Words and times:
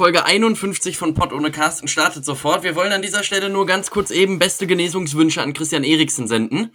Folge 0.00 0.24
51 0.24 0.96
von 0.96 1.12
Pott 1.12 1.30
ohne 1.30 1.50
Carsten 1.50 1.86
startet 1.86 2.24
sofort. 2.24 2.62
Wir 2.62 2.74
wollen 2.74 2.90
an 2.90 3.02
dieser 3.02 3.22
Stelle 3.22 3.50
nur 3.50 3.66
ganz 3.66 3.90
kurz 3.90 4.10
eben 4.10 4.38
beste 4.38 4.66
Genesungswünsche 4.66 5.42
an 5.42 5.52
Christian 5.52 5.84
Eriksen 5.84 6.26
senden. 6.26 6.70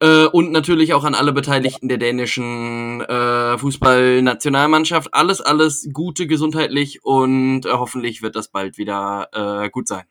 Äh, 0.00 0.24
und 0.24 0.50
natürlich 0.50 0.92
auch 0.92 1.04
an 1.04 1.14
alle 1.14 1.32
Beteiligten 1.32 1.88
der 1.88 1.98
dänischen 1.98 3.00
äh, 3.02 3.56
Fußballnationalmannschaft. 3.58 5.14
Alles, 5.14 5.40
alles 5.40 5.88
Gute 5.92 6.26
gesundheitlich 6.26 7.04
und 7.04 7.64
äh, 7.64 7.70
hoffentlich 7.70 8.22
wird 8.22 8.34
das 8.34 8.48
bald 8.48 8.76
wieder 8.76 9.28
äh, 9.32 9.70
gut 9.70 9.86
sein. 9.86 10.02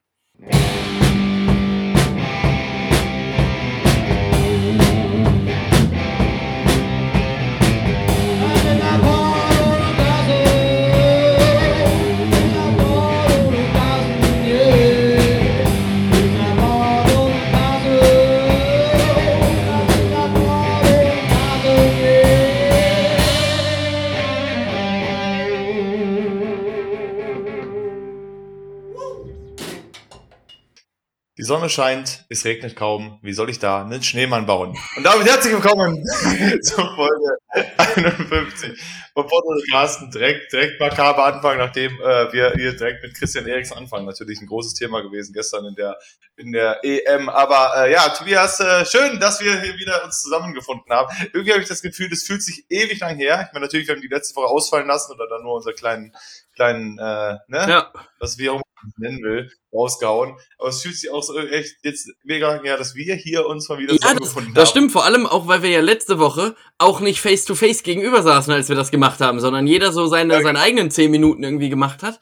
Die 31.43 31.47
Sonne 31.47 31.67
scheint, 31.67 32.23
es 32.29 32.45
regnet 32.45 32.77
kaum. 32.77 33.19
Wie 33.21 33.33
soll 33.33 33.49
ich 33.49 33.59
da 33.59 33.83
einen 33.83 34.01
Schneemann 34.01 34.45
bauen? 34.45 34.77
Und 34.95 35.03
damit 35.03 35.27
herzlich 35.27 35.51
willkommen 35.51 36.01
zur 36.63 36.95
Folge 36.95 37.37
51 37.75 38.81
von 39.11 39.27
Porto 39.27 39.53
Carsten. 39.69 40.09
Direkt, 40.09 40.53
direkt 40.53 40.79
makaber 40.79 41.25
anfangen, 41.25 41.57
nachdem 41.57 41.99
äh, 41.99 42.31
wir 42.31 42.53
hier 42.53 42.77
direkt 42.77 43.03
mit 43.03 43.13
Christian 43.15 43.45
Eriksen 43.45 43.77
anfangen. 43.77 44.05
Natürlich 44.05 44.39
ein 44.39 44.47
großes 44.47 44.75
Thema 44.75 45.01
gewesen 45.01 45.33
gestern 45.33 45.65
in 45.65 45.75
der, 45.75 45.97
in 46.37 46.53
der 46.53 46.79
EM. 46.81 47.27
Aber 47.27 47.73
äh, 47.75 47.91
ja, 47.91 48.07
Tobias, 48.07 48.61
äh, 48.61 48.85
schön, 48.85 49.19
dass 49.19 49.41
wir 49.41 49.59
hier 49.59 49.75
wieder 49.75 50.05
uns 50.05 50.21
zusammengefunden 50.21 50.89
haben. 50.95 51.13
Irgendwie 51.33 51.51
habe 51.51 51.61
ich 51.61 51.67
das 51.67 51.81
Gefühl, 51.81 52.09
das 52.09 52.23
fühlt 52.23 52.41
sich 52.41 52.65
ewig 52.69 53.01
lang 53.01 53.17
her. 53.17 53.47
Ich 53.47 53.53
meine, 53.53 53.65
natürlich, 53.65 53.89
wir 53.89 53.95
haben 53.95 54.01
die 54.01 54.07
letzte 54.07 54.33
Woche 54.37 54.47
ausfallen 54.47 54.87
lassen 54.87 55.11
oder 55.11 55.27
dann 55.27 55.43
nur 55.43 55.55
unsere 55.55 55.75
kleinen, 55.75 56.15
kleinen, 56.55 56.97
äh, 56.99 57.33
ne? 57.47 57.65
Ja. 57.67 57.91
Was 58.19 58.37
wir 58.37 58.53
auch 58.53 58.61
nennen 58.97 59.23
will, 59.23 59.49
rausgehauen. 59.73 60.35
Aber 60.57 60.69
es 60.69 60.81
fühlt 60.81 60.95
sich 60.95 61.09
auch 61.11 61.23
so 61.23 61.37
echt 61.37 61.77
jetzt 61.83 62.09
mega 62.23 62.63
ja, 62.63 62.77
dass 62.77 62.95
wir 62.95 63.15
hier 63.15 63.45
uns 63.45 63.69
mal 63.69 63.77
wieder 63.79 63.93
ja, 63.93 63.99
zusammengefunden 63.99 64.49
haben. 64.49 64.55
Das 64.55 64.69
stimmt, 64.69 64.91
vor 64.91 65.05
allem 65.05 65.25
auch, 65.25 65.47
weil 65.47 65.63
wir 65.63 65.69
ja 65.69 65.81
letzte 65.81 66.19
Woche 66.19 66.55
auch 66.77 66.99
nicht 66.99 67.21
face 67.21 67.45
to 67.45 67.55
face 67.55 67.83
gegenüber 67.83 68.21
saßen, 68.23 68.53
als 68.53 68.69
wir 68.69 68.75
das 68.75 68.91
gemacht 68.91 69.19
haben, 69.19 69.39
sondern 69.39 69.67
jeder 69.67 69.91
so 69.91 70.07
seine, 70.07 70.33
ja. 70.33 70.41
seine 70.41 70.59
eigenen 70.59 70.91
zehn 70.91 71.11
Minuten 71.11 71.43
irgendwie 71.43 71.69
gemacht 71.69 72.03
hat. 72.03 72.19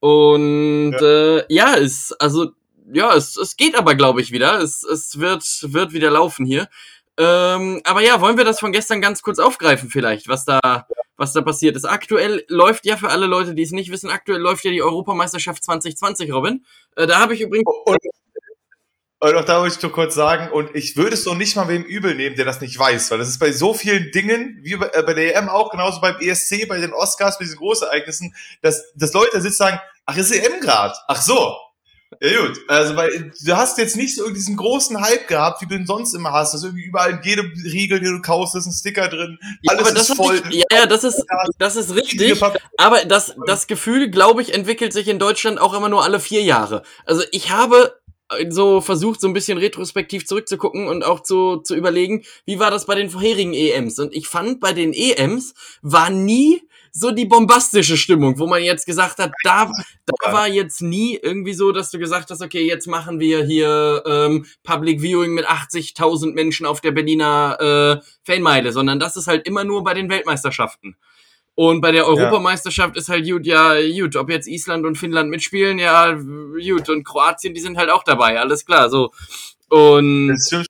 Und 0.00 0.92
ja, 0.92 1.36
äh, 1.38 1.44
ja 1.48 1.76
es, 1.76 2.12
also, 2.18 2.50
ja, 2.92 3.14
es, 3.14 3.36
es 3.36 3.56
geht 3.56 3.76
aber, 3.76 3.94
glaube 3.94 4.20
ich, 4.20 4.32
wieder. 4.32 4.60
Es, 4.60 4.82
es 4.84 5.18
wird, 5.18 5.44
wird 5.62 5.92
wieder 5.92 6.10
laufen 6.10 6.46
hier. 6.46 6.68
Ähm, 7.18 7.80
aber 7.84 8.00
ja, 8.00 8.20
wollen 8.20 8.36
wir 8.36 8.44
das 8.44 8.60
von 8.60 8.72
gestern 8.72 9.00
ganz 9.00 9.22
kurz 9.22 9.38
aufgreifen 9.38 9.90
vielleicht, 9.90 10.28
was 10.28 10.44
da. 10.44 10.86
Was 11.18 11.32
da 11.32 11.42
passiert 11.42 11.76
ist. 11.76 11.84
Aktuell 11.84 12.44
läuft 12.48 12.86
ja 12.86 12.96
für 12.96 13.10
alle 13.10 13.26
Leute, 13.26 13.54
die 13.54 13.62
es 13.62 13.72
nicht 13.72 13.90
wissen, 13.90 14.08
aktuell 14.08 14.40
läuft 14.40 14.64
ja 14.64 14.70
die 14.70 14.82
Europameisterschaft 14.82 15.62
2020, 15.62 16.32
Robin. 16.32 16.64
Äh, 16.96 17.06
da 17.06 17.18
habe 17.18 17.34
ich 17.34 17.42
übrigens. 17.42 17.66
Und, 17.84 17.98
und 19.20 19.34
auch 19.34 19.44
da 19.44 19.60
wollte 19.60 19.76
ich 19.76 19.82
nur 19.82 19.92
kurz 19.92 20.14
sagen, 20.14 20.50
und 20.52 20.74
ich 20.74 20.96
würde 20.96 21.14
es 21.14 21.24
doch 21.24 21.34
nicht 21.34 21.56
mal 21.56 21.68
wem 21.68 21.82
übel 21.82 22.14
nehmen, 22.14 22.36
der 22.36 22.44
das 22.44 22.60
nicht 22.60 22.78
weiß, 22.78 23.10
weil 23.10 23.18
das 23.18 23.28
ist 23.28 23.40
bei 23.40 23.50
so 23.50 23.74
vielen 23.74 24.12
Dingen, 24.12 24.60
wie 24.62 24.76
bei, 24.76 24.86
äh, 24.86 25.02
bei 25.02 25.12
der 25.12 25.36
EM 25.36 25.48
auch, 25.48 25.70
genauso 25.70 26.00
beim 26.00 26.16
ESC, 26.20 26.68
bei 26.68 26.78
den 26.78 26.92
Oscars, 26.92 27.38
bei 27.38 27.44
diesen 27.44 27.58
Großereignissen, 27.58 28.34
dass, 28.62 28.92
dass 28.94 29.12
Leute 29.12 29.40
sitzen 29.40 29.56
sagen, 29.56 29.80
ach, 30.06 30.16
ist 30.16 30.30
EM 30.30 30.60
grad, 30.60 30.96
ach 31.08 31.20
so, 31.20 31.56
ja 32.20 32.40
gut, 32.40 32.58
also 32.68 32.96
weil 32.96 33.32
du 33.38 33.56
hast 33.56 33.78
jetzt 33.78 33.96
nicht 33.96 34.16
so 34.16 34.30
diesen 34.30 34.56
großen 34.56 35.00
Hype 35.00 35.28
gehabt, 35.28 35.62
wie 35.62 35.66
du 35.66 35.74
ihn 35.74 35.86
sonst 35.86 36.14
immer 36.14 36.32
hast. 36.32 36.54
dass 36.54 36.64
irgendwie 36.64 36.84
überall 36.84 37.12
in 37.12 37.22
jedem 37.22 37.52
Riegel, 37.64 38.00
den 38.00 38.14
du 38.14 38.22
kaufst, 38.22 38.54
ist 38.54 38.66
ein 38.66 38.72
Sticker 38.72 39.08
drin. 39.08 39.38
Ja, 39.62 39.74
alles 39.74 40.08
ist 40.08 40.16
voll. 40.16 40.40
Ich, 40.50 40.64
ja, 40.72 40.86
das 40.86 41.04
ist 41.04 41.24
das 41.58 41.76
ist 41.76 41.94
richtig. 41.94 42.42
Aber 42.78 43.04
das 43.04 43.34
das 43.46 43.66
Gefühl, 43.66 44.10
glaube 44.10 44.42
ich, 44.42 44.54
entwickelt 44.54 44.92
sich 44.92 45.08
in 45.08 45.18
Deutschland 45.18 45.60
auch 45.60 45.74
immer 45.74 45.88
nur 45.88 46.02
alle 46.02 46.20
vier 46.20 46.42
Jahre. 46.42 46.82
Also 47.04 47.22
ich 47.30 47.50
habe 47.50 47.94
so 48.50 48.80
versucht, 48.80 49.20
so 49.20 49.26
ein 49.26 49.32
bisschen 49.32 49.58
retrospektiv 49.58 50.26
zurückzugucken 50.26 50.86
und 50.86 51.04
auch 51.04 51.22
zu, 51.22 51.58
zu 51.58 51.74
überlegen, 51.74 52.24
wie 52.44 52.58
war 52.58 52.70
das 52.70 52.86
bei 52.86 52.94
den 52.94 53.10
vorherigen 53.10 53.54
EMs? 53.54 53.98
Und 53.98 54.14
ich 54.14 54.28
fand, 54.28 54.60
bei 54.60 54.72
den 54.72 54.92
EMs 54.92 55.54
war 55.82 56.10
nie 56.10 56.62
so 56.98 57.12
die 57.12 57.26
bombastische 57.26 57.96
Stimmung, 57.96 58.38
wo 58.38 58.46
man 58.46 58.62
jetzt 58.62 58.86
gesagt 58.86 59.18
hat, 59.18 59.30
da, 59.44 59.70
da 60.06 60.32
war 60.32 60.48
jetzt 60.48 60.82
nie 60.82 61.18
irgendwie 61.22 61.54
so, 61.54 61.70
dass 61.70 61.90
du 61.90 61.98
gesagt 61.98 62.30
hast, 62.30 62.42
okay, 62.42 62.66
jetzt 62.66 62.86
machen 62.86 63.20
wir 63.20 63.44
hier 63.44 64.02
ähm, 64.04 64.46
Public 64.64 65.00
Viewing 65.00 65.32
mit 65.32 65.46
80.000 65.46 66.34
Menschen 66.34 66.66
auf 66.66 66.80
der 66.80 66.90
Berliner 66.90 68.00
äh, 68.02 68.06
Fanmeile, 68.24 68.72
sondern 68.72 68.98
das 68.98 69.16
ist 69.16 69.28
halt 69.28 69.46
immer 69.46 69.64
nur 69.64 69.84
bei 69.84 69.94
den 69.94 70.10
Weltmeisterschaften. 70.10 70.96
Und 71.54 71.80
bei 71.80 71.92
der 71.92 72.06
Europameisterschaft 72.06 72.94
ja. 72.94 73.00
ist 73.00 73.08
halt 73.08 73.28
gut, 73.28 73.46
ja, 73.46 73.74
gut, 73.90 74.16
ob 74.16 74.30
jetzt 74.30 74.46
Island 74.46 74.86
und 74.86 74.96
Finnland 74.96 75.30
mitspielen, 75.30 75.78
ja, 75.78 76.12
gut, 76.12 76.88
und 76.88 77.04
Kroatien, 77.04 77.54
die 77.54 77.60
sind 77.60 77.76
halt 77.76 77.90
auch 77.90 78.04
dabei, 78.04 78.38
alles 78.38 78.64
klar, 78.64 78.90
so. 78.90 79.12
Und. 79.68 80.28
Das 80.28 80.64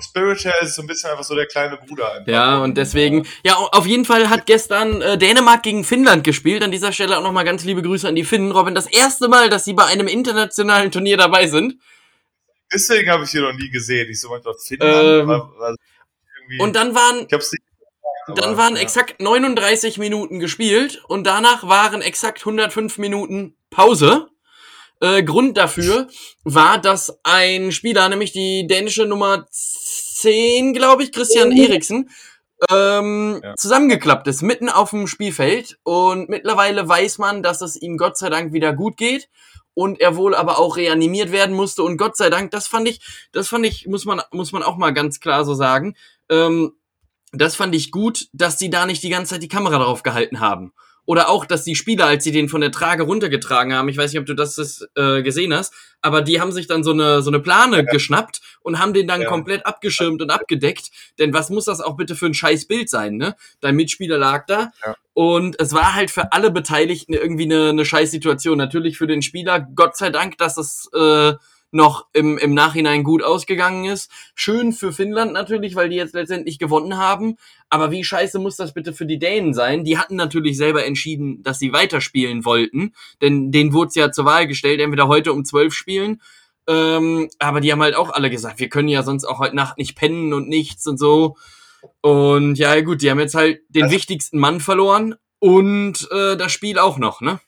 Spirit 0.00 0.44
her 0.44 0.54
ist 0.62 0.74
so 0.76 0.82
ein 0.82 0.86
bisschen 0.86 1.10
einfach 1.10 1.24
so 1.24 1.34
der 1.34 1.46
kleine 1.46 1.76
Bruder. 1.76 2.12
Einfach. 2.12 2.32
Ja, 2.32 2.58
und 2.58 2.76
deswegen, 2.76 3.26
ja, 3.44 3.56
auf 3.56 3.86
jeden 3.86 4.04
Fall 4.04 4.30
hat 4.30 4.46
gestern 4.46 5.02
äh, 5.02 5.18
Dänemark 5.18 5.62
gegen 5.62 5.84
Finnland 5.84 6.24
gespielt. 6.24 6.62
An 6.62 6.70
dieser 6.70 6.92
Stelle 6.92 7.18
auch 7.18 7.22
nochmal 7.22 7.44
ganz 7.44 7.64
liebe 7.64 7.82
Grüße 7.82 8.08
an 8.08 8.14
die 8.14 8.24
Finnen. 8.24 8.52
Robin, 8.52 8.74
das 8.74 8.86
erste 8.86 9.28
Mal, 9.28 9.50
dass 9.50 9.64
sie 9.64 9.72
bei 9.74 9.84
einem 9.84 10.08
internationalen 10.08 10.90
Turnier 10.90 11.16
dabei 11.16 11.46
sind. 11.46 11.74
Deswegen 12.72 13.10
habe 13.10 13.24
ich 13.24 13.30
sie 13.30 13.40
noch 13.40 13.52
nie 13.52 13.68
gesehen. 13.70 14.08
Ich 14.10 14.20
so 14.20 14.30
manchmal 14.30 14.54
Finnland. 14.54 15.04
Ähm, 15.04 15.28
war, 15.28 15.52
war 15.58 15.74
und 16.58 16.76
dann 16.76 16.94
waren, 16.94 17.26
ich 17.26 17.32
hab's 17.32 17.52
nicht 17.52 17.62
dann 18.36 18.56
waren 18.56 18.76
ja. 18.76 18.82
exakt 18.82 19.20
39 19.20 19.98
Minuten 19.98 20.38
gespielt 20.38 21.02
und 21.08 21.24
danach 21.24 21.66
waren 21.66 22.02
exakt 22.02 22.40
105 22.40 22.98
Minuten 22.98 23.56
Pause. 23.70 24.28
Äh, 25.00 25.24
Grund 25.24 25.56
dafür 25.56 26.08
war, 26.44 26.78
dass 26.80 27.18
ein 27.24 27.72
Spieler, 27.72 28.08
nämlich 28.08 28.32
die 28.32 28.66
dänische 28.68 29.06
Nummer 29.06 29.46
10, 30.22 30.72
glaube 30.72 31.02
ich, 31.02 31.12
Christian 31.12 31.52
oh. 31.52 31.56
Eriksen, 31.56 32.10
ähm, 32.70 33.40
ja. 33.42 33.54
zusammengeklappt 33.56 34.26
ist, 34.28 34.42
mitten 34.42 34.68
auf 34.68 34.90
dem 34.90 35.06
Spielfeld. 35.06 35.78
Und 35.82 36.28
mittlerweile 36.28 36.88
weiß 36.88 37.18
man, 37.18 37.42
dass 37.42 37.60
es 37.60 37.80
ihm 37.80 37.96
Gott 37.96 38.16
sei 38.16 38.30
Dank 38.30 38.52
wieder 38.52 38.72
gut 38.72 38.96
geht 38.96 39.28
und 39.74 40.00
er 40.00 40.16
wohl 40.16 40.34
aber 40.34 40.58
auch 40.58 40.76
reanimiert 40.76 41.32
werden 41.32 41.54
musste. 41.54 41.82
Und 41.82 41.96
Gott 41.96 42.16
sei 42.16 42.30
Dank, 42.30 42.50
das 42.50 42.66
fand 42.66 42.88
ich, 42.88 43.00
das 43.32 43.48
fand 43.48 43.66
ich, 43.66 43.86
muss 43.86 44.04
man, 44.04 44.22
muss 44.30 44.52
man 44.52 44.62
auch 44.62 44.76
mal 44.76 44.92
ganz 44.92 45.20
klar 45.20 45.44
so 45.44 45.54
sagen. 45.54 45.96
Ähm, 46.28 46.72
das 47.32 47.56
fand 47.56 47.74
ich 47.74 47.90
gut, 47.90 48.28
dass 48.32 48.58
die 48.58 48.70
da 48.70 48.86
nicht 48.86 49.02
die 49.02 49.08
ganze 49.08 49.34
Zeit 49.34 49.42
die 49.42 49.48
Kamera 49.48 49.78
drauf 49.78 50.02
gehalten 50.02 50.40
haben. 50.40 50.72
Oder 51.04 51.28
auch, 51.28 51.46
dass 51.46 51.64
die 51.64 51.74
Spieler, 51.74 52.06
als 52.06 52.22
sie 52.22 52.30
den 52.30 52.48
von 52.48 52.60
der 52.60 52.70
Trage 52.70 53.02
runtergetragen 53.02 53.74
haben, 53.74 53.88
ich 53.88 53.96
weiß 53.96 54.12
nicht, 54.12 54.20
ob 54.20 54.26
du 54.26 54.34
das 54.34 54.86
äh, 54.94 55.22
gesehen 55.22 55.52
hast, 55.52 55.74
aber 56.00 56.22
die 56.22 56.40
haben 56.40 56.52
sich 56.52 56.68
dann 56.68 56.84
so 56.84 56.92
eine, 56.92 57.22
so 57.22 57.30
eine 57.30 57.40
Plane 57.40 57.78
ja. 57.78 57.82
geschnappt 57.82 58.40
und 58.60 58.78
haben 58.78 58.92
den 58.92 59.08
dann 59.08 59.22
ja. 59.22 59.28
komplett 59.28 59.66
abgeschirmt 59.66 60.22
und 60.22 60.30
abgedeckt. 60.30 60.90
Denn 61.18 61.32
was 61.32 61.50
muss 61.50 61.64
das 61.64 61.80
auch 61.80 61.96
bitte 61.96 62.14
für 62.14 62.26
ein 62.26 62.34
scheiß 62.34 62.66
Bild 62.66 62.88
sein, 62.88 63.16
ne? 63.16 63.34
Dein 63.60 63.74
Mitspieler 63.74 64.16
lag 64.16 64.46
da 64.46 64.70
ja. 64.84 64.94
und 65.12 65.58
es 65.60 65.72
war 65.72 65.94
halt 65.94 66.12
für 66.12 66.32
alle 66.32 66.52
Beteiligten 66.52 67.14
irgendwie 67.14 67.44
eine, 67.44 67.70
eine 67.70 67.84
scheiß 67.84 68.10
Situation. 68.12 68.58
Natürlich 68.58 68.96
für 68.96 69.08
den 69.08 69.22
Spieler, 69.22 69.60
Gott 69.60 69.96
sei 69.96 70.10
Dank, 70.10 70.38
dass 70.38 70.56
es 70.56 70.88
äh, 70.94 71.34
noch 71.72 72.06
im, 72.12 72.38
im 72.38 72.54
Nachhinein 72.54 73.02
gut 73.02 73.22
ausgegangen 73.22 73.86
ist. 73.86 74.10
Schön 74.34 74.72
für 74.72 74.92
Finnland 74.92 75.32
natürlich, 75.32 75.74
weil 75.74 75.88
die 75.88 75.96
jetzt 75.96 76.14
letztendlich 76.14 76.58
gewonnen 76.58 76.98
haben. 76.98 77.36
Aber 77.68 77.90
wie 77.90 78.04
scheiße 78.04 78.38
muss 78.38 78.56
das 78.56 78.74
bitte 78.74 78.92
für 78.92 79.06
die 79.06 79.18
Dänen 79.18 79.54
sein? 79.54 79.84
Die 79.84 79.98
hatten 79.98 80.16
natürlich 80.16 80.56
selber 80.56 80.84
entschieden, 80.84 81.42
dass 81.42 81.58
sie 81.58 81.72
weiterspielen 81.72 82.44
wollten. 82.44 82.92
Denn 83.20 83.50
denen 83.50 83.72
wurde 83.72 83.88
es 83.88 83.94
ja 83.94 84.12
zur 84.12 84.26
Wahl 84.26 84.46
gestellt, 84.46 84.80
entweder 84.80 85.08
heute 85.08 85.32
um 85.32 85.44
zwölf 85.44 85.74
spielen. 85.74 86.20
Ähm, 86.68 87.28
aber 87.38 87.60
die 87.60 87.72
haben 87.72 87.82
halt 87.82 87.96
auch 87.96 88.10
alle 88.10 88.30
gesagt, 88.30 88.60
wir 88.60 88.68
können 88.68 88.88
ja 88.88 89.02
sonst 89.02 89.24
auch 89.24 89.40
heute 89.40 89.56
Nacht 89.56 89.78
nicht 89.78 89.96
pennen 89.96 90.32
und 90.32 90.48
nichts 90.48 90.86
und 90.86 90.98
so. 90.98 91.36
Und 92.00 92.56
ja, 92.56 92.80
gut, 92.82 93.02
die 93.02 93.10
haben 93.10 93.18
jetzt 93.18 93.34
halt 93.34 93.62
den 93.68 93.84
also, 93.84 93.94
wichtigsten 93.94 94.38
Mann 94.38 94.60
verloren 94.60 95.16
und 95.40 96.08
äh, 96.12 96.36
das 96.36 96.52
Spiel 96.52 96.78
auch 96.78 96.98
noch, 96.98 97.20
ne? 97.20 97.40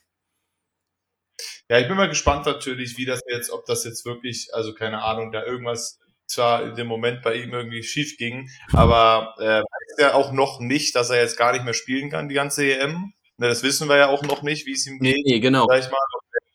Ja, 1.68 1.78
ich 1.78 1.88
bin 1.88 1.96
mal 1.96 2.08
gespannt 2.08 2.46
natürlich, 2.46 2.98
wie 2.98 3.06
das 3.06 3.20
jetzt, 3.26 3.50
ob 3.50 3.64
das 3.66 3.84
jetzt 3.84 4.04
wirklich, 4.04 4.48
also 4.52 4.74
keine 4.74 5.02
Ahnung, 5.02 5.32
da 5.32 5.44
irgendwas 5.44 5.98
zwar 6.26 6.62
in 6.62 6.74
dem 6.74 6.86
Moment 6.86 7.22
bei 7.22 7.34
ihm 7.34 7.52
irgendwie 7.52 7.82
schief 7.82 8.16
ging, 8.16 8.48
aber 8.72 9.34
äh, 9.38 9.60
weiß 9.60 9.98
er 9.98 10.14
auch 10.14 10.32
noch 10.32 10.60
nicht, 10.60 10.94
dass 10.94 11.10
er 11.10 11.20
jetzt 11.20 11.36
gar 11.36 11.52
nicht 11.52 11.64
mehr 11.64 11.74
spielen 11.74 12.10
kann, 12.10 12.28
die 12.28 12.34
ganze 12.34 12.64
EM. 12.64 13.12
Ne, 13.36 13.48
das 13.48 13.62
wissen 13.62 13.88
wir 13.88 13.96
ja 13.96 14.08
auch 14.08 14.22
noch 14.22 14.42
nicht, 14.42 14.66
wie 14.66 14.72
es 14.72 14.86
ihm 14.86 15.00
geht. 15.00 15.24
Nee, 15.24 15.40
genau. 15.40 15.66
Sag 15.68 15.80
ich 15.80 15.90
mal, 15.90 15.98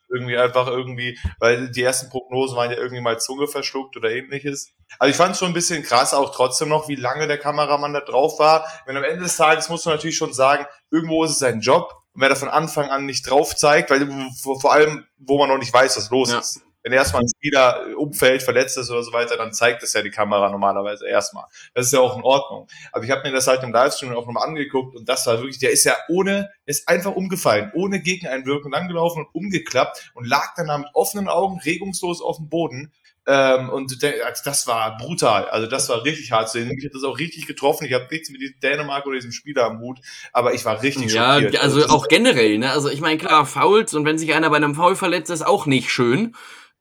irgendwie 0.10 0.38
einfach 0.38 0.68
irgendwie, 0.68 1.20
weil 1.40 1.70
die 1.70 1.84
ersten 1.84 2.10
Prognosen 2.10 2.58
waren 2.58 2.72
ja 2.72 2.78
irgendwie 2.78 3.02
mal 3.02 3.20
Zunge 3.20 3.48
verschluckt 3.48 3.96
oder 3.96 4.12
ähnliches. 4.12 4.74
Also 4.98 5.12
ich 5.12 5.16
fand 5.18 5.34
es 5.34 5.40
schon 5.40 5.50
ein 5.50 5.54
bisschen 5.54 5.84
krass, 5.84 6.14
auch 6.14 6.34
trotzdem 6.34 6.70
noch, 6.70 6.88
wie 6.90 6.96
lange 6.96 7.28
der 7.28 7.38
Kameramann 7.38 7.94
da 7.94 8.02
drauf 8.02 8.40
war. 8.40 8.66
Wenn 8.86 8.98
am 8.98 9.04
Ende 9.04 9.24
des 9.24 9.38
Tages 9.38 9.70
muss 9.70 9.86
man 9.86 9.96
natürlich 9.96 10.18
schon 10.18 10.34
sagen, 10.34 10.66
irgendwo 10.92 11.24
ist 11.24 11.32
es 11.32 11.40
sein 11.40 11.62
Job 11.62 11.94
Und 12.14 12.22
wer 12.22 12.30
das 12.30 12.40
von 12.40 12.50
Anfang 12.50 12.90
an 12.90 13.06
nicht 13.06 13.30
drauf 13.30 13.56
zeigt, 13.56 13.92
weil 13.92 14.08
vor 14.34 14.74
allem, 14.74 15.06
wo 15.18 15.38
man 15.38 15.50
noch 15.50 15.58
nicht 15.58 15.74
weiß, 15.74 15.98
was 15.98 16.10
los 16.10 16.32
ja. 16.32 16.40
ist 16.40 16.62
wenn 16.84 16.94
erstmal 16.94 17.24
ein 17.24 17.30
Spieler 17.30 17.86
umfällt, 17.98 18.42
verletzt 18.42 18.78
ist 18.78 18.90
oder 18.90 19.04
so 19.04 19.12
weiter, 19.12 19.38
dann 19.38 19.54
zeigt 19.54 19.84
es 19.84 19.94
ja 19.94 20.02
die 20.02 20.10
Kamera 20.10 20.50
normalerweise 20.50 21.08
erstmal. 21.08 21.46
Das 21.74 21.88
ist 21.88 21.94
ja 21.94 22.00
auch 22.00 22.18
in 22.18 22.24
Ordnung. 22.24 22.68
Aber 22.92 23.04
ich 23.04 23.12
habe 23.12 23.24
mir 23.24 23.34
das 23.34 23.48
halt 23.48 23.64
im 23.64 23.72
Livestream 23.72 24.14
auch 24.16 24.26
nochmal 24.26 24.48
angeguckt 24.48 24.96
und 24.96 25.08
das 25.08 25.28
war 25.28 25.38
wirklich, 25.38 25.60
der 25.60 25.72
ist 25.72 25.84
ja 25.84 25.96
ohne, 26.08 26.52
ist 26.66 26.88
einfach 26.88 27.16
umgefallen, 27.16 27.72
ohne 27.76 28.02
Gegeneinwirkung 28.02 28.72
langgelaufen 28.72 29.26
und 29.26 29.36
umgeklappt 29.36 30.12
und 30.14 30.28
lag 30.28 30.56
dann 30.56 30.68
da 30.68 30.78
mit 30.78 30.90
offenen 30.94 31.28
Augen 31.28 31.60
regungslos 31.60 32.22
auf 32.22 32.38
dem 32.38 32.50
Boden. 32.50 32.92
Ähm, 33.31 33.70
und 33.70 34.04
also 34.04 34.42
das 34.44 34.66
war 34.66 34.98
brutal. 34.98 35.48
Also 35.50 35.68
das 35.68 35.88
war 35.88 36.04
richtig 36.04 36.31
hart 36.31 36.50
zu 36.50 36.58
sehen. 36.58 36.70
Mich 36.70 36.84
hat 36.84 36.96
das 36.96 37.04
auch 37.04 37.20
richtig 37.20 37.46
getroffen. 37.46 37.86
Ich 37.86 37.94
habe 37.94 38.08
nichts 38.10 38.31
mit 38.31 38.42
Dänemark 38.64 39.06
oder 39.06 39.18
diesem 39.18 39.31
Spieler 39.31 39.66
am 39.66 39.80
Hut, 39.81 40.00
aber 40.34 40.56
ich 40.56 40.66
war 40.66 40.81
richtig 40.81 41.14
ja, 41.14 41.36
schockiert. 41.36 41.54
Ja, 41.54 41.62
also, 41.62 41.84
also 41.84 41.94
auch 41.94 42.08
generell. 42.08 42.58
Ne? 42.58 42.72
Also 42.72 42.90
ich 42.90 43.02
meine, 43.02 43.20
klar, 43.20 43.46
Fouls 43.46 43.94
und 43.94 44.04
wenn 44.04 44.18
sich 44.18 44.34
einer 44.34 44.50
bei 44.50 44.56
einem 44.56 44.74
Foul 44.74 44.96
verletzt, 44.96 45.30
ist 45.30 45.46
auch 45.46 45.68
nicht 45.68 45.92
schön. 45.92 46.34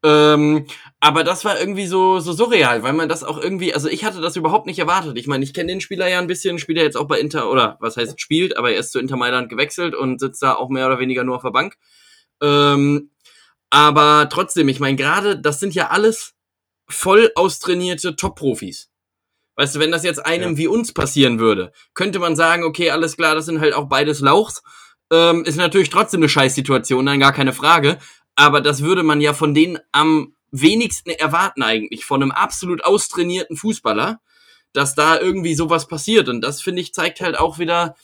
Ähm, 0.02 0.64
aber 1.00 1.22
das 1.22 1.44
war 1.44 1.60
irgendwie 1.60 1.86
so, 1.86 2.18
so 2.18 2.32
surreal, 2.32 2.82
weil 2.82 2.94
man 2.94 3.10
das 3.10 3.24
auch 3.24 3.36
irgendwie, 3.36 3.74
also 3.74 3.90
ich 3.90 4.06
hatte 4.06 4.22
das 4.22 4.36
überhaupt 4.36 4.64
nicht 4.64 4.78
erwartet. 4.78 5.18
Ich 5.18 5.26
meine, 5.26 5.44
ich 5.44 5.52
kenne 5.52 5.70
den 5.70 5.82
Spieler 5.82 6.08
ja 6.08 6.18
ein 6.18 6.28
bisschen, 6.28 6.58
spielt 6.58 6.78
er 6.78 6.84
jetzt 6.84 6.96
auch 6.96 7.08
bei 7.08 7.20
Inter, 7.20 7.50
oder 7.50 7.76
was 7.80 7.98
heißt 7.98 8.18
spielt, 8.18 8.56
aber 8.56 8.70
er 8.72 8.78
ist 8.78 8.92
zu 8.92 9.00
Inter 9.00 9.16
Mailand 9.16 9.50
gewechselt 9.50 9.94
und 9.94 10.18
sitzt 10.18 10.42
da 10.42 10.54
auch 10.54 10.70
mehr 10.70 10.86
oder 10.86 10.98
weniger 10.98 11.24
nur 11.24 11.36
auf 11.36 11.42
der 11.42 11.50
Bank. 11.50 11.76
Ähm, 12.40 13.10
aber 13.68 14.28
trotzdem, 14.30 14.68
ich 14.68 14.80
meine, 14.80 14.96
gerade, 14.96 15.38
das 15.38 15.60
sind 15.60 15.74
ja 15.74 15.88
alles 15.88 16.37
voll 16.88 17.30
austrainierte 17.34 18.16
Top-Profis. 18.16 18.90
Weißt 19.56 19.74
du, 19.74 19.80
wenn 19.80 19.90
das 19.90 20.04
jetzt 20.04 20.24
einem 20.24 20.52
ja. 20.52 20.58
wie 20.58 20.66
uns 20.68 20.92
passieren 20.92 21.38
würde, 21.38 21.72
könnte 21.94 22.18
man 22.18 22.36
sagen, 22.36 22.64
okay, 22.64 22.90
alles 22.90 23.16
klar, 23.16 23.34
das 23.34 23.46
sind 23.46 23.60
halt 23.60 23.74
auch 23.74 23.88
beides 23.88 24.20
Lauchs. 24.20 24.62
Ähm, 25.10 25.44
ist 25.44 25.56
natürlich 25.56 25.90
trotzdem 25.90 26.20
eine 26.20 26.28
Scheißsituation, 26.28 27.06
dann 27.06 27.18
gar 27.18 27.32
keine 27.32 27.52
Frage 27.52 27.98
aber 28.38 28.60
das 28.60 28.82
würde 28.82 29.02
man 29.02 29.20
ja 29.20 29.34
von 29.34 29.52
denen 29.52 29.78
am 29.90 30.32
wenigsten 30.52 31.10
erwarten 31.10 31.62
eigentlich, 31.62 32.04
von 32.04 32.22
einem 32.22 32.30
absolut 32.30 32.84
austrainierten 32.84 33.56
Fußballer, 33.56 34.20
dass 34.72 34.94
da 34.94 35.18
irgendwie 35.18 35.54
sowas 35.54 35.88
passiert. 35.88 36.28
Und 36.28 36.40
das, 36.40 36.62
finde 36.62 36.80
ich, 36.80 36.94
zeigt 36.94 37.20
halt 37.20 37.36
auch 37.36 37.58
wieder, 37.58 37.96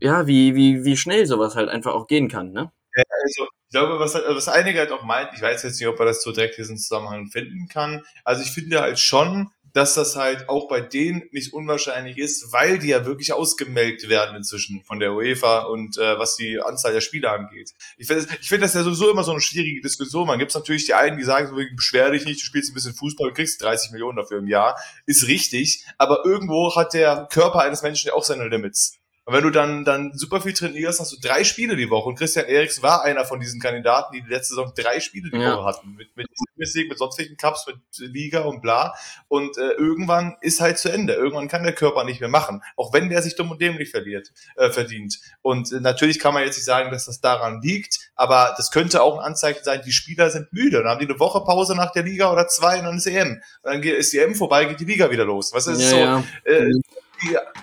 ja, 0.00 0.26
wie, 0.26 0.54
wie, 0.54 0.84
wie 0.84 0.96
schnell 0.96 1.26
sowas 1.26 1.54
halt 1.54 1.68
einfach 1.68 1.92
auch 1.92 2.06
gehen 2.06 2.28
kann, 2.28 2.52
ne? 2.52 2.72
Ja, 2.96 3.02
also 3.24 3.46
glaube, 3.74 3.98
was, 3.98 4.14
was 4.14 4.48
einige 4.48 4.78
halt 4.78 4.92
auch 4.92 5.02
meint, 5.02 5.30
ich 5.34 5.42
weiß 5.42 5.64
jetzt 5.64 5.80
nicht, 5.80 5.88
ob 5.88 5.98
er 5.98 6.06
das 6.06 6.22
so 6.22 6.30
direkt 6.30 6.58
diesen 6.58 6.78
Zusammenhang 6.78 7.26
finden 7.26 7.68
kann. 7.68 8.04
Also 8.22 8.42
ich 8.42 8.50
finde 8.50 8.80
halt 8.80 9.00
schon, 9.00 9.50
dass 9.72 9.94
das 9.94 10.14
halt 10.14 10.48
auch 10.48 10.68
bei 10.68 10.80
denen 10.80 11.24
nicht 11.32 11.52
unwahrscheinlich 11.52 12.16
ist, 12.16 12.52
weil 12.52 12.78
die 12.78 12.88
ja 12.88 13.04
wirklich 13.04 13.32
ausgemelkt 13.32 14.08
werden 14.08 14.36
inzwischen 14.36 14.84
von 14.84 15.00
der 15.00 15.12
UEFA 15.12 15.64
und 15.64 15.98
äh, 15.98 16.16
was 16.16 16.36
die 16.36 16.60
Anzahl 16.60 16.92
der 16.92 17.00
Spieler 17.00 17.32
angeht. 17.32 17.72
Ich 17.96 18.06
finde 18.06 18.26
ich 18.40 18.48
find 18.48 18.62
das 18.62 18.74
ja 18.74 18.84
sowieso 18.84 19.10
immer 19.10 19.24
so 19.24 19.32
eine 19.32 19.40
schwierige 19.40 19.80
Diskussion. 19.80 20.28
Man 20.28 20.38
gibt 20.38 20.54
natürlich 20.54 20.86
die 20.86 20.94
einen, 20.94 21.18
die 21.18 21.24
sagen, 21.24 21.48
so, 21.48 21.56
beschwer 21.74 22.12
dich 22.12 22.24
nicht, 22.24 22.40
du 22.40 22.44
spielst 22.44 22.70
ein 22.70 22.74
bisschen 22.74 22.94
Fußball, 22.94 23.30
du 23.30 23.34
kriegst 23.34 23.60
30 23.60 23.90
Millionen 23.90 24.16
dafür 24.16 24.38
im 24.38 24.46
Jahr. 24.46 24.78
Ist 25.06 25.26
richtig, 25.26 25.84
aber 25.98 26.24
irgendwo 26.24 26.76
hat 26.76 26.94
der 26.94 27.26
Körper 27.28 27.62
eines 27.62 27.82
Menschen 27.82 28.06
ja 28.06 28.14
auch 28.14 28.24
seine 28.24 28.46
Limits. 28.46 29.00
Und 29.26 29.34
wenn 29.34 29.42
du 29.42 29.50
dann, 29.50 29.84
dann 29.84 30.12
super 30.14 30.40
viel 30.40 30.52
trainierst, 30.52 31.00
hast 31.00 31.12
du 31.12 31.16
drei 31.20 31.44
Spiele 31.44 31.76
die 31.76 31.88
Woche. 31.88 32.08
Und 32.08 32.16
Christian 32.16 32.46
Eriks 32.46 32.82
war 32.82 33.04
einer 33.04 33.24
von 33.24 33.40
diesen 33.40 33.60
Kandidaten, 33.60 34.12
die, 34.12 34.22
die 34.22 34.28
letzte 34.28 34.54
Saison 34.54 34.72
drei 34.76 35.00
Spiele 35.00 35.30
die 35.30 35.38
ja. 35.38 35.56
Woche 35.56 35.64
hatten. 35.64 35.94
Mit, 35.94 36.14
mit 36.16 36.28
League, 36.56 36.88
mit 36.88 36.98
sonstigen 36.98 37.36
Cups, 37.36 37.66
mit 37.66 37.76
Liga 38.12 38.42
und 38.42 38.60
bla. 38.60 38.94
Und 39.28 39.56
äh, 39.58 39.72
irgendwann 39.72 40.36
ist 40.40 40.60
halt 40.60 40.78
zu 40.78 40.90
Ende. 40.90 41.14
Irgendwann 41.14 41.48
kann 41.48 41.62
der 41.62 41.72
Körper 41.72 42.04
nicht 42.04 42.20
mehr 42.20 42.28
machen. 42.28 42.62
Auch 42.76 42.92
wenn 42.92 43.08
der 43.08 43.22
sich 43.22 43.34
dumm 43.36 43.50
und 43.50 43.60
dämlich 43.60 43.90
verliert, 43.90 44.32
äh, 44.56 44.70
verdient. 44.70 45.18
Und 45.42 45.72
äh, 45.72 45.80
natürlich 45.80 46.18
kann 46.18 46.34
man 46.34 46.44
jetzt 46.44 46.56
nicht 46.56 46.64
sagen, 46.64 46.90
dass 46.90 47.06
das 47.06 47.20
daran 47.20 47.60
liegt, 47.62 48.10
aber 48.14 48.54
das 48.56 48.70
könnte 48.70 49.02
auch 49.02 49.18
ein 49.18 49.24
Anzeichen 49.24 49.64
sein, 49.64 49.82
die 49.84 49.92
Spieler 49.92 50.30
sind 50.30 50.52
müde. 50.52 50.82
Dann 50.82 50.88
haben 50.92 51.00
die 51.00 51.08
eine 51.08 51.18
Woche 51.18 51.42
Pause 51.44 51.74
nach 51.74 51.92
der 51.92 52.02
Liga 52.02 52.30
oder 52.32 52.46
zwei 52.48 52.78
und 52.78 52.84
dann 52.84 52.96
ist 52.96 53.06
EM. 53.06 53.40
Und 53.62 53.72
dann 53.72 53.82
ist 53.82 54.12
die 54.12 54.18
EM 54.18 54.34
vorbei, 54.34 54.66
geht 54.66 54.80
die 54.80 54.84
Liga 54.84 55.10
wieder 55.10 55.24
los. 55.24 55.52
Was 55.52 55.66
ist 55.66 55.80
ja, 55.80 55.88
so? 55.88 55.96
Ja. 55.96 56.24
Äh, 56.44 56.70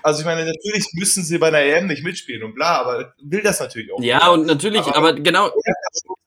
also 0.04 0.22
ich 0.22 0.26
meine, 0.26 0.46
natürlich 0.46 0.88
müssen 0.94 1.24
sie 1.24 1.38
bei 1.38 1.48
einer 1.48 1.60
EM 1.60 1.88
nicht 1.88 2.04
mitspielen 2.04 2.44
und 2.44 2.56
bla, 2.56 2.80
aber 2.82 3.14
will 3.22 3.42
das 3.42 3.60
natürlich 3.60 3.92
auch. 3.92 4.02
Ja, 4.02 4.30
und 4.30 4.46
natürlich, 4.46 4.82
aber, 4.82 4.96
aber 4.96 5.14
genau, 5.14 5.52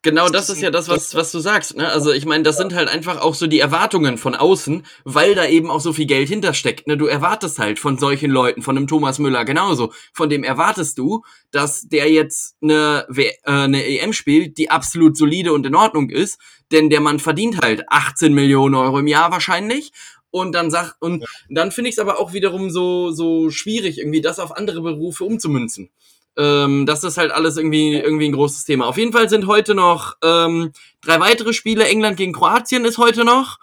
genau 0.03 0.29
das 0.29 0.51
ist 0.51 0.61
ja 0.61 0.71
das, 0.71 0.89
was, 0.89 1.15
was 1.17 1.33
du 1.33 1.41
sagst. 1.41 1.77
Ne? 1.77 1.89
Also 1.89 2.13
ich 2.13 2.27
meine, 2.27 2.45
das 2.45 2.57
sind 2.57 2.75
halt 2.75 2.89
einfach 2.89 3.21
auch 3.21 3.35
so 3.35 3.49
die 3.49 3.59
Erwartungen 3.59 4.19
von 4.19 4.37
außen, 4.37 4.87
weil 5.05 5.35
da 5.35 5.47
eben 5.47 5.71
auch 5.71 5.81
so 5.81 5.93
viel 5.93 6.07
Geld 6.07 6.29
hintersteckt. 6.29 6.87
Ne? 6.87 6.97
Du 6.97 7.07
erwartest 7.07 7.59
halt 7.59 7.79
von 7.81 7.99
solchen 7.99 8.31
Leuten, 8.31 8.63
von 8.63 8.77
einem 8.77 8.87
Thomas 8.87 9.19
Müller 9.19 9.45
genauso, 9.45 9.93
von 10.13 10.29
dem 10.29 10.45
erwartest 10.45 10.99
du, 10.99 11.25
dass 11.51 11.89
der 11.89 12.11
jetzt 12.11 12.57
eine, 12.63 13.07
äh, 13.17 13.33
eine 13.45 13.85
EM 13.85 14.13
spielt, 14.13 14.59
die 14.59 14.71
absolut 14.71 15.17
solide 15.17 15.53
und 15.53 15.67
in 15.67 15.75
Ordnung 15.75 16.11
ist, 16.11 16.39
denn 16.73 16.91
der 16.91 17.01
Mann 17.01 17.19
verdient 17.19 17.63
halt 17.63 17.85
18 17.89 18.33
Millionen 18.33 18.75
Euro 18.75 18.99
im 18.99 19.07
Jahr 19.07 19.31
wahrscheinlich 19.31 19.93
und 20.35 20.53
dann 20.53 20.69
sag 20.69 20.97
und 20.99 21.21
ja. 21.21 21.29
dann 21.49 21.71
finde 21.71 21.89
ich 21.89 21.95
es 21.95 22.01
aber 22.01 22.19
auch 22.19 22.33
wiederum 22.33 22.69
so 22.69 23.13
so 23.13 23.51
schwierig 23.51 23.99
irgendwie 23.99 24.21
das 24.21 24.41
auf 24.41 24.57
andere 24.57 24.81
Berufe 24.81 25.25
umzumünzen. 25.25 25.91
Ähm, 26.37 26.87
das 26.87 27.05
ist 27.05 27.19
halt 27.19 27.31
alles 27.31 27.57
irgendwie 27.57 27.95
irgendwie 27.95 28.27
ein 28.27 28.33
großes 28.33 28.65
Thema. 28.65 28.87
Auf 28.89 28.99
jeden 28.99 29.13
Fall 29.13 29.29
sind 29.29 29.47
heute 29.47 29.77
noch 29.77 30.17
ähm, 30.25 30.73
drei 31.03 31.21
weitere 31.21 31.53
Spiele. 31.53 31.87
England 31.87 32.17
gegen 32.17 32.33
Kroatien 32.33 32.85
ist 32.85 32.99
heute 32.99 33.25
noch 33.25 33.61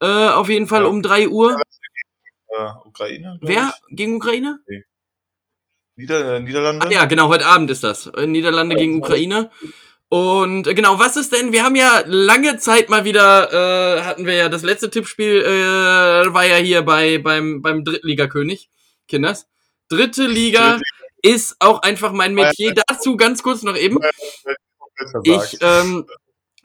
äh, 0.00 0.28
auf 0.28 0.48
jeden 0.48 0.68
Fall 0.68 0.82
ja. 0.82 0.88
um 0.88 1.02
drei 1.02 1.26
Uhr. 1.26 1.60
Äh, 2.56 2.68
Ukraine. 2.84 3.40
Wer 3.42 3.74
ich. 3.88 3.96
gegen 3.96 4.14
Ukraine? 4.14 4.60
Nee. 4.68 4.84
Nieder 5.96 6.38
Niederlande. 6.38 6.86
Ah, 6.86 6.90
ja, 6.90 7.04
genau. 7.06 7.28
Heute 7.28 7.46
Abend 7.46 7.68
ist 7.68 7.82
das. 7.82 8.10
Niederlande 8.26 8.76
gegen 8.76 8.98
Ukraine. 8.98 9.50
Und 10.12 10.66
äh, 10.66 10.74
genau, 10.74 10.98
was 10.98 11.16
ist 11.16 11.32
denn? 11.32 11.54
Wir 11.54 11.64
haben 11.64 11.74
ja 11.74 12.02
lange 12.04 12.58
Zeit 12.58 12.90
mal 12.90 13.06
wieder, 13.06 13.50
äh, 13.50 14.02
hatten 14.02 14.26
wir 14.26 14.34
ja 14.34 14.50
das 14.50 14.62
letzte 14.62 14.90
Tippspiel, 14.90 15.40
äh, 15.40 16.34
war 16.34 16.46
ja 16.46 16.56
hier 16.56 16.82
bei 16.82 17.16
beim 17.16 17.62
beim 17.62 17.82
Drittligakönig, 17.82 18.68
Kinders. 19.08 19.46
Dritte 19.88 20.26
Liga 20.26 20.78
ist 21.22 21.56
auch 21.60 21.80
einfach 21.80 22.12
mein 22.12 22.34
Metier. 22.34 22.74
Dazu 22.86 23.16
ganz 23.16 23.42
kurz 23.42 23.62
noch 23.62 23.74
eben. 23.74 24.00
Ich 25.24 25.56
ähm, 25.62 26.04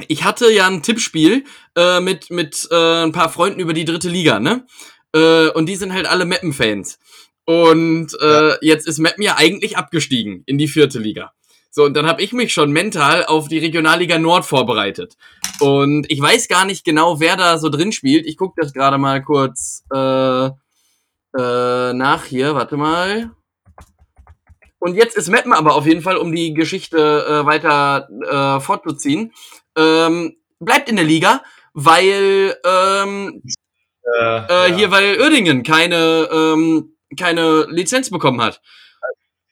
ich 0.10 0.26
hatte 0.26 0.52
ja 0.52 0.68
ein 0.68 0.84
Tippspiel 0.84 1.46
äh, 1.78 2.02
mit 2.02 2.30
mit 2.30 2.68
äh, 2.70 3.04
ein 3.04 3.14
paar 3.14 3.30
Freunden 3.30 3.62
über 3.62 3.72
die 3.72 3.86
dritte 3.86 4.10
Liga, 4.10 4.42
ne? 4.42 4.68
Äh, 5.16 5.52
und 5.52 5.68
die 5.68 5.78
sind 5.78 5.94
halt 5.94 6.06
alle 6.06 6.26
Meppen-Fans. 6.26 7.00
Und 7.46 8.10
äh, 8.20 8.58
jetzt 8.60 8.90
ist 8.90 9.00
Meppen 9.00 9.24
ja 9.24 9.38
eigentlich 9.38 9.78
abgestiegen 9.78 10.44
in 10.48 10.58
die 10.58 10.68
vierte 10.68 11.00
Liga. 11.00 11.32
So, 11.78 11.86
und 11.86 11.94
dann 11.94 12.08
habe 12.08 12.24
ich 12.24 12.34
mich 12.34 12.54
schon 12.54 12.72
mental 12.72 13.24
auf 13.24 13.50
die 13.50 13.60
Regionalliga 13.60 14.18
Nord 14.18 14.46
vorbereitet. 14.46 15.16
Und 15.60 16.10
ich 16.10 16.20
weiß 16.20 16.48
gar 16.48 16.66
nicht 16.66 16.84
genau, 16.84 17.20
wer 17.20 17.38
da 17.38 17.60
so 17.60 17.70
drin 17.70 17.92
spielt. 17.92 18.26
Ich 18.26 18.36
gucke 18.36 18.60
das 18.60 18.74
gerade 18.74 18.98
mal 18.98 19.24
kurz 19.24 19.84
äh, 19.94 20.48
äh, 20.48 21.94
nach 21.94 22.26
hier. 22.26 22.56
Warte 22.56 22.78
mal. 22.78 23.30
Und 24.80 24.96
jetzt 24.96 25.16
ist 25.16 25.30
Meppen 25.30 25.54
aber 25.54 25.76
auf 25.76 25.86
jeden 25.86 26.02
Fall, 26.02 26.18
um 26.18 26.32
die 26.32 26.56
Geschichte 26.56 26.98
äh, 26.98 27.46
weiter 27.46 28.10
äh, 28.28 28.60
fortzuziehen, 28.60 29.32
ähm, 29.78 30.36
bleibt 30.60 30.90
in 30.90 30.96
der 30.96 31.06
Liga, 31.06 31.44
weil 31.76 32.58
ähm, 32.66 33.44
äh, 34.20 34.20
äh, 34.20 34.70
ja. 34.72 34.76
hier, 34.76 34.90
weil 34.90 35.22
Uerdingen 35.22 35.62
keine 35.62 36.28
ähm, 36.34 36.96
keine 37.20 37.68
Lizenz 37.70 38.10
bekommen 38.10 38.42
hat. 38.42 38.62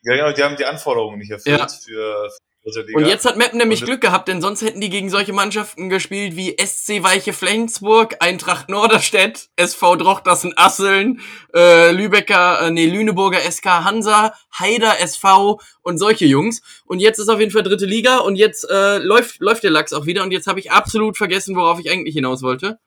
Ja, 0.05 0.15
genau, 0.15 0.31
die 0.31 0.43
haben 0.43 0.55
die 0.55 0.65
Anforderungen 0.65 1.17
nicht 1.17 1.31
erfüllt 1.31 1.57
ja. 1.57 1.67
für, 1.67 2.29
für 2.61 2.81
Liga. 2.81 2.99
Und 2.99 3.07
jetzt 3.07 3.25
hat 3.25 3.37
Meppen 3.37 3.57
nämlich 3.57 3.83
Glück 3.83 4.01
gehabt, 4.01 4.27
denn 4.27 4.39
sonst 4.39 4.61
hätten 4.61 4.79
die 4.79 4.91
gegen 4.91 5.09
solche 5.09 5.33
Mannschaften 5.33 5.89
gespielt 5.89 6.35
wie 6.35 6.55
SC 6.63 7.01
Weiche 7.01 7.33
Flensburg, 7.33 8.15
Eintracht 8.19 8.69
Norderstedt, 8.69 9.49
SV 9.55 9.95
Drochtersen 9.95 10.53
Asseln, 10.57 11.21
äh, 11.55 11.91
Lübecker, 11.91 12.67
äh, 12.67 12.71
nee, 12.71 12.85
Lüneburger 12.85 13.39
SK 13.39 13.83
Hansa, 13.83 14.35
Haider 14.53 14.99
SV 14.99 15.59
und 15.81 15.97
solche 15.97 16.25
Jungs. 16.25 16.61
Und 16.85 16.99
jetzt 16.99 17.17
ist 17.17 17.29
auf 17.29 17.39
jeden 17.39 17.51
Fall 17.51 17.63
dritte 17.63 17.87
Liga 17.87 18.19
und 18.19 18.35
jetzt 18.35 18.69
äh, 18.69 18.99
läuft, 18.99 19.39
läuft 19.39 19.63
der 19.63 19.71
Lachs 19.71 19.91
auch 19.91 20.05
wieder 20.05 20.21
und 20.21 20.31
jetzt 20.31 20.45
habe 20.45 20.59
ich 20.59 20.71
absolut 20.71 21.17
vergessen, 21.17 21.55
worauf 21.55 21.79
ich 21.79 21.89
eigentlich 21.89 22.13
hinaus 22.13 22.43
wollte. 22.43 22.77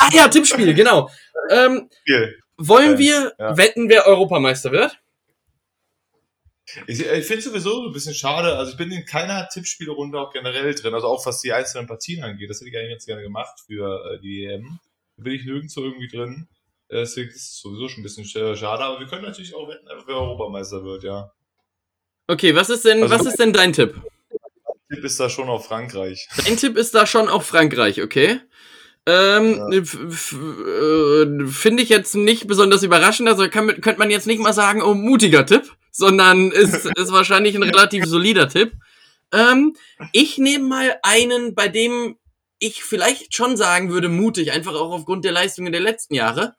Ach 0.00 0.12
ja, 0.12 0.26
Tippspiel, 0.26 0.74
genau. 0.74 1.10
Ähm, 1.48 1.88
wollen 2.56 2.98
wir 2.98 3.34
ja. 3.38 3.56
wetten, 3.56 3.88
wer 3.88 4.06
Europameister 4.06 4.72
wird? 4.72 4.98
Ich, 6.86 7.00
ich 7.00 7.26
finde 7.26 7.42
sowieso 7.42 7.86
ein 7.86 7.92
bisschen 7.92 8.14
schade. 8.14 8.56
Also 8.56 8.72
ich 8.72 8.78
bin 8.78 8.90
in 8.90 9.04
keiner 9.04 9.48
Tippspielrunde 9.48 10.18
auch 10.18 10.32
generell 10.32 10.74
drin, 10.74 10.94
also 10.94 11.06
auch 11.08 11.24
was 11.26 11.40
die 11.40 11.52
einzelnen 11.52 11.86
Partien 11.86 12.24
angeht. 12.24 12.48
Das 12.50 12.60
hätte 12.60 12.70
ich 12.70 12.76
eigentlich 12.76 12.92
ganz 12.92 13.06
gerne 13.06 13.22
gemacht 13.22 13.60
für 13.66 14.14
äh, 14.14 14.20
die 14.20 14.44
EM. 14.44 14.78
Da 15.16 15.24
bin 15.24 15.34
ich 15.34 15.44
nirgendwo 15.44 15.82
irgendwie 15.82 16.08
drin. 16.08 16.48
Äh, 16.88 17.00
deswegen 17.00 17.28
ist 17.30 17.36
es 17.36 17.60
sowieso 17.60 17.88
schon 17.88 18.00
ein 18.00 18.04
bisschen 18.04 18.24
schade, 18.24 18.82
aber 18.82 19.00
wir 19.00 19.06
können 19.06 19.22
natürlich 19.22 19.54
auch 19.54 19.68
wetten, 19.68 19.86
wer 20.06 20.14
Europameister 20.16 20.84
wird, 20.84 21.04
ja. 21.04 21.32
Okay, 22.26 22.54
was 22.54 22.70
ist 22.70 22.84
denn, 22.84 23.02
also, 23.02 23.14
was 23.14 23.26
ist 23.26 23.38
denn 23.38 23.52
dein 23.52 23.72
Tipp? 23.74 23.94
Mein 24.88 24.96
Tipp 24.96 25.04
ist 25.04 25.20
da 25.20 25.28
schon 25.28 25.48
auf 25.48 25.66
Frankreich. 25.66 26.28
Dein 26.44 26.56
Tipp 26.56 26.76
ist 26.76 26.94
da 26.94 27.06
schon 27.06 27.28
auf 27.28 27.46
Frankreich, 27.46 28.02
okay? 28.02 28.40
Ähm, 29.06 29.56
ja. 29.70 29.78
Äh, 29.78 31.46
Finde 31.46 31.82
ich 31.82 31.90
jetzt 31.90 32.14
nicht 32.14 32.46
besonders 32.46 32.82
überraschend. 32.82 33.28
Also 33.28 33.48
kann, 33.50 33.66
könnte 33.82 33.98
man 33.98 34.10
jetzt 34.10 34.26
nicht 34.26 34.40
mal 34.40 34.54
sagen, 34.54 34.80
oh, 34.80 34.94
mutiger 34.94 35.44
Tipp 35.44 35.70
sondern 35.94 36.50
ist, 36.50 36.84
ist 36.96 37.12
wahrscheinlich 37.12 37.54
ein 37.54 37.62
relativ 37.62 38.04
solider 38.04 38.48
Tipp. 38.48 38.72
Ähm, 39.32 39.76
ich 40.12 40.38
nehme 40.38 40.64
mal 40.64 40.98
einen, 41.02 41.54
bei 41.54 41.68
dem 41.68 42.18
ich 42.58 42.84
vielleicht 42.84 43.34
schon 43.34 43.56
sagen 43.56 43.90
würde, 43.90 44.08
mutig, 44.08 44.52
einfach 44.52 44.74
auch 44.74 44.92
aufgrund 44.92 45.24
der 45.24 45.32
Leistungen 45.32 45.72
der 45.72 45.80
letzten 45.80 46.14
Jahre. 46.14 46.54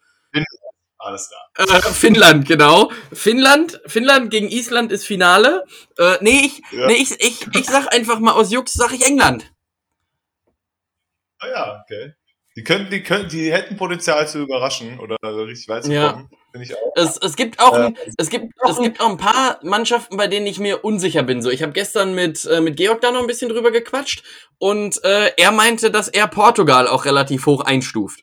Alles 0.98 1.30
klar. 1.30 1.78
Äh, 1.78 1.82
Finnland, 1.94 2.48
genau. 2.48 2.92
Finnland, 3.14 3.80
Finnland 3.86 4.32
gegen 4.32 4.50
Island 4.50 4.92
ist 4.92 5.06
Finale. 5.06 5.64
Äh, 5.98 6.18
nee, 6.22 6.46
ich, 6.46 6.62
ja. 6.72 6.88
nee, 6.88 6.96
ich, 6.96 7.12
ich, 7.20 7.46
ich 7.54 7.66
sag 7.66 7.94
einfach 7.94 8.20
mal 8.20 8.32
aus 8.32 8.52
Jux, 8.52 8.74
sag 8.74 8.92
ich 8.92 9.06
England. 9.06 9.52
Ah 11.40 11.48
ja, 11.48 11.84
okay. 11.84 12.14
Die 12.56 12.64
könnten, 12.64 12.90
die 12.90 13.04
könnten, 13.04 13.30
die 13.30 13.52
hätten 13.52 13.78
Potenzial 13.78 14.28
zu 14.28 14.40
überraschen 14.40 15.00
oder 15.00 15.18
richtig 15.22 15.68
weit 15.68 15.84
zu 15.84 15.90
kommen. 15.90 16.30
Ja. 16.32 16.38
Ich 16.62 16.76
auch. 16.76 16.92
Es, 16.96 17.18
es 17.18 17.36
gibt 17.36 17.60
auch, 17.60 17.78
äh, 17.78 17.94
es 18.18 18.30
gibt, 18.30 18.54
es 18.70 18.78
gibt 18.78 19.02
auch 19.02 19.10
ein 19.10 19.18
paar 19.18 19.60
Mannschaften, 19.64 20.18
bei 20.18 20.28
denen 20.28 20.48
ich 20.48 20.60
mir 20.60 20.84
unsicher 20.86 21.24
bin. 21.24 21.42
So, 21.42 21.50
ich 21.50 21.62
habe 21.62 21.74
gestern 21.74 22.16
mit 22.16 22.46
äh, 22.46 22.62
mit 22.62 22.78
Georg 22.78 23.02
da 23.02 23.12
noch 23.12 23.22
ein 23.22 23.28
bisschen 23.28 23.50
drüber 23.50 23.72
gequatscht 23.72 24.24
und 24.58 25.04
äh, 25.04 25.32
er 25.38 25.52
meinte, 25.52 25.92
dass 25.92 26.08
er 26.08 26.28
Portugal 26.28 26.88
auch 26.88 27.06
relativ 27.06 27.46
hoch 27.46 27.62
einstuft. 27.62 28.22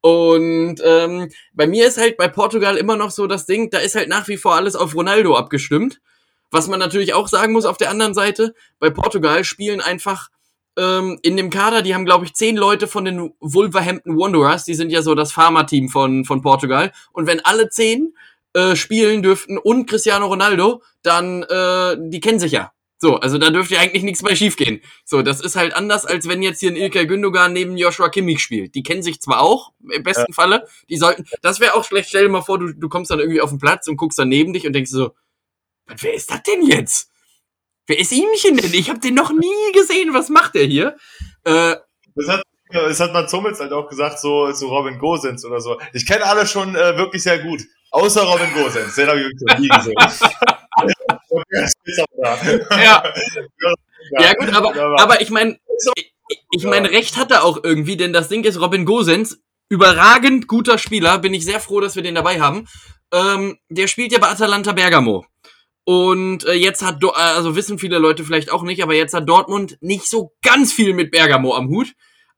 Und 0.00 0.76
ähm, 0.84 1.30
bei 1.54 1.66
mir 1.66 1.86
ist 1.86 1.96
halt 1.96 2.18
bei 2.18 2.28
Portugal 2.28 2.76
immer 2.76 2.96
noch 2.96 3.10
so 3.10 3.26
das 3.26 3.46
Ding, 3.46 3.70
da 3.70 3.78
ist 3.78 3.94
halt 3.94 4.08
nach 4.08 4.28
wie 4.28 4.36
vor 4.36 4.54
alles 4.54 4.76
auf 4.76 4.94
Ronaldo 4.94 5.34
abgestimmt. 5.34 6.00
Was 6.50 6.68
man 6.68 6.78
natürlich 6.78 7.14
auch 7.14 7.26
sagen 7.26 7.52
muss 7.52 7.64
auf 7.64 7.78
der 7.78 7.90
anderen 7.90 8.14
Seite, 8.14 8.54
bei 8.78 8.90
Portugal 8.90 9.44
spielen 9.44 9.80
einfach 9.80 10.28
ähm, 10.76 11.18
in 11.22 11.36
dem 11.36 11.50
Kader, 11.50 11.82
die 11.82 11.94
haben, 11.94 12.04
glaube 12.04 12.24
ich, 12.24 12.34
zehn 12.34 12.56
Leute 12.56 12.86
von 12.88 13.04
den 13.04 13.32
Wolverhampton 13.40 14.16
Wanderers, 14.16 14.64
die 14.64 14.74
sind 14.74 14.90
ja 14.90 15.02
so 15.02 15.14
das 15.14 15.32
Pharma-Team 15.32 15.88
von, 15.88 16.24
von 16.24 16.42
Portugal. 16.42 16.92
Und 17.12 17.26
wenn 17.26 17.44
alle 17.44 17.68
zehn 17.68 18.14
äh, 18.54 18.76
spielen 18.76 19.22
dürften 19.22 19.58
und 19.58 19.86
Cristiano 19.86 20.26
Ronaldo, 20.26 20.82
dann, 21.02 21.42
äh, 21.44 21.96
die 21.98 22.20
kennen 22.20 22.40
sich 22.40 22.52
ja. 22.52 22.72
So, 22.98 23.16
also 23.16 23.36
da 23.36 23.50
dürfte 23.50 23.74
ja 23.74 23.80
eigentlich 23.80 24.02
nichts 24.02 24.22
mehr 24.22 24.34
schiefgehen. 24.34 24.80
So, 25.04 25.20
das 25.22 25.40
ist 25.40 25.56
halt 25.56 25.74
anders, 25.74 26.06
als 26.06 26.26
wenn 26.26 26.42
jetzt 26.42 26.60
hier 26.60 26.70
ein 26.70 26.76
Ilkay 26.76 27.06
Gündogan 27.06 27.52
neben 27.52 27.76
Joshua 27.76 28.08
Kimmich 28.08 28.40
spielt. 28.40 28.74
Die 28.74 28.82
kennen 28.82 29.02
sich 29.02 29.20
zwar 29.20 29.40
auch, 29.40 29.72
im 29.90 30.02
besten 30.02 30.26
ja. 30.28 30.34
Falle, 30.34 30.66
die 30.88 30.96
sollten, 30.96 31.26
das 31.42 31.60
wäre 31.60 31.74
auch 31.74 31.84
schlecht, 31.84 32.08
stell 32.08 32.22
dir 32.22 32.30
mal 32.30 32.42
vor, 32.42 32.58
du, 32.58 32.72
du 32.72 32.88
kommst 32.88 33.10
dann 33.10 33.18
irgendwie 33.18 33.42
auf 33.42 33.50
den 33.50 33.58
Platz 33.58 33.88
und 33.88 33.96
guckst 33.96 34.18
dann 34.18 34.28
neben 34.28 34.52
dich 34.52 34.66
und 34.66 34.72
denkst 34.72 34.90
so, 34.90 35.10
wer 35.86 36.14
ist 36.14 36.30
das 36.30 36.42
denn 36.44 36.62
jetzt? 36.62 37.10
Wer 37.86 37.98
ist 37.98 38.12
Ihmchen 38.12 38.56
denn? 38.56 38.72
Ich 38.72 38.88
habe 38.88 39.00
den 39.00 39.14
noch 39.14 39.30
nie 39.30 39.72
gesehen, 39.72 40.14
was 40.14 40.28
macht 40.28 40.54
der 40.54 40.64
hier? 40.64 40.96
Äh, 41.44 41.76
das 42.14 42.28
hat 42.28 42.42
das 42.74 43.00
hat 43.00 43.12
man 43.12 43.28
Zummels 43.28 43.60
halt 43.60 43.72
auch 43.72 43.88
gesagt, 43.88 44.18
so, 44.18 44.50
so 44.52 44.68
Robin 44.68 44.98
Gosens 44.98 45.44
oder 45.44 45.60
so. 45.60 45.78
Ich 45.92 46.06
kenne 46.06 46.24
alle 46.24 46.46
schon 46.46 46.74
äh, 46.74 46.96
wirklich 46.96 47.22
sehr 47.22 47.38
gut. 47.38 47.60
Außer 47.90 48.22
Robin 48.22 48.50
Gosens, 48.52 48.94
den 48.96 49.06
habe 49.06 49.20
ich 49.20 49.26
wirklich 49.26 49.42
noch 49.46 49.58
nie 49.58 49.68
gesehen. 49.68 49.94
ja. 52.70 53.04
ja 54.18 54.32
gut, 54.34 54.52
aber, 54.52 55.00
aber 55.00 55.20
ich 55.20 55.30
meine, 55.30 55.56
ich, 55.94 56.12
ich 56.50 56.64
meine, 56.64 56.90
recht 56.90 57.16
hat 57.16 57.30
er 57.30 57.44
auch 57.44 57.62
irgendwie, 57.62 57.96
denn 57.96 58.12
das 58.12 58.28
Ding 58.28 58.42
ist, 58.42 58.60
Robin 58.60 58.84
Gosens, 58.84 59.38
überragend 59.68 60.48
guter 60.48 60.78
Spieler, 60.78 61.18
bin 61.18 61.34
ich 61.34 61.44
sehr 61.44 61.60
froh, 61.60 61.80
dass 61.80 61.94
wir 61.94 62.02
den 62.02 62.16
dabei 62.16 62.40
haben. 62.40 62.66
Ähm, 63.12 63.58
der 63.68 63.86
spielt 63.86 64.10
ja 64.10 64.18
bei 64.18 64.26
Atalanta 64.28 64.72
Bergamo. 64.72 65.24
Und 65.84 66.44
äh, 66.46 66.54
jetzt 66.54 66.82
hat, 66.82 67.04
also 67.14 67.56
wissen 67.56 67.78
viele 67.78 67.98
Leute 67.98 68.24
vielleicht 68.24 68.50
auch 68.50 68.62
nicht, 68.62 68.82
aber 68.82 68.94
jetzt 68.94 69.12
hat 69.12 69.28
Dortmund 69.28 69.76
nicht 69.80 70.08
so 70.08 70.32
ganz 70.42 70.72
viel 70.72 70.94
mit 70.94 71.10
Bergamo 71.10 71.54
am 71.54 71.68
Hut. 71.68 71.92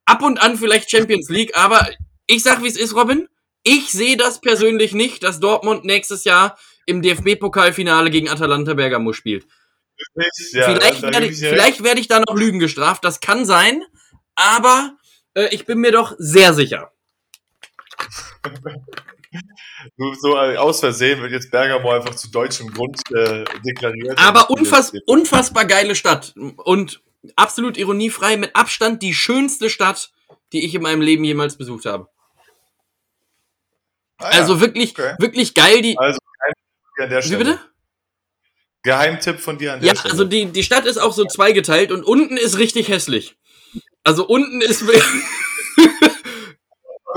Ab 0.05 0.21
und 0.21 0.41
an 0.41 0.57
vielleicht 0.57 0.91
Champions 0.91 1.29
League, 1.29 1.55
aber 1.55 1.87
ich 2.27 2.43
sag, 2.43 2.61
wie 2.61 2.67
es 2.67 2.77
ist, 2.77 2.95
Robin. 2.95 3.27
Ich 3.63 3.91
sehe 3.91 4.15
das 4.15 4.39
persönlich 4.39 4.93
nicht, 4.93 5.23
dass 5.23 5.39
Dortmund 5.39 5.83
nächstes 5.83 6.23
Jahr 6.23 6.57
im 6.85 7.01
DFB-Pokalfinale 7.01 8.09
gegen 8.09 8.29
Atalanta 8.29 8.73
Bergamo 8.73 9.11
spielt. 9.13 9.45
Ja, 10.51 10.63
vielleicht 10.63 11.01
werde 11.01 11.25
ich, 11.25 11.39
vielleicht 11.39 11.83
werde 11.83 11.99
ich 11.99 12.07
da 12.07 12.19
noch 12.19 12.35
Lügen 12.35 12.59
gestraft, 12.59 13.03
das 13.03 13.19
kann 13.19 13.45
sein, 13.45 13.83
aber 14.35 14.95
äh, 15.33 15.53
ich 15.53 15.65
bin 15.65 15.79
mir 15.79 15.91
doch 15.91 16.15
sehr 16.17 16.53
sicher. 16.53 16.91
Nur 19.97 20.15
so 20.15 20.37
aus 20.37 20.79
Versehen 20.79 21.21
wird 21.21 21.31
jetzt 21.31 21.51
Bergamo 21.51 21.91
einfach 21.91 22.15
zu 22.15 22.29
deutschem 22.29 22.71
Grund 22.71 22.99
äh, 23.13 23.43
deklariert. 23.65 24.17
Aber 24.17 24.49
unfass, 24.49 24.93
unfassbar 25.05 25.65
geile 25.65 25.95
Stadt 25.95 26.33
und 26.35 27.01
absolut 27.35 27.77
ironiefrei 27.77 28.37
mit 28.37 28.55
Abstand 28.55 29.01
die 29.01 29.13
schönste 29.13 29.69
Stadt, 29.69 30.11
die 30.53 30.65
ich 30.65 30.75
in 30.75 30.81
meinem 30.81 31.01
Leben 31.01 31.23
jemals 31.23 31.57
besucht 31.57 31.85
habe. 31.85 32.07
Ah, 34.17 34.31
ja. 34.31 34.39
Also 34.39 34.61
wirklich, 34.61 34.91
okay. 34.97 35.15
wirklich 35.19 35.53
geil. 35.53 35.81
Die, 35.81 35.97
also 35.97 36.19
an 36.99 37.09
der 37.09 37.21
Stelle. 37.21 37.39
Wie 37.39 37.43
bitte? 37.43 37.59
Geheimtipp 38.83 39.39
von 39.39 39.57
dir 39.57 39.73
an 39.73 39.79
der 39.81 39.89
ja, 39.89 39.95
Stelle. 39.95 40.09
Ja, 40.09 40.11
also 40.11 40.23
die, 40.23 40.45
die 40.47 40.63
Stadt 40.63 40.85
ist 40.85 40.97
auch 40.97 41.13
so 41.13 41.25
zweigeteilt 41.25 41.91
und 41.91 42.03
unten 42.03 42.37
ist 42.37 42.57
richtig 42.57 42.87
hässlich. 42.87 43.35
Also 44.03 44.25
unten 44.25 44.61
ist. 44.61 44.83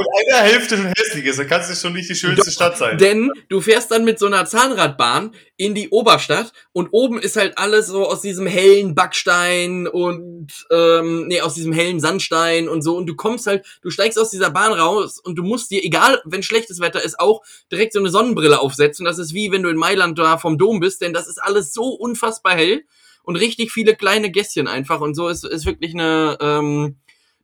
Mit 0.00 0.35
einer 0.35 0.42
Hälfte 0.42 0.76
schon 0.76 0.92
hässlich 0.97 1.25
ist, 1.25 1.38
dann 1.38 1.47
kann 1.47 1.61
es 1.61 1.80
schon 1.80 1.92
nicht 1.92 2.09
die 2.09 2.14
schönste 2.14 2.45
Doch, 2.45 2.52
Stadt 2.52 2.78
sein. 2.78 2.99
Denn 2.99 3.30
du 3.49 3.61
fährst 3.61 3.90
dann 3.90 4.04
mit 4.04 4.19
so 4.19 4.26
einer 4.26 4.47
Zahnradbahn 4.47 5.35
in 5.57 5.75
die 5.75 5.90
Oberstadt 5.90 6.52
und 6.73 6.88
oben 6.92 7.19
ist 7.19 7.37
halt 7.37 7.59
alles 7.59 7.87
so 7.87 8.07
aus 8.07 8.21
diesem 8.21 8.47
hellen 8.47 8.95
Backstein 8.95 9.87
und 9.87 10.49
ähm, 10.71 11.26
nee, 11.28 11.40
aus 11.40 11.54
diesem 11.54 11.73
hellen 11.73 12.00
Sandstein 12.00 12.69
und 12.69 12.83
so. 12.83 12.97
Und 12.97 13.07
du 13.07 13.14
kommst 13.14 13.47
halt, 13.47 13.66
du 13.83 13.90
steigst 13.90 14.19
aus 14.19 14.30
dieser 14.30 14.50
Bahn 14.50 14.73
raus 14.73 15.19
und 15.19 15.37
du 15.37 15.42
musst 15.42 15.71
dir, 15.71 15.85
egal 15.85 16.21
wenn 16.25 16.42
schlechtes 16.42 16.80
Wetter 16.80 17.02
ist, 17.02 17.21
auch 17.21 17.42
direkt 17.71 17.92
so 17.92 17.99
eine 17.99 18.11
Sonnenbrille 18.11 18.61
aufsetzen. 18.61 19.04
Das 19.04 19.19
ist 19.19 19.35
wie 19.35 19.52
wenn 19.52 19.62
du 19.62 19.69
in 19.69 19.76
Mailand 19.76 20.19
da 20.19 20.38
vom 20.38 20.59
Dom 20.59 20.80
bist, 20.80 21.02
denn 21.02 21.12
das 21.12 21.28
ist 21.28 21.42
alles 21.42 21.73
so 21.73 21.90
unfassbar 21.90 22.54
hell 22.54 22.85
und 23.23 23.37
richtig 23.37 23.71
viele 23.71 23.95
kleine 23.95 24.30
Gässchen 24.30 24.66
einfach. 24.66 25.00
Und 25.00 25.14
so 25.14 25.28
ist, 25.28 25.45
ist 25.45 25.66
wirklich 25.66 25.95
eine, 25.95 26.38
ähm, 26.40 26.97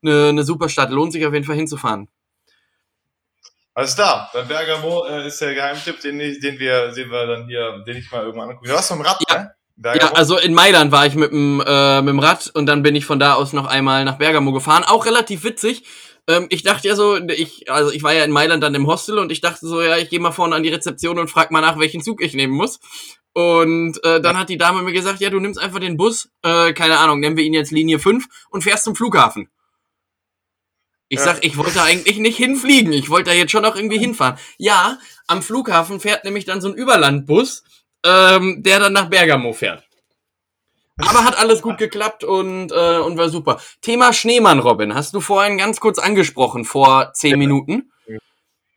eine, 0.02 0.28
eine 0.28 0.44
super 0.44 0.68
Stadt. 0.68 0.90
Lohnt 0.90 1.12
sich 1.12 1.26
auf 1.26 1.32
jeden 1.32 1.44
Fall 1.44 1.56
hinzufahren. 1.56 2.08
Alles 3.76 3.94
klar, 3.94 4.30
dann 4.32 4.48
Bergamo 4.48 5.04
äh, 5.04 5.26
ist 5.26 5.38
der 5.38 5.52
Geheimtipp, 5.52 6.00
den, 6.00 6.18
den 6.18 6.58
wir, 6.58 6.92
den 6.92 7.10
wir 7.10 7.26
dann 7.26 7.46
hier, 7.46 7.84
den 7.86 7.98
ich 7.98 8.10
mal 8.10 8.22
irgendwann 8.22 8.48
angucke. 8.48 8.68
Du 8.68 8.74
warst 8.74 8.88
vom 8.88 9.02
Rad, 9.02 9.18
ja. 9.28 9.38
ne? 9.38 9.50
Bergamo? 9.76 10.12
Ja, 10.12 10.16
also 10.16 10.38
in 10.38 10.54
Mailand 10.54 10.92
war 10.92 11.04
ich 11.04 11.14
mit 11.14 11.30
dem, 11.30 11.60
äh, 11.60 12.00
mit 12.00 12.08
dem 12.08 12.18
Rad 12.18 12.50
und 12.54 12.64
dann 12.64 12.82
bin 12.82 12.96
ich 12.96 13.04
von 13.04 13.18
da 13.18 13.34
aus 13.34 13.52
noch 13.52 13.66
einmal 13.66 14.06
nach 14.06 14.16
Bergamo 14.16 14.52
gefahren. 14.52 14.82
Auch 14.82 15.04
relativ 15.04 15.44
witzig. 15.44 15.82
Ähm, 16.26 16.46
ich 16.48 16.62
dachte 16.62 16.88
ja 16.88 16.96
so, 16.96 17.18
ich, 17.18 17.70
also 17.70 17.90
ich 17.90 18.02
war 18.02 18.14
ja 18.14 18.24
in 18.24 18.30
Mailand 18.30 18.62
dann 18.62 18.74
im 18.74 18.86
Hostel 18.86 19.18
und 19.18 19.30
ich 19.30 19.42
dachte 19.42 19.66
so, 19.66 19.82
ja, 19.82 19.98
ich 19.98 20.08
gehe 20.08 20.20
mal 20.20 20.32
vorne 20.32 20.54
an 20.54 20.62
die 20.62 20.72
Rezeption 20.72 21.18
und 21.18 21.28
frag 21.28 21.50
mal 21.50 21.60
nach, 21.60 21.78
welchen 21.78 22.00
Zug 22.00 22.22
ich 22.22 22.32
nehmen 22.32 22.54
muss. 22.54 22.80
Und 23.34 24.02
äh, 24.04 24.22
dann 24.22 24.38
hat 24.38 24.48
die 24.48 24.56
Dame 24.56 24.80
mir 24.80 24.94
gesagt, 24.94 25.20
ja, 25.20 25.28
du 25.28 25.38
nimmst 25.38 25.60
einfach 25.60 25.80
den 25.80 25.98
Bus, 25.98 26.30
äh, 26.42 26.72
keine 26.72 26.96
Ahnung, 26.96 27.20
nennen 27.20 27.36
wir 27.36 27.44
ihn 27.44 27.52
jetzt 27.52 27.72
Linie 27.72 27.98
5 27.98 28.24
und 28.48 28.64
fährst 28.64 28.84
zum 28.84 28.96
Flughafen. 28.96 29.50
Ich 31.08 31.18
ja. 31.18 31.24
sag, 31.24 31.44
ich 31.44 31.56
wollte 31.56 31.82
eigentlich 31.82 32.18
nicht 32.18 32.36
hinfliegen. 32.36 32.92
Ich 32.92 33.10
wollte 33.10 33.30
da 33.30 33.36
jetzt 33.36 33.52
schon 33.52 33.64
auch 33.64 33.76
irgendwie 33.76 33.98
hinfahren. 33.98 34.38
Ja, 34.58 34.98
am 35.26 35.42
Flughafen 35.42 36.00
fährt 36.00 36.24
nämlich 36.24 36.44
dann 36.44 36.60
so 36.60 36.68
ein 36.68 36.74
Überlandbus, 36.74 37.62
ähm, 38.04 38.62
der 38.62 38.80
dann 38.80 38.92
nach 38.92 39.08
Bergamo 39.08 39.52
fährt. 39.52 39.84
Aber 40.98 41.24
hat 41.24 41.38
alles 41.38 41.60
gut 41.60 41.78
geklappt 41.78 42.24
und, 42.24 42.72
äh, 42.72 42.98
und 42.98 43.18
war 43.18 43.28
super. 43.28 43.60
Thema 43.82 44.12
Schneemann, 44.12 44.60
Robin, 44.60 44.94
hast 44.94 45.14
du 45.14 45.20
vorhin 45.20 45.58
ganz 45.58 45.78
kurz 45.78 45.98
angesprochen, 45.98 46.64
vor 46.64 47.12
zehn 47.12 47.38
Minuten. 47.38 47.92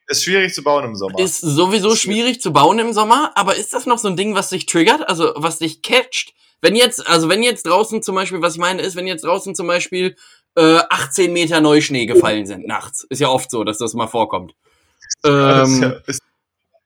Ist 0.08 0.24
schwierig 0.24 0.54
zu 0.54 0.64
bauen 0.64 0.86
im 0.86 0.96
Sommer. 0.96 1.20
Ist 1.20 1.40
sowieso 1.40 1.96
schwierig 1.96 2.42
zu 2.42 2.52
bauen 2.52 2.80
im 2.80 2.94
Sommer, 2.94 3.32
aber 3.36 3.56
ist 3.56 3.74
das 3.74 3.86
noch 3.86 4.00
so 4.00 4.08
ein 4.08 4.18
Ding, 4.18 4.34
was 4.34 4.50
dich 4.50 4.66
triggert, 4.66 5.08
also 5.08 5.34
was 5.36 5.60
dich 5.60 5.82
catcht? 5.82 6.34
Wenn 6.62 6.76
jetzt, 6.76 7.08
also 7.08 7.30
wenn 7.30 7.44
jetzt 7.44 7.68
draußen 7.68 8.02
zum 8.02 8.16
Beispiel, 8.16 8.42
was 8.42 8.56
ich 8.56 8.60
meine, 8.60 8.82
ist, 8.82 8.96
wenn 8.96 9.08
jetzt 9.08 9.24
draußen 9.24 9.56
zum 9.56 9.68
Beispiel 9.68 10.18
äh, 10.60 10.82
18 10.90 11.32
Meter 11.32 11.62
Neuschnee 11.62 12.06
gefallen 12.06 12.46
sind 12.46 12.68
nachts. 12.68 13.06
Ist 13.10 13.20
ja 13.22 13.30
oft 13.30 13.50
so, 13.50 13.64
dass 13.64 13.78
das 13.78 13.94
mal 13.94 14.08
vorkommt. 14.08 14.54
Ähm, 15.24 15.82
ja, 15.82 15.90
ist 16.06 16.22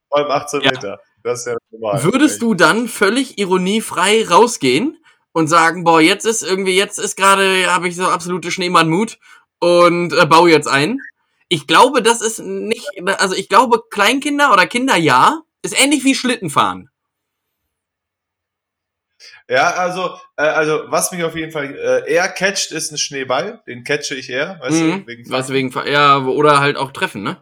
vor 0.09 0.19
allem 0.19 0.31
18 0.31 0.61
ja. 0.61 0.71
Meter. 0.71 0.99
Das 1.23 1.39
ist 1.39 1.47
ja 1.47 1.57
normal. 1.71 2.03
Würdest 2.03 2.41
du 2.41 2.53
dann 2.53 2.87
völlig 2.87 3.39
ironiefrei 3.39 4.27
rausgehen 4.27 4.97
und 5.31 5.47
sagen, 5.47 5.83
boah, 5.83 5.99
jetzt 5.99 6.25
ist 6.25 6.43
irgendwie, 6.43 6.77
jetzt 6.77 6.99
ist 6.99 7.15
gerade, 7.15 7.73
habe 7.73 7.87
ich 7.87 7.95
so 7.95 8.05
absolute 8.05 8.51
Schneemannmut 8.51 9.17
und 9.59 10.13
äh, 10.13 10.25
baue 10.27 10.51
jetzt 10.51 10.67
ein? 10.67 10.99
Ich 11.47 11.65
glaube, 11.65 12.03
das 12.03 12.21
ist 12.21 12.39
nicht, 12.39 12.87
also 13.19 13.35
ich 13.35 13.49
glaube, 13.49 13.81
Kleinkinder 13.89 14.53
oder 14.53 14.67
Kinder 14.67 14.97
ja, 14.97 15.41
ist 15.61 15.79
ähnlich 15.79 16.03
wie 16.03 16.15
Schlittenfahren. 16.15 16.89
Ja, 19.49 19.71
also, 19.71 20.17
äh, 20.37 20.43
also 20.43 20.83
was 20.87 21.11
mich 21.11 21.23
auf 21.23 21.35
jeden 21.35 21.51
Fall 21.51 21.75
äh, 21.75 22.11
eher 22.11 22.27
catcht, 22.29 22.71
ist 22.71 22.91
ein 22.91 22.97
Schneeball. 22.97 23.61
Den 23.67 23.83
catche 23.83 24.15
ich 24.15 24.29
eher, 24.29 24.59
weißt 24.61 24.81
mhm. 24.81 25.05
du? 25.05 25.07
Wegen 25.07 25.29
Was 25.29 25.49
wegen 25.51 25.71
ja, 25.85 26.19
oder 26.19 26.59
halt 26.59 26.77
auch 26.77 26.91
treffen, 26.91 27.23
ne? 27.23 27.41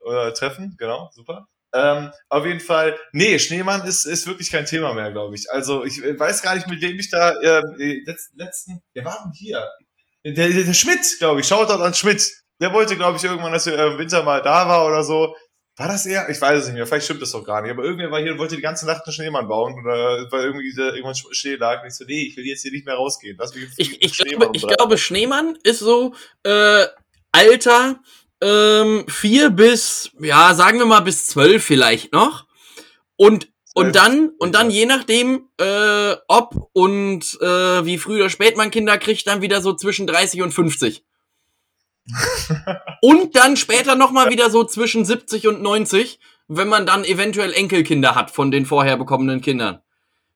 Oder 0.00 0.34
treffen, 0.34 0.76
genau, 0.78 1.10
super. 1.12 1.46
Ähm, 1.74 2.10
auf 2.28 2.44
jeden 2.44 2.60
Fall, 2.60 2.98
nee, 3.12 3.38
Schneemann 3.38 3.86
ist, 3.86 4.04
ist 4.04 4.26
wirklich 4.26 4.50
kein 4.50 4.66
Thema 4.66 4.92
mehr, 4.92 5.10
glaube 5.10 5.34
ich. 5.34 5.50
Also 5.50 5.84
ich 5.84 6.02
weiß 6.02 6.42
gar 6.42 6.54
nicht, 6.54 6.68
mit 6.68 6.82
wem 6.82 6.98
ich 6.98 7.10
da 7.10 7.30
äh, 7.40 7.62
letzten, 8.04 8.38
letzten, 8.38 8.82
wer 8.92 9.04
war 9.06 9.18
denn 9.24 9.32
hier? 9.32 9.66
Der, 10.24 10.32
der, 10.32 10.64
der 10.64 10.74
Schmidt, 10.74 11.00
glaube 11.18 11.40
ich, 11.40 11.48
schaut 11.48 11.70
dort 11.70 11.80
an 11.80 11.94
Schmidt. 11.94 12.30
Der 12.60 12.72
wollte, 12.72 12.96
glaube 12.96 13.16
ich, 13.16 13.24
irgendwann, 13.24 13.52
dass 13.52 13.66
er 13.66 13.92
im 13.92 13.98
Winter 13.98 14.22
mal 14.22 14.42
da 14.42 14.68
war 14.68 14.86
oder 14.86 15.02
so. 15.02 15.34
War 15.76 15.88
das 15.88 16.04
eher? 16.04 16.28
Ich 16.28 16.40
weiß 16.40 16.60
es 16.60 16.66
nicht 16.66 16.74
mehr, 16.74 16.86
vielleicht 16.86 17.06
stimmt 17.06 17.22
das 17.22 17.32
doch 17.32 17.44
gar 17.44 17.62
nicht. 17.62 17.70
Aber 17.70 17.82
irgendwer 17.82 18.10
war 18.10 18.20
hier 18.20 18.32
und 18.32 18.38
wollte 18.38 18.56
die 18.56 18.62
ganze 18.62 18.86
Nacht 18.86 19.06
einen 19.06 19.12
Schneemann 19.12 19.48
bauen 19.48 19.74
oder 19.80 20.30
weil 20.30 20.44
irgendwie 20.44 20.70
irgendwann 20.76 21.14
Schnee 21.14 21.54
lag. 21.54 21.82
Und 21.82 21.88
ich 21.88 21.94
so, 21.94 22.04
nee, 22.04 22.26
ich 22.26 22.36
will 22.36 22.44
jetzt 22.44 22.62
hier 22.62 22.72
nicht 22.72 22.84
mehr 22.84 22.96
rausgehen. 22.96 23.36
Lass 23.38 23.54
mich 23.54 23.68
ich, 23.78 24.02
ich, 24.02 24.16
glaube, 24.16 24.50
ich 24.52 24.66
glaube, 24.66 24.98
Schneemann 24.98 25.56
ist 25.62 25.78
so 25.78 26.14
äh, 26.42 26.86
Alter 27.32 28.00
ähm, 28.42 29.04
vier 29.08 29.50
bis, 29.50 30.10
ja, 30.20 30.54
sagen 30.54 30.78
wir 30.78 30.86
mal 30.86 31.00
bis 31.00 31.26
zwölf 31.26 31.64
vielleicht 31.64 32.12
noch. 32.12 32.46
Und 33.16 33.48
und 33.74 33.96
dann, 33.96 34.32
und 34.38 34.54
dann 34.54 34.70
je 34.70 34.84
nachdem, 34.84 35.48
äh, 35.58 36.14
ob 36.28 36.68
und 36.74 37.38
äh, 37.40 37.86
wie 37.86 37.96
früh 37.96 38.16
oder 38.16 38.28
spät 38.28 38.56
man 38.56 38.70
Kinder 38.70 38.98
kriegt, 38.98 39.26
dann 39.26 39.40
wieder 39.40 39.62
so 39.62 39.72
zwischen 39.72 40.06
30 40.06 40.42
und 40.42 40.52
50. 40.52 41.04
und 43.00 43.36
dann 43.36 43.56
später 43.56 43.94
nochmal 43.94 44.30
wieder 44.30 44.50
so 44.50 44.64
zwischen 44.64 45.04
70 45.04 45.46
und 45.48 45.62
90, 45.62 46.18
wenn 46.48 46.68
man 46.68 46.86
dann 46.86 47.04
eventuell 47.04 47.52
Enkelkinder 47.52 48.14
hat 48.14 48.30
von 48.30 48.50
den 48.50 48.66
vorher 48.66 48.96
bekommenen 48.96 49.40
Kindern. 49.40 49.80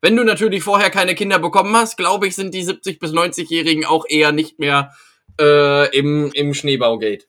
Wenn 0.01 0.17
du 0.17 0.25
natürlich 0.25 0.63
vorher 0.63 0.91
keine 0.91 1.15
Kinder 1.15 1.39
bekommen 1.39 1.75
hast, 1.77 1.97
glaube 1.97 2.27
ich, 2.27 2.37
sind 2.37 2.55
die 2.55 2.63
70 2.63 2.99
bis 2.99 3.13
90-Jährigen 3.13 3.85
auch 3.85 4.05
eher 4.09 4.31
nicht 4.33 4.59
mehr 4.59 4.95
äh, 5.41 5.97
im, 5.97 6.31
im 6.33 6.55
Schneebaugate. 6.55 7.27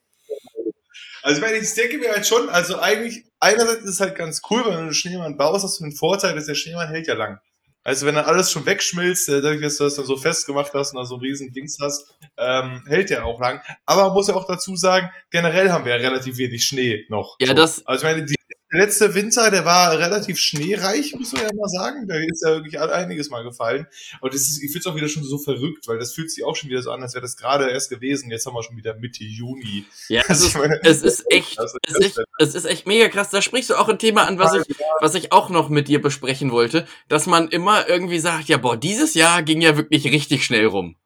Also 1.23 1.41
ich 1.41 1.45
meine, 1.45 1.57
ich 1.57 1.73
denke 1.73 1.97
mir 1.97 2.11
halt 2.11 2.27
schon, 2.27 2.49
also 2.49 2.79
eigentlich, 2.79 3.25
einerseits 3.39 3.83
ist 3.83 3.89
es 3.89 3.99
halt 3.99 4.15
ganz 4.15 4.41
cool, 4.49 4.63
wenn 4.65 4.73
du 4.73 4.77
einen 4.79 4.93
Schneemann 4.93 5.37
baust, 5.37 5.63
hast 5.63 5.79
du 5.79 5.83
den 5.83 5.91
Vorteil, 5.91 6.35
dass 6.35 6.45
der 6.45 6.55
Schneemann 6.55 6.87
hält 6.87 7.07
ja 7.07 7.15
lang. 7.15 7.39
Also 7.87 8.05
wenn 8.05 8.15
dann 8.15 8.25
alles 8.25 8.51
schon 8.51 8.65
wegschmilzt, 8.65 9.29
äh, 9.29 9.41
dadurch, 9.41 9.61
dass 9.61 9.77
du 9.77 9.85
das 9.85 9.95
dann 9.95 10.05
so 10.05 10.17
festgemacht 10.17 10.73
hast 10.73 10.91
und 10.91 10.97
da 10.97 11.05
so 11.05 11.15
ein 11.15 11.21
riesen 11.21 11.53
Dings 11.53 11.77
hast, 11.79 12.17
ähm, 12.37 12.83
hält 12.85 13.09
der 13.09 13.25
auch 13.25 13.39
lang. 13.39 13.61
Aber 13.85 14.07
man 14.07 14.13
muss 14.13 14.27
ja 14.27 14.35
auch 14.35 14.45
dazu 14.45 14.75
sagen, 14.75 15.09
generell 15.31 15.71
haben 15.71 15.85
wir 15.85 15.95
ja 15.95 16.01
relativ 16.09 16.37
wenig 16.37 16.65
Schnee 16.65 17.05
noch. 17.07 17.37
Ja, 17.39 17.47
so. 17.47 17.53
das. 17.53 17.87
Also 17.87 18.05
ich 18.05 18.11
meine, 18.13 18.25
die 18.25 18.35
der 18.71 18.81
letzte 18.81 19.15
Winter, 19.15 19.49
der 19.49 19.63
war 19.63 19.97
relativ 19.97 20.39
schneereich, 20.39 21.15
muss 21.17 21.31
man 21.31 21.43
ja 21.43 21.49
mal 21.53 21.69
sagen. 21.69 22.07
Da 22.07 22.15
ist 22.15 22.43
ja 22.45 22.55
wirklich 22.55 22.79
einiges 22.79 23.29
mal 23.29 23.43
gefallen. 23.43 23.87
Und 24.19 24.33
das 24.33 24.41
ist, 24.41 24.61
ich 24.61 24.71
finde 24.71 24.79
es 24.79 24.85
auch 24.87 24.95
wieder 24.95 25.07
schon 25.07 25.23
so 25.23 25.37
verrückt, 25.37 25.87
weil 25.87 25.99
das 25.99 26.13
fühlt 26.13 26.29
sich 26.31 26.43
auch 26.43 26.55
schon 26.55 26.69
wieder 26.69 26.81
so 26.81 26.91
an, 26.91 27.01
als 27.01 27.13
wäre 27.13 27.21
das 27.21 27.37
gerade 27.37 27.69
erst 27.69 27.89
gewesen. 27.89 28.29
Jetzt 28.29 28.45
haben 28.45 28.55
wir 28.55 28.63
schon 28.63 28.75
wieder 28.75 28.95
Mitte 28.95 29.23
Juni. 29.23 29.85
Ja, 30.09 30.23
es 30.27 30.41
ist, 30.41 30.57
meine, 30.57 30.79
es 30.83 31.01
ist 31.01 31.23
echt, 31.31 31.57
es 31.59 31.73
ist 31.85 32.01
echt, 32.01 32.19
es 32.39 32.55
ist 32.55 32.65
echt 32.65 32.87
mega 32.87 33.07
krass. 33.07 33.29
Da 33.29 33.41
sprichst 33.41 33.69
du 33.69 33.75
auch 33.75 33.87
ein 33.87 33.99
Thema 33.99 34.27
an, 34.27 34.37
was 34.37 34.53
ich, 34.53 34.75
was 34.99 35.15
ich 35.15 35.31
auch 35.31 35.49
noch 35.49 35.69
mit 35.69 35.87
dir 35.87 36.01
besprechen 36.01 36.51
wollte, 36.51 36.85
dass 37.07 37.25
man 37.25 37.47
immer 37.47 37.87
irgendwie 37.87 38.19
sagt, 38.19 38.49
ja, 38.49 38.57
boah, 38.57 38.75
dieses 38.75 39.13
Jahr 39.13 39.43
ging 39.43 39.61
ja 39.61 39.77
wirklich 39.77 40.05
richtig 40.05 40.43
schnell 40.43 40.65
rum. 40.65 40.97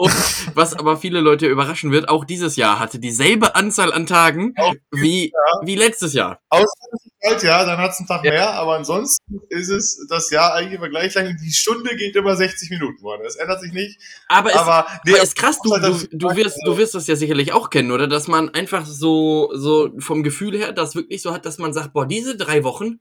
Und 0.00 0.14
was 0.54 0.74
aber 0.74 0.96
viele 0.96 1.20
Leute 1.20 1.48
überraschen 1.48 1.90
wird, 1.90 2.08
auch 2.08 2.24
dieses 2.24 2.54
Jahr 2.54 2.78
hatte 2.78 3.00
dieselbe 3.00 3.56
Anzahl 3.56 3.92
an 3.92 4.06
Tagen 4.06 4.54
wie, 4.92 5.32
wie 5.62 5.74
letztes 5.74 6.12
Jahr. 6.12 6.38
Außer 6.50 6.64
halt, 7.24 7.42
ja, 7.42 7.64
dann 7.64 7.78
hat 7.78 7.90
es 7.90 7.98
einen 7.98 8.06
Tag 8.06 8.24
ja. 8.24 8.30
mehr, 8.30 8.50
aber 8.52 8.76
ansonsten 8.76 9.40
ist 9.48 9.70
es 9.70 10.06
das 10.08 10.30
Jahr 10.30 10.54
eigentlich 10.54 10.74
immer 10.74 10.88
gleich 10.88 11.14
lang. 11.14 11.36
Die 11.42 11.50
Stunde 11.50 11.96
geht 11.96 12.14
immer 12.14 12.36
60 12.36 12.70
Minuten, 12.70 13.02
Mann. 13.02 13.18
Das 13.24 13.34
ändert 13.34 13.60
sich 13.60 13.72
nicht. 13.72 13.98
Aber, 14.28 14.54
aber, 14.54 14.86
ist, 14.86 15.00
nee, 15.04 15.14
aber 15.14 15.22
ist 15.24 15.34
krass, 15.34 15.58
du, 15.64 15.70
du, 15.70 16.06
du, 16.12 16.36
wirst, 16.36 16.58
du 16.64 16.76
wirst 16.78 16.94
das 16.94 17.08
ja 17.08 17.16
sicherlich 17.16 17.52
auch 17.52 17.68
kennen, 17.68 17.90
oder? 17.90 18.06
Dass 18.06 18.28
man 18.28 18.50
einfach 18.50 18.86
so, 18.86 19.50
so 19.54 19.90
vom 19.98 20.22
Gefühl 20.22 20.56
her 20.56 20.72
das 20.72 20.94
wirklich 20.94 21.22
so 21.22 21.32
hat, 21.32 21.44
dass 21.44 21.58
man 21.58 21.72
sagt, 21.72 21.92
boah, 21.92 22.06
diese 22.06 22.36
drei 22.36 22.62
Wochen, 22.62 23.00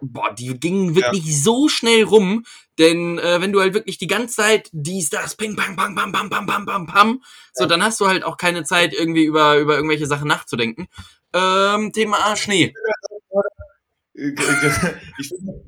boah, 0.00 0.34
die 0.34 0.58
gingen 0.58 0.94
wirklich 0.94 1.24
ja. 1.24 1.32
so 1.32 1.68
schnell 1.68 2.04
rum, 2.04 2.44
denn 2.78 3.18
äh, 3.18 3.40
wenn 3.40 3.52
du 3.52 3.60
halt 3.60 3.74
wirklich 3.74 3.98
die 3.98 4.06
ganze 4.06 4.36
Zeit 4.36 4.68
dies, 4.72 5.10
das, 5.10 5.36
ping, 5.36 5.56
pang, 5.56 5.76
pam, 5.76 5.94
pam, 5.94 6.12
pam, 6.12 6.30
pam, 6.30 6.46
pam, 6.46 6.66
pam, 6.66 6.86
pam, 6.86 7.22
so, 7.52 7.64
ja. 7.64 7.68
dann 7.68 7.82
hast 7.82 8.00
du 8.00 8.06
halt 8.06 8.24
auch 8.24 8.36
keine 8.36 8.64
Zeit, 8.64 8.92
irgendwie 8.92 9.24
über, 9.24 9.56
über 9.58 9.76
irgendwelche 9.76 10.06
Sachen 10.06 10.28
nachzudenken. 10.28 10.88
Ähm, 11.32 11.92
Thema 11.92 12.36
Schnee. 12.36 12.74
Ich 14.18 15.28
finde, 15.28 15.62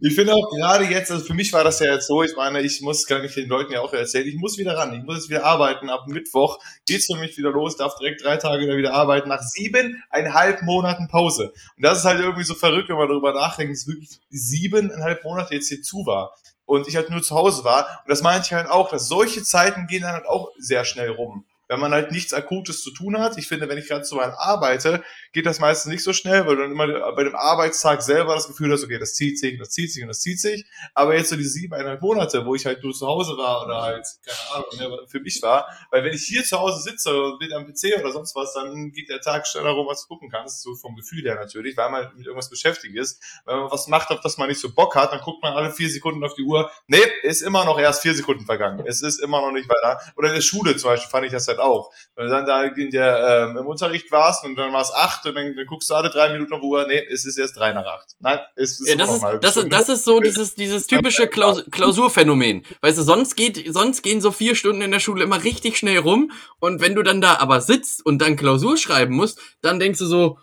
ich 0.00 0.14
finde 0.14 0.32
auch 0.32 0.48
gerade 0.50 0.84
jetzt, 0.84 1.10
also 1.10 1.24
für 1.24 1.34
mich 1.34 1.52
war 1.52 1.64
das 1.64 1.80
ja 1.80 1.94
jetzt 1.94 2.06
so, 2.06 2.22
ich 2.22 2.36
meine, 2.36 2.60
ich 2.60 2.80
muss, 2.82 3.06
kann 3.06 3.24
ich 3.24 3.34
den 3.34 3.48
Leuten 3.48 3.72
ja 3.72 3.80
auch 3.80 3.92
erzählen, 3.92 4.26
ich 4.26 4.36
muss 4.36 4.58
wieder 4.58 4.76
ran, 4.76 4.94
ich 4.94 5.02
muss 5.02 5.16
jetzt 5.16 5.28
wieder 5.28 5.44
arbeiten. 5.44 5.90
Ab 5.90 6.06
Mittwoch 6.06 6.58
geht's 6.86 7.06
für 7.06 7.16
mich 7.16 7.36
wieder 7.36 7.50
los, 7.50 7.76
darf 7.76 7.96
direkt 7.96 8.24
drei 8.24 8.36
Tage 8.36 8.76
wieder 8.76 8.94
arbeiten, 8.94 9.28
nach 9.28 9.42
siebeneinhalb 9.42 10.62
Monaten 10.62 11.08
Pause. 11.08 11.52
Und 11.76 11.84
das 11.84 11.98
ist 11.98 12.04
halt 12.04 12.20
irgendwie 12.20 12.44
so 12.44 12.54
verrückt, 12.54 12.88
wenn 12.88 12.96
man 12.96 13.08
darüber 13.08 13.32
nachdenkt, 13.32 13.74
dass 13.74 13.88
wirklich 13.88 14.20
siebeneinhalb 14.30 15.24
Monate 15.24 15.54
jetzt 15.54 15.68
hier 15.68 15.82
zu 15.82 16.06
war 16.06 16.36
und 16.64 16.86
ich 16.86 16.94
halt 16.94 17.10
nur 17.10 17.22
zu 17.22 17.34
Hause 17.34 17.64
war. 17.64 18.02
Und 18.04 18.10
das 18.10 18.22
meinte 18.22 18.46
ich 18.46 18.52
halt 18.52 18.68
auch, 18.68 18.90
dass 18.90 19.08
solche 19.08 19.42
Zeiten 19.42 19.88
gehen 19.88 20.02
dann 20.02 20.12
halt 20.12 20.26
auch 20.26 20.52
sehr 20.58 20.84
schnell 20.84 21.10
rum 21.10 21.44
wenn 21.70 21.78
man 21.78 21.92
halt 21.92 22.10
nichts 22.10 22.34
Akutes 22.34 22.82
zu 22.82 22.90
tun 22.90 23.16
hat. 23.20 23.38
Ich 23.38 23.46
finde, 23.46 23.68
wenn 23.68 23.78
ich 23.78 23.86
gerade 23.86 24.04
so 24.04 24.16
mal 24.16 24.34
arbeite, 24.36 25.04
geht 25.32 25.46
das 25.46 25.60
meistens 25.60 25.92
nicht 25.92 26.02
so 26.02 26.12
schnell, 26.12 26.46
weil 26.46 26.56
du 26.56 26.62
dann 26.62 26.72
immer 26.72 27.12
bei 27.12 27.24
dem 27.24 27.34
Arbeitstag 27.34 28.02
selber 28.02 28.34
das 28.34 28.48
Gefühl 28.48 28.72
hast, 28.72 28.82
okay, 28.84 28.98
das 28.98 29.14
zieht 29.14 29.38
sich, 29.38 29.58
das 29.58 29.70
zieht 29.70 29.92
sich 29.92 30.02
und 30.02 30.08
das 30.08 30.20
zieht 30.20 30.40
sich. 30.40 30.64
Aber 30.94 31.14
jetzt 31.14 31.30
so 31.30 31.36
die 31.36 31.44
siebeneinhalb 31.44 32.02
Monate, 32.02 32.44
wo 32.44 32.54
ich 32.54 32.66
halt 32.66 32.82
nur 32.82 32.92
zu 32.92 33.06
Hause 33.06 33.36
war 33.36 33.64
oder 33.64 33.82
halt, 33.82 34.06
keine 34.24 34.64
Ahnung, 34.80 34.98
ne, 34.98 35.06
für 35.06 35.20
mich 35.20 35.40
war, 35.42 35.66
weil 35.90 36.04
wenn 36.04 36.12
ich 36.12 36.22
hier 36.22 36.42
zu 36.42 36.58
Hause 36.58 36.80
sitze 36.82 37.10
und 37.22 37.38
bin 37.38 37.52
am 37.52 37.66
PC 37.66 37.98
oder 38.00 38.12
sonst 38.12 38.34
was, 38.34 38.54
dann 38.54 38.90
geht 38.90 39.08
der 39.08 39.20
Tag 39.20 39.46
schneller 39.46 39.70
rum, 39.70 39.86
was 39.86 40.02
du 40.02 40.08
gucken 40.08 40.30
kannst, 40.30 40.62
so 40.62 40.74
vom 40.74 40.96
Gefühl 40.96 41.22
her 41.22 41.36
natürlich, 41.36 41.76
weil 41.76 41.90
man 41.90 42.10
mit 42.16 42.26
irgendwas 42.26 42.50
beschäftigt 42.50 42.96
ist. 42.96 43.22
Wenn 43.46 43.56
man 43.56 43.70
was 43.70 43.86
macht, 43.86 44.10
auf 44.10 44.20
das 44.20 44.36
man 44.36 44.48
nicht 44.48 44.60
so 44.60 44.72
Bock 44.72 44.96
hat, 44.96 45.12
dann 45.12 45.20
guckt 45.20 45.42
man 45.42 45.52
alle 45.52 45.70
vier 45.70 45.88
Sekunden 45.88 46.24
auf 46.24 46.34
die 46.34 46.42
Uhr. 46.42 46.70
Nee, 46.88 47.02
ist 47.22 47.42
immer 47.42 47.64
noch 47.64 47.78
erst 47.78 48.02
vier 48.02 48.14
Sekunden 48.14 48.46
vergangen. 48.46 48.84
Es 48.86 49.02
ist 49.02 49.20
immer 49.20 49.40
noch 49.40 49.52
nicht 49.52 49.68
weiter. 49.68 50.00
Oder 50.16 50.28
in 50.28 50.34
der 50.34 50.40
Schule 50.40 50.76
zum 50.76 50.90
Beispiel 50.90 51.10
fand 51.10 51.26
ich 51.26 51.32
das 51.32 51.46
halt 51.46 51.58
auch. 51.58 51.92
Wenn 52.16 52.26
du 52.26 52.30
dann 52.30 52.46
da 52.46 52.64
in 52.64 52.90
der, 52.90 53.46
ähm, 53.50 53.56
im 53.56 53.66
Unterricht 53.66 54.10
warst 54.10 54.44
und 54.44 54.56
dann 54.56 54.72
war 54.72 54.82
es 54.82 54.92
acht 54.92 55.19
und 55.26 55.34
dann, 55.34 55.54
dann, 55.56 55.66
guckst 55.66 55.90
du 55.90 55.94
alle 55.94 56.10
drei 56.10 56.32
Minuten 56.32 56.52
auf 56.52 56.62
Uhr, 56.62 56.86
nee, 56.86 57.02
es 57.10 57.24
ist 57.24 57.38
erst 57.38 57.56
drei 57.56 57.72
nach 57.72 57.86
acht. 57.86 58.16
Nein, 58.18 58.38
es 58.56 58.80
ist 58.80 58.88
ja, 58.88 58.96
das, 58.96 59.14
ist, 59.14 59.22
das, 59.40 59.56
ist, 59.56 59.72
das 59.72 59.88
ist 59.88 60.04
so 60.04 60.20
dieses, 60.20 60.54
dieses 60.54 60.86
typische 60.86 61.28
Klaus 61.28 61.64
Klausurphänomen. 61.70 62.64
Weißt 62.80 62.98
du, 62.98 63.02
sonst 63.02 63.36
geht, 63.36 63.72
sonst 63.72 64.02
gehen 64.02 64.20
so 64.20 64.32
vier 64.32 64.54
Stunden 64.54 64.82
in 64.82 64.90
der 64.90 65.00
Schule 65.00 65.24
immer 65.24 65.42
richtig 65.44 65.78
schnell 65.78 65.98
rum 65.98 66.32
und 66.58 66.80
wenn 66.80 66.94
du 66.94 67.02
dann 67.02 67.20
da 67.20 67.36
aber 67.38 67.60
sitzt 67.60 68.04
und 68.04 68.18
dann 68.20 68.36
Klausur 68.36 68.76
schreiben 68.76 69.14
musst, 69.14 69.38
dann 69.60 69.78
denkst 69.78 69.98
du 69.98 70.06
so, 70.06 70.38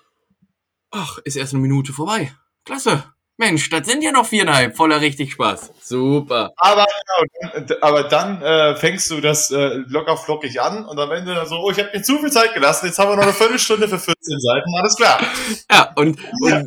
ach, 0.92 1.18
ist 1.20 1.36
erst 1.36 1.54
eine 1.54 1.62
Minute 1.62 1.94
vorbei. 1.94 2.34
Klasse. 2.66 3.04
Mensch, 3.38 3.70
das 3.70 3.86
sind 3.88 4.02
ja 4.04 4.12
noch 4.12 4.26
viereinhalb, 4.26 4.76
voller 4.76 5.00
richtig 5.00 5.32
Spaß. 5.32 5.72
Super. 5.80 6.54
Aber, 6.58 6.86
genau, 7.54 7.78
aber 7.82 8.04
dann 8.04 8.42
äh, 8.42 8.76
fängst 8.76 9.12
du 9.12 9.22
das 9.22 9.52
äh, 9.52 9.76
locker 9.88 10.18
flockig 10.18 10.60
an 10.60 10.86
und 10.86 11.00
am 11.00 11.12
Ende 11.12 11.46
so, 11.46 11.58
oh, 11.58 11.70
ich 11.70 11.78
habe 11.78 11.90
mir 11.94 12.02
zu 12.02 12.18
viel 12.18 12.32
Zeit 12.32 12.56
gelassen, 12.56 12.88
jetzt 12.88 12.98
haben 12.98 13.12
wir 13.12 13.16
noch 13.16 13.24
eine 13.24 13.34
Viertelstunde 13.34 13.88
für 13.88 14.00
14 14.00 14.16
Seiten, 14.40 14.76
alles 14.80 14.96
klar. 14.96 15.20
Ja, 15.72 15.94
und, 15.96 16.18
und 16.42 16.50
ja, 16.50 16.62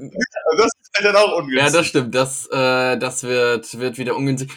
das 0.56 0.66
ist 0.66 0.90
halt 0.96 1.06
dann 1.06 1.16
auch 1.16 1.38
ungünstig. 1.38 1.58
Ja, 1.58 1.70
das 1.70 1.86
stimmt, 1.86 2.14
das, 2.14 2.46
äh, 2.52 2.96
das 2.98 3.24
wird, 3.24 3.78
wird 3.78 3.98
wieder 3.98 4.14
ungünstig 4.14 4.50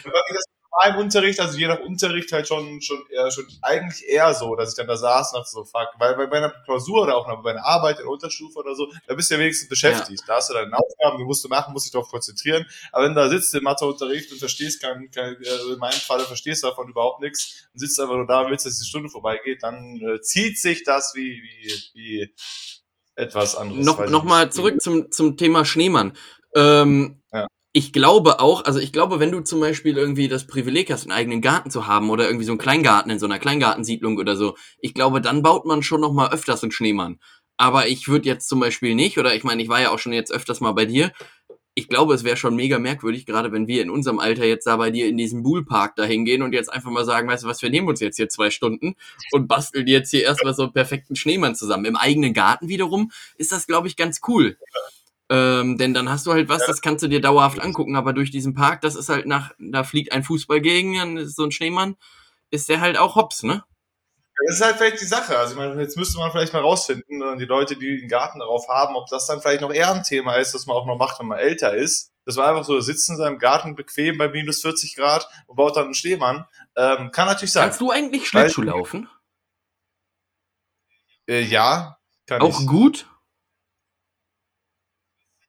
im 0.88 0.96
Unterricht, 0.96 1.40
also 1.40 1.56
je 1.56 1.68
nach 1.68 1.80
Unterricht 1.80 2.32
halt 2.32 2.48
schon, 2.48 2.80
schon, 2.80 2.98
eher, 3.10 3.30
schon 3.30 3.46
eigentlich 3.62 4.08
eher 4.08 4.34
so, 4.34 4.54
dass 4.56 4.70
ich 4.70 4.76
dann 4.76 4.86
da 4.86 4.96
saß 4.96 5.32
und 5.32 5.38
dachte 5.38 5.50
so, 5.50 5.64
fuck, 5.64 5.88
weil 5.98 6.14
bei 6.28 6.36
einer 6.36 6.50
Klausur 6.50 7.02
oder 7.02 7.16
auch 7.16 7.42
bei 7.42 7.50
einer 7.52 7.64
Arbeit 7.64 7.98
in 7.98 8.04
der 8.04 8.12
Unterstufe 8.12 8.58
oder 8.58 8.74
so, 8.74 8.92
da 9.06 9.14
bist 9.14 9.30
du 9.30 9.34
ja 9.34 9.40
wenigstens 9.40 9.68
beschäftigt. 9.68 10.20
Ja. 10.20 10.26
Da 10.26 10.36
hast 10.36 10.50
du 10.50 10.54
deine 10.54 10.76
Aufgaben, 10.76 11.18
die 11.18 11.24
musst 11.24 11.44
du 11.44 11.48
machen, 11.48 11.72
musst 11.72 11.86
dich 11.86 11.92
darauf 11.92 12.08
konzentrieren. 12.08 12.66
Aber 12.92 13.04
wenn 13.04 13.14
du 13.14 13.20
da 13.20 13.28
sitzt 13.28 13.54
im 13.54 13.62
Matheunterricht 13.62 14.32
und 14.32 14.38
verstehst 14.38 14.82
kein, 14.82 15.10
kein 15.10 15.36
äh, 15.42 15.72
in 15.72 15.78
meinem 15.78 15.92
Fall 15.92 16.20
verstehst 16.20 16.62
du 16.62 16.68
davon 16.68 16.88
überhaupt 16.88 17.20
nichts 17.20 17.68
und 17.72 17.80
sitzt 17.80 17.98
einfach 18.00 18.16
nur 18.16 18.26
da 18.26 18.40
und 18.40 18.50
willst, 18.50 18.66
dass 18.66 18.78
die 18.78 18.86
Stunde 18.86 19.08
vorbeigeht, 19.08 19.62
dann 19.62 20.00
äh, 20.00 20.20
zieht 20.20 20.58
sich 20.58 20.84
das 20.84 21.14
wie, 21.14 21.42
wie, 21.42 21.72
wie 21.94 22.34
etwas 23.14 23.54
anderes. 23.54 23.84
Noch, 23.84 24.04
noch 24.06 24.24
mal 24.24 24.50
zurück 24.50 24.82
zum, 24.82 25.10
zum 25.12 25.36
Thema 25.36 25.64
Schneemann. 25.64 26.16
Ähm, 26.56 27.22
ja 27.32 27.46
ich 27.76 27.92
glaube 27.92 28.38
auch, 28.38 28.64
also 28.64 28.78
ich 28.78 28.92
glaube, 28.92 29.18
wenn 29.18 29.32
du 29.32 29.40
zum 29.40 29.58
Beispiel 29.58 29.98
irgendwie 29.98 30.28
das 30.28 30.46
Privileg 30.46 30.92
hast, 30.92 31.02
einen 31.02 31.12
eigenen 31.12 31.40
Garten 31.40 31.72
zu 31.72 31.88
haben 31.88 32.08
oder 32.08 32.24
irgendwie 32.26 32.44
so 32.44 32.52
einen 32.52 32.60
Kleingarten 32.60 33.10
in 33.10 33.18
so 33.18 33.26
einer 33.26 33.40
Kleingartensiedlung 33.40 34.16
oder 34.16 34.36
so, 34.36 34.56
ich 34.78 34.94
glaube, 34.94 35.20
dann 35.20 35.42
baut 35.42 35.66
man 35.66 35.82
schon 35.82 36.00
noch 36.00 36.12
mal 36.12 36.32
öfters 36.32 36.62
einen 36.62 36.70
Schneemann. 36.70 37.18
Aber 37.56 37.88
ich 37.88 38.06
würde 38.06 38.28
jetzt 38.28 38.48
zum 38.48 38.60
Beispiel 38.60 38.94
nicht, 38.94 39.18
oder 39.18 39.34
ich 39.34 39.42
meine, 39.42 39.60
ich 39.60 39.68
war 39.68 39.80
ja 39.80 39.90
auch 39.90 39.98
schon 39.98 40.12
jetzt 40.12 40.32
öfters 40.32 40.60
mal 40.60 40.70
bei 40.70 40.84
dir. 40.84 41.10
Ich 41.74 41.88
glaube, 41.88 42.14
es 42.14 42.22
wäre 42.22 42.36
schon 42.36 42.54
mega 42.54 42.78
merkwürdig, 42.78 43.26
gerade 43.26 43.50
wenn 43.50 43.66
wir 43.66 43.82
in 43.82 43.90
unserem 43.90 44.20
Alter 44.20 44.44
jetzt 44.44 44.68
da 44.68 44.76
bei 44.76 44.92
dir 44.92 45.08
in 45.08 45.16
diesem 45.16 45.42
Bullpark 45.42 45.96
da 45.96 46.04
hingehen 46.04 46.42
und 46.42 46.52
jetzt 46.52 46.72
einfach 46.72 46.92
mal 46.92 47.04
sagen, 47.04 47.26
weißt 47.26 47.42
du 47.42 47.48
was, 47.48 47.60
wir 47.60 47.70
nehmen 47.70 47.88
uns 47.88 47.98
jetzt 47.98 48.16
hier 48.16 48.28
zwei 48.28 48.50
Stunden 48.50 48.94
und 49.32 49.48
basteln 49.48 49.88
jetzt 49.88 50.10
hier 50.10 50.22
erstmal 50.22 50.54
so 50.54 50.62
einen 50.62 50.72
perfekten 50.72 51.16
Schneemann 51.16 51.56
zusammen. 51.56 51.86
Im 51.86 51.96
eigenen 51.96 52.34
Garten 52.34 52.68
wiederum 52.68 53.10
ist 53.36 53.50
das, 53.50 53.66
glaube 53.66 53.88
ich, 53.88 53.96
ganz 53.96 54.20
cool. 54.28 54.56
Ähm, 55.30 55.78
denn 55.78 55.94
dann 55.94 56.10
hast 56.10 56.26
du 56.26 56.32
halt 56.32 56.48
was, 56.48 56.60
ja. 56.60 56.66
das 56.66 56.82
kannst 56.82 57.02
du 57.02 57.08
dir 57.08 57.20
dauerhaft 57.20 57.60
angucken, 57.60 57.96
aber 57.96 58.12
durch 58.12 58.30
diesen 58.30 58.54
Park, 58.54 58.82
das 58.82 58.94
ist 58.94 59.08
halt 59.08 59.26
nach, 59.26 59.52
da 59.58 59.82
fliegt 59.82 60.12
ein 60.12 60.22
Fußball 60.22 60.60
gegen, 60.60 60.98
dann 60.98 61.16
ist 61.16 61.36
so 61.36 61.44
ein 61.44 61.50
Schneemann, 61.50 61.96
ist 62.50 62.68
der 62.68 62.80
halt 62.80 62.98
auch 62.98 63.16
hops, 63.16 63.42
ne? 63.42 63.64
Das 64.46 64.56
ist 64.56 64.64
halt 64.64 64.76
vielleicht 64.76 65.00
die 65.00 65.06
Sache. 65.06 65.38
Also 65.38 65.52
ich 65.52 65.58
meine, 65.58 65.80
jetzt 65.80 65.96
müsste 65.96 66.18
man 66.18 66.30
vielleicht 66.30 66.52
mal 66.52 66.60
rausfinden, 66.60 67.22
äh, 67.22 67.36
die 67.38 67.44
Leute, 67.44 67.76
die 67.76 68.00
den 68.00 68.08
Garten 68.08 68.40
darauf 68.40 68.68
haben, 68.68 68.96
ob 68.96 69.08
das 69.08 69.26
dann 69.26 69.40
vielleicht 69.40 69.60
noch 69.60 69.72
eher 69.72 69.94
ein 69.94 70.02
Thema 70.02 70.34
ist, 70.34 70.54
das 70.54 70.66
man 70.66 70.76
auch 70.76 70.86
noch 70.86 70.98
macht, 70.98 71.20
wenn 71.20 71.26
man 71.26 71.38
älter 71.38 71.74
ist. 71.74 72.10
Das 72.26 72.36
war 72.36 72.48
einfach 72.48 72.64
so, 72.64 72.80
sitzt 72.80 73.08
in 73.08 73.16
seinem 73.16 73.38
Garten 73.38 73.76
bequem 73.76 74.18
bei 74.18 74.28
minus 74.28 74.62
40 74.62 74.96
Grad 74.96 75.28
und 75.46 75.56
baut 75.56 75.76
dann 75.76 75.84
einen 75.84 75.94
Schneemann. 75.94 76.46
Ähm, 76.76 77.10
kann 77.12 77.28
natürlich 77.28 77.52
sein. 77.52 77.64
Kannst 77.64 77.80
du 77.80 77.90
eigentlich 77.90 78.26
Schlittschuh 78.28 78.62
laufen? 78.62 79.08
Äh, 81.26 81.42
ja, 81.42 81.98
Kann 82.26 82.42
auch 82.42 82.60
ich. 82.60 82.66
gut? 82.66 83.06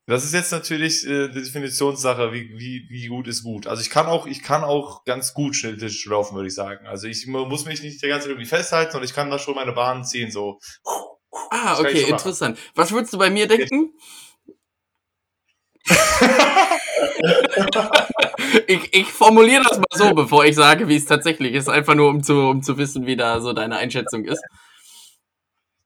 Das 0.07 0.23
ist 0.23 0.33
jetzt 0.33 0.51
natürlich 0.51 1.05
äh, 1.07 1.29
die 1.29 1.41
Definitionssache, 1.41 2.31
wie, 2.31 2.51
wie, 2.59 2.85
wie 2.89 3.07
gut 3.07 3.27
ist 3.27 3.43
gut. 3.43 3.65
Also 3.65 3.81
ich 3.81 3.89
kann 3.89 4.05
auch, 4.05 4.27
ich 4.27 4.43
kann 4.43 4.63
auch 4.63 5.03
ganz 5.03 5.33
gut 5.33 5.55
Schnelltisch 5.55 6.05
laufen, 6.05 6.35
würde 6.35 6.47
ich 6.47 6.53
sagen. 6.53 6.85
Also 6.85 7.07
ich 7.07 7.25
muss 7.25 7.65
mich 7.65 7.81
nicht 7.81 8.03
die 8.03 8.07
ganze 8.07 8.25
Zeit 8.25 8.31
irgendwie 8.31 8.47
festhalten 8.47 8.97
und 8.97 9.03
ich 9.03 9.15
kann 9.15 9.31
da 9.31 9.39
schon 9.39 9.55
meine 9.55 9.71
Bahn 9.71 10.05
ziehen, 10.05 10.29
so. 10.29 10.59
Ah, 11.49 11.79
okay, 11.79 12.03
interessant. 12.03 12.59
Was 12.75 12.91
würdest 12.91 13.13
du 13.13 13.17
bei 13.17 13.31
mir 13.31 13.47
denken? 13.47 13.93
ich, 18.67 18.93
ich 18.93 19.11
formuliere 19.11 19.63
das 19.63 19.77
mal 19.77 19.85
so, 19.91 20.13
bevor 20.13 20.45
ich 20.45 20.55
sage, 20.55 20.87
wie 20.87 20.97
es 20.97 21.05
tatsächlich 21.05 21.53
ist, 21.53 21.67
einfach 21.67 21.95
nur 21.95 22.09
um 22.09 22.21
zu, 22.23 22.35
um 22.35 22.61
zu 22.61 22.77
wissen, 22.77 23.07
wie 23.07 23.15
da 23.15 23.41
so 23.41 23.53
deine 23.53 23.77
Einschätzung 23.77 24.25
ist. 24.25 24.43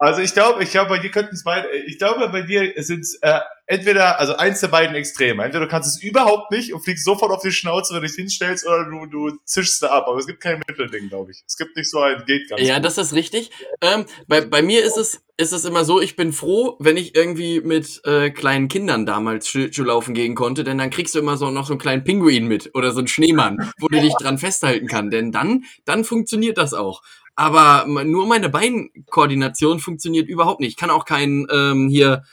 Also 0.02 0.22
ich 0.22 0.34
glaube, 0.34 0.64
ich 0.64 0.72
glaube, 0.72 0.90
bei 0.90 1.00
dir 1.00 1.12
könnten 1.12 1.36
es 1.36 1.44
beide, 1.44 1.68
ich 1.72 1.98
glaube, 1.98 2.30
bei 2.30 2.42
dir 2.42 2.72
sind 2.78 3.06
äh, 3.22 3.40
entweder, 3.66 4.18
also 4.18 4.34
eins 4.38 4.62
der 4.62 4.70
beiden 4.70 4.96
Extreme. 4.96 5.44
Entweder 5.44 5.66
du 5.66 5.70
kannst 5.70 5.90
es 5.90 6.02
überhaupt 6.02 6.52
nicht 6.52 6.74
und 6.74 6.82
fliegst 6.82 7.04
sofort 7.04 7.34
auf 7.34 7.42
die 7.42 7.52
Schnauze, 7.52 7.94
wenn 7.94 8.02
du 8.02 8.08
dich 8.08 8.16
hinstellst, 8.16 8.66
oder 8.66 8.86
du, 8.86 9.06
du 9.08 9.38
zischst 9.44 9.84
da 9.84 9.88
ab. 9.88 10.06
Aber 10.08 10.18
es 10.18 10.26
gibt 10.26 10.40
kein 10.40 10.62
Mittelding, 10.66 11.10
glaube 11.10 11.32
ich. 11.32 11.44
Es 11.46 11.58
gibt 11.58 11.76
nicht 11.76 11.90
so 11.90 12.00
ein 12.00 12.24
geht 12.26 12.50
ganz 12.50 12.62
Ja, 12.62 12.76
gut. 12.76 12.86
das 12.86 12.98
ist 12.98 13.14
richtig. 13.14 13.52
Ähm, 13.82 14.06
bei, 14.30 14.40
bei 14.40 14.62
mir 14.62 14.86
ist 14.86 14.96
es, 14.96 15.22
ist 15.36 15.52
es 15.52 15.66
immer 15.66 15.84
so, 15.84 16.00
ich 16.00 16.16
bin 16.16 16.32
froh, 16.32 16.78
wenn 16.80 16.96
ich 16.96 17.14
irgendwie 17.14 17.60
mit 17.60 18.02
äh, 18.06 18.30
kleinen 18.30 18.70
Kindern 18.70 19.06
damals 19.06 19.50
Schlittschuh 19.50 19.84
laufen 19.84 20.14
gehen 20.14 20.34
konnte, 20.34 20.64
denn 20.64 20.78
dann 20.78 20.92
kriegst 20.92 21.14
du 21.14 21.20
immer 21.20 21.36
so 21.36 21.52
noch 21.52 21.68
so 21.68 21.74
einen 21.74 21.80
kleinen 21.80 22.06
Pinguin 22.06 22.48
mit 22.48 22.74
oder 22.74 22.92
so 22.94 23.00
einen 23.00 23.10
Schneemann, 23.10 23.70
wo 23.80 23.90
du 23.90 24.00
dich 24.02 24.14
dran 24.14 24.38
festhalten 24.38 24.88
kann. 24.88 25.10
Denn 25.10 25.34
dann, 25.34 25.66
dann 25.84 26.06
funktioniert 26.06 26.58
das 26.58 26.74
auch 26.74 27.02
aber 27.40 27.86
nur 28.04 28.28
meine 28.28 28.50
Beinkoordination 28.50 29.80
funktioniert 29.80 30.28
überhaupt 30.28 30.60
nicht. 30.60 30.72
Ich 30.72 30.76
kann 30.76 30.90
auch 30.90 31.06
kein 31.06 31.48
ähm, 31.50 31.88
hier 31.88 32.24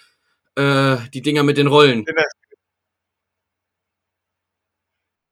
äh, 0.57 0.97
die 1.15 1.23
Dinger 1.23 1.45
mit 1.45 1.59
den 1.59 1.69
Rollen. 1.69 2.05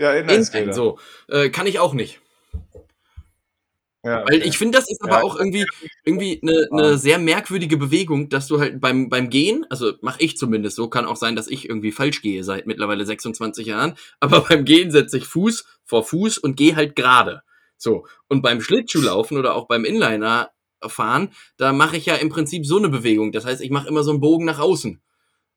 Ja, 0.01 0.13
Inline 0.15 0.73
so 0.73 1.01
äh, 1.29 1.49
kann 1.49 1.67
ich 1.67 1.81
auch 1.81 1.93
nicht. 1.93 2.21
Ja, 4.05 4.23
okay. 4.23 4.33
Weil 4.33 4.47
ich 4.47 4.59
finde, 4.59 4.79
das 4.79 4.89
ist 4.89 5.03
aber 5.03 5.17
ja, 5.17 5.23
auch 5.23 5.37
irgendwie 5.37 5.67
irgendwie 6.05 6.41
eine, 6.41 6.69
eine 6.71 6.97
sehr 6.97 7.19
merkwürdige 7.19 7.77
Bewegung, 7.77 8.29
dass 8.29 8.47
du 8.47 8.61
halt 8.61 8.81
beim 8.81 9.09
beim 9.09 9.29
Gehen, 9.29 9.67
also 9.71 9.95
mache 10.03 10.23
ich 10.23 10.37
zumindest 10.37 10.77
so, 10.77 10.89
kann 10.89 11.07
auch 11.07 11.17
sein, 11.17 11.35
dass 11.35 11.49
ich 11.49 11.69
irgendwie 11.69 11.91
falsch 11.91 12.23
gehe 12.23 12.45
seit 12.45 12.69
mittlerweile 12.69 13.05
26 13.05 13.67
Jahren, 13.67 13.97
aber 14.21 14.41
beim 14.49 14.65
Gehen 14.65 14.93
setze 14.93 15.17
ich 15.19 15.25
Fuß 15.25 15.65
vor 15.83 16.05
Fuß 16.05 16.39
und 16.39 16.57
gehe 16.57 16.77
halt 16.77 16.95
gerade. 16.95 17.43
So. 17.85 18.07
Und 18.29 18.41
beim 18.41 18.63
Schlittschuhlaufen 18.63 19.37
oder 19.37 19.55
auch 19.55 19.69
beim 19.69 19.85
Inliner 19.85 20.51
fahren, 20.87 21.31
da 21.59 21.73
mache 21.73 21.99
ich 21.99 22.07
ja 22.07 22.17
im 22.17 22.31
Prinzip 22.31 22.67
so 22.67 22.79
eine 22.79 22.89
Bewegung. 22.89 23.31
Das 23.31 23.45
heißt, 23.45 23.61
ich 23.61 23.71
mache 23.71 23.87
immer 23.87 24.03
so 24.03 24.11
einen 24.11 24.21
Bogen 24.21 24.47
nach 24.47 24.59
außen. 24.59 25.01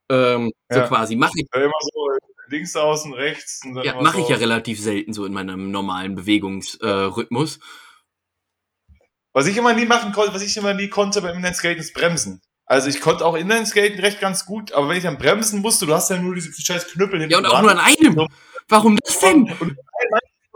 Ähm, 0.09 0.51
ja. 0.69 0.81
So 0.83 0.87
quasi. 0.87 1.15
Mache 1.15 1.31
ich. 1.35 1.47
Ja, 1.53 1.61
immer 1.61 1.73
so 1.79 2.09
links 2.49 2.75
außen, 2.75 3.13
rechts. 3.13 3.61
ja, 3.83 4.01
mache 4.01 4.17
so 4.17 4.23
ich 4.23 4.29
ja 4.29 4.35
relativ 4.35 4.79
selten 4.79 5.13
so 5.13 5.25
in 5.25 5.33
meinem 5.33 5.71
normalen 5.71 6.15
Bewegungsrhythmus. 6.15 7.57
Äh, 7.57 7.59
was 9.33 9.47
ich 9.47 9.57
immer 9.57 9.73
nie 9.73 9.85
machen 9.85 10.11
konnte, 10.11 10.33
was 10.33 10.41
ich 10.41 10.55
immer 10.57 10.73
nie 10.73 10.89
konnte 10.89 11.21
beim 11.21 11.35
Inlineskaten 11.35 11.79
ist 11.79 11.93
bremsen. 11.93 12.41
Also 12.65 12.89
ich 12.89 12.99
konnte 12.99 13.25
auch 13.25 13.35
Inlineskaten 13.35 13.99
recht 13.99 14.19
ganz 14.19 14.45
gut, 14.45 14.73
aber 14.73 14.89
wenn 14.89 14.97
ich 14.97 15.03
dann 15.03 15.17
bremsen 15.17 15.61
musste, 15.61 15.85
du 15.85 15.93
hast 15.93 16.09
ja 16.09 16.17
nur 16.17 16.35
diese 16.35 16.51
scheiß 16.53 16.87
Knüppel 16.87 17.19
hinten 17.19 17.31
Ja, 17.31 17.37
und 17.37 17.45
auch 17.45 17.61
nur 17.61 17.71
an 17.71 17.79
einem. 17.79 18.27
Warum 18.67 18.97
das 19.01 19.19
denn? 19.19 19.49
Und 19.59 19.77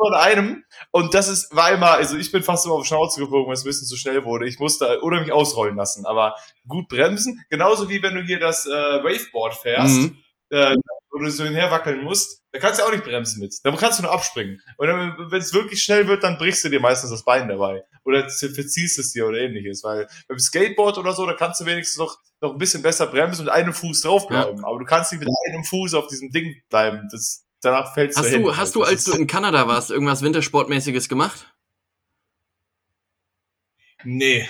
nur 0.02 0.16
an 0.16 0.22
einem. 0.22 0.64
Und 0.92 1.14
das 1.14 1.28
ist, 1.28 1.56
war 1.56 1.72
immer, 1.72 1.92
also 1.92 2.18
ich 2.18 2.32
bin 2.32 2.44
fast 2.44 2.66
immer 2.66 2.76
auf 2.76 2.86
Schnauze 2.86 3.20
geflogen, 3.20 3.48
weil 3.48 3.54
es 3.54 3.64
ein 3.64 3.68
bisschen 3.68 3.88
zu 3.88 3.96
schnell 3.96 4.26
wurde. 4.26 4.48
Ich 4.48 4.60
musste 4.60 5.02
oder 5.02 5.22
mich 5.22 5.32
ausrollen 5.32 5.76
lassen, 5.76 6.06
aber 6.06 6.36
gut 6.68 6.88
bremsen. 6.88 7.44
Genauso 7.50 7.90
wie 7.90 8.02
wenn 8.02 8.16
du 8.16 8.22
hier 8.22 8.40
das 8.40 8.66
äh, 8.66 8.70
Waveboard 8.70 9.56
fährst, 9.56 9.98
mhm. 9.98 10.18
äh, 10.50 10.76
wo 11.12 11.20
du 11.20 11.30
so 11.30 11.44
hinherwackeln 11.44 12.04
musst, 12.04 12.42
da 12.54 12.60
kannst 12.60 12.80
du 12.80 12.86
auch 12.86 12.92
nicht 12.92 13.04
bremsen 13.04 13.42
mit. 13.42 13.56
Da 13.64 13.72
kannst 13.72 14.00
du 14.00 14.04
nur 14.04 14.12
abspringen. 14.12 14.62
Und 14.78 14.88
wenn 14.88 15.40
es 15.40 15.54
wirklich 15.54 15.82
schnell 15.82 16.08
wird, 16.08 16.24
dann 16.24 16.38
brichst 16.38 16.64
du 16.64 16.70
dir 16.70 16.80
meistens 16.80 17.12
das 17.12 17.24
Bein 17.24 17.48
dabei. 17.48 17.84
Oder 18.04 18.30
verziehst 18.30 19.00
es 19.00 19.14
dir 19.14 19.28
oder 19.28 19.38
ähnliches. 19.38 19.84
Weil 19.84 20.08
beim 20.28 20.40
Skateboard 20.40 20.98
oder 20.98 21.14
so, 21.14 21.26
da 21.26 21.34
kannst 21.34 21.62
du 21.62 21.66
wenigstens 21.66 21.98
noch, 21.98 22.18
noch 22.42 22.52
ein 22.52 22.58
bisschen 22.58 22.82
besser 22.82 23.08
bremsen 23.08 23.48
und 23.48 23.54
einem 23.54 23.74
Fuß 23.74 24.02
draufbleiben. 24.02 24.58
Ja. 24.58 24.68
Aber 24.68 24.80
du 24.80 24.86
kannst 24.86 25.12
nicht 25.12 25.22
mit 25.22 25.30
einem 25.50 25.64
Fuß 25.64 25.94
auf 25.94 26.08
diesem 26.08 26.32
Ding 26.32 26.62
bleiben. 26.70 27.08
Das, 27.12 27.46
danach 27.62 27.94
fällst 27.94 28.18
hast 28.18 28.32
du 28.32 28.38
hin. 28.38 28.58
Hast 28.58 28.76
du, 28.76 28.84
als 28.84 29.04
du 29.06 29.14
in 29.14 29.28
Kanada 29.28 29.68
warst, 29.68 29.92
irgendwas 29.92 30.22
Wintersportmäßiges 30.22 31.10
gemacht? 31.10 31.54
Nee. 34.04 34.50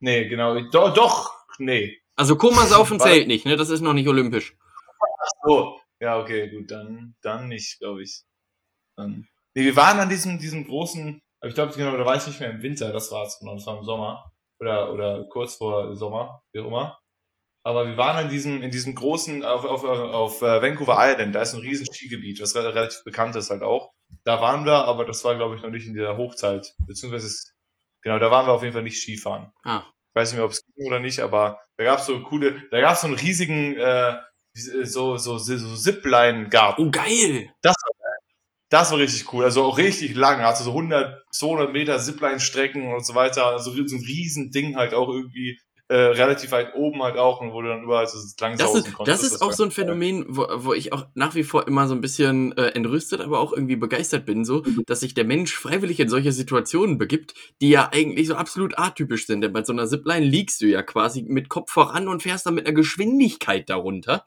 Nee, 0.00 0.28
genau. 0.28 0.60
Doch, 0.70 0.94
doch 0.94 1.34
nee. 1.58 1.98
Also 2.16 2.36
Komasaufen 2.36 3.00
zählt 3.00 3.28
nicht, 3.28 3.46
ne? 3.46 3.56
Das 3.56 3.68
ist 3.68 3.80
noch 3.80 3.94
nicht 3.94 4.08
olympisch. 4.08 4.56
Ach 5.00 5.28
so. 5.44 5.80
Ja, 6.00 6.18
okay, 6.18 6.50
gut, 6.50 6.68
dann, 6.68 7.14
dann 7.22 7.48
nicht, 7.48 7.78
glaube 7.78 8.02
ich. 8.02 8.22
Dann. 8.96 9.28
Nee, 9.54 9.64
wir 9.64 9.76
waren 9.76 10.00
an 10.00 10.08
diesem, 10.08 10.38
diesem 10.40 10.66
großen, 10.66 11.22
ich 11.44 11.54
glaube, 11.54 11.72
genau, 11.74 11.96
da 11.96 12.04
war 12.04 12.16
ich 12.16 12.26
nicht 12.26 12.40
mehr 12.40 12.50
im 12.50 12.62
Winter, 12.62 12.92
das 12.92 13.12
war 13.12 13.24
es, 13.24 13.38
genau, 13.38 13.54
das 13.54 13.66
war 13.66 13.78
im 13.78 13.84
Sommer. 13.84 14.32
Oder, 14.58 14.92
oder 14.92 15.24
kurz 15.28 15.54
vor 15.54 15.94
Sommer, 15.94 16.42
wie 16.52 16.60
auch 16.60 16.66
immer. 16.66 16.98
Aber 17.64 17.86
wir 17.86 17.96
waren 17.96 18.24
in 18.24 18.30
diesem, 18.30 18.62
in 18.62 18.70
diesem 18.70 18.94
großen, 18.94 19.44
auf, 19.44 19.64
auf, 19.64 19.84
auf 19.84 20.42
äh, 20.42 20.60
Vancouver 20.60 20.96
Island, 20.98 21.34
da 21.34 21.42
ist 21.42 21.54
ein 21.54 21.60
riesen 21.60 21.86
Skigebiet, 21.86 22.40
was 22.40 22.56
relativ 22.56 23.04
bekannt 23.04 23.36
ist 23.36 23.50
halt 23.50 23.62
auch. 23.62 23.92
Da 24.24 24.40
waren 24.40 24.64
wir, 24.64 24.84
aber 24.84 25.04
das 25.04 25.24
war, 25.24 25.36
glaube 25.36 25.56
ich, 25.56 25.62
noch 25.62 25.70
nicht 25.70 25.86
in 25.86 25.94
der 25.94 26.16
Hochzeit. 26.16 26.74
Beziehungsweise, 26.86 27.32
genau, 28.02 28.18
da 28.18 28.30
waren 28.30 28.46
wir 28.46 28.52
auf 28.52 28.62
jeden 28.62 28.74
Fall 28.74 28.82
nicht 28.82 29.00
Skifahren. 29.00 29.52
Ah. 29.62 29.84
Ich 30.10 30.16
weiß 30.16 30.30
nicht 30.30 30.38
mehr, 30.38 30.44
ob 30.44 30.50
es 30.50 30.64
ging 30.74 30.86
oder 30.88 30.98
nicht, 30.98 31.20
aber 31.20 31.60
da 31.76 31.84
gab 31.84 32.00
es 32.00 32.06
so 32.06 32.20
coole, 32.22 32.62
da 32.70 32.80
gab 32.80 32.94
es 32.94 33.00
so 33.00 33.06
einen 33.06 33.16
riesigen, 33.16 33.76
äh, 33.76 34.16
so, 34.54 35.16
so, 35.16 35.38
so, 35.38 35.56
so 35.56 35.76
Zipline-Garten. 35.76 36.82
Oh, 36.82 36.90
geil! 36.90 37.50
Das 37.62 37.74
war, 37.74 38.10
das 38.68 38.90
war 38.90 38.98
richtig 38.98 39.32
cool. 39.32 39.44
Also 39.44 39.64
auch 39.64 39.78
richtig 39.78 40.14
lang. 40.14 40.40
Also 40.40 40.64
so 40.64 40.70
100, 40.70 41.24
200 41.32 41.72
Meter 41.72 41.98
Zipline-Strecken 41.98 42.92
und 42.92 43.06
so 43.06 43.14
weiter. 43.14 43.46
Also 43.46 43.70
so 43.70 43.96
ein 43.96 44.04
riesen 44.04 44.50
Ding 44.50 44.76
halt 44.76 44.94
auch 44.94 45.08
irgendwie 45.08 45.58
äh, 45.92 46.06
relativ 46.12 46.52
weit 46.52 46.74
oben 46.74 47.02
halt 47.02 47.18
auch 47.18 47.42
und 47.42 47.52
wo 47.52 47.60
du 47.60 47.68
dann 47.68 47.82
überall 47.82 48.06
so 48.06 48.16
lang 48.40 48.56
das 48.56 48.74
ist, 48.74 48.94
konntest. 48.94 49.08
Das 49.08 49.22
ist 49.22 49.32
das 49.34 49.42
auch 49.42 49.52
so 49.52 49.62
ein 49.62 49.70
Phänomen, 49.70 50.24
wo, 50.26 50.46
wo 50.56 50.72
ich 50.72 50.94
auch 50.94 51.04
nach 51.12 51.34
wie 51.34 51.44
vor 51.44 51.68
immer 51.68 51.86
so 51.86 51.94
ein 51.94 52.00
bisschen 52.00 52.56
äh, 52.56 52.68
entrüstet, 52.68 53.20
aber 53.20 53.40
auch 53.40 53.52
irgendwie 53.52 53.76
begeistert 53.76 54.24
bin, 54.24 54.46
so, 54.46 54.62
mhm. 54.62 54.84
dass 54.86 55.00
sich 55.00 55.12
der 55.12 55.24
Mensch 55.24 55.54
freiwillig 55.54 56.00
in 56.00 56.08
solche 56.08 56.32
Situationen 56.32 56.96
begibt, 56.96 57.34
die 57.60 57.68
ja 57.68 57.90
eigentlich 57.92 58.26
so 58.26 58.36
absolut 58.36 58.78
atypisch 58.78 59.26
sind. 59.26 59.42
Denn 59.42 59.52
bei 59.52 59.64
so 59.64 59.74
einer 59.74 59.86
Zipline 59.86 60.24
liegst 60.24 60.62
du 60.62 60.66
ja 60.66 60.82
quasi 60.82 61.24
mit 61.28 61.50
Kopf 61.50 61.70
voran 61.70 62.08
und 62.08 62.22
fährst 62.22 62.46
dann 62.46 62.54
mit 62.54 62.66
einer 62.66 62.74
Geschwindigkeit 62.74 63.68
darunter. 63.68 64.24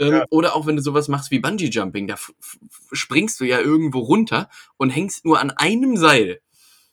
Ähm, 0.00 0.12
ja. 0.14 0.24
Oder 0.30 0.56
auch 0.56 0.66
wenn 0.66 0.74
du 0.74 0.82
sowas 0.82 1.06
machst 1.06 1.30
wie 1.30 1.38
Bungee 1.38 1.70
Jumping, 1.70 2.08
da 2.08 2.16
springst 2.92 3.38
du 3.38 3.44
ja 3.44 3.60
irgendwo 3.60 4.00
runter 4.00 4.48
und 4.78 4.90
hängst 4.90 5.24
nur 5.24 5.38
an 5.38 5.52
einem 5.52 5.96
Seil. 5.96 6.40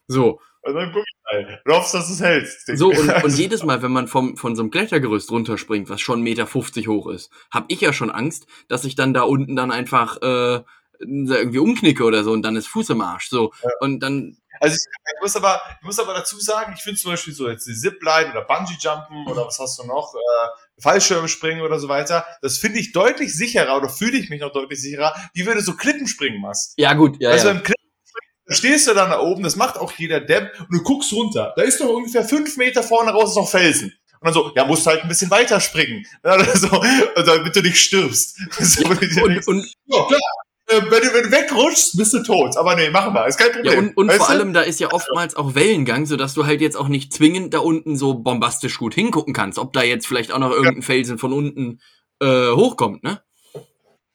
So. 0.07 0.39
Also 0.63 0.77
ein 0.77 0.91
Gummiteil. 0.91 1.61
Du 1.65 1.73
hoffst, 1.73 1.93
dass 1.93 2.07
du 2.07 2.13
es 2.13 2.21
hältst. 2.21 2.77
So, 2.77 2.89
und, 2.89 3.23
und 3.23 3.37
jedes 3.37 3.63
Mal, 3.63 3.81
wenn 3.81 3.91
man 3.91 4.07
vom, 4.07 4.37
von 4.37 4.55
so 4.55 4.61
einem 4.61 4.71
Klettergerüst 4.71 5.31
runterspringt, 5.31 5.89
was 5.89 6.01
schon 6.01 6.21
1,50 6.21 6.23
Meter 6.23 6.91
hoch 6.91 7.07
ist, 7.07 7.31
habe 7.51 7.65
ich 7.69 7.81
ja 7.81 7.93
schon 7.93 8.11
Angst, 8.11 8.45
dass 8.67 8.85
ich 8.85 8.95
dann 8.95 9.13
da 9.13 9.23
unten 9.23 9.55
dann 9.55 9.71
einfach 9.71 10.21
äh, 10.21 10.61
irgendwie 10.99 11.59
umknicke 11.59 12.03
oder 12.03 12.23
so 12.23 12.31
und 12.31 12.43
dann 12.43 12.55
ist 12.55 12.67
Fuß 12.67 12.91
im 12.91 13.01
Arsch. 13.01 13.29
So. 13.29 13.51
Ja. 13.63 13.69
Und 13.79 14.01
dann. 14.01 14.37
Also 14.59 14.75
ich, 14.75 15.13
ich, 15.15 15.21
muss 15.21 15.35
aber, 15.35 15.59
ich 15.79 15.85
muss 15.85 15.99
aber 15.99 16.13
dazu 16.13 16.39
sagen, 16.39 16.73
ich 16.75 16.83
finde 16.83 16.99
zum 16.99 17.11
Beispiel 17.11 17.33
so 17.33 17.49
jetzt 17.49 17.65
die 17.65 17.73
Zipline 17.73 18.29
oder 18.29 18.41
Bungee-Jumpen 18.43 19.25
oder 19.27 19.47
was 19.47 19.57
hast 19.57 19.79
du 19.79 19.87
noch, 19.87 20.13
äh, 20.13 20.81
Fallschirmspringen 20.81 21.63
oder 21.63 21.79
so 21.79 21.87
weiter, 21.87 22.25
das 22.41 22.59
finde 22.59 22.79
ich 22.79 22.91
deutlich 22.91 23.35
sicherer 23.35 23.77
oder 23.77 23.89
fühle 23.89 24.17
ich 24.17 24.29
mich 24.29 24.41
noch 24.41 24.51
deutlich 24.51 24.79
sicherer, 24.79 25.15
wie 25.33 25.45
wenn 25.47 25.55
du 25.55 25.61
so 25.61 25.75
Klippenspringen 25.75 26.41
machst. 26.41 26.73
Ja, 26.77 26.93
gut, 26.93 27.19
ja. 27.19 27.31
Also 27.31 27.47
ja. 27.47 27.53
beim 27.53 27.63
Klippen 27.63 27.80
stehst 28.53 28.87
du 28.87 28.93
dann 28.93 29.09
da 29.09 29.19
oben, 29.19 29.43
das 29.43 29.55
macht 29.55 29.77
auch 29.77 29.91
jeder 29.93 30.19
Depp, 30.19 30.51
und 30.59 30.71
du 30.71 30.83
guckst 30.83 31.11
runter. 31.13 31.53
Da 31.55 31.63
ist 31.63 31.79
doch 31.79 31.89
ungefähr 31.89 32.23
fünf 32.23 32.57
Meter 32.57 32.83
vorne 32.83 33.11
raus 33.11 33.31
ist 33.31 33.35
noch 33.35 33.49
Felsen. 33.49 33.93
Und 34.19 34.25
dann 34.25 34.33
so, 34.33 34.51
ja, 34.55 34.65
musst 34.65 34.85
halt 34.85 35.01
ein 35.01 35.07
bisschen 35.07 35.31
weiter 35.31 35.59
springen, 35.59 36.05
so, 36.53 36.83
damit 37.15 37.55
du 37.55 37.61
nicht 37.61 37.79
stirbst. 37.79 38.37
So, 38.59 38.83
ja, 38.83 39.23
und, 39.23 39.47
und, 39.47 39.73
ja, 39.87 40.05
klar. 40.05 40.19
Äh, 40.71 40.81
wenn 40.89 41.01
du, 41.01 41.13
wenn 41.13 41.23
du 41.23 41.31
wegrutschst, 41.31 41.97
bist 41.97 42.13
du 42.13 42.23
tot. 42.23 42.55
Aber 42.55 42.75
nee, 42.75 42.89
machen 42.89 43.13
wir, 43.13 43.25
ist 43.27 43.37
kein 43.37 43.51
Problem. 43.51 43.73
Ja, 43.73 43.79
und, 43.79 43.97
und 43.97 44.11
vor 44.11 44.27
du? 44.27 44.31
allem, 44.31 44.53
da 44.53 44.61
ist 44.61 44.79
ja 44.79 44.91
oftmals 44.91 45.35
auch 45.35 45.55
Wellengang, 45.55 46.05
sodass 46.05 46.33
du 46.33 46.45
halt 46.45 46.61
jetzt 46.61 46.77
auch 46.77 46.87
nicht 46.87 47.13
zwingend 47.13 47.53
da 47.53 47.59
unten 47.59 47.97
so 47.97 48.13
bombastisch 48.13 48.77
gut 48.77 48.93
hingucken 48.93 49.33
kannst, 49.33 49.59
ob 49.59 49.73
da 49.73 49.83
jetzt 49.83 50.07
vielleicht 50.07 50.31
auch 50.31 50.39
noch 50.39 50.51
irgendein 50.51 50.81
Felsen 50.81 51.17
von 51.17 51.33
unten 51.33 51.81
äh, 52.21 52.51
hochkommt, 52.51 53.03
ne? 53.03 53.21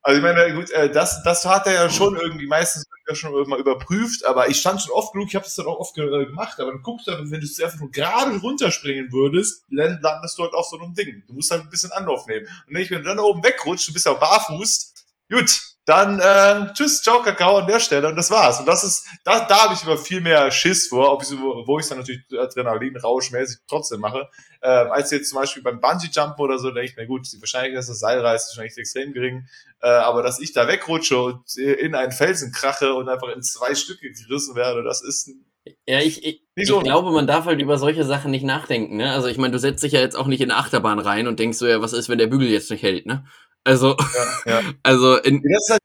Also 0.06 0.18
ich 0.18 0.22
meine, 0.22 0.54
gut, 0.54 0.70
äh, 0.70 0.88
das, 0.88 1.24
das 1.24 1.44
hat 1.44 1.66
er 1.66 1.72
ja 1.72 1.90
schon 1.90 2.14
irgendwie 2.14 2.46
meistens 2.46 2.86
schon 3.14 3.32
mal 3.48 3.58
überprüft, 3.58 4.24
aber 4.24 4.48
ich 4.48 4.60
stand 4.60 4.80
schon 4.80 4.92
oft 4.92 5.12
genug, 5.12 5.26
ich 5.26 5.34
habe 5.34 5.44
das 5.44 5.56
dann 5.56 5.66
auch 5.66 5.80
oft 5.80 5.98
äh, 5.98 6.26
gemacht, 6.26 6.60
aber 6.60 6.70
dann 6.70 6.82
guckst 6.82 7.08
du, 7.08 7.10
wenn 7.10 7.40
du 7.40 7.64
einfach 7.64 7.80
nur 7.80 7.90
gerade 7.90 8.38
runterspringen 8.38 9.10
würdest, 9.10 9.64
landest 9.68 10.38
du 10.38 10.44
halt 10.44 10.54
auf 10.54 10.66
so 10.66 10.78
einem 10.78 10.94
Ding. 10.94 11.24
Du 11.26 11.32
musst 11.32 11.50
halt 11.50 11.62
ein 11.62 11.70
bisschen 11.70 11.90
Anlauf 11.90 12.24
nehmen. 12.28 12.46
Und 12.68 12.74
wenn, 12.76 12.86
du 12.88 13.02
dann 13.02 13.18
oben 13.18 13.42
wegrutscht, 13.42 13.88
du 13.88 13.92
bist 13.92 14.06
ja 14.06 14.12
barfuß, 14.12 14.94
gut, 15.28 15.60
dann 15.86 16.18
äh, 16.18 16.72
tschüss, 16.74 17.00
ciao, 17.00 17.22
Kakao 17.22 17.58
an 17.58 17.66
der 17.68 17.78
Stelle 17.78 18.08
und 18.08 18.16
das 18.16 18.30
war's. 18.30 18.58
Und 18.58 18.66
das 18.66 18.82
ist, 18.82 19.06
da, 19.24 19.46
da 19.46 19.64
habe 19.64 19.74
ich 19.74 19.84
immer 19.84 19.96
viel 19.96 20.20
mehr 20.20 20.50
Schiss 20.50 20.88
vor, 20.88 21.12
ob 21.12 21.22
ich, 21.22 21.30
wo 21.30 21.78
ich 21.78 21.86
dann 21.88 21.98
natürlich 21.98 22.22
Adrenalin 22.36 22.96
rauschmäßig 22.96 23.60
trotzdem 23.68 24.00
mache, 24.00 24.28
äh, 24.60 24.68
als 24.68 25.12
jetzt 25.12 25.30
zum 25.30 25.38
Beispiel 25.38 25.62
beim 25.62 25.80
Bungee-Jumpen 25.80 26.40
oder 26.40 26.58
so, 26.58 26.72
denke 26.72 26.90
ich 26.90 26.96
mir, 26.96 27.06
gut, 27.06 27.32
die 27.32 27.40
Wahrscheinlichkeit, 27.40 27.78
dass 27.78 27.86
das 27.86 28.00
Seil 28.00 28.18
reißt, 28.18 28.48
ist 28.48 28.54
schon 28.56 28.64
echt 28.64 28.76
extrem 28.78 29.12
gering, 29.12 29.46
äh, 29.80 29.88
aber 29.88 30.24
dass 30.24 30.40
ich 30.40 30.52
da 30.52 30.66
wegrutsche 30.66 31.22
und 31.22 31.56
in 31.56 31.94
einen 31.94 32.12
Felsen 32.12 32.50
krache 32.50 32.92
und 32.92 33.08
einfach 33.08 33.28
in 33.28 33.42
zwei 33.42 33.76
Stücke 33.76 34.10
gerissen 34.10 34.56
werde, 34.56 34.82
das 34.82 35.02
ist 35.02 35.30
ja, 35.88 35.98
ich, 36.00 36.24
ich, 36.24 36.42
ich 36.54 36.68
glaube, 36.68 37.10
man 37.10 37.26
darf 37.26 37.46
halt 37.46 37.60
über 37.60 37.76
solche 37.76 38.04
Sachen 38.04 38.30
nicht 38.30 38.44
nachdenken. 38.44 38.98
Ne? 38.98 39.10
Also 39.12 39.26
ich 39.26 39.36
meine, 39.36 39.52
du 39.52 39.58
setzt 39.58 39.82
dich 39.82 39.92
ja 39.92 40.00
jetzt 40.00 40.16
auch 40.16 40.28
nicht 40.28 40.40
in 40.40 40.50
eine 40.50 40.60
Achterbahn 40.60 41.00
rein 41.00 41.26
und 41.26 41.40
denkst 41.40 41.58
so, 41.58 41.66
ja, 41.66 41.80
was 41.80 41.92
ist, 41.92 42.08
wenn 42.08 42.18
der 42.18 42.28
Bügel 42.28 42.48
jetzt 42.48 42.70
nicht 42.70 42.84
hält, 42.84 43.06
ne? 43.06 43.24
Also, 43.66 43.96
ja, 44.44 44.52
ja. 44.52 44.60
also 44.84 45.16
in. 45.16 45.42
Das 45.42 45.70
halt, 45.70 45.82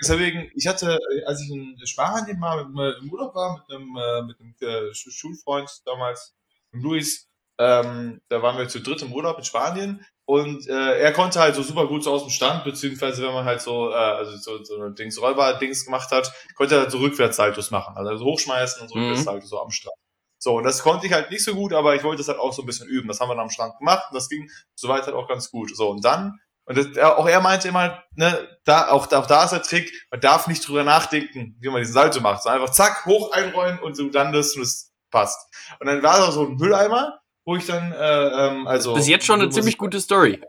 deswegen, 0.00 0.48
ich 0.54 0.66
hatte, 0.68 0.98
als 1.26 1.42
ich 1.42 1.50
in 1.50 1.76
Spanien 1.84 2.38
mal 2.38 2.64
mit, 2.66 2.98
im 3.02 3.10
Urlaub 3.10 3.34
war, 3.34 3.54
mit 3.54 3.76
einem, 3.76 3.96
äh, 3.96 4.22
mit 4.22 4.40
einem 4.40 4.54
äh, 4.60 4.94
Schulfreund 4.94 5.68
damals, 5.84 6.36
Luis, 6.70 7.28
ähm, 7.58 8.20
da 8.28 8.42
waren 8.42 8.58
wir 8.58 8.68
zu 8.68 8.80
dritt 8.80 9.02
im 9.02 9.12
Urlaub 9.12 9.38
in 9.38 9.44
Spanien 9.44 10.06
und 10.24 10.68
äh, 10.68 10.98
er 11.00 11.12
konnte 11.12 11.40
halt 11.40 11.56
so 11.56 11.62
super 11.62 11.88
gut 11.88 12.04
so 12.04 12.12
aus 12.12 12.22
dem 12.22 12.30
Stand, 12.30 12.62
beziehungsweise 12.62 13.22
wenn 13.22 13.32
man 13.32 13.44
halt 13.44 13.60
so, 13.60 13.90
äh, 13.90 13.94
also 13.94 14.36
so, 14.36 14.62
so 14.62 14.80
ein 14.82 14.94
Dings, 14.94 15.20
Räuber-Dings 15.20 15.84
gemacht 15.84 16.12
hat, 16.12 16.32
konnte 16.54 16.76
er 16.76 16.82
halt 16.82 16.92
so 16.92 16.98
Rückwärtssaltos 16.98 17.72
machen. 17.72 17.96
Also, 17.96 18.10
also 18.10 18.24
hochschmeißen 18.24 18.82
und 18.82 18.88
so 18.88 18.96
mhm. 18.96 19.06
Rückwärtssaltos 19.06 19.50
so 19.50 19.60
am 19.60 19.70
Strand. 19.70 19.96
So, 20.38 20.58
und 20.58 20.64
das 20.64 20.82
konnte 20.82 21.06
ich 21.06 21.12
halt 21.12 21.30
nicht 21.30 21.42
so 21.42 21.54
gut, 21.54 21.72
aber 21.72 21.96
ich 21.96 22.04
wollte 22.04 22.22
es 22.22 22.28
halt 22.28 22.38
auch 22.38 22.52
so 22.52 22.62
ein 22.62 22.66
bisschen 22.66 22.86
üben. 22.88 23.08
Das 23.08 23.18
haben 23.18 23.28
wir 23.28 23.34
dann 23.34 23.44
am 23.44 23.50
Strand 23.50 23.78
gemacht 23.78 24.04
und 24.10 24.14
das 24.14 24.28
ging 24.28 24.50
soweit 24.74 25.06
halt 25.06 25.16
auch 25.16 25.28
ganz 25.28 25.50
gut. 25.50 25.74
So, 25.74 25.90
und 25.90 26.04
dann, 26.04 26.38
und 26.66 26.76
das, 26.76 26.98
auch 26.98 27.26
er 27.26 27.40
meinte 27.40 27.68
immer, 27.68 28.02
ne, 28.14 28.48
da, 28.64 28.88
auch, 28.88 29.10
auch 29.12 29.26
da 29.26 29.44
ist 29.44 29.50
der 29.50 29.62
Trick, 29.62 29.92
man 30.10 30.20
darf 30.20 30.46
nicht 30.46 30.66
drüber 30.66 30.84
nachdenken, 30.84 31.56
wie 31.60 31.68
man 31.68 31.80
diesen 31.80 31.94
Salto 31.94 32.20
macht. 32.20 32.42
So 32.42 32.48
einfach 32.48 32.70
zack, 32.70 33.06
hoch 33.06 33.32
einrollen 33.32 33.78
und 33.78 33.98
du 33.98 34.10
landest 34.10 34.56
und 34.56 34.62
es 34.62 34.92
passt. 35.10 35.38
Und 35.80 35.86
dann 35.86 36.02
war 36.02 36.18
da 36.18 36.30
so 36.30 36.46
ein 36.46 36.56
Mülleimer 36.56 37.20
wo 37.46 37.56
ich 37.56 37.64
dann, 37.64 37.92
äh, 37.92 37.96
ähm, 37.96 38.66
also. 38.66 38.94
Das 38.94 39.04
ist 39.04 39.08
jetzt 39.08 39.24
schon 39.24 39.40
eine 39.40 39.50
ziemlich 39.50 39.78
gute 39.78 40.00
Story. 40.00 40.40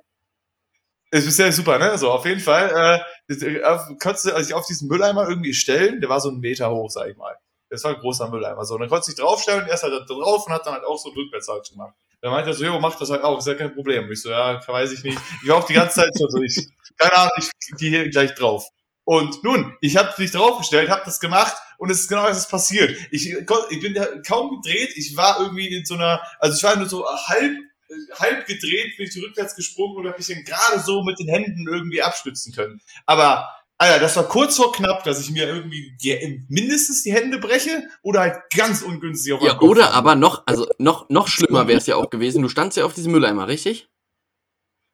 Ist 1.12 1.26
bisher 1.26 1.54
super, 1.54 1.78
ne? 1.78 1.98
So, 1.98 2.12
auf 2.12 2.26
jeden 2.26 2.42
Fall, 2.42 3.06
äh, 3.30 3.34
äh 3.34 3.62
konntest 4.02 4.26
du 4.26 4.36
also 4.36 4.56
auf 4.56 4.66
diesen 4.66 4.90
Mülleimer 4.90 5.30
irgendwie 5.30 5.54
stellen, 5.54 6.02
der 6.02 6.10
war 6.10 6.20
so 6.20 6.30
einen 6.30 6.40
Meter 6.40 6.70
hoch, 6.70 6.90
sag 6.90 7.08
ich 7.08 7.16
mal. 7.16 7.38
Das 7.70 7.84
war 7.84 7.94
ein 7.94 8.00
großer 8.00 8.30
Mülleimer. 8.30 8.66
So, 8.66 8.74
und 8.74 8.82
dann 8.82 8.90
konntest 8.90 9.10
du 9.10 9.12
dich 9.14 9.22
draufstellen 9.24 9.62
und 9.62 9.68
er 9.70 9.76
ist 9.76 9.84
halt 9.84 9.94
da 9.94 10.00
drauf 10.06 10.48
und 10.48 10.54
hat 10.54 10.66
dann 10.66 10.74
halt 10.74 10.84
auch 10.84 10.98
so 10.98 11.10
einen 11.10 11.18
Rückwärtshalt 11.18 11.70
gemacht. 11.70 11.96
Dann 12.22 12.32
meinte 12.32 12.50
er 12.50 12.54
so, 12.54 12.66
jo, 12.66 12.80
mach 12.80 12.98
das 12.98 13.10
halt 13.10 13.24
auch, 13.24 13.38
ist 13.38 13.48
ja 13.48 13.56
kein 13.56 13.74
Problem. 13.74 14.12
Ich 14.12 14.22
so, 14.22 14.30
ja, 14.30 14.60
weiß 14.66 14.92
ich 14.92 15.04
nicht. 15.04 15.20
Ich 15.44 15.50
war 15.50 15.58
auch 15.58 15.68
die 15.68 15.74
ganze 15.74 16.02
Zeit 16.02 16.12
so, 16.14 16.42
ich, 16.42 16.68
keine 16.98 17.14
Ahnung, 17.16 17.32
ich 17.38 17.78
gehe 17.78 17.90
hier 17.90 18.10
gleich 18.10 18.34
drauf. 18.36 18.68
Und 19.04 19.44
nun, 19.44 19.78
ich 19.82 19.96
habe 19.96 20.14
mich 20.18 20.32
draufgestellt, 20.32 20.90
habe 20.90 21.04
das 21.06 21.20
gemacht 21.20 21.56
und 21.78 21.90
es 21.90 22.02
ist 22.02 22.08
genau 22.10 22.28
das 22.28 22.48
passiert. 22.48 22.98
Ich, 23.12 23.32
ich 23.32 23.80
bin 23.80 23.96
kaum 24.28 24.62
gedreht, 24.62 24.92
ich 24.96 25.16
war 25.16 25.40
irgendwie 25.40 25.68
in 25.74 25.86
so 25.86 25.94
einer, 25.94 26.22
also 26.40 26.58
ich 26.58 26.64
war 26.64 26.76
nur 26.76 26.90
so 26.90 27.06
halb 27.08 27.56
halb 28.20 28.46
gedreht, 28.46 28.98
bin 28.98 29.08
ich 29.08 29.24
rückwärts 29.24 29.56
gesprungen 29.56 29.98
und 29.98 30.08
habe 30.08 30.18
mich 30.18 30.28
dann 30.28 30.44
gerade 30.44 30.80
so 30.80 31.04
mit 31.04 31.20
den 31.20 31.30
Händen 31.30 31.68
irgendwie 31.68 32.02
abstützen 32.02 32.54
können. 32.54 32.82
Aber 33.06 33.50
Alter, 33.80 34.00
das 34.00 34.16
war 34.16 34.28
kurz 34.28 34.58
vor 34.58 34.72
knapp, 34.72 35.04
dass 35.04 35.22
ich 35.22 35.30
mir 35.30 35.48
irgendwie 35.48 35.96
mindestens 36.50 37.04
die 37.04 37.14
Hände 37.14 37.38
breche 37.38 37.84
oder 38.02 38.22
halt 38.22 38.38
ganz 38.56 38.82
ungünstig 38.82 39.34
auf 39.34 39.42
Ja, 39.42 39.60
oder 39.62 39.94
aber 39.94 40.16
noch, 40.16 40.44
also 40.48 40.68
noch, 40.80 41.10
noch 41.10 41.28
schlimmer 41.28 41.68
wäre 41.68 41.78
es 41.78 41.86
ja 41.86 41.96
auch 41.96 42.10
gewesen. 42.10 42.42
Du 42.42 42.50
standst 42.50 42.78
ja 42.78 42.86
auf 42.86 42.96
diesem 42.96 43.12
Mülleimer, 43.12 43.48
richtig? 43.48 43.88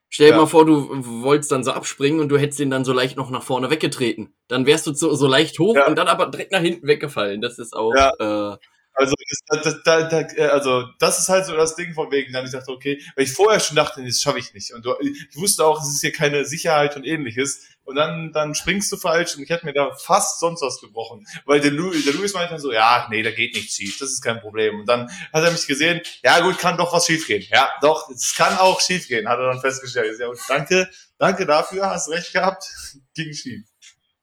Stell 0.10 0.28
dir 0.28 0.34
ja. 0.34 0.42
mal 0.42 0.48
vor, 0.48 0.66
du 0.66 0.90
wolltest 1.24 1.52
dann 1.52 1.64
so 1.64 1.72
abspringen 1.72 2.20
und 2.20 2.30
du 2.30 2.38
hättest 2.38 2.60
den 2.60 2.70
dann 2.70 2.86
so 2.86 2.94
leicht 2.94 3.18
noch 3.18 3.32
nach 3.32 3.42
vorne 3.42 3.72
weggetreten. 3.72 4.36
Dann 4.48 4.66
wärst 4.66 4.86
du 4.86 4.94
so, 4.94 5.16
so 5.16 5.28
leicht 5.28 5.58
hoch 5.60 5.76
ja. 5.76 5.88
und 5.88 5.98
dann 5.98 6.08
aber 6.08 6.28
direkt 6.28 6.52
nach 6.52 6.62
hinten 6.62 6.86
weggefallen. 6.86 7.42
Das 7.42 7.58
ist 7.58 7.76
auch. 7.76 7.96
Ja. 7.96 8.54
Äh, 8.54 8.58
also 8.94 9.16
das, 9.50 9.84
da, 9.84 10.04
da, 10.04 10.22
äh, 10.22 10.48
also 10.48 10.86
das 11.00 11.20
ist 11.20 11.30
halt 11.30 11.46
so 11.46 11.56
das 11.56 11.76
Ding 11.76 11.94
von 11.94 12.12
wegen, 12.12 12.32
dann 12.32 12.46
ich 12.46 12.52
dachte, 12.52 12.72
okay, 12.72 13.02
weil 13.16 13.26
ich 13.26 13.34
vorher 13.34 13.60
schon 13.60 13.76
dachte, 13.76 14.04
das 14.06 14.22
schaffe 14.22 14.40
ich 14.40 14.54
nicht. 14.54 14.74
Und 14.74 14.86
du, 14.86 14.96
ich 15.02 15.36
wusste 15.36 15.66
auch, 15.66 15.82
es 15.82 15.90
ist 15.90 16.02
hier 16.02 16.12
keine 16.12 16.46
Sicherheit 16.46 16.96
und 16.96 17.06
ähnliches 17.06 17.68
und 17.86 17.96
dann, 17.96 18.32
dann 18.32 18.56
springst 18.56 18.92
du 18.92 18.98
falsch 18.98 19.36
und 19.36 19.44
ich 19.44 19.50
hätte 19.50 19.66
mir 19.66 19.74
da 19.74 19.94
fast 19.96 20.40
sonst 20.40 20.62
was 20.62 20.80
gebrochen. 20.80 21.26
Weil 21.46 21.60
der, 21.60 21.72
Louis, 21.72 22.06
der 22.06 22.14
Louis 22.14 22.34
meinte 22.34 22.52
dann 22.52 22.62
so, 22.62 22.72
ja, 22.72 23.08
nee, 23.10 23.24
da 23.24 23.32
geht 23.32 23.56
nichts 23.56 23.76
schief, 23.76 23.98
das 24.00 24.12
ist 24.12 24.22
kein 24.22 24.40
Problem. 24.40 24.80
Und 24.80 24.86
dann 24.88 25.10
hat 25.34 25.44
er 25.44 25.52
mich 25.52 25.68
gesehen, 25.68 26.02
ja 26.24 26.40
gut, 26.42 26.58
kann 26.60 26.78
doch 26.78 26.94
was 26.94 27.06
schiefgehen. 27.08 27.44
Ja, 27.50 27.70
doch, 27.82 28.10
es 28.10 28.36
kann 28.36 28.58
auch 28.58 28.80
schiefgehen, 28.80 29.28
hat 29.28 29.40
er 29.40 29.52
dann 29.52 29.62
festgestellt. 29.62 30.20
Ja, 30.20 30.28
und 30.28 30.40
danke, 30.48 30.90
danke 31.18 31.46
dafür, 31.46 31.90
hast 31.90 32.10
recht 32.10 32.32
gehabt, 32.32 32.66
ging 33.16 33.34
schief. 33.34 33.66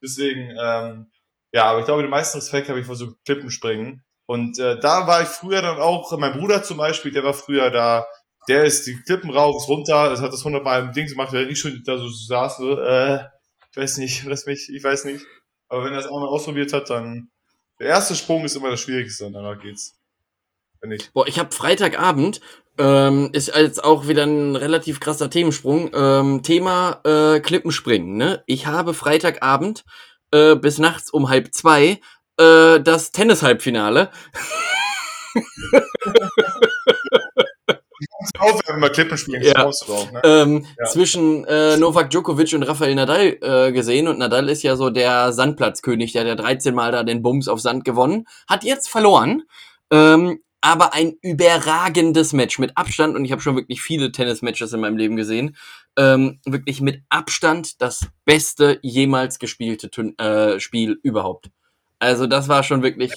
Deswegen, 0.03 0.57
ähm, 0.59 1.11
ja, 1.53 1.65
aber 1.65 1.81
ich 1.81 1.85
glaube, 1.85 2.03
den 2.03 2.11
meisten 2.11 2.39
Respekt 2.39 2.69
habe 2.69 2.81
ich 2.81 2.87
vor 2.87 2.97
so 2.97 3.15
Klippenspringen. 3.25 4.05
Und 4.31 4.61
äh, 4.61 4.79
da 4.79 5.09
war 5.09 5.23
ich 5.23 5.29
früher 5.29 5.61
dann 5.61 5.81
auch, 5.81 6.17
mein 6.17 6.39
Bruder 6.39 6.63
zum 6.63 6.77
Beispiel, 6.77 7.11
der 7.11 7.25
war 7.25 7.35
früher 7.35 7.69
da, 7.69 8.07
der 8.47 8.63
ist 8.63 8.87
die 8.87 8.95
Klippen 9.03 9.31
rauf, 9.31 9.67
runter, 9.67 10.09
das 10.09 10.21
hat 10.21 10.33
das 10.33 10.45
hundertmal 10.45 10.83
im 10.83 10.93
Ding 10.93 11.09
gemacht, 11.09 11.33
während 11.33 11.51
ich 11.51 11.59
schon 11.59 11.83
da 11.85 11.99
so 11.99 12.09
saß, 12.09 12.59
so, 12.59 12.79
äh, 12.79 13.25
ich 13.73 13.77
weiß 13.77 13.97
nicht, 13.97 14.25
lass 14.27 14.47
mich, 14.47 14.73
ich 14.73 14.85
weiß 14.85 15.07
nicht. 15.07 15.27
Aber 15.69 15.85
wenn 15.85 15.95
er 15.95 15.99
es 15.99 16.07
einmal 16.07 16.29
ausprobiert 16.29 16.73
hat, 16.73 16.91
dann. 16.91 17.29
Der 17.81 17.89
erste 17.89 18.15
Sprung 18.15 18.45
ist 18.45 18.55
immer 18.55 18.71
das 18.71 18.79
Schwierigste 18.79 19.27
und 19.27 19.33
danach 19.33 19.61
geht's. 19.61 19.99
Wenn 20.81 20.93
ich. 20.93 21.11
Boah, 21.11 21.27
ich 21.27 21.41
habe 21.41 21.51
Freitagabend, 21.51 22.41
ähm, 22.79 23.31
ist 23.33 23.49
jetzt 23.49 23.83
auch 23.83 24.07
wieder 24.07 24.23
ein 24.23 24.55
relativ 24.55 25.01
krasser 25.01 25.29
Themensprung. 25.29 25.91
Ähm, 25.93 26.45
Thema 26.45 27.01
äh, 27.03 27.41
Klippenspringen, 27.41 28.17
ne? 28.17 28.45
Ich 28.47 28.69
habe 28.69 28.95
Freitagabend 28.95 29.85
äh, 30.31 30.55
bis 30.55 30.79
nachts 30.79 31.11
um 31.11 31.29
halb 31.29 31.53
zwei 31.53 32.01
äh, 32.41 32.81
das 32.81 33.13
Tennis-Halbfinale. 33.13 34.11
aufhören, 38.39 38.81
mal 38.81 38.91
Klippen 38.91 39.19
spielen, 39.19 39.43
ja. 39.43 39.65
Ne? 39.65 40.21
ähm, 40.25 40.67
ja. 40.79 40.87
Zwischen 40.87 41.45
äh, 41.45 41.77
Novak 41.77 42.11
Djokovic 42.11 42.53
und 42.55 42.63
Rafael 42.63 42.95
Nadal 42.95 43.39
äh, 43.41 43.73
gesehen 43.73 44.09
und 44.09 44.19
Nadal 44.19 44.49
ist 44.49 44.63
ja 44.63 44.77
so 44.77 44.91
der 44.91 45.33
Sandplatzkönig, 45.33 46.13
der 46.13 46.23
hat 46.23 46.29
ja 46.29 46.35
13 46.35 46.75
Mal 46.75 46.93
da 46.93 47.03
den 47.03 47.23
Bums 47.23 47.49
auf 47.49 47.61
Sand 47.61 47.85
gewonnen, 47.85 48.27
hat 48.49 48.65
jetzt 48.65 48.89
verloren, 48.89 49.43
ähm, 49.91 50.41
aber 50.61 50.93
ein 50.93 51.15
überragendes 51.23 52.33
Match 52.33 52.59
mit 52.59 52.77
Abstand 52.77 53.17
und 53.17 53.25
ich 53.25 53.33
habe 53.33 53.41
schon 53.41 53.57
wirklich 53.57 53.81
viele 53.81 54.13
Tennis-Matches 54.13 54.73
in 54.73 54.81
meinem 54.81 54.99
Leben 54.99 55.17
gesehen, 55.17 55.57
ähm, 55.97 56.41
wirklich 56.45 56.81
mit 56.81 57.03
Abstand 57.09 57.81
das 57.81 58.07
beste 58.25 58.79
jemals 58.83 59.39
gespielte 59.39 59.91
äh, 60.19 60.61
Spiel 60.61 60.99
überhaupt. 61.03 61.51
Also 62.01 62.27
das 62.27 62.49
war 62.49 62.65
schon 62.65 62.83
wirklich 62.83 63.13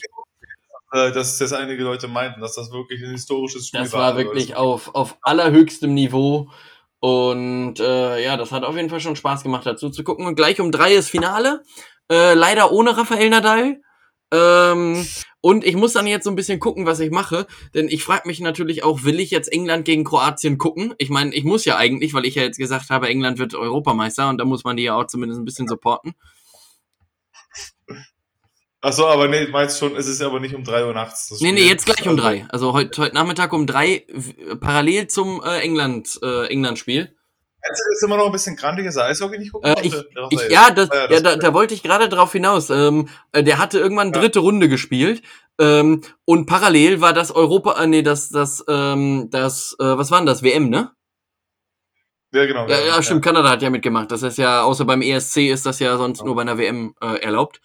äh, 0.94 1.12
dass 1.12 1.40
das 1.40 1.54
einige 1.54 1.84
Leute 1.84 2.08
meinten, 2.08 2.40
dass 2.40 2.54
das 2.54 2.72
wirklich 2.72 3.02
ein 3.04 3.10
historisches 3.10 3.68
Spiel 3.68 3.80
war. 3.80 3.84
Das 3.86 3.94
war 3.94 4.16
wirklich 4.16 4.56
auf, 4.56 4.94
auf 4.94 5.18
allerhöchstem 5.24 5.92
Niveau. 5.92 6.52
Und 7.00 7.80
äh, 7.80 8.24
ja, 8.24 8.38
das 8.38 8.52
hat 8.52 8.64
auf 8.64 8.76
jeden 8.76 8.92
Fall 8.92 9.00
schon 9.00 9.16
Spaß 9.16 9.42
gemacht, 9.42 9.66
dazu 9.66 9.90
zu 9.90 10.04
gucken. 10.04 10.28
Und 10.28 10.36
gleich 10.36 10.62
um 10.62 10.72
drei 10.72 10.94
ist 10.94 11.10
Finale. 11.10 11.64
Äh, 12.12 12.36
leider 12.36 12.72
ohne 12.72 12.96
Rafael 12.96 13.30
Nadal. 13.30 13.82
Ähm, 14.32 15.06
und 15.42 15.66
ich 15.66 15.76
muss 15.76 15.94
dann 15.94 16.08
jetzt 16.08 16.26
so 16.26 16.30
ein 16.30 16.36
bisschen 16.36 16.60
gucken, 16.60 16.86
was 16.86 17.00
ich 17.00 17.10
mache. 17.10 17.48
Denn 17.74 17.88
ich 17.88 18.04
frage 18.04 18.28
mich 18.28 18.40
natürlich 18.40 18.84
auch, 18.84 19.04
will 19.04 19.20
ich 19.20 19.32
jetzt 19.32 19.52
England 19.52 19.86
gegen 19.86 20.04
Kroatien 20.04 20.60
gucken? 20.60 20.94
Ich 21.00 21.10
meine, 21.10 21.34
ich 21.34 21.44
muss 21.44 21.66
ja 21.66 21.76
eigentlich, 21.76 22.14
weil 22.14 22.26
ich 22.26 22.36
ja 22.36 22.44
jetzt 22.44 22.58
gesagt 22.60 22.92
habe, 22.92 23.10
England 23.10 23.40
wird 23.40 23.56
Europameister 23.56 24.30
und 24.30 24.38
da 24.38 24.46
muss 24.46 24.64
man 24.64 24.78
die 24.78 24.84
ja 24.84 24.96
auch 24.96 25.08
zumindest 25.08 25.42
ein 25.42 25.46
bisschen 25.46 25.68
supporten. 25.68 26.14
Ach 28.86 28.92
so, 28.92 29.08
aber 29.08 29.30
nee, 29.30 29.48
meinst 29.48 29.80
schon, 29.80 29.96
es 29.96 30.08
ist 30.08 30.22
aber 30.22 30.42
nicht 30.42 30.54
um 30.54 30.66
drei 30.66 30.86
Uhr 30.86 30.94
nachts. 30.94 31.34
Nee, 31.40 31.54
nee, 31.54 31.70
jetzt 31.70 31.86
gleich 31.86 32.02
um 32.02 32.10
also 32.10 32.22
drei. 32.22 32.46
Also 32.50 32.74
heute, 32.74 33.02
heute 33.02 33.16
Nachmittag 33.16 33.54
um 33.54 33.66
drei, 33.66 34.06
parallel 34.60 35.08
zum 35.08 35.42
äh, 35.42 35.60
England, 35.60 36.20
äh, 36.22 36.48
England-Spiel. 36.48 37.04
Meinst 37.04 37.16
du, 37.16 37.90
das 37.90 37.98
ist 37.98 38.04
immer 38.04 38.18
noch 38.18 38.26
ein 38.26 38.34
bisschen 38.34 38.58
grandiges 38.58 38.98
Eishockey 38.98 39.38
nicht 39.40 39.54
gucken? 39.54 39.72
Äh, 39.72 39.88
ich, 39.88 39.96
ich, 40.32 40.50
ja, 40.50 40.70
das, 40.70 40.90
ja, 40.92 41.08
das 41.08 41.12
ja 41.12 41.20
da, 41.22 41.38
da 41.38 41.54
wollte 41.54 41.74
ich 41.74 41.82
gerade 41.82 42.10
drauf 42.10 42.34
hinaus. 42.34 42.70
Ähm, 42.70 43.08
äh, 43.32 43.42
der 43.42 43.58
hatte 43.58 43.80
irgendwann 43.80 44.12
ja. 44.12 44.20
dritte 44.20 44.40
Runde 44.40 44.68
gespielt. 44.68 45.22
Ähm, 45.58 46.02
und 46.26 46.46
parallel 46.46 47.00
war 47.00 47.14
das 47.14 47.32
Europa, 47.32 47.82
äh, 47.82 47.88
nee, 47.88 48.02
das, 48.02 48.32
das, 48.32 48.66
ähm, 48.68 49.30
das, 49.32 49.78
äh, 49.80 49.98
was 49.98 50.12
war 50.12 50.20
denn 50.20 50.26
das? 50.26 50.44
WM, 50.44 50.70
ne? 50.70 50.92
Ja, 52.34 52.46
genau. 52.46 52.68
Ja, 52.68 52.82
ja 52.82 53.02
stimmt, 53.02 53.24
Kanada 53.24 53.50
hat 53.50 53.62
ja 53.62 53.70
mitgemacht. 53.70 54.12
Das 54.12 54.24
ist 54.24 54.38
ja, 54.38 54.64
außer 54.64 54.84
beim 54.84 55.02
ESC 55.02 55.38
ist 55.50 55.66
das 55.66 55.80
ja 55.80 55.96
sonst 55.96 56.26
nur 56.26 56.36
bei 56.36 56.42
einer 56.42 56.58
WM 56.58 56.96
äh, 57.02 57.22
erlaubt. 57.22 57.62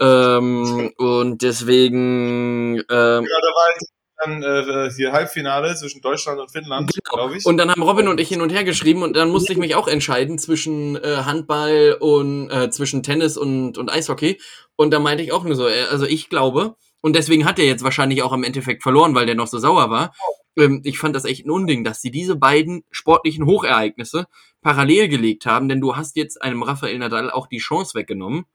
Ähm, 0.00 0.92
und 0.96 1.42
deswegen. 1.42 2.76
Ähm, 2.76 2.84
ja, 2.88 3.20
da 3.20 3.48
war 3.48 3.74
dann 4.18 4.42
äh, 4.42 4.90
hier 4.90 5.12
Halbfinale 5.12 5.74
zwischen 5.76 6.00
Deutschland 6.00 6.40
und 6.40 6.50
Finnland, 6.50 6.90
genau. 6.92 7.16
glaube 7.16 7.38
ich. 7.38 7.46
Und 7.46 7.56
dann 7.56 7.70
haben 7.70 7.82
Robin 7.82 8.08
und 8.08 8.20
ich 8.20 8.28
hin 8.28 8.40
und 8.40 8.50
her 8.50 8.64
geschrieben 8.64 9.02
und 9.02 9.16
dann 9.16 9.30
musste 9.30 9.52
ich 9.52 9.58
mich 9.58 9.74
auch 9.74 9.88
entscheiden 9.88 10.38
zwischen 10.38 10.96
äh, 10.96 11.22
Handball 11.24 11.96
und 12.00 12.50
äh, 12.50 12.70
zwischen 12.70 13.02
Tennis 13.02 13.36
und, 13.36 13.78
und 13.78 13.90
Eishockey. 13.90 14.40
Und 14.76 14.92
da 14.92 14.98
meinte 14.98 15.22
ich 15.22 15.32
auch 15.32 15.44
nur 15.44 15.54
so, 15.54 15.68
äh, 15.68 15.84
also 15.90 16.04
ich 16.04 16.28
glaube, 16.28 16.74
und 17.00 17.14
deswegen 17.14 17.44
hat 17.44 17.58
er 17.58 17.66
jetzt 17.66 17.84
wahrscheinlich 17.84 18.22
auch 18.22 18.32
im 18.32 18.42
Endeffekt 18.42 18.82
verloren, 18.82 19.14
weil 19.14 19.26
der 19.26 19.36
noch 19.36 19.46
so 19.46 19.58
sauer 19.58 19.90
war. 19.90 20.14
ähm, 20.56 20.80
ich 20.84 20.98
fand 20.98 21.14
das 21.14 21.24
echt 21.24 21.46
ein 21.46 21.50
Unding, 21.50 21.84
dass 21.84 22.00
sie 22.00 22.10
diese 22.10 22.34
beiden 22.34 22.84
sportlichen 22.90 23.46
Hochereignisse 23.46 24.26
parallel 24.62 25.08
gelegt 25.08 25.46
haben, 25.46 25.68
denn 25.68 25.80
du 25.80 25.94
hast 25.96 26.16
jetzt 26.16 26.42
einem 26.42 26.64
Rafael 26.64 26.98
Nadal 26.98 27.30
auch 27.30 27.46
die 27.46 27.58
Chance 27.58 27.94
weggenommen, 27.94 28.46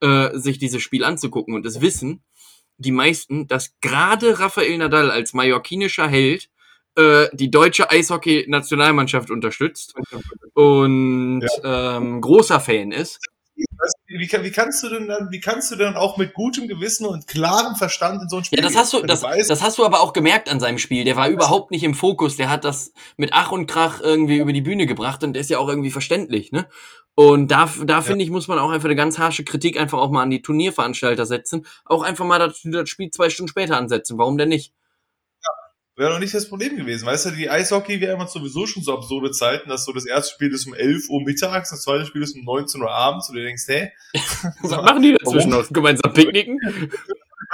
äh, 0.00 0.36
sich 0.38 0.58
dieses 0.58 0.82
Spiel 0.82 1.04
anzugucken 1.04 1.54
und 1.54 1.66
es 1.66 1.80
wissen 1.80 2.22
die 2.78 2.92
meisten, 2.92 3.48
dass 3.48 3.74
gerade 3.80 4.38
Rafael 4.38 4.78
Nadal 4.78 5.10
als 5.10 5.34
mallorquinischer 5.34 6.08
Held 6.08 6.48
äh, 6.96 7.26
die 7.32 7.50
deutsche 7.50 7.90
Eishockey-Nationalmannschaft 7.90 9.30
unterstützt 9.30 9.94
und 10.54 11.42
ja. 11.62 11.96
ähm, 11.96 12.20
großer 12.20 12.60
Fan 12.60 12.92
ist. 12.92 13.20
Wie, 14.06 14.18
wie, 14.20 14.50
kannst 14.52 14.84
du 14.84 14.88
denn 14.88 15.08
dann, 15.08 15.32
wie 15.32 15.40
kannst 15.40 15.72
du 15.72 15.76
denn 15.76 15.94
auch 15.94 16.16
mit 16.16 16.32
gutem 16.32 16.68
Gewissen 16.68 17.06
und 17.06 17.26
klarem 17.26 17.74
Verstand 17.74 18.22
in 18.22 18.28
so 18.28 18.36
ein 18.36 18.44
Spiel? 18.44 18.60
Ja, 18.60 18.64
das 18.64 18.76
hast 18.76 18.92
du, 18.92 19.02
das, 19.02 19.22
du 19.22 19.28
das 19.48 19.62
hast 19.62 19.78
du 19.78 19.84
aber 19.84 20.00
auch 20.00 20.12
gemerkt 20.12 20.48
an 20.48 20.60
seinem 20.60 20.78
Spiel. 20.78 21.04
Der 21.04 21.16
war 21.16 21.28
überhaupt 21.28 21.72
nicht 21.72 21.82
im 21.82 21.94
Fokus. 21.94 22.36
Der 22.36 22.50
hat 22.50 22.64
das 22.64 22.92
mit 23.16 23.30
Ach 23.32 23.50
und 23.50 23.66
Krach 23.66 24.00
irgendwie 24.00 24.38
über 24.38 24.52
die 24.52 24.60
Bühne 24.60 24.86
gebracht 24.86 25.24
und 25.24 25.32
der 25.32 25.40
ist 25.40 25.50
ja 25.50 25.58
auch 25.58 25.68
irgendwie 25.68 25.90
verständlich, 25.90 26.52
ne? 26.52 26.68
Und 27.18 27.48
da, 27.48 27.68
da 27.82 27.94
ja. 27.94 28.00
finde 28.00 28.22
ich, 28.22 28.30
muss 28.30 28.46
man 28.46 28.60
auch 28.60 28.70
einfach 28.70 28.84
eine 28.84 28.94
ganz 28.94 29.18
harsche 29.18 29.42
Kritik 29.42 29.76
einfach 29.76 29.98
auch 29.98 30.12
mal 30.12 30.22
an 30.22 30.30
die 30.30 30.40
Turnierveranstalter 30.40 31.26
setzen. 31.26 31.66
Auch 31.84 32.04
einfach 32.04 32.24
mal 32.24 32.38
das, 32.38 32.60
das 32.62 32.88
Spiel 32.88 33.10
zwei 33.10 33.28
Stunden 33.28 33.48
später 33.48 33.76
ansetzen. 33.76 34.18
Warum 34.18 34.38
denn 34.38 34.50
nicht? 34.50 34.72
wäre 35.96 36.12
doch 36.12 36.20
nicht 36.20 36.32
das 36.32 36.48
Problem 36.48 36.76
gewesen. 36.76 37.06
Weißt 37.06 37.26
du, 37.26 37.30
die 37.32 37.50
Eishockey 37.50 38.00
wäre 38.00 38.14
immer 38.14 38.28
sowieso 38.28 38.66
schon 38.66 38.84
so 38.84 38.94
absurde 38.94 39.32
Zeiten, 39.32 39.68
dass 39.68 39.84
so 39.84 39.92
das 39.92 40.06
erste 40.06 40.32
Spiel 40.34 40.54
ist 40.54 40.68
um 40.68 40.74
11 40.74 41.08
Uhr 41.08 41.20
mittags, 41.24 41.70
das 41.70 41.82
zweite 41.82 42.06
Spiel 42.06 42.22
ist 42.22 42.36
um 42.36 42.44
19 42.44 42.80
Uhr 42.82 42.92
abends 42.92 43.28
und 43.28 43.34
du 43.34 43.42
denkst, 43.42 43.64
hä? 43.66 43.90
Was 44.62 44.70
machen 44.70 45.02
die 45.02 45.16
dazwischen 45.18 45.50
noch? 45.50 45.68
Gemeinsam 45.70 46.14
picknicken? 46.14 46.60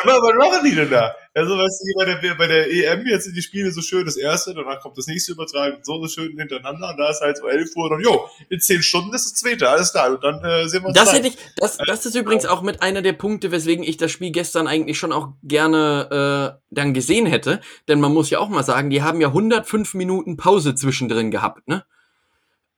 was 0.06 0.50
machen 0.50 0.64
die 0.64 0.74
denn 0.74 0.90
da? 0.90 1.14
Also, 1.36 1.58
weißt 1.58 1.80
du, 1.80 1.98
bei 1.98 2.04
der, 2.04 2.34
bei 2.34 2.46
der 2.46 2.70
EM 2.70 3.06
jetzt 3.06 3.24
sind 3.24 3.36
die 3.36 3.42
Spiele 3.42 3.72
so 3.72 3.80
schön, 3.80 4.04
das 4.04 4.16
erste, 4.16 4.54
danach 4.54 4.80
kommt 4.80 4.96
das 4.96 5.06
nächste 5.06 5.32
übertragen, 5.32 5.78
so, 5.82 6.00
so 6.00 6.08
schön 6.08 6.38
hintereinander, 6.38 6.90
und 6.90 6.96
da 6.96 7.10
ist 7.10 7.20
halt 7.20 7.38
so 7.38 7.48
11 7.48 7.74
Uhr, 7.74 7.90
und 7.90 8.02
jo, 8.02 8.28
in 8.50 8.60
10 8.60 8.82
Stunden 8.82 9.12
ist 9.14 9.24
das 9.24 9.34
zweite, 9.34 9.68
alles 9.68 9.90
klar, 9.90 10.10
und 10.10 10.22
dann 10.22 10.44
äh, 10.44 10.68
sehen 10.68 10.82
wir 10.82 10.88
uns 10.88 10.96
Das 10.96 11.12
hätte 11.12 11.28
ich, 11.28 11.36
das, 11.56 11.78
das 11.86 12.06
ist 12.06 12.14
übrigens 12.14 12.46
auch 12.46 12.62
mit 12.62 12.82
einer 12.82 13.02
der 13.02 13.14
Punkte, 13.14 13.50
weswegen 13.50 13.84
ich 13.84 13.96
das 13.96 14.12
Spiel 14.12 14.30
gestern 14.30 14.68
eigentlich 14.68 14.98
schon 14.98 15.12
auch 15.12 15.30
gerne 15.42 16.60
äh, 16.60 16.64
dann 16.70 16.94
gesehen 16.94 17.26
hätte, 17.26 17.60
denn 17.88 18.00
man 18.00 18.12
muss 18.12 18.30
ja 18.30 18.38
auch 18.38 18.48
mal 18.48 18.62
sagen, 18.62 18.90
die 18.90 19.02
haben 19.02 19.20
ja 19.20 19.28
105 19.28 19.94
Minuten 19.94 20.36
Pause 20.36 20.76
zwischendrin 20.76 21.30
gehabt, 21.30 21.66
ne? 21.66 21.84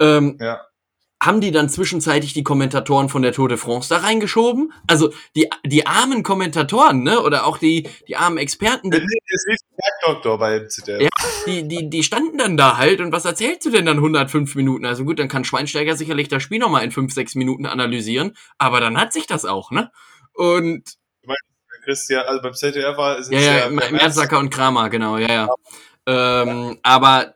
Ähm, 0.01 0.39
ja 0.41 0.61
haben 1.23 1.41
die 1.41 1.51
dann 1.51 1.69
zwischenzeitlich 1.69 2.35
die 2.35 2.45
Kommentatoren 2.45 3.09
von 3.09 3.23
der 3.23 3.33
Tour 3.33 3.49
de 3.49 3.57
France 3.59 3.89
da 3.89 3.99
reingeschoben? 3.99 4.73
Also 4.87 5.13
die, 5.35 5.49
die 5.65 5.87
armen 5.87 6.23
Kommentatoren, 6.23 7.03
ne? 7.03 7.21
Oder 7.21 7.47
auch 7.47 7.59
die, 7.59 7.89
die 8.07 8.17
armen 8.17 8.39
Experten. 8.39 8.91
Die, 8.91 8.99
ZDF. 10.69 11.03
Ja, 11.03 11.09
die, 11.47 11.67
die, 11.67 11.91
die 11.91 12.03
standen 12.03 12.39
dann 12.39 12.57
da 12.57 12.77
halt 12.77 13.01
und 13.01 13.13
was 13.13 13.25
erzählst 13.25 13.65
du 13.65 13.71
denn 13.71 13.87
dann 13.87 13.97
105 13.97 14.55
Minuten? 14.55 14.85
Also 14.85 15.05
gut, 15.05 15.19
dann 15.19 15.29
kann 15.29 15.45
Schweinsteiger 15.45 15.97
sicherlich 15.97 16.29
das 16.29 16.43
Spiel 16.43 16.59
nochmal 16.59 16.85
in 16.85 16.91
5, 16.91 17.13
6 17.13 17.35
Minuten 17.35 17.67
analysieren, 17.67 18.37
aber 18.59 18.81
dann 18.81 18.99
hat 19.01 19.13
sich 19.13 19.27
das 19.27 19.45
auch, 19.45 19.71
ne? 19.71 19.91
Und. 20.35 20.85
Christian, 21.85 22.27
also 22.27 22.43
beim 22.43 22.53
ZDF 22.53 22.97
war 22.97 23.19
es 23.19 23.31
ja, 23.31 23.39
ja, 23.39 23.57
ja 23.59 23.71
Merzacker 23.71 24.41
und 24.41 24.51
Kramer, 24.51 24.91
genau, 24.91 25.19
ja, 25.19 25.29
ja. 25.29 25.49
ja. 26.09 26.43
Ähm, 26.43 26.79
aber, 26.83 27.35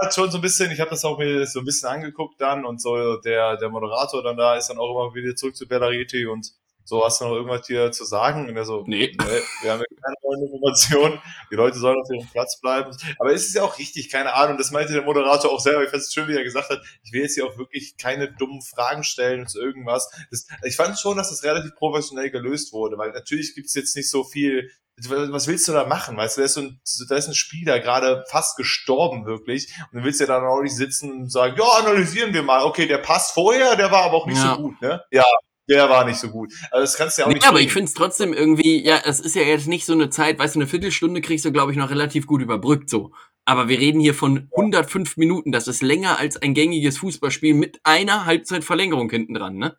hat 0.00 0.14
schon 0.14 0.30
so 0.30 0.38
ein 0.38 0.42
bisschen, 0.42 0.70
ich 0.70 0.80
habe 0.80 0.90
das 0.90 1.04
auch 1.04 1.18
mir 1.18 1.46
so 1.46 1.60
ein 1.60 1.64
bisschen 1.64 1.88
angeguckt 1.88 2.40
dann 2.40 2.64
und 2.64 2.80
so 2.80 3.16
der, 3.18 3.56
der 3.56 3.68
Moderator 3.68 4.22
dann 4.22 4.36
da 4.36 4.56
ist 4.56 4.68
dann 4.68 4.78
auch 4.78 4.90
immer 4.90 5.14
wieder 5.14 5.34
zurück 5.36 5.56
zu 5.56 5.68
Bellariti 5.68 6.26
und 6.26 6.52
so, 6.84 7.04
hast 7.04 7.20
du 7.20 7.26
noch 7.26 7.34
irgendwas 7.34 7.66
hier 7.66 7.92
zu 7.92 8.04
sagen? 8.04 8.48
Und 8.48 8.56
er 8.56 8.64
so, 8.64 8.82
nee, 8.86 9.14
nee 9.18 9.24
wir 9.62 9.72
haben 9.72 9.80
ja 9.80 9.86
keine 10.02 10.16
neuen 10.22 10.46
Informationen, 10.46 11.20
die 11.50 11.54
Leute 11.54 11.78
sollen 11.78 12.00
auf 12.00 12.10
ihrem 12.10 12.28
Platz 12.28 12.60
bleiben. 12.60 12.90
Aber 13.18 13.32
es 13.32 13.46
ist 13.46 13.54
ja 13.54 13.62
auch 13.62 13.78
richtig, 13.78 14.10
keine 14.10 14.34
Ahnung, 14.34 14.58
das 14.58 14.70
meinte 14.70 14.92
der 14.92 15.02
Moderator 15.02 15.50
auch 15.50 15.60
selber, 15.60 15.84
ich 15.84 15.90
fand 15.90 16.02
es 16.02 16.12
schön, 16.12 16.28
wie 16.28 16.36
er 16.36 16.44
gesagt 16.44 16.70
hat, 16.70 16.82
ich 17.04 17.12
will 17.12 17.22
jetzt 17.22 17.34
hier 17.34 17.46
auch 17.46 17.56
wirklich 17.56 17.96
keine 17.96 18.32
dummen 18.32 18.62
Fragen 18.62 19.04
stellen 19.04 19.46
zu 19.46 19.60
irgendwas. 19.60 20.10
Das, 20.30 20.46
ich 20.64 20.76
fand 20.76 20.98
schon, 20.98 21.16
dass 21.16 21.30
das 21.30 21.44
relativ 21.44 21.74
professionell 21.76 22.30
gelöst 22.30 22.72
wurde, 22.72 22.98
weil 22.98 23.12
natürlich 23.12 23.54
gibt 23.54 23.68
es 23.68 23.74
jetzt 23.74 23.96
nicht 23.96 24.10
so 24.10 24.24
viel 24.24 24.70
was 25.08 25.46
willst 25.46 25.66
du 25.68 25.72
da 25.72 25.86
machen? 25.86 26.16
Weißt 26.16 26.36
du, 26.36 26.42
da 26.42 26.44
ist, 26.44 26.54
so 26.54 26.60
ein, 26.60 26.80
da 27.08 27.16
ist 27.16 27.28
ein 27.28 27.34
Spieler 27.34 27.80
gerade 27.80 28.24
fast 28.28 28.56
gestorben, 28.56 29.26
wirklich. 29.26 29.72
Und 29.90 30.00
du 30.00 30.04
willst 30.04 30.20
ja 30.20 30.26
dann 30.26 30.44
auch 30.44 30.60
nicht 30.62 30.76
sitzen 30.76 31.12
und 31.12 31.32
sagen, 31.32 31.56
ja, 31.58 31.64
analysieren 31.80 32.32
wir 32.34 32.42
mal. 32.42 32.64
Okay, 32.64 32.86
der 32.86 32.98
passt 32.98 33.32
vorher, 33.32 33.76
der 33.76 33.90
war 33.90 34.04
aber 34.04 34.18
auch 34.18 34.26
nicht 34.26 34.42
ja. 34.42 34.54
so 34.54 34.62
gut, 34.62 34.80
ne? 34.80 35.02
Ja, 35.10 35.24
der 35.68 35.88
war 35.88 36.04
nicht 36.04 36.18
so 36.18 36.28
gut. 36.28 36.52
Also 36.70 36.82
das 36.82 36.96
kannst 36.96 37.16
du 37.16 37.22
ja 37.22 37.26
auch 37.26 37.28
nee, 37.28 37.34
nicht. 37.34 37.44
Ja, 37.44 37.50
aber 37.50 37.60
ich 37.60 37.72
finde 37.72 37.86
es 37.86 37.94
trotzdem 37.94 38.32
irgendwie, 38.32 38.84
ja, 38.84 39.00
es 39.04 39.20
ist 39.20 39.34
ja 39.34 39.42
jetzt 39.42 39.68
nicht 39.68 39.86
so 39.86 39.92
eine 39.92 40.10
Zeit, 40.10 40.38
weißt 40.38 40.54
du, 40.54 40.60
eine 40.60 40.66
Viertelstunde 40.66 41.20
kriegst 41.20 41.44
du, 41.44 41.52
glaube 41.52 41.72
ich, 41.72 41.78
noch 41.78 41.90
relativ 41.90 42.26
gut 42.26 42.42
überbrückt 42.42 42.90
so. 42.90 43.12
Aber 43.44 43.68
wir 43.68 43.78
reden 43.78 44.00
hier 44.00 44.14
von 44.14 44.48
105 44.52 45.16
Minuten. 45.16 45.50
Das 45.50 45.66
ist 45.66 45.82
länger 45.82 46.18
als 46.18 46.36
ein 46.36 46.54
gängiges 46.54 46.98
Fußballspiel 46.98 47.54
mit 47.54 47.80
einer 47.82 48.24
Halbzeitverlängerung 48.24 49.10
hinten 49.10 49.34
dran, 49.34 49.56
ne? 49.56 49.76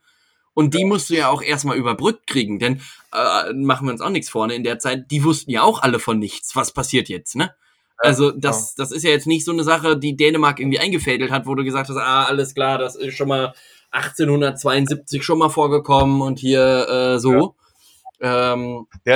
Und 0.54 0.74
die 0.74 0.86
musst 0.86 1.10
du 1.10 1.16
ja 1.16 1.30
auch 1.30 1.42
erstmal 1.42 1.78
überbrückt 1.78 2.28
kriegen, 2.28 2.60
denn 2.60 2.82
äh, 3.14 3.54
machen 3.54 3.88
wir 3.88 3.92
uns 3.92 4.02
auch 4.02 4.10
nichts 4.10 4.30
vorne 4.30 4.54
in 4.54 4.64
der 4.64 4.80
Zeit, 4.80 5.10
die 5.10 5.24
wussten 5.24 5.52
ja 5.52 5.64
auch 5.64 5.82
alle 5.82 6.00
von 6.00 6.20
nichts, 6.20 6.56
was 6.56 6.72
passiert 6.72 7.10
jetzt, 7.10 7.36
ne? 7.36 7.54
Also 7.98 8.32
das, 8.32 8.76
das 8.76 8.92
ist 8.92 9.04
ja 9.04 9.12
jetzt 9.12 9.28
nicht 9.28 9.46
so 9.46 9.52
eine 9.52 9.64
Sache, 9.64 9.98
die 9.98 10.18
Dänemark 10.18 10.60
irgendwie 10.60 10.80
eingefädelt 10.80 11.32
hat, 11.32 11.46
wo 11.46 11.56
du 11.56 11.64
gesagt 11.64 11.90
hast, 11.90 11.98
ah, 11.98 12.26
alles 12.26 12.54
klar, 12.54 12.78
das 12.78 12.96
ist 12.96 13.16
schon 13.16 13.30
mal 13.30 13.54
1872 13.92 15.24
schon 15.24 15.38
mal 15.38 15.50
vorgekommen 15.50 16.22
und 16.22 16.40
hier 16.40 16.88
äh, 16.90 17.20
so. 17.20 17.56
Ja. 18.20 18.54
Ähm, 18.54 18.88
ja, 19.06 19.16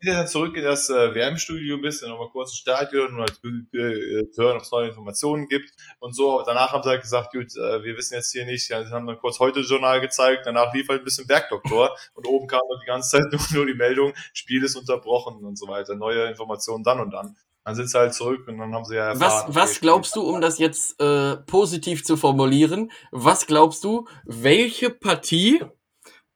wieder 0.00 0.26
zurück 0.26 0.56
in 0.56 0.64
das 0.64 0.90
äh, 0.90 1.14
Wärmestudio 1.14 1.76
ein 1.76 1.82
bisschen, 1.82 2.10
nochmal 2.10 2.28
kurz 2.30 2.50
ins 2.50 2.58
Stadion 2.58 3.14
und 3.14 3.20
halt 3.20 3.40
äh, 3.44 4.26
hören, 4.36 4.56
ob 4.56 4.62
es 4.62 4.70
neue 4.70 4.88
Informationen 4.88 5.48
gibt 5.48 5.70
und 6.00 6.14
so. 6.14 6.42
Danach 6.44 6.72
haben 6.72 6.82
sie 6.82 6.90
halt 6.90 7.02
gesagt, 7.02 7.32
gut, 7.32 7.56
äh, 7.56 7.82
wir 7.82 7.96
wissen 7.96 8.14
jetzt 8.14 8.32
hier 8.32 8.44
nicht, 8.44 8.68
ja, 8.68 8.84
sie 8.84 8.92
haben 8.92 9.06
dann 9.06 9.18
kurz 9.18 9.38
heute 9.38 9.60
Journal 9.60 10.00
gezeigt, 10.00 10.42
danach 10.44 10.72
lief 10.74 10.88
halt 10.88 11.02
ein 11.02 11.04
bisschen 11.04 11.26
Bergdoktor 11.26 11.96
und 12.14 12.26
oben 12.26 12.46
kam 12.46 12.60
dann 12.68 12.80
die 12.80 12.86
ganze 12.86 13.16
Zeit 13.16 13.32
nur, 13.32 13.40
nur 13.52 13.66
die 13.66 13.74
Meldung, 13.74 14.12
Spiel 14.32 14.62
ist 14.64 14.76
unterbrochen 14.76 15.44
und 15.44 15.58
so 15.58 15.66
weiter, 15.68 15.94
neue 15.94 16.26
Informationen 16.26 16.84
dann 16.84 17.00
und 17.00 17.10
dann. 17.10 17.36
Dann 17.64 17.74
sind 17.74 17.90
sie 17.90 17.98
halt 17.98 18.14
zurück 18.14 18.46
und 18.46 18.58
dann 18.58 18.72
haben 18.72 18.84
sie 18.84 18.94
ja 18.94 19.08
erfahren. 19.08 19.48
Was, 19.48 19.54
was 19.56 19.80
glaubst 19.80 20.14
du, 20.14 20.22
um 20.22 20.40
das 20.40 20.58
jetzt 20.58 21.00
äh, 21.00 21.36
positiv 21.36 22.04
zu 22.04 22.16
formulieren, 22.16 22.92
was 23.10 23.48
glaubst 23.48 23.82
du, 23.82 24.06
welche 24.24 24.88
Partie 24.88 25.64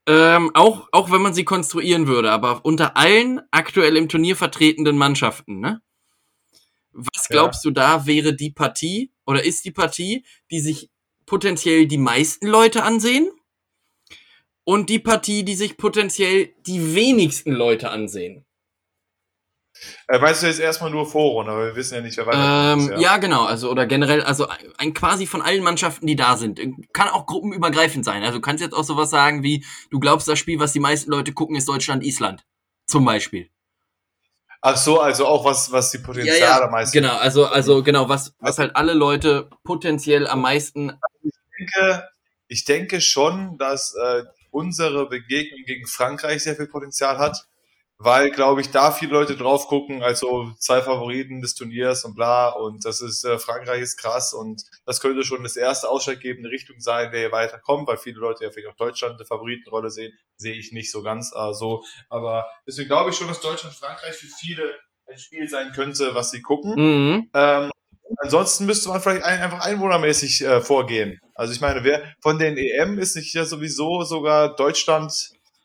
ähm, 0.06 0.50
auch, 0.54 0.88
auch 0.92 1.10
wenn 1.10 1.22
man 1.22 1.34
sie 1.34 1.44
konstruieren 1.44 2.06
würde, 2.06 2.30
aber 2.30 2.64
unter 2.64 2.96
allen 2.96 3.40
aktuell 3.50 3.96
im 3.96 4.08
Turnier 4.08 4.36
vertretenen 4.36 4.96
Mannschaften, 4.96 5.60
ne? 5.60 5.82
Was 6.92 7.28
glaubst 7.28 7.64
ja. 7.64 7.70
du 7.70 7.74
da 7.74 8.06
wäre 8.06 8.34
die 8.34 8.50
Partie 8.50 9.12
oder 9.24 9.44
ist 9.44 9.64
die 9.64 9.70
Partie, 9.70 10.24
die 10.50 10.60
sich 10.60 10.90
potenziell 11.24 11.86
die 11.86 11.98
meisten 11.98 12.46
Leute 12.46 12.82
ansehen? 12.82 13.30
Und 14.64 14.90
die 14.90 14.98
Partie, 14.98 15.44
die 15.44 15.54
sich 15.54 15.76
potenziell 15.76 16.52
die 16.66 16.94
wenigsten 16.94 17.52
Leute 17.52 17.90
ansehen? 17.90 18.44
Äh, 20.08 20.20
weißt 20.20 20.42
du 20.42 20.46
jetzt 20.46 20.60
erstmal 20.60 20.90
nur 20.90 21.06
Vorrunde, 21.06 21.52
aber 21.52 21.66
wir 21.66 21.76
wissen 21.76 21.94
ja 21.94 22.00
nicht, 22.00 22.16
wer 22.16 22.26
weiter 22.26 22.72
ähm, 22.74 22.90
ja. 22.92 22.98
ja. 22.98 23.16
genau, 23.16 23.44
also 23.44 23.70
oder 23.70 23.86
generell, 23.86 24.22
also 24.22 24.46
ein 24.78 24.94
quasi 24.94 25.26
von 25.26 25.42
allen 25.42 25.62
Mannschaften, 25.62 26.06
die 26.06 26.16
da 26.16 26.36
sind. 26.36 26.60
Kann 26.92 27.08
auch 27.08 27.26
gruppenübergreifend 27.26 28.04
sein. 28.04 28.22
Also 28.22 28.38
du 28.38 28.40
kannst 28.40 28.62
jetzt 28.62 28.74
auch 28.74 28.84
sowas 28.84 29.10
sagen 29.10 29.42
wie, 29.42 29.64
du 29.90 30.00
glaubst, 30.00 30.28
das 30.28 30.38
Spiel, 30.38 30.58
was 30.60 30.72
die 30.72 30.80
meisten 30.80 31.10
Leute 31.10 31.32
gucken, 31.32 31.56
ist 31.56 31.68
Deutschland-Island. 31.68 32.44
Zum 32.86 33.04
Beispiel. 33.04 33.48
Ach 34.62 34.76
so, 34.76 35.00
also 35.00 35.26
auch 35.26 35.44
was, 35.44 35.72
was 35.72 35.90
die 35.90 35.98
Potenziale 35.98 36.38
ja, 36.38 36.58
ja, 36.58 36.64
am 36.64 36.70
meisten. 36.70 36.92
Genau, 36.92 37.16
also, 37.16 37.46
also 37.46 37.82
genau, 37.82 38.08
was, 38.08 38.34
was 38.40 38.58
halt 38.58 38.76
alle 38.76 38.92
Leute 38.92 39.48
potenziell 39.64 40.26
am 40.26 40.42
meisten. 40.42 40.92
Ich 41.22 41.32
denke, 41.56 42.08
ich 42.48 42.64
denke 42.64 43.00
schon, 43.00 43.56
dass 43.56 43.94
äh, 43.94 44.24
unsere 44.50 45.08
Begegnung 45.08 45.64
gegen 45.64 45.86
Frankreich 45.86 46.42
sehr 46.42 46.56
viel 46.56 46.66
Potenzial 46.66 47.18
hat 47.18 47.46
weil, 48.02 48.30
glaube 48.30 48.62
ich, 48.62 48.70
da 48.70 48.92
viele 48.92 49.12
Leute 49.12 49.36
drauf 49.36 49.66
gucken, 49.66 50.02
also 50.02 50.50
zwei 50.58 50.80
Favoriten 50.80 51.42
des 51.42 51.54
Turniers 51.54 52.06
und 52.06 52.14
bla 52.14 52.48
und 52.48 52.86
das 52.86 53.02
ist, 53.02 53.24
äh, 53.24 53.38
Frankreich 53.38 53.82
ist 53.82 53.98
krass 53.98 54.32
und 54.32 54.62
das 54.86 55.02
könnte 55.02 55.22
schon 55.22 55.42
das 55.42 55.54
erste 55.56 55.86
ausschlaggebende 55.90 56.48
Richtung 56.48 56.80
sein, 56.80 57.12
wer 57.12 57.20
hier 57.20 57.32
weiterkommt, 57.32 57.86
weil 57.86 57.98
viele 57.98 58.18
Leute 58.18 58.44
ja 58.44 58.50
vielleicht 58.50 58.68
auch 58.68 58.76
Deutschland 58.76 59.16
eine 59.16 59.26
Favoritenrolle 59.26 59.90
sehen, 59.90 60.14
sehe 60.36 60.54
ich 60.54 60.72
nicht 60.72 60.90
so 60.90 61.02
ganz 61.02 61.30
äh, 61.36 61.52
so, 61.52 61.84
aber 62.08 62.48
deswegen 62.66 62.88
glaube 62.88 63.10
ich 63.10 63.16
schon, 63.16 63.28
dass 63.28 63.40
Deutschland 63.40 63.76
Frankreich 63.76 64.14
für 64.14 64.28
viele 64.40 64.74
ein 65.06 65.18
Spiel 65.18 65.46
sein 65.46 65.72
könnte, 65.72 66.14
was 66.14 66.30
sie 66.30 66.40
gucken. 66.40 66.74
Mhm. 66.76 67.30
Ähm, 67.34 67.70
ansonsten 68.16 68.64
müsste 68.64 68.88
man 68.88 69.02
vielleicht 69.02 69.24
ein, 69.24 69.40
einfach 69.40 69.60
einwohnermäßig 69.66 70.40
äh, 70.42 70.62
vorgehen. 70.62 71.18
Also 71.34 71.52
ich 71.52 71.60
meine, 71.60 71.84
wer 71.84 72.02
von 72.22 72.38
den 72.38 72.56
EM 72.56 72.98
ist 72.98 73.16
nicht 73.16 73.34
ja 73.34 73.44
sowieso 73.44 74.04
sogar 74.04 74.56
Deutschland 74.56 75.12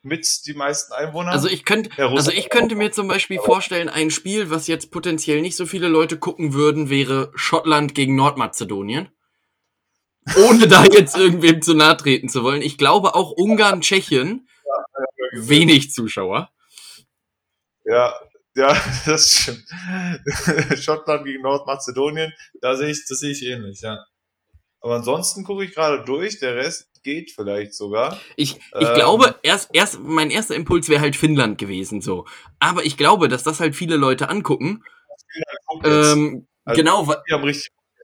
mit 0.06 0.46
die 0.46 0.54
meisten 0.54 0.94
Einwohner. 0.94 1.32
Also 1.32 1.48
ich 1.48 1.66
könnte, 1.66 1.90
also 1.98 2.32
ich 2.32 2.50
könnte 2.50 2.76
mir 2.76 2.92
zum 2.92 3.08
Beispiel 3.08 3.40
vorstellen, 3.40 3.90
ein 3.90 4.12
Spiel, 4.12 4.52
was 4.52 4.68
jetzt 4.68 4.92
potenziell 4.92 5.42
nicht 5.42 5.56
so 5.56 5.66
viele 5.66 5.88
Leute 5.88 6.18
gucken 6.18 6.54
würden, 6.54 6.90
wäre 6.90 7.32
Schottland 7.36 7.96
gegen 7.96 8.16
Nordmazedonien. 8.16 9.10
Ohne 10.48 10.68
da 10.68 10.86
jetzt 10.86 11.18
irgendwem 11.18 11.62
zu 11.62 11.74
nahe 11.74 11.98
treten 11.98 12.30
zu 12.30 12.44
wollen. 12.44 12.62
Ich 12.62 12.78
glaube 12.78 13.16
auch 13.16 13.32
Ungarn, 13.32 13.82
Tschechien, 13.82 14.48
wenig 15.34 15.92
Zuschauer. 15.92 16.52
Ja, 17.84 18.14
Ja, 18.56 18.76
das 19.06 19.30
stimmt. 19.30 19.66
Schottland 20.80 21.26
gegen 21.26 21.42
Nordmazedonien, 21.42 22.32
da 22.62 22.76
sehe 22.76 22.90
ich, 22.90 23.06
das 23.08 23.20
sehe 23.20 23.32
ich 23.32 23.44
ähnlich, 23.44 23.82
ja. 23.82 24.06
Aber 24.82 24.96
ansonsten 24.96 25.44
gucke 25.44 25.66
ich 25.66 25.74
gerade 25.74 26.06
durch, 26.06 26.40
der 26.40 26.56
Rest 26.56 26.95
geht 27.06 27.32
vielleicht 27.32 27.74
sogar. 27.74 28.20
Ich, 28.36 28.56
ich 28.56 28.88
ähm, 28.88 28.96
glaube, 28.96 29.36
erst, 29.44 29.70
erst, 29.72 30.02
mein 30.02 30.32
erster 30.32 30.56
Impuls 30.56 30.90
wäre 30.90 31.00
halt 31.00 31.16
Finnland 31.16 31.58
gewesen, 31.58 32.02
so. 32.02 32.26
Aber 32.60 32.84
ich 32.84 32.98
glaube, 32.98 33.30
dass 33.30 33.44
das 33.44 33.62
halt 33.62 33.76
viele 33.76 33.96
Leute 33.96 34.28
angucken. 34.28 34.84
Ähm, 35.84 36.48
also, 36.66 36.82
genau, 36.82 37.08
weil, 37.08 37.54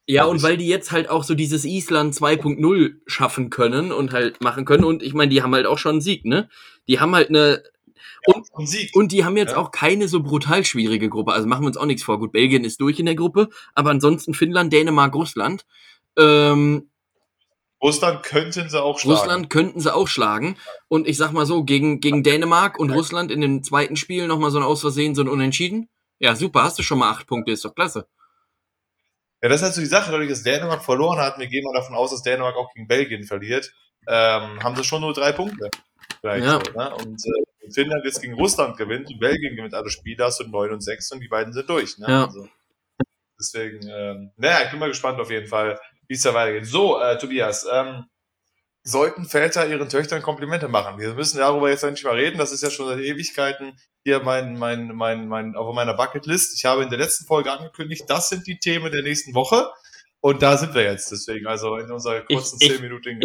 ja, 0.06 0.26
und 0.26 0.44
weil 0.44 0.56
die 0.56 0.68
jetzt 0.68 0.92
halt 0.92 1.10
auch 1.10 1.24
so 1.24 1.36
dieses 1.36 1.66
Island 1.66 2.14
2.0 2.14 2.94
schaffen 3.08 3.50
können 3.50 3.92
und 3.92 4.14
halt 4.14 4.42
machen 4.42 4.66
können. 4.66 4.84
Und 4.84 5.04
ich 5.04 5.14
meine, 5.14 5.30
die 5.30 5.42
haben 5.42 5.54
halt 5.54 5.66
auch 5.66 5.78
schon 5.78 5.94
einen 5.94 6.02
Sieg, 6.02 6.24
ne? 6.24 6.48
Die 6.88 7.00
haben 7.00 7.16
halt 7.16 7.30
eine 7.30 7.64
und, 8.26 8.48
und, 8.94 9.12
die 9.12 9.26
haben 9.26 9.36
jetzt 9.36 9.54
ja. 9.54 9.58
auch 9.58 9.72
keine 9.72 10.08
so 10.08 10.22
brutal 10.22 10.64
schwierige 10.64 11.10
Gruppe. 11.10 11.34
Also 11.34 11.48
machen 11.48 11.64
wir 11.64 11.68
uns 11.68 11.78
auch 11.78 11.86
nichts 11.86 12.04
vor. 12.04 12.20
Gut, 12.20 12.32
Belgien 12.32 12.64
ist 12.64 12.80
durch 12.80 13.00
in 13.00 13.08
der 13.08 13.16
Gruppe, 13.16 13.50
aber 13.74 13.90
ansonsten 13.90 14.36
Finnland, 14.36 14.72
Dänemark, 14.72 15.16
Russland. 15.16 15.66
Ähm, 16.18 16.91
Russland 17.82 18.24
könnten 18.24 18.70
sie 18.70 18.82
auch 18.82 19.00
schlagen. 19.00 19.18
Russland 19.18 19.50
könnten 19.50 19.80
sie 19.80 19.94
auch 19.94 20.08
schlagen. 20.08 20.58
Und 20.88 21.08
ich 21.08 21.18
sag 21.18 21.32
mal 21.32 21.46
so, 21.46 21.64
gegen, 21.64 22.00
gegen 22.00 22.24
Dänemark 22.24 22.80
und 22.80 22.92
Russland 22.92 23.32
in 23.32 23.42
dem 23.42 23.64
zweiten 23.64 23.96
Spiel 23.96 24.28
nochmal 24.28 24.52
so 24.52 24.60
ein 24.60 24.64
Aus 24.64 24.82
Versehen, 24.82 25.16
so 25.16 25.24
ein 25.24 25.28
Unentschieden. 25.28 25.90
Ja, 26.20 26.36
super, 26.36 26.64
hast 26.64 26.78
du 26.78 26.84
schon 26.84 27.00
mal 27.00 27.10
acht 27.10 27.26
Punkte, 27.26 27.52
ist 27.52 27.66
doch 27.66 27.74
klasse. 27.74 28.08
Ja, 29.42 29.50
das 29.50 29.62
ist 29.62 29.64
halt 29.64 29.74
so 29.74 29.82
die 29.82 29.88
Sache, 29.88 30.12
dadurch, 30.12 30.30
dass 30.30 30.44
Dänemark 30.44 30.84
verloren 30.84 31.18
hat, 31.18 31.40
wir 31.40 31.48
gehen 31.48 31.64
mal 31.64 31.74
davon 31.74 31.96
aus, 31.96 32.12
dass 32.12 32.22
Dänemark 32.22 32.56
auch 32.56 32.72
gegen 32.76 32.88
Belgien 32.88 33.24
verliert, 33.24 33.74
ähm, 34.08 34.62
haben 34.64 34.76
sie 34.76 34.84
schon 34.84 35.02
nur 35.02 35.14
drei 35.14 35.32
Punkte. 35.32 35.72
Vielleicht 36.20 36.46
ja. 36.46 36.60
so, 36.64 36.72
ne? 36.78 36.96
Und 36.96 37.20
äh, 37.26 37.72
Finnland 37.72 38.06
jetzt 38.06 38.22
gegen 38.22 38.36
Russland 38.36 38.78
gewinnt 38.78 39.10
und 39.10 39.20
Belgien 39.20 39.56
gewinnt 39.56 39.74
alle 39.74 39.90
Spiele, 39.90 40.24
hast 40.24 40.40
du 40.40 40.48
9 40.48 40.72
und 40.72 40.82
6 40.82 41.12
und 41.14 41.22
die 41.22 41.28
beiden 41.28 41.54
sind 41.54 41.68
durch. 41.68 41.98
Ne? 41.98 42.06
Ja. 42.08 42.26
Also, 42.26 42.48
deswegen, 43.40 43.88
ähm, 43.88 44.32
naja, 44.38 44.66
ich 44.66 44.70
bin 44.70 44.80
mal 44.80 44.90
gespannt 44.90 45.20
auf 45.20 45.32
jeden 45.32 45.48
Fall, 45.48 45.80
wie 46.12 46.16
es 46.16 46.24
da 46.24 46.34
weitergeht. 46.34 46.66
So, 46.66 47.00
äh, 47.00 47.18
Tobias, 47.18 47.66
ähm, 47.72 48.04
sollten 48.84 49.24
Väter 49.24 49.66
ihren 49.66 49.88
Töchtern 49.88 50.22
Komplimente 50.22 50.68
machen? 50.68 51.00
Wir 51.00 51.14
müssen 51.14 51.38
darüber 51.38 51.70
jetzt 51.70 51.86
nicht 51.86 52.04
mal 52.04 52.16
reden. 52.16 52.38
Das 52.38 52.52
ist 52.52 52.62
ja 52.62 52.70
schon 52.70 52.88
seit 52.88 53.00
Ewigkeiten 53.00 53.80
hier 54.04 54.22
mein, 54.22 54.60
mein, 54.60 54.94
mein, 54.94 55.30
mein, 55.30 55.56
auf 55.56 55.74
meiner 55.74 55.94
Bucketlist. 55.94 56.54
Ich 56.58 56.66
habe 56.66 56.84
in 56.84 56.90
der 56.90 57.00
letzten 57.00 57.26
Folge 57.28 57.50
angekündigt, 57.50 58.04
das 58.10 58.28
sind 58.28 58.46
die 58.46 58.60
Themen 58.60 58.92
der 58.92 59.04
nächsten 59.04 59.34
Woche. 59.34 59.72
Und 60.20 60.42
da 60.42 60.58
sind 60.58 60.74
wir 60.74 60.84
jetzt. 60.84 61.10
Deswegen, 61.14 61.48
also 61.48 61.78
in 61.78 61.90
unserer 61.90 62.20
kurzen 62.26 62.60
zehnminütigen 62.60 63.22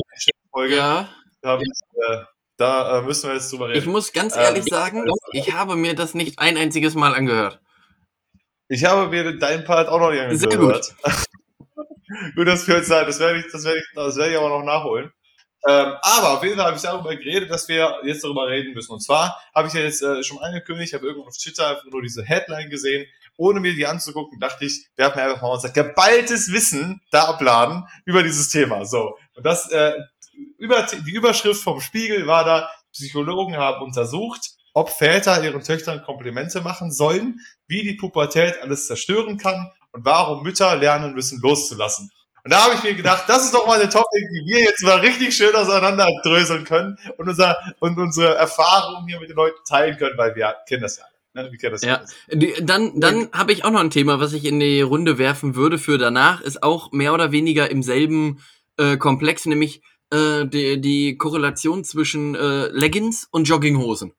Folge, 0.53 0.77
ja. 0.77 1.09
da, 1.41 1.59
äh, 1.59 2.25
da 2.57 3.01
äh, 3.01 3.03
müssen 3.03 3.29
wir 3.29 3.35
jetzt 3.35 3.51
drüber 3.51 3.69
reden. 3.69 3.81
Ich 3.81 3.87
muss 3.87 4.13
ganz 4.13 4.37
ehrlich 4.37 4.63
ähm, 4.71 4.71
sagen, 4.71 5.11
ich 5.33 5.53
habe 5.55 5.75
mir 5.75 5.97
das 5.97 6.15
nicht 6.15 6.39
ein 6.39 6.57
einziges 6.57 6.95
Mal 6.95 7.17
angehört. 7.17 7.61
Ich 8.69 8.85
habe 8.85 9.11
mir 9.11 9.37
deinen 9.37 9.65
Part 9.65 9.89
auch 9.89 9.99
noch 9.99 10.13
nicht 10.13 10.21
angehört. 10.21 10.85
Sehr 10.85 11.13
gut. 11.13 11.27
Gut, 12.35 12.47
das 12.47 12.65
für 12.65 12.83
Zeit. 12.83 13.09
Das 13.09 13.19
werde 13.19 13.41
ich, 13.41 13.47
das 13.51 13.65
werde 13.65 13.79
ich, 13.79 13.87
das 13.95 14.17
werde 14.17 14.33
ich 14.33 14.39
aber 14.39 14.49
noch 14.49 14.65
nachholen. 14.65 15.13
Ähm, 15.69 15.95
aber 16.01 16.35
auf 16.35 16.45
jeden 16.45 16.57
Fall 16.57 16.67
habe 16.67 16.77
ich 16.77 16.83
darüber 16.83 17.17
geredet, 17.17 17.51
dass 17.51 17.69
wir 17.69 17.99
jetzt 18.05 18.23
darüber 18.23 18.47
reden 18.47 18.73
müssen. 18.73 18.93
Und 18.93 19.01
zwar 19.01 19.41
habe 19.55 19.67
ich 19.67 19.75
ja 19.75 19.81
jetzt 19.81 20.01
äh, 20.01 20.23
schon 20.23 20.39
angekündigt, 20.39 20.95
habe 20.95 21.07
irgendwann 21.07 21.29
auf 21.29 21.37
Twitter 21.37 21.69
einfach 21.69 21.85
nur 21.91 22.03
diese 22.03 22.23
Headline 22.23 22.71
gesehen. 22.71 23.07
Ohne 23.37 23.61
mir 23.61 23.75
die 23.75 23.87
anzugucken, 23.87 24.39
dachte 24.39 24.65
ich, 24.65 24.87
wir 24.95 25.07
haben 25.07 25.19
einfach 25.19 25.43
mal 25.43 25.49
unser 25.49 25.71
geballtes 25.71 26.53
Wissen 26.53 27.03
da 27.11 27.25
abladen 27.25 27.85
über 28.05 28.23
dieses 28.23 28.49
Thema. 28.49 28.85
So. 28.85 29.19
Und 29.35 29.45
das, 29.45 29.71
äh, 29.73 29.93
über, 30.59 30.87
die 31.05 31.11
Überschrift 31.11 31.63
vom 31.63 31.81
Spiegel 31.81 32.27
war 32.27 32.45
da, 32.45 32.71
Psychologen 32.93 33.57
haben 33.57 33.83
untersucht, 33.83 34.53
ob 34.73 34.89
Väter 34.89 35.43
ihren 35.43 35.63
Töchtern 35.63 36.03
Komplimente 36.03 36.61
machen 36.61 36.91
sollen, 36.91 37.41
wie 37.67 37.83
die 37.83 37.95
Pubertät 37.95 38.63
alles 38.63 38.87
zerstören 38.87 39.37
kann 39.37 39.71
und 39.97 40.05
warum 40.05 40.43
Mütter 40.43 40.77
lernen 40.77 41.15
müssen, 41.15 41.41
loszulassen. 41.41 42.11
Und 42.45 42.53
da 42.53 42.65
habe 42.65 42.75
ich 42.75 42.83
mir 42.85 42.95
gedacht, 42.95 43.25
das 43.27 43.47
ist 43.47 43.55
doch 43.55 43.67
mal 43.67 43.81
eine 43.81 43.89
Topic, 43.89 44.29
die 44.31 44.53
wir 44.53 44.61
jetzt 44.61 44.83
mal 44.83 44.99
richtig 44.99 45.35
schön 45.35 45.55
auseinanderdröseln 45.55 46.65
können 46.65 46.97
und, 47.17 47.29
unser, 47.29 47.57
und 47.81 47.99
unsere 47.99 48.35
Erfahrungen 48.37 49.09
hier 49.09 49.19
mit 49.19 49.31
den 49.31 49.37
Leuten 49.37 49.59
teilen 49.67 49.97
können, 49.97 50.17
weil 50.17 50.37
wir 50.37 50.55
kennen 50.69 50.83
das 50.83 50.99
ja. 50.99 51.05
Ne? 51.35 51.51
Ja. 51.83 52.03
Dann 52.63 52.99
dann 52.99 53.29
habe 53.33 53.53
ich 53.53 53.65
auch 53.65 53.71
noch 53.71 53.81
ein 53.81 53.91
Thema, 53.91 54.21
was 54.21 54.33
ich 54.33 54.47
in 54.47 54.59
die 54.59 54.81
Runde 54.81 55.19
werfen 55.19 55.55
würde 55.55 55.77
für 55.77 55.99
danach, 55.99 56.41
ist 56.41 56.63
auch 56.63 56.93
mehr 56.93 57.13
oder 57.13 57.31
weniger 57.31 57.71
im 57.71 57.83
selben 57.83 58.41
äh, 58.79 58.97
Komplex, 58.97 59.45
nämlich 59.45 59.83
äh, 60.11 60.47
die, 60.47 60.81
die 60.81 61.19
Korrelation 61.19 61.85
zwischen 61.85 62.35
äh, 62.35 62.69
Leggings 62.69 63.29
und 63.31 63.45
Jogginghosen. 63.49 64.15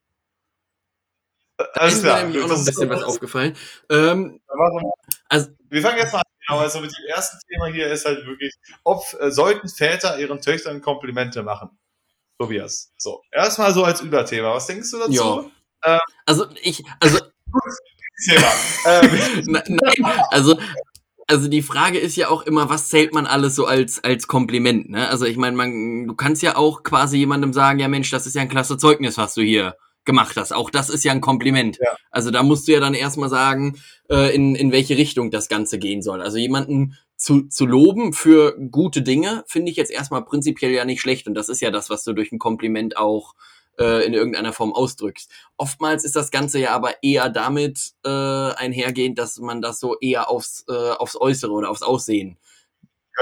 Alles 1.74 2.02
klar. 2.02 2.18
Da 2.18 2.22
ist 2.22 2.28
mir 2.28 2.30
nämlich 2.30 2.44
auch 2.44 2.50
noch 2.50 2.60
ein 2.60 2.66
bisschen 2.66 2.90
was 2.90 3.04
aufgefallen. 3.04 3.56
Ähm, 3.90 4.40
also, 5.28 5.48
wir 5.70 5.82
fangen 5.82 5.98
jetzt 5.98 6.14
mal 6.14 6.20
an. 6.20 6.24
Genau, 6.48 6.60
also 6.60 6.80
mit 6.80 6.92
dem 6.92 7.06
ersten 7.14 7.38
Thema 7.50 7.66
hier 7.68 7.88
ist 7.88 8.06
halt 8.06 8.26
wirklich, 8.26 8.54
ob 8.84 9.04
äh, 9.20 9.32
sollten 9.32 9.68
Väter 9.68 10.18
ihren 10.18 10.42
Töchtern 10.42 10.82
Komplimente 10.82 11.44
machen? 11.44 11.78
Tobias. 12.40 12.94
So, 12.98 13.22
erstmal 13.32 13.74
so 13.74 13.84
als 13.84 14.02
Überthema. 14.02 14.54
Was 14.54 14.68
denkst 14.68 14.92
du 14.92 15.00
dazu? 15.00 15.12
Ja. 15.12 15.96
Ähm, 15.96 16.00
also 16.26 16.46
ich, 16.62 16.84
also 17.00 17.20
Thema. 18.26 18.52
ähm, 18.86 19.44
Nein, 19.68 20.22
also 20.32 20.58
also 21.28 21.50
die 21.50 21.62
Frage 21.62 22.00
ist 22.00 22.16
ja 22.16 22.30
auch 22.30 22.44
immer, 22.44 22.70
was 22.70 22.90
zählt 22.90 23.14
man 23.14 23.26
alles 23.26 23.56
so 23.56 23.66
als 23.66 24.04
als 24.04 24.28
Kompliment, 24.28 24.90
ne? 24.90 25.10
Also 25.10 25.26
ich 25.26 25.38
meine, 25.38 25.56
man 25.56 26.08
du 26.08 26.16
kannst 26.16 26.42
ja 26.42 26.56
auch 26.56 26.84
quasi 26.84 27.18
jemandem 27.18 27.54
sagen, 27.54 27.80
ja 27.80 27.88
Mensch, 27.88 28.10
das 28.10 28.26
ist 28.26 28.36
ja 28.36 28.42
ein 28.42 28.50
klasse 28.50 28.78
Zeugnis, 28.78 29.18
was 29.18 29.34
du 29.34 29.42
hier 29.42 29.76
gemacht 30.08 30.36
hast. 30.38 30.52
Auch 30.52 30.72
das 30.72 30.90
ist 30.90 31.04
ja 31.04 31.12
ein 31.12 31.22
Kompliment. 31.22 31.78
Ja. 31.80 31.96
Also 32.10 32.32
da 32.32 32.42
musst 32.42 32.68
du 32.68 32.72
ja 32.72 32.80
dann 32.80 32.96
erstmal 32.96 33.30
sagen, 33.30 33.80
äh, 34.10 34.34
in, 34.36 34.56
in 34.56 34.72
welche 34.72 34.98
Richtung 34.98 35.30
das 35.30 35.50
Ganze 35.50 35.78
gehen 35.78 36.02
soll. 36.02 36.24
Also 36.24 36.40
jemanden 36.40 36.98
zu, 37.16 37.44
zu 37.44 37.68
loben 37.68 38.14
für 38.14 38.58
gute 38.72 39.04
Dinge 39.04 39.44
finde 39.46 39.70
ich 39.70 39.78
jetzt 39.78 39.92
erstmal 39.92 40.26
prinzipiell 40.26 40.72
ja 40.72 40.86
nicht 40.86 41.02
schlecht. 41.02 41.28
Und 41.28 41.36
das 41.36 41.50
ist 41.50 41.62
ja 41.62 41.70
das, 41.70 41.92
was 41.92 42.04
du 42.04 42.14
durch 42.14 42.32
ein 42.32 42.40
Kompliment 42.40 42.98
auch 42.98 43.36
äh, 43.78 44.06
in 44.06 44.16
irgendeiner 44.16 44.54
Form 44.54 44.74
ausdrückst. 44.74 45.30
Oftmals 45.58 46.04
ist 46.04 46.16
das 46.16 46.32
Ganze 46.32 46.60
ja 46.60 46.72
aber 46.72 47.04
eher 47.04 47.30
damit 47.30 47.92
äh, 48.04 48.10
einhergehend, 48.10 49.20
dass 49.20 49.38
man 49.38 49.62
das 49.62 49.80
so 49.80 49.98
eher 50.00 50.30
aufs, 50.30 50.66
äh, 50.68 50.92
aufs 50.92 51.20
Äußere 51.20 51.52
oder 51.52 51.70
aufs 51.70 51.84
Aussehen 51.84 52.38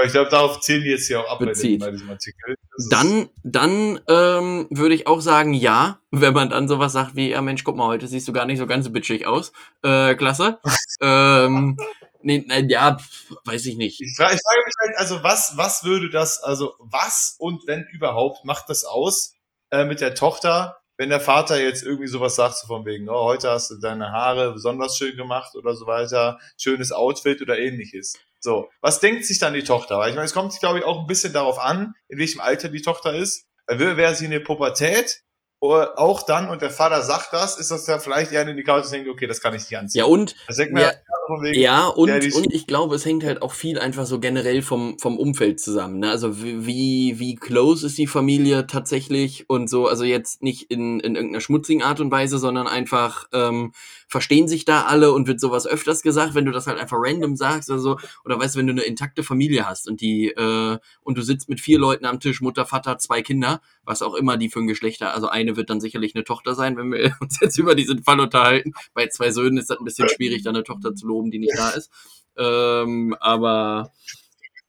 ich 0.04 0.12
glaube, 0.12 0.30
darauf 0.30 0.60
zielen 0.60 0.84
die 0.84 0.90
jetzt 0.90 1.06
hier 1.06 1.20
auch 1.20 1.30
ab 1.30 1.38
bezieht. 1.38 1.80
bei 1.80 1.90
diesem 1.90 2.10
Artikel. 2.10 2.56
dann, 2.90 3.30
dann 3.42 4.00
ähm, 4.08 4.66
würde 4.70 4.94
ich 4.94 5.06
auch 5.06 5.20
sagen, 5.20 5.54
ja, 5.54 6.00
wenn 6.10 6.34
man 6.34 6.50
dann 6.50 6.68
sowas 6.68 6.92
sagt 6.92 7.16
wie, 7.16 7.30
ja 7.30 7.40
Mensch, 7.40 7.64
guck 7.64 7.76
mal, 7.76 7.86
heute 7.86 8.06
siehst 8.06 8.28
du 8.28 8.32
gar 8.32 8.44
nicht 8.44 8.58
so 8.58 8.66
ganz 8.66 8.90
bitchig 8.92 9.26
aus. 9.26 9.52
Äh, 9.82 10.14
klasse. 10.14 10.58
ähm, 11.00 11.76
nee, 12.20 12.44
nee, 12.46 12.66
ja, 12.68 12.98
weiß 13.44 13.66
ich 13.66 13.76
nicht. 13.76 14.00
Ich 14.00 14.14
frage, 14.16 14.34
ich 14.34 14.40
frage 14.40 14.62
mich 14.64 14.74
halt, 14.80 14.98
also 14.98 15.22
was, 15.22 15.56
was 15.56 15.84
würde 15.84 16.10
das, 16.10 16.42
also 16.42 16.74
was 16.78 17.36
und 17.38 17.66
wenn 17.66 17.86
überhaupt 17.92 18.44
macht 18.44 18.68
das 18.68 18.84
aus 18.84 19.34
äh, 19.70 19.84
mit 19.84 20.00
der 20.00 20.14
Tochter, 20.14 20.76
wenn 20.98 21.10
der 21.10 21.20
Vater 21.20 21.60
jetzt 21.60 21.82
irgendwie 21.82 22.06
sowas 22.06 22.36
sagt, 22.36 22.56
so 22.56 22.66
von 22.66 22.84
wegen, 22.86 23.08
oh, 23.08 23.24
heute 23.24 23.50
hast 23.50 23.70
du 23.70 23.76
deine 23.76 24.12
Haare 24.12 24.52
besonders 24.52 24.96
schön 24.96 25.16
gemacht 25.16 25.54
oder 25.54 25.74
so 25.74 25.86
weiter, 25.86 26.38
schönes 26.56 26.92
Outfit 26.92 27.42
oder 27.42 27.58
ähnliches. 27.58 28.14
So, 28.46 28.70
was 28.80 29.00
denkt 29.00 29.24
sich 29.24 29.40
dann 29.40 29.54
die 29.54 29.64
Tochter? 29.64 29.98
Weil 29.98 30.10
ich 30.10 30.14
meine, 30.14 30.26
es 30.26 30.32
kommt, 30.32 30.56
glaube 30.60 30.78
ich, 30.78 30.84
auch 30.84 31.00
ein 31.00 31.08
bisschen 31.08 31.32
darauf 31.32 31.58
an, 31.58 31.94
in 32.06 32.20
welchem 32.20 32.40
Alter 32.40 32.68
die 32.68 32.80
Tochter 32.80 33.12
ist. 33.12 33.48
Wäre 33.66 34.14
sie 34.14 34.26
in 34.26 34.30
der 34.30 34.38
Pubertät, 34.38 35.24
auch 35.60 36.22
dann, 36.22 36.48
und 36.48 36.62
der 36.62 36.70
Vater 36.70 37.02
sagt 37.02 37.32
das, 37.32 37.58
ist 37.58 37.70
das 37.70 37.86
ja 37.86 37.98
vielleicht 37.98 38.30
eher 38.30 38.42
ein 38.42 38.48
Indikator, 38.48 38.82
dass 38.82 38.90
denkt, 38.90 39.08
okay, 39.08 39.26
das 39.26 39.40
kann 39.40 39.54
ich 39.54 39.62
nicht 39.62 39.76
anziehen. 39.76 40.00
Ja, 40.00 40.04
und, 40.04 40.36
ja, 40.48 40.92
wegen, 41.40 41.58
ja, 41.58 41.86
und, 41.86 42.10
und 42.10 42.52
ich 42.52 42.66
glaube, 42.66 42.94
es 42.94 43.04
hängt 43.04 43.24
halt 43.24 43.42
auch 43.42 43.52
viel 43.52 43.78
einfach 43.78 44.06
so 44.06 44.20
generell 44.20 44.62
vom, 44.62 44.98
vom 44.98 45.18
Umfeld 45.18 45.58
zusammen. 45.58 45.98
Ne? 45.98 46.10
Also 46.10 46.40
wie, 46.40 47.18
wie 47.18 47.34
close 47.34 47.86
ist 47.86 47.98
die 47.98 48.06
Familie 48.06 48.66
tatsächlich 48.66 49.48
und 49.48 49.68
so, 49.68 49.88
also 49.88 50.04
jetzt 50.04 50.42
nicht 50.42 50.70
in, 50.70 51.00
in 51.00 51.16
irgendeiner 51.16 51.40
schmutzigen 51.40 51.82
Art 51.82 52.00
und 52.00 52.12
Weise, 52.12 52.38
sondern 52.38 52.68
einfach 52.68 53.26
ähm, 53.32 53.72
verstehen 54.08 54.48
sich 54.48 54.64
da 54.64 54.82
alle 54.82 55.12
und 55.12 55.26
wird 55.26 55.40
sowas 55.40 55.66
öfters 55.66 56.02
gesagt, 56.02 56.34
wenn 56.34 56.44
du 56.44 56.52
das 56.52 56.66
halt 56.66 56.78
einfach 56.78 56.96
random 56.98 57.36
sagst 57.36 57.70
oder 57.70 57.78
so, 57.78 57.98
oder 58.24 58.38
weißt 58.38 58.54
du, 58.54 58.58
wenn 58.60 58.66
du 58.66 58.72
eine 58.72 58.82
intakte 58.82 59.22
Familie 59.22 59.68
hast 59.68 59.88
und 59.88 60.00
die, 60.00 60.28
äh, 60.28 60.78
und 61.02 61.18
du 61.18 61.22
sitzt 61.22 61.48
mit 61.48 61.60
vier 61.60 61.78
Leuten 61.78 62.04
am 62.04 62.20
Tisch, 62.20 62.40
Mutter, 62.40 62.66
Vater, 62.66 62.98
zwei 62.98 63.22
Kinder, 63.22 63.60
was 63.82 64.02
auch 64.02 64.14
immer 64.14 64.36
die 64.36 64.48
für 64.48 64.60
ein 64.60 64.66
Geschlechter, 64.66 65.14
also 65.14 65.28
eine 65.28 65.56
wird 65.56 65.70
dann 65.70 65.80
sicherlich 65.80 66.14
eine 66.14 66.24
Tochter 66.24 66.54
sein, 66.54 66.76
wenn 66.76 66.92
wir 66.92 67.16
uns 67.20 67.40
jetzt 67.40 67.58
über 67.58 67.74
diesen 67.74 68.04
Fall 68.04 68.20
unterhalten. 68.20 68.72
Bei 68.94 69.08
zwei 69.08 69.30
Söhnen 69.30 69.58
ist 69.58 69.70
das 69.70 69.78
ein 69.78 69.84
bisschen 69.84 70.08
schwierig, 70.08 70.42
da 70.42 70.50
eine 70.50 70.64
Tochter 70.64 70.94
zu 70.94 71.06
loben, 71.06 71.30
die 71.30 71.38
nicht 71.38 71.56
da 71.56 71.70
ist. 71.70 71.90
Ähm, 72.38 73.16
aber 73.20 73.92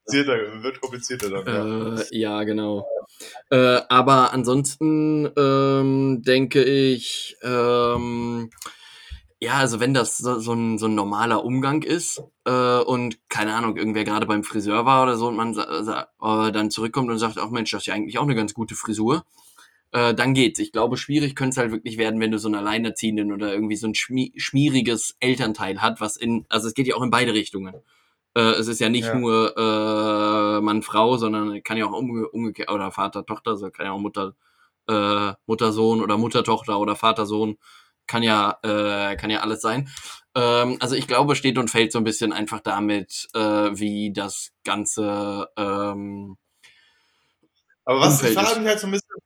komplizierter, 0.08 0.62
wird 0.62 0.80
komplizierter 0.80 1.30
dann. 1.30 1.96
Äh, 1.96 1.96
ja. 1.96 2.38
ja, 2.38 2.44
genau. 2.44 2.86
Äh, 3.50 3.80
aber 3.88 4.32
ansonsten 4.32 5.30
ähm, 5.36 6.22
denke 6.22 6.62
ich, 6.64 7.36
ähm, 7.42 8.50
ja, 9.40 9.54
also 9.54 9.78
wenn 9.78 9.94
das 9.94 10.18
so, 10.18 10.40
so, 10.40 10.52
ein, 10.52 10.78
so 10.78 10.86
ein 10.86 10.94
normaler 10.94 11.44
Umgang 11.44 11.82
ist 11.82 12.22
äh, 12.44 12.78
und 12.80 13.18
keine 13.28 13.54
Ahnung, 13.54 13.76
irgendwer 13.76 14.04
gerade 14.04 14.26
beim 14.26 14.42
Friseur 14.42 14.84
war 14.84 15.04
oder 15.04 15.16
so 15.16 15.28
und 15.28 15.36
man 15.36 15.56
äh, 15.56 16.52
dann 16.52 16.70
zurückkommt 16.70 17.10
und 17.10 17.18
sagt, 17.18 17.38
ach 17.38 17.50
Mensch, 17.50 17.70
das 17.70 17.82
ist 17.82 17.86
ja 17.86 17.94
eigentlich 17.94 18.18
auch 18.18 18.24
eine 18.24 18.34
ganz 18.34 18.52
gute 18.52 18.74
Frisur, 18.74 19.24
äh, 19.92 20.12
dann 20.12 20.34
geht's. 20.34 20.58
Ich 20.58 20.72
glaube, 20.72 20.96
schwierig 20.96 21.36
könnte 21.36 21.50
es 21.50 21.56
halt 21.56 21.70
wirklich 21.70 21.98
werden, 21.98 22.20
wenn 22.20 22.32
du 22.32 22.38
so 22.38 22.48
einen 22.48 22.56
Alleinerziehenden 22.56 23.32
oder 23.32 23.52
irgendwie 23.52 23.76
so 23.76 23.86
ein 23.86 23.94
schmieriges 23.94 25.16
Elternteil 25.20 25.80
hat, 25.80 26.00
was 26.00 26.16
in, 26.16 26.44
also 26.48 26.66
es 26.66 26.74
geht 26.74 26.88
ja 26.88 26.96
auch 26.96 27.02
in 27.02 27.10
beide 27.10 27.32
Richtungen. 27.32 27.74
Äh, 28.34 28.40
es 28.40 28.66
ist 28.66 28.80
ja 28.80 28.88
nicht 28.88 29.06
ja. 29.06 29.14
nur 29.14 29.56
äh, 29.56 30.60
Mann, 30.60 30.82
Frau, 30.82 31.16
sondern 31.16 31.62
kann 31.62 31.76
ja 31.76 31.86
auch 31.86 31.92
umge 31.92 32.28
umgekehrt, 32.28 32.70
oder 32.70 32.90
Vater, 32.90 33.24
Tochter, 33.24 33.56
so 33.56 33.70
kann 33.70 33.86
ja 33.86 33.92
auch 33.92 34.00
Mutter, 34.00 34.34
äh, 34.88 35.32
Mutter, 35.46 35.72
Sohn 35.72 36.02
oder 36.02 36.18
Mutter, 36.18 36.44
Tochter 36.44 36.78
oder 36.80 36.96
Vater, 36.96 37.24
Sohn, 37.24 37.56
kann 38.08 38.24
ja, 38.24 38.58
äh, 38.62 39.14
kann 39.16 39.30
ja 39.30 39.40
alles 39.40 39.60
sein. 39.60 39.88
Ähm, 40.34 40.78
also 40.80 40.96
ich 40.96 41.06
glaube, 41.06 41.36
steht 41.36 41.58
und 41.58 41.70
fällt 41.70 41.92
so 41.92 41.98
ein 41.98 42.04
bisschen 42.04 42.32
einfach 42.32 42.60
damit, 42.60 43.28
äh, 43.34 43.70
wie 43.72 44.12
das 44.12 44.50
Ganze 44.64 45.48
ähm, 45.56 46.36
aber 47.88 48.00
was 48.00 48.22
ich 48.22 48.34
frage 48.34 48.60
mich 48.60 48.68
halt 48.68 48.80
so 48.80 48.86
ein 48.86 48.90
bisschen, 48.90 49.16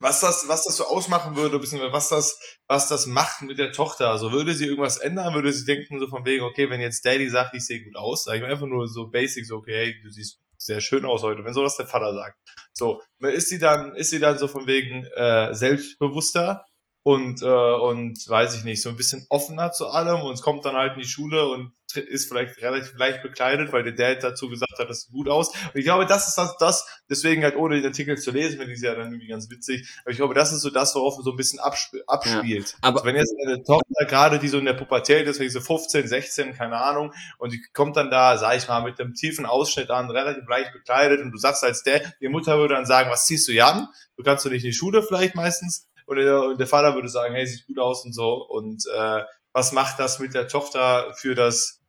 was 0.00 0.20
das, 0.20 0.48
was 0.48 0.64
das 0.64 0.76
so 0.76 0.86
ausmachen 0.86 1.36
würde, 1.36 1.60
beziehungsweise 1.60 1.92
was 1.92 2.08
das, 2.08 2.58
was 2.66 2.88
das 2.88 3.06
macht 3.06 3.42
mit 3.42 3.58
der 3.60 3.70
Tochter. 3.70 4.10
Also 4.10 4.32
würde 4.32 4.54
sie 4.54 4.66
irgendwas 4.66 4.98
ändern, 4.98 5.34
würde 5.34 5.52
sie 5.52 5.64
denken 5.64 6.00
so 6.00 6.08
von 6.08 6.24
wegen, 6.24 6.42
okay, 6.42 6.68
wenn 6.68 6.80
jetzt 6.80 7.04
Daddy 7.04 7.30
sagt, 7.30 7.54
ich 7.54 7.64
sehe 7.64 7.84
gut 7.84 7.94
aus, 7.94 8.24
sage 8.24 8.38
ich 8.38 8.42
mir 8.42 8.50
einfach 8.50 8.66
nur 8.66 8.88
so 8.88 9.06
basic, 9.06 9.46
so, 9.46 9.58
okay, 9.58 9.72
hey, 9.72 10.00
du 10.02 10.10
siehst 10.10 10.40
sehr 10.58 10.80
schön 10.80 11.04
aus 11.04 11.22
heute, 11.22 11.44
wenn 11.44 11.54
so 11.54 11.62
das 11.62 11.76
der 11.76 11.86
Vater 11.86 12.12
sagt. 12.12 12.36
So, 12.72 13.00
ist 13.20 13.50
sie 13.50 13.60
dann, 13.60 13.94
ist 13.94 14.10
sie 14.10 14.18
dann 14.18 14.36
so 14.36 14.48
von 14.48 14.66
wegen 14.66 15.04
äh, 15.14 15.54
selbstbewusster 15.54 16.64
und, 17.06 17.40
äh, 17.40 17.46
und 17.46 18.28
weiß 18.28 18.56
ich 18.56 18.64
nicht, 18.64 18.82
so 18.82 18.88
ein 18.88 18.96
bisschen 18.96 19.26
offener 19.28 19.70
zu 19.70 19.86
allem 19.86 20.22
und 20.22 20.32
es 20.32 20.42
kommt 20.42 20.64
dann 20.64 20.74
halt 20.74 20.94
in 20.94 21.02
die 21.02 21.08
Schule 21.08 21.46
und 21.46 21.70
ist 21.94 22.26
vielleicht 22.26 22.60
relativ 22.60 22.98
leicht 22.98 23.22
bekleidet, 23.22 23.72
weil 23.72 23.84
der 23.84 23.92
Dad 23.92 24.24
dazu 24.24 24.48
gesagt 24.48 24.76
hat, 24.76 24.90
das 24.90 25.02
sieht 25.02 25.12
gut 25.12 25.28
aus. 25.28 25.50
Und 25.50 25.76
ich 25.76 25.84
glaube, 25.84 26.04
das 26.04 26.26
ist 26.26 26.36
das, 26.36 26.56
das 26.58 26.84
deswegen 27.08 27.44
halt 27.44 27.54
ohne 27.54 27.76
den 27.76 27.86
Artikel 27.86 28.18
zu 28.18 28.32
lesen, 28.32 28.58
finde 28.58 28.72
ich 28.72 28.80
ja 28.80 28.96
dann 28.96 29.12
irgendwie 29.12 29.28
ganz 29.28 29.48
witzig. 29.48 29.88
Aber 30.02 30.10
ich 30.10 30.16
glaube, 30.16 30.34
das 30.34 30.52
ist 30.52 30.62
so 30.62 30.70
das, 30.70 30.96
worauf 30.96 31.14
man 31.14 31.22
so 31.22 31.30
ein 31.30 31.36
bisschen 31.36 31.60
absp 31.60 31.94
abspielt. 32.08 32.72
Ja, 32.72 32.78
aber 32.80 32.96
also 32.96 33.06
wenn 33.06 33.14
jetzt 33.14 33.32
eine 33.40 33.62
Tochter 33.62 34.04
gerade, 34.06 34.40
die 34.40 34.48
so 34.48 34.58
in 34.58 34.64
der 34.64 34.74
Pubertät 34.74 35.28
ist, 35.28 35.38
wenn 35.38 35.48
so 35.48 35.60
15, 35.60 36.08
16, 36.08 36.54
keine 36.54 36.76
Ahnung, 36.76 37.14
und 37.38 37.52
die 37.52 37.62
kommt 37.72 37.96
dann 37.96 38.10
da, 38.10 38.36
sag 38.36 38.56
ich 38.56 38.66
mal, 38.66 38.82
mit 38.82 39.00
einem 39.00 39.14
tiefen 39.14 39.46
Ausschnitt 39.46 39.90
an, 39.90 40.10
relativ 40.10 40.42
leicht 40.48 40.72
bekleidet 40.72 41.20
und 41.20 41.30
du 41.30 41.38
sagst 41.38 41.62
als 41.62 41.84
der, 41.84 42.00
die 42.20 42.28
Mutter 42.28 42.58
würde 42.58 42.74
dann 42.74 42.84
sagen, 42.84 43.12
was 43.12 43.26
ziehst 43.26 43.46
du 43.46 43.52
hier 43.52 43.68
an? 43.68 43.86
Du 44.16 44.24
kannst 44.24 44.44
du 44.44 44.50
nicht 44.50 44.64
in 44.64 44.70
die 44.70 44.76
Schule 44.76 45.04
vielleicht 45.04 45.36
meistens 45.36 45.86
und 46.06 46.16
der, 46.16 46.42
und 46.42 46.58
der 46.58 46.66
Vater 46.66 46.94
würde 46.94 47.08
sagen, 47.08 47.34
hey, 47.34 47.46
sieht 47.46 47.66
gut 47.66 47.78
aus 47.78 48.04
und 48.04 48.12
so. 48.12 48.46
Und 48.48 48.84
äh, 48.94 49.22
was 49.52 49.72
macht 49.72 49.98
das 49.98 50.18
mit 50.18 50.34
der 50.34 50.48
Tochter 50.48 51.12
für 51.16 51.34
das 51.34 51.80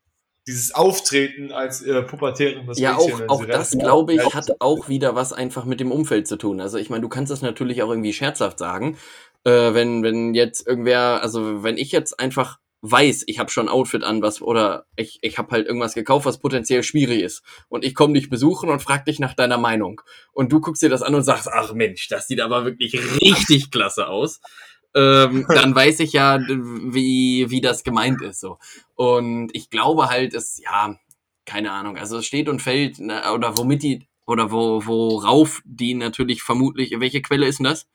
dieses 0.48 0.74
Auftreten 0.74 1.52
als 1.52 1.82
äh, 1.82 2.02
pubertärendes 2.04 2.80
ja, 2.80 2.94
Mädchen. 2.94 3.20
Ja, 3.20 3.26
auch, 3.28 3.42
auch 3.42 3.46
das, 3.46 3.72
glaube 3.72 4.14
ich, 4.14 4.34
hat 4.34 4.50
auch 4.60 4.88
wieder 4.88 5.14
was 5.14 5.34
einfach 5.34 5.66
mit 5.66 5.82
dem 5.82 5.92
Umfeld 5.92 6.26
zu 6.26 6.38
tun. 6.38 6.62
Also 6.62 6.78
ich 6.78 6.90
meine, 6.90 7.02
du 7.02 7.10
kannst 7.10 7.32
das 7.32 7.42
natürlich 7.42 7.84
auch 7.84 7.90
irgendwie 7.90 8.14
scherzhaft 8.14 8.58
sagen. 8.58 8.98
Äh, 9.44 9.74
wenn, 9.74 10.04
wenn 10.04 10.34
jetzt 10.34 10.66
irgendwer, 10.66 11.22
also 11.22 11.64
wenn 11.64 11.78
ich 11.78 11.92
jetzt 11.92 12.20
einfach 12.20 12.60
weiß, 12.92 13.24
ich 13.28 13.40
habe 13.40 13.50
schon 13.50 13.68
ein 13.68 13.74
Outfit 13.74 14.04
an, 14.04 14.22
was 14.22 14.42
oder 14.42 14.86
ich, 14.96 15.20
ich 15.22 15.38
habe 15.38 15.52
halt 15.52 15.68
irgendwas 15.68 15.94
gekauft, 15.94 16.26
was 16.26 16.40
potenziell 16.40 16.84
schwierig 16.84 17.22
ist 17.22 17.44
und 17.70 17.86
ich 17.86 17.96
komme 17.96 18.14
dich 18.14 18.30
besuchen 18.30 18.70
und 18.70 18.82
frag 18.82 19.06
dich 19.06 19.20
nach 19.20 19.34
deiner 19.34 19.58
Meinung 19.58 20.02
und 20.34 20.52
du 20.52 20.60
guckst 20.60 20.82
dir 20.82 20.90
das 20.90 21.02
an 21.02 21.16
und 21.16 21.24
sagst, 21.24 21.48
ach 21.52 21.74
Mensch, 21.74 22.08
das 22.08 22.28
sieht 22.28 22.42
aber 22.42 22.66
wirklich 22.66 22.94
richtig 23.22 23.72
klasse 23.72 24.08
aus. 24.08 24.40
Ähm, 24.96 25.46
dann 25.50 25.76
weiß 25.76 26.00
ich 26.00 26.14
ja, 26.14 26.40
wie, 26.40 27.50
wie 27.50 27.62
das 27.62 27.84
gemeint 27.84 28.22
ist. 28.22 28.40
So. 28.40 28.58
Und 28.96 29.50
ich 29.54 29.70
glaube 29.70 30.10
halt, 30.10 30.34
es, 30.34 30.60
ja, 30.64 30.96
keine 31.46 31.72
Ahnung, 31.72 31.98
also 31.98 32.18
es 32.18 32.26
steht 32.26 32.50
und 32.50 32.62
fällt, 32.62 33.00
ne, 33.00 33.22
oder 33.34 33.58
womit 33.58 33.84
die, 33.84 34.08
oder 34.26 34.52
wo, 34.52 34.86
worauf 34.86 35.62
die 35.66 35.94
natürlich 35.94 36.44
vermutlich, 36.44 36.94
welche 37.00 37.22
Quelle 37.22 37.48
ist 37.48 37.60
denn 37.60 37.66
das? 37.66 37.88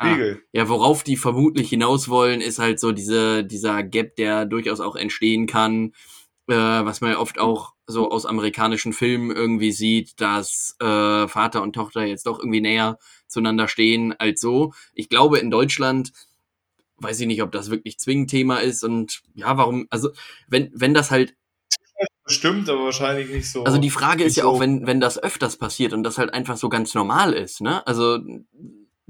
Spiegel. 0.00 0.40
Ah, 0.40 0.48
ja, 0.52 0.68
worauf 0.68 1.02
die 1.02 1.16
vermutlich 1.16 1.68
hinaus 1.68 2.08
wollen, 2.08 2.40
ist 2.40 2.58
halt 2.58 2.80
so 2.80 2.92
diese, 2.92 3.44
dieser 3.44 3.82
Gap, 3.82 4.16
der 4.16 4.46
durchaus 4.46 4.80
auch 4.80 4.96
entstehen 4.96 5.46
kann, 5.46 5.92
äh, 6.48 6.54
was 6.54 7.00
man 7.00 7.12
ja 7.12 7.18
oft 7.18 7.38
auch 7.38 7.74
so 7.86 8.10
aus 8.10 8.26
amerikanischen 8.26 8.92
Filmen 8.92 9.30
irgendwie 9.30 9.72
sieht, 9.72 10.20
dass 10.20 10.76
äh, 10.80 11.28
Vater 11.28 11.62
und 11.62 11.74
Tochter 11.74 12.04
jetzt 12.04 12.26
doch 12.26 12.38
irgendwie 12.38 12.60
näher 12.60 12.98
zueinander 13.26 13.68
stehen 13.68 14.14
als 14.18 14.40
so. 14.40 14.72
Ich 14.94 15.08
glaube, 15.08 15.38
in 15.38 15.50
Deutschland 15.50 16.12
weiß 16.98 17.20
ich 17.20 17.26
nicht, 17.26 17.42
ob 17.42 17.52
das 17.52 17.70
wirklich 17.70 17.98
zwingend 17.98 18.30
Thema 18.30 18.58
ist 18.58 18.84
und 18.84 19.22
ja, 19.34 19.56
warum, 19.56 19.86
also 19.90 20.10
wenn, 20.48 20.70
wenn 20.74 20.94
das 20.94 21.10
halt 21.10 21.34
Bestimmt, 22.24 22.68
aber 22.70 22.84
wahrscheinlich 22.84 23.28
nicht 23.28 23.50
so. 23.50 23.64
Also 23.64 23.78
die 23.78 23.90
Frage 23.90 24.22
ist 24.22 24.36
ja 24.36 24.44
so. 24.44 24.50
auch, 24.50 24.60
wenn, 24.60 24.86
wenn 24.86 25.00
das 25.00 25.20
öfters 25.20 25.56
passiert 25.56 25.92
und 25.92 26.04
das 26.04 26.16
halt 26.16 26.32
einfach 26.32 26.56
so 26.56 26.68
ganz 26.68 26.94
normal 26.94 27.32
ist, 27.32 27.60
ne? 27.60 27.84
Also 27.88 28.20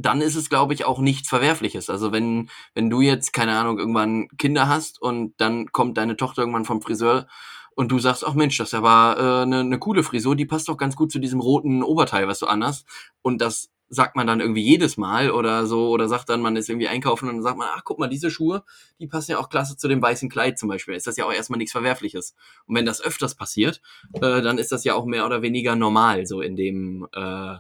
dann 0.01 0.21
ist 0.21 0.37
es, 0.37 0.49
glaube 0.49 0.75
ich, 0.75 0.85
auch 0.85 1.01
nichts 1.01 1.29
Verwerfliches. 1.29 1.91
Also 1.91 2.13
wenn, 2.13 2.49
wenn 2.75 2.91
du 2.91 3.01
jetzt, 3.01 3.33
keine 3.33 3.57
Ahnung, 3.57 3.79
irgendwann 3.79 4.29
Kinder 4.39 4.69
hast 4.69 5.01
und 5.01 5.35
dann 5.39 5.73
kommt 5.73 5.99
deine 5.99 6.17
Tochter 6.17 6.43
irgendwann 6.43 6.65
vom 6.65 6.83
Friseur 6.83 7.27
und 7.75 7.91
du 7.91 7.99
sagst, 7.99 8.27
ach 8.27 8.35
Mensch, 8.35 8.57
das 8.59 8.69
ist 8.69 8.75
aber 8.75 9.17
eine 9.17 9.43
äh, 9.43 9.47
ne, 9.47 9.65
ne 9.65 9.79
coole 9.79 10.03
Frisur, 10.03 10.37
die 10.37 10.47
passt 10.47 10.69
doch 10.69 10.77
ganz 10.77 10.97
gut 10.97 11.13
zu 11.13 11.19
diesem 11.19 11.41
roten 11.41 11.83
Oberteil, 11.83 12.29
was 12.29 12.39
du 12.39 12.47
anhast. 12.47 12.87
Und 13.23 13.41
das 13.41 13.71
sagt 13.93 14.15
man 14.15 14.27
dann 14.27 14.41
irgendwie 14.41 14.63
jedes 14.63 14.97
Mal 14.97 15.33
oder 15.33 15.67
so, 15.67 15.91
oder 15.91 16.09
sagt 16.09 16.29
dann, 16.29 16.41
man 16.41 16.57
ist 16.57 16.69
irgendwie 16.69 16.87
einkaufen 16.87 17.29
und 17.29 17.37
dann 17.37 17.43
sagt 17.43 17.59
man, 17.59 17.69
ach 17.75 17.83
guck 17.85 17.99
mal, 17.99 18.09
diese 18.09 18.31
Schuhe, 18.31 18.63
die 19.01 19.09
passen 19.09 19.33
ja 19.33 19.39
auch 19.39 19.49
klasse 19.49 19.77
zu 19.77 19.89
dem 19.89 20.01
weißen 20.01 20.29
Kleid 20.29 20.59
zum 20.59 20.69
Beispiel. 20.69 20.95
Ist 20.95 21.09
das 21.09 21.17
ja 21.17 21.25
auch 21.25 21.33
erstmal 21.33 21.59
nichts 21.59 21.73
Verwerfliches. 21.73 22.37
Und 22.67 22.77
wenn 22.77 22.87
das 22.87 23.03
öfters 23.03 23.35
passiert, 23.35 23.83
äh, 24.15 24.43
dann 24.43 24.59
ist 24.59 24.71
das 24.71 24.85
ja 24.85 24.95
auch 24.95 25.07
mehr 25.07 25.27
oder 25.27 25.43
weniger 25.43 25.75
normal, 25.75 26.25
so 26.25 26.41
in 26.41 26.55
dem 26.55 27.09
äh, 27.13 27.57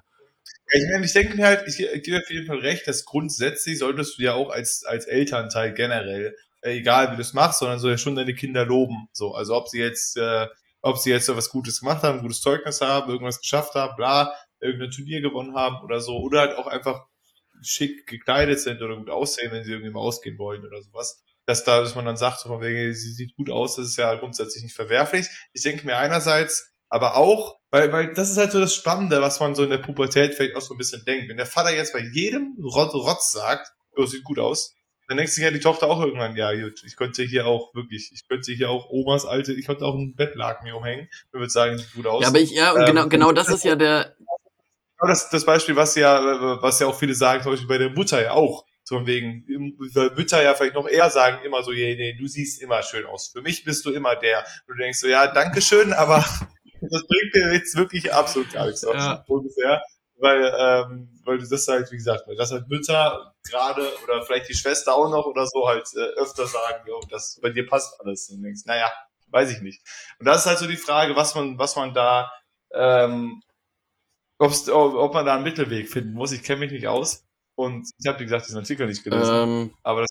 ich 0.72 0.84
meine, 0.92 1.04
ich 1.04 1.12
denke 1.12 1.36
mir 1.36 1.46
halt, 1.46 1.66
ich, 1.66 1.80
ich 1.80 2.02
gebe 2.02 2.18
auf 2.18 2.30
jeden 2.30 2.46
Fall 2.46 2.58
recht, 2.58 2.86
dass 2.86 3.04
grundsätzlich 3.04 3.78
solltest 3.78 4.18
du 4.18 4.22
ja 4.22 4.34
auch 4.34 4.50
als, 4.50 4.84
als 4.84 5.06
Elternteil 5.06 5.74
generell, 5.74 6.36
äh, 6.62 6.78
egal 6.78 7.12
wie 7.12 7.16
du 7.16 7.22
es 7.22 7.32
machst, 7.34 7.58
sondern 7.58 7.78
so 7.78 7.88
ja 7.88 7.98
schon 7.98 8.16
deine 8.16 8.34
Kinder 8.34 8.64
loben. 8.64 9.08
So, 9.12 9.34
also 9.34 9.56
ob 9.56 9.68
sie 9.68 9.80
jetzt, 9.80 10.16
äh, 10.16 10.46
ob 10.82 10.98
sie 10.98 11.10
jetzt 11.10 11.26
so 11.26 11.36
was 11.36 11.50
Gutes 11.50 11.80
gemacht 11.80 12.02
haben, 12.02 12.20
gutes 12.20 12.40
Zeugnis 12.40 12.80
haben, 12.80 13.10
irgendwas 13.10 13.40
geschafft 13.40 13.74
haben, 13.74 13.96
bla, 13.96 14.32
irgendein 14.60 14.90
Turnier 14.90 15.20
gewonnen 15.20 15.56
haben 15.56 15.82
oder 15.84 16.00
so, 16.00 16.18
oder 16.18 16.40
halt 16.40 16.56
auch 16.56 16.66
einfach 16.66 17.06
schick 17.62 18.06
gekleidet 18.06 18.60
sind 18.60 18.80
oder 18.82 18.96
gut 18.96 19.10
aussehen, 19.10 19.52
wenn 19.52 19.64
sie 19.64 19.72
irgendwie 19.72 19.90
mal 19.90 20.00
ausgehen 20.00 20.38
wollen 20.38 20.64
oder 20.64 20.82
sowas. 20.82 21.22
Dass 21.46 21.64
da, 21.64 21.80
dass 21.80 21.94
man 21.94 22.04
dann 22.04 22.16
sagt, 22.16 22.40
so 22.40 22.48
von 22.48 22.60
wegen, 22.60 22.94
sie 22.94 23.12
sieht 23.12 23.34
gut 23.34 23.50
aus, 23.50 23.76
das 23.76 23.86
ist 23.86 23.96
ja 23.96 24.14
grundsätzlich 24.14 24.62
nicht 24.62 24.74
verwerflich. 24.74 25.26
Ich 25.52 25.62
denke 25.62 25.84
mir 25.84 25.96
einerseits, 25.96 26.69
aber 26.90 27.16
auch, 27.16 27.58
weil, 27.70 27.92
weil 27.92 28.12
das 28.12 28.30
ist 28.30 28.36
halt 28.36 28.52
so 28.52 28.60
das 28.60 28.74
Spannende, 28.74 29.22
was 29.22 29.40
man 29.40 29.54
so 29.54 29.62
in 29.62 29.70
der 29.70 29.78
Pubertät 29.78 30.34
vielleicht 30.34 30.56
auch 30.56 30.60
so 30.60 30.74
ein 30.74 30.78
bisschen 30.78 31.04
denkt. 31.06 31.28
Wenn 31.28 31.36
der 31.36 31.46
Vater 31.46 31.74
jetzt 31.74 31.92
bei 31.92 32.00
jedem 32.12 32.56
Rot 32.62 32.92
Rotz 32.92 33.30
sagt, 33.30 33.72
oh, 33.96 34.06
sieht 34.06 34.24
gut 34.24 34.40
aus, 34.40 34.74
dann 35.06 35.16
denkt 35.16 35.32
sich 35.32 35.42
ja 35.42 35.50
die 35.50 35.60
Tochter 35.60 35.88
auch 35.88 36.00
irgendwann, 36.00 36.36
ja, 36.36 36.52
gut, 36.52 36.82
ich 36.84 36.96
könnte 36.96 37.22
hier 37.22 37.46
auch 37.46 37.74
wirklich, 37.74 38.10
ich 38.12 38.28
könnte 38.28 38.52
hier 38.52 38.70
auch 38.70 38.90
Omas 38.90 39.24
alte, 39.24 39.52
ich 39.52 39.66
könnte 39.66 39.84
auch 39.84 39.94
einen 39.94 40.14
Bettlaken 40.14 40.64
mir 40.64 40.76
umhängen, 40.76 41.08
und 41.32 41.40
würde 41.40 41.50
sagen, 41.50 41.78
sieht 41.78 41.94
gut 41.94 42.06
aus. 42.06 42.22
Ja, 42.22 42.28
aber 42.28 42.40
ich, 42.40 42.50
ja, 42.50 42.76
ähm, 42.76 42.86
genau, 42.86 43.08
genau 43.08 43.32
das 43.32 43.48
ist 43.48 43.64
ja 43.64 43.76
der. 43.76 44.14
Genau 44.18 45.08
das, 45.08 45.30
das 45.30 45.44
Beispiel, 45.44 45.76
was 45.76 45.94
ja, 45.94 46.60
was 46.60 46.78
ja 46.80 46.86
auch 46.86 46.98
viele 46.98 47.14
sagen, 47.14 47.42
zum 47.42 47.52
Beispiel 47.52 47.68
bei 47.68 47.78
der 47.78 47.90
Mutter 47.90 48.22
ja 48.22 48.32
auch. 48.32 48.64
So 48.84 48.96
von 48.96 49.06
wegen, 49.06 49.44
weil 49.94 50.10
Mütter 50.16 50.42
ja 50.42 50.54
vielleicht 50.54 50.74
noch 50.74 50.88
eher 50.88 51.10
sagen, 51.10 51.44
immer 51.44 51.62
so, 51.62 51.70
nee, 51.70 51.94
nee, 51.94 52.16
du 52.18 52.26
siehst 52.26 52.60
immer 52.60 52.82
schön 52.82 53.06
aus. 53.06 53.28
Für 53.28 53.40
mich 53.40 53.62
bist 53.64 53.84
du 53.84 53.92
immer 53.92 54.16
der. 54.16 54.44
Und 54.66 54.76
du 54.76 54.82
denkst 54.82 54.98
so, 54.98 55.06
ja, 55.06 55.28
danke 55.28 55.62
schön, 55.62 55.92
aber 55.92 56.24
das 56.90 57.06
bringt 57.06 57.34
mir 57.34 57.54
jetzt 57.54 57.76
wirklich 57.76 58.12
absolut 58.12 58.52
gar 58.52 58.66
nichts 58.66 58.82
ja. 58.82 59.24
ungefähr. 59.26 59.82
Weil, 60.16 60.54
ähm, 60.58 61.08
weil 61.24 61.38
du 61.38 61.48
das 61.48 61.66
halt, 61.66 61.90
wie 61.90 61.96
gesagt, 61.96 62.28
weil 62.28 62.36
das 62.36 62.52
halt 62.52 62.68
Mütter 62.68 63.34
gerade 63.48 63.90
oder 64.04 64.22
vielleicht 64.22 64.50
die 64.50 64.54
Schwester 64.54 64.94
auch 64.94 65.08
noch 65.08 65.24
oder 65.24 65.46
so 65.46 65.66
halt 65.66 65.88
äh, 65.96 66.20
öfter 66.20 66.46
sagen, 66.46 66.84
jo, 66.86 67.00
das 67.08 67.38
bei 67.40 67.48
dir 67.48 67.66
passt 67.66 67.98
alles. 68.00 68.28
Und 68.28 68.38
du 68.38 68.42
denkst, 68.42 68.62
naja, 68.66 68.92
weiß 69.28 69.50
ich 69.50 69.62
nicht. 69.62 69.82
Und 70.18 70.26
das 70.26 70.40
ist 70.40 70.46
halt 70.46 70.58
so 70.58 70.66
die 70.66 70.76
Frage, 70.76 71.16
was 71.16 71.34
man, 71.34 71.58
was 71.58 71.74
man 71.74 71.94
da, 71.94 72.30
ähm, 72.74 73.42
ob's, 74.38 74.68
ob 74.68 75.14
man 75.14 75.24
da 75.24 75.36
einen 75.36 75.44
Mittelweg 75.44 75.88
finden 75.88 76.12
muss. 76.12 76.32
Ich 76.32 76.42
kenne 76.42 76.60
mich 76.60 76.72
nicht 76.72 76.86
aus. 76.86 77.24
Und 77.54 77.88
ich 77.98 78.06
habe, 78.06 78.20
wie 78.20 78.24
gesagt, 78.24 78.46
diesen 78.46 78.58
Artikel 78.58 78.86
nicht 78.86 79.04
gelesen. 79.04 79.34
Ähm, 79.34 79.74
aber 79.82 80.02
das 80.02 80.10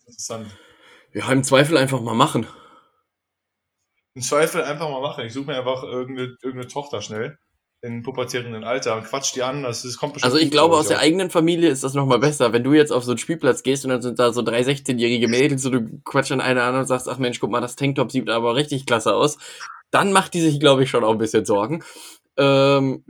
ist 0.00 0.08
interessant. 0.08 0.50
Ja, 1.12 1.30
im 1.30 1.44
Zweifel 1.44 1.76
einfach 1.76 2.00
mal 2.00 2.14
machen 2.14 2.48
im 4.14 4.22
Zweifel 4.22 4.62
einfach 4.62 4.88
mal 4.88 5.00
machen. 5.00 5.24
Ich 5.26 5.32
suche 5.32 5.46
mir 5.46 5.58
einfach 5.58 5.82
irgendeine, 5.82 6.36
irgendeine 6.42 6.68
Tochter 6.68 7.02
schnell 7.02 7.38
in 7.82 8.02
pubertierenden 8.02 8.64
Alter 8.64 8.96
und 8.96 9.04
quatsch 9.04 9.34
die 9.34 9.42
an. 9.42 9.62
Das, 9.62 9.82
das 9.82 9.98
kommt 9.98 10.14
bestimmt 10.14 10.32
Also 10.32 10.42
ich 10.42 10.50
glaube, 10.50 10.76
aus 10.76 10.88
der 10.88 11.00
eigenen 11.00 11.30
Familie 11.30 11.68
ist 11.68 11.84
das 11.84 11.92
nochmal 11.92 12.18
besser. 12.18 12.52
Wenn 12.52 12.64
du 12.64 12.72
jetzt 12.72 12.92
auf 12.92 13.04
so 13.04 13.10
einen 13.10 13.18
Spielplatz 13.18 13.62
gehst 13.62 13.84
und 13.84 13.90
dann 13.90 14.00
sind 14.00 14.18
da 14.18 14.32
so 14.32 14.40
drei 14.40 14.62
16-jährige 14.62 15.28
Mädels 15.28 15.66
und 15.66 15.72
du 15.72 16.00
quatsch 16.04 16.32
an 16.32 16.40
eine 16.40 16.62
an 16.62 16.76
und 16.76 16.86
sagst, 16.86 17.08
ach 17.08 17.18
Mensch, 17.18 17.40
guck 17.40 17.50
mal, 17.50 17.60
das 17.60 17.76
Tanktop 17.76 18.10
sieht 18.10 18.30
aber 18.30 18.54
richtig 18.54 18.86
klasse 18.86 19.14
aus. 19.14 19.36
Dann 19.90 20.12
macht 20.12 20.32
die 20.32 20.40
sich, 20.40 20.60
glaube 20.60 20.84
ich, 20.84 20.90
schon 20.90 21.04
auch 21.04 21.12
ein 21.12 21.18
bisschen 21.18 21.44
Sorgen. 21.44 21.84
Ähm, 22.38 23.04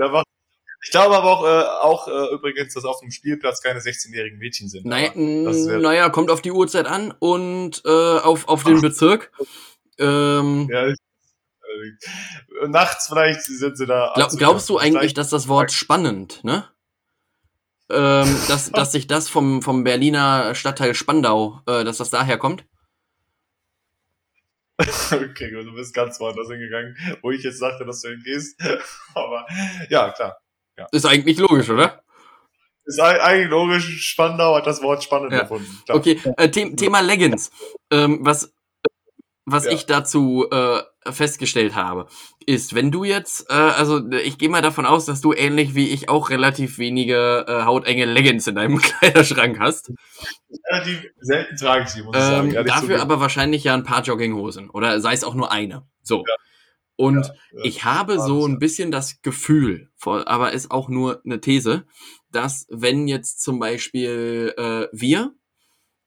ich 0.83 0.91
glaube 0.91 1.17
aber 1.17 1.31
auch, 1.31 1.45
äh, 1.45 1.65
auch 1.83 2.09
äh, 2.09 2.35
übrigens, 2.35 2.75
dass 2.75 2.85
auf 2.85 3.01
dem 3.01 3.11
Spielplatz 3.11 3.63
keine 3.63 3.79
16-jährigen 3.79 4.39
Mädchen 4.39 4.69
sind. 4.69 4.85
Naja, 4.85 5.13
naja, 5.15 6.11
kommt 6.11 6.31
auf 6.31 6.43
die 6.43 6.53
Uhrzeit 6.53 6.87
an 6.87 7.15
und 7.21 7.81
äh, 7.87 7.89
auf, 7.89 8.49
auf 8.49 8.65
den 8.65 8.81
Bezirk. 8.81 9.31
Ähm, 9.99 10.69
ja, 10.71 10.89
ich, 10.89 10.97
äh, 12.63 12.69
nachts 12.69 13.09
vielleicht 13.09 13.43
sind 13.43 13.77
sie 13.77 13.87
da. 13.87 14.13
Glaub, 14.15 14.31
glaubst 14.31 14.69
du 14.69 14.79
eigentlich, 14.79 15.15
dass 15.15 15.31
das 15.31 15.49
Wort 15.49 15.73
spannend, 15.73 16.43
ne? 16.45 16.69
Äh, 17.91 17.97
ähm, 17.97 18.37
dass, 18.49 18.71
dass 18.71 18.93
sich 18.93 19.07
das 19.07 19.29
vom, 19.29 19.63
vom 19.63 19.85
Berliner 19.85 20.55
Stadtteil 20.55 20.95
Spandau, 20.95 21.61
äh, 21.67 21.85
dass 21.85 21.99
das 21.99 22.11
daher 22.11 22.39
kommt? 22.39 22.65
Okay, 25.13 25.53
gut, 25.53 25.67
du 25.67 25.75
bist 25.75 25.95
ganz 25.95 26.19
woanders 26.19 26.49
hingegangen, 26.49 26.97
wo 27.23 27.31
ich 27.31 27.45
jetzt 27.45 27.59
sagte, 27.59 27.85
dass 27.85 28.01
du 28.01 28.09
hingehst. 28.09 28.61
Aber 29.15 29.47
ja, 29.89 30.11
klar. 30.11 30.37
Ja. 30.77 30.89
Ist 30.91 31.07
eigentlich 31.07 31.39
logisch, 31.39 31.71
oder? 31.71 32.03
Ist 32.85 33.01
eigentlich 33.01 33.49
logisch. 33.49 34.03
Spandau 34.03 34.57
hat 34.57 34.67
das 34.67 34.83
Wort 34.83 35.05
spannend 35.05 35.33
ja. 35.33 35.43
gefunden. 35.43 35.79
Okay, 35.89 36.21
äh, 36.37 36.51
The 36.53 36.75
Thema 36.75 37.01
Leggings. 37.01 37.51
Ähm, 37.91 38.19
was 38.23 38.53
was 39.47 39.67
ja. 39.67 39.73
ich 39.73 39.87
dazu 39.87 40.47
äh, 40.51 40.81
festgestellt 41.11 41.75
habe, 41.75 42.07
ist, 42.47 42.75
wenn 42.75 42.91
du 42.91 43.05
jetzt, 43.05 43.51
äh, 43.51 43.55
also 43.55 44.11
ich 44.11 44.39
gehe 44.39 44.49
mal 44.49 44.63
davon 44.63 44.87
aus, 44.87 45.05
dass 45.05 45.21
du 45.21 45.33
ähnlich 45.33 45.75
wie 45.75 45.91
ich 45.91 46.09
auch 46.09 46.31
relativ 46.31 46.79
wenige 46.79 47.45
äh, 47.47 47.65
hautenge 47.65 48.07
Leggings 48.07 48.47
in 48.47 48.55
deinem 48.55 48.79
Kleiderschrank 48.81 49.59
hast. 49.61 49.93
Relativ 50.71 51.05
selten 51.21 51.57
trage 51.57 51.85
ich 51.85 51.91
sie, 51.91 52.03
muss 52.03 52.17
ich 52.17 52.23
ähm, 52.23 52.51
sagen. 52.53 52.67
Dafür 52.67 53.03
aber 53.03 53.21
wahrscheinlich 53.21 53.65
ja 53.65 53.75
ein 53.75 53.85
paar 53.85 54.03
Jogginghosen 54.03 54.71
oder 54.71 55.01
sei 55.01 55.13
es 55.13 55.25
auch 55.25 55.35
nur 55.35 55.53
eine. 55.53 55.87
So. 56.03 56.25
Ja. 56.27 56.35
Und 56.97 57.27
ja, 57.27 57.65
ich 57.65 57.85
habe 57.85 58.21
so 58.21 58.47
ein 58.47 58.59
bisschen 58.59 58.93
das 58.93 59.21
Gefühl, 59.21 59.91
aber 60.05 60.53
ist 60.53 60.71
auch 60.71 60.89
nur 60.89 61.21
eine 61.25 61.41
These, 61.41 61.87
dass 62.31 62.67
wenn 62.71 63.09
jetzt 63.09 63.43
zum 63.43 63.59
Beispiel 63.59 64.55
äh, 64.57 64.87
wir 64.93 65.35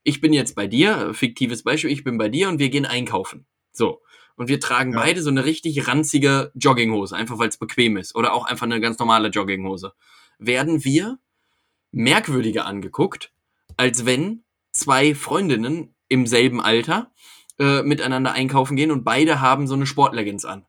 ich 0.07 0.21
bin 0.21 0.31
jetzt 0.31 0.55
bei 0.55 0.67
dir, 0.67 1.13
fiktives 1.13 1.63
Beispiel, 1.63 1.91
ich 1.91 2.05
bin 2.05 2.17
bei 2.17 2.29
dir 2.29 2.47
und 2.47 2.59
wir 2.59 2.69
gehen 2.69 2.85
einkaufen. 2.85 3.45
So. 3.73 4.01
Und 4.37 4.47
wir 4.47 4.61
tragen 4.61 4.93
ja. 4.93 4.99
beide 4.99 5.21
so 5.21 5.29
eine 5.29 5.43
richtig 5.43 5.85
ranzige 5.85 6.51
Jogginghose, 6.55 7.13
einfach 7.13 7.39
weil 7.39 7.49
es 7.49 7.57
bequem 7.57 7.97
ist. 7.97 8.15
Oder 8.15 8.31
auch 8.31 8.45
einfach 8.45 8.65
eine 8.65 8.79
ganz 8.79 8.97
normale 8.99 9.27
Jogginghose. 9.27 9.91
Werden 10.39 10.85
wir 10.85 11.19
merkwürdiger 11.91 12.65
angeguckt, 12.65 13.33
als 13.75 14.05
wenn 14.05 14.45
zwei 14.71 15.13
Freundinnen 15.13 15.93
im 16.07 16.25
selben 16.25 16.61
Alter 16.61 17.11
äh, 17.59 17.81
miteinander 17.81 18.31
einkaufen 18.31 18.77
gehen 18.77 18.91
und 18.91 19.03
beide 19.03 19.41
haben 19.41 19.67
so 19.67 19.73
eine 19.73 19.85
Sportleggings 19.85 20.45
an. 20.45 20.65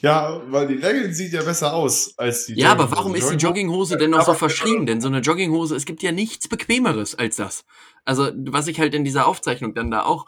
Ja, 0.00 0.40
weil 0.48 0.68
die 0.68 0.74
Leggings 0.74 1.16
sieht 1.16 1.32
ja 1.32 1.42
besser 1.42 1.74
aus 1.74 2.14
als 2.16 2.46
die 2.46 2.54
Ja, 2.54 2.70
aber 2.70 2.90
warum 2.90 3.14
ist 3.16 3.30
die 3.30 3.36
Jogginghose 3.36 3.96
denn 3.96 4.10
noch 4.10 4.24
so 4.24 4.34
verschrien? 4.34 4.86
Denn 4.86 5.00
so 5.00 5.08
eine 5.08 5.18
Jogginghose, 5.18 5.74
es 5.74 5.86
gibt 5.86 6.02
ja 6.02 6.12
nichts 6.12 6.48
Bequemeres 6.48 7.16
als 7.16 7.36
das. 7.36 7.64
Also, 8.04 8.30
was 8.34 8.68
ich 8.68 8.78
halt 8.78 8.94
in 8.94 9.04
dieser 9.04 9.26
Aufzeichnung 9.26 9.74
dann 9.74 9.90
da 9.90 10.04
auch 10.04 10.26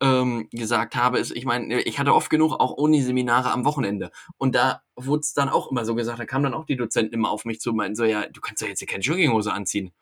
ähm, 0.00 0.48
gesagt 0.50 0.96
habe, 0.96 1.20
ist, 1.20 1.30
ich 1.30 1.44
meine, 1.44 1.80
ich 1.82 2.00
hatte 2.00 2.14
oft 2.14 2.30
genug 2.30 2.54
auch 2.54 2.72
Uni-Seminare 2.72 3.52
am 3.52 3.64
Wochenende. 3.64 4.10
Und 4.36 4.56
da 4.56 4.82
wurde 4.96 5.20
es 5.20 5.32
dann 5.32 5.48
auch 5.48 5.70
immer 5.70 5.84
so 5.84 5.94
gesagt, 5.94 6.18
da 6.18 6.24
kamen 6.24 6.44
dann 6.44 6.54
auch 6.54 6.64
die 6.64 6.76
Dozenten 6.76 7.14
immer 7.14 7.30
auf 7.30 7.44
mich 7.44 7.60
zu 7.60 7.70
und 7.70 7.76
meinten 7.76 7.94
so, 7.94 8.04
ja, 8.04 8.26
du 8.26 8.40
kannst 8.40 8.60
doch 8.60 8.66
jetzt 8.66 8.80
hier 8.80 8.88
keine 8.88 9.04
Jogginghose 9.04 9.52
anziehen. 9.52 9.92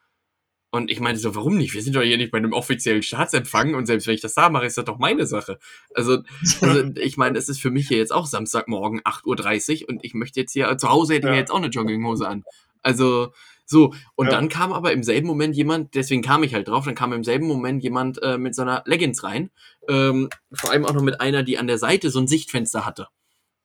Und 0.73 0.91
ich 0.91 1.01
meinte 1.01 1.21
so, 1.21 1.35
warum 1.35 1.57
nicht? 1.57 1.75
Wir 1.75 1.83
sind 1.83 1.97
doch 1.97 2.03
hier 2.03 2.17
nicht 2.17 2.31
bei 2.31 2.39
einem 2.39 2.53
offiziellen 2.53 3.03
Staatsempfang 3.03 3.75
und 3.75 3.87
selbst 3.87 4.07
wenn 4.07 4.15
ich 4.15 4.21
das 4.21 4.35
da 4.35 4.51
mache, 4.51 4.67
ist 4.67 4.79
das 4.79 4.85
doch 4.85 4.99
meine 4.99 5.27
Sache. 5.27 5.59
Also, 5.95 6.19
also 6.61 6.91
ich 6.97 7.17
meine, 7.17 7.39
es 7.39 7.49
ist 7.49 7.61
für 7.61 7.71
mich 7.71 7.89
hier 7.89 7.99
jetzt 7.99 8.13
auch 8.13 8.27
Samstagmorgen 8.27 9.01
8.30 9.01 9.83
Uhr 9.83 9.89
und 9.89 10.05
ich 10.05 10.15
möchte 10.15 10.39
jetzt 10.39 10.53
hier, 10.53 10.77
zu 10.79 10.89
Hause 10.89 11.15
hätte 11.15 11.27
ich 11.29 11.33
ja. 11.33 11.39
jetzt 11.41 11.51
auch 11.51 11.57
eine 11.57 11.69
Jogginghose 11.69 12.27
an. 12.27 12.45
Also, 12.83 13.33
so. 13.67 13.95
Und 14.15 14.27
ja. 14.27 14.33
dann 14.33 14.49
kam 14.49 14.73
aber 14.73 14.93
im 14.93 15.03
selben 15.03 15.27
Moment 15.27 15.57
jemand, 15.57 15.95
deswegen 15.95 16.23
kam 16.23 16.43
ich 16.43 16.55
halt 16.55 16.69
drauf, 16.69 16.85
dann 16.85 16.95
kam 16.95 17.13
im 17.13 17.25
selben 17.25 17.47
Moment 17.47 17.83
jemand 17.83 18.23
äh, 18.23 18.39
mit 18.39 18.55
so 18.55 18.63
einer 18.63 18.83
Leggings 18.87 19.23
rein. 19.25 19.51
Ähm, 19.89 20.29
vor 20.53 20.71
allem 20.71 20.85
auch 20.85 20.93
noch 20.93 21.03
mit 21.03 21.21
einer, 21.21 21.43
die 21.43 21.59
an 21.59 21.67
der 21.67 21.79
Seite 21.79 22.11
so 22.11 22.21
ein 22.21 22.27
Sichtfenster 22.27 22.85
hatte. 22.85 23.09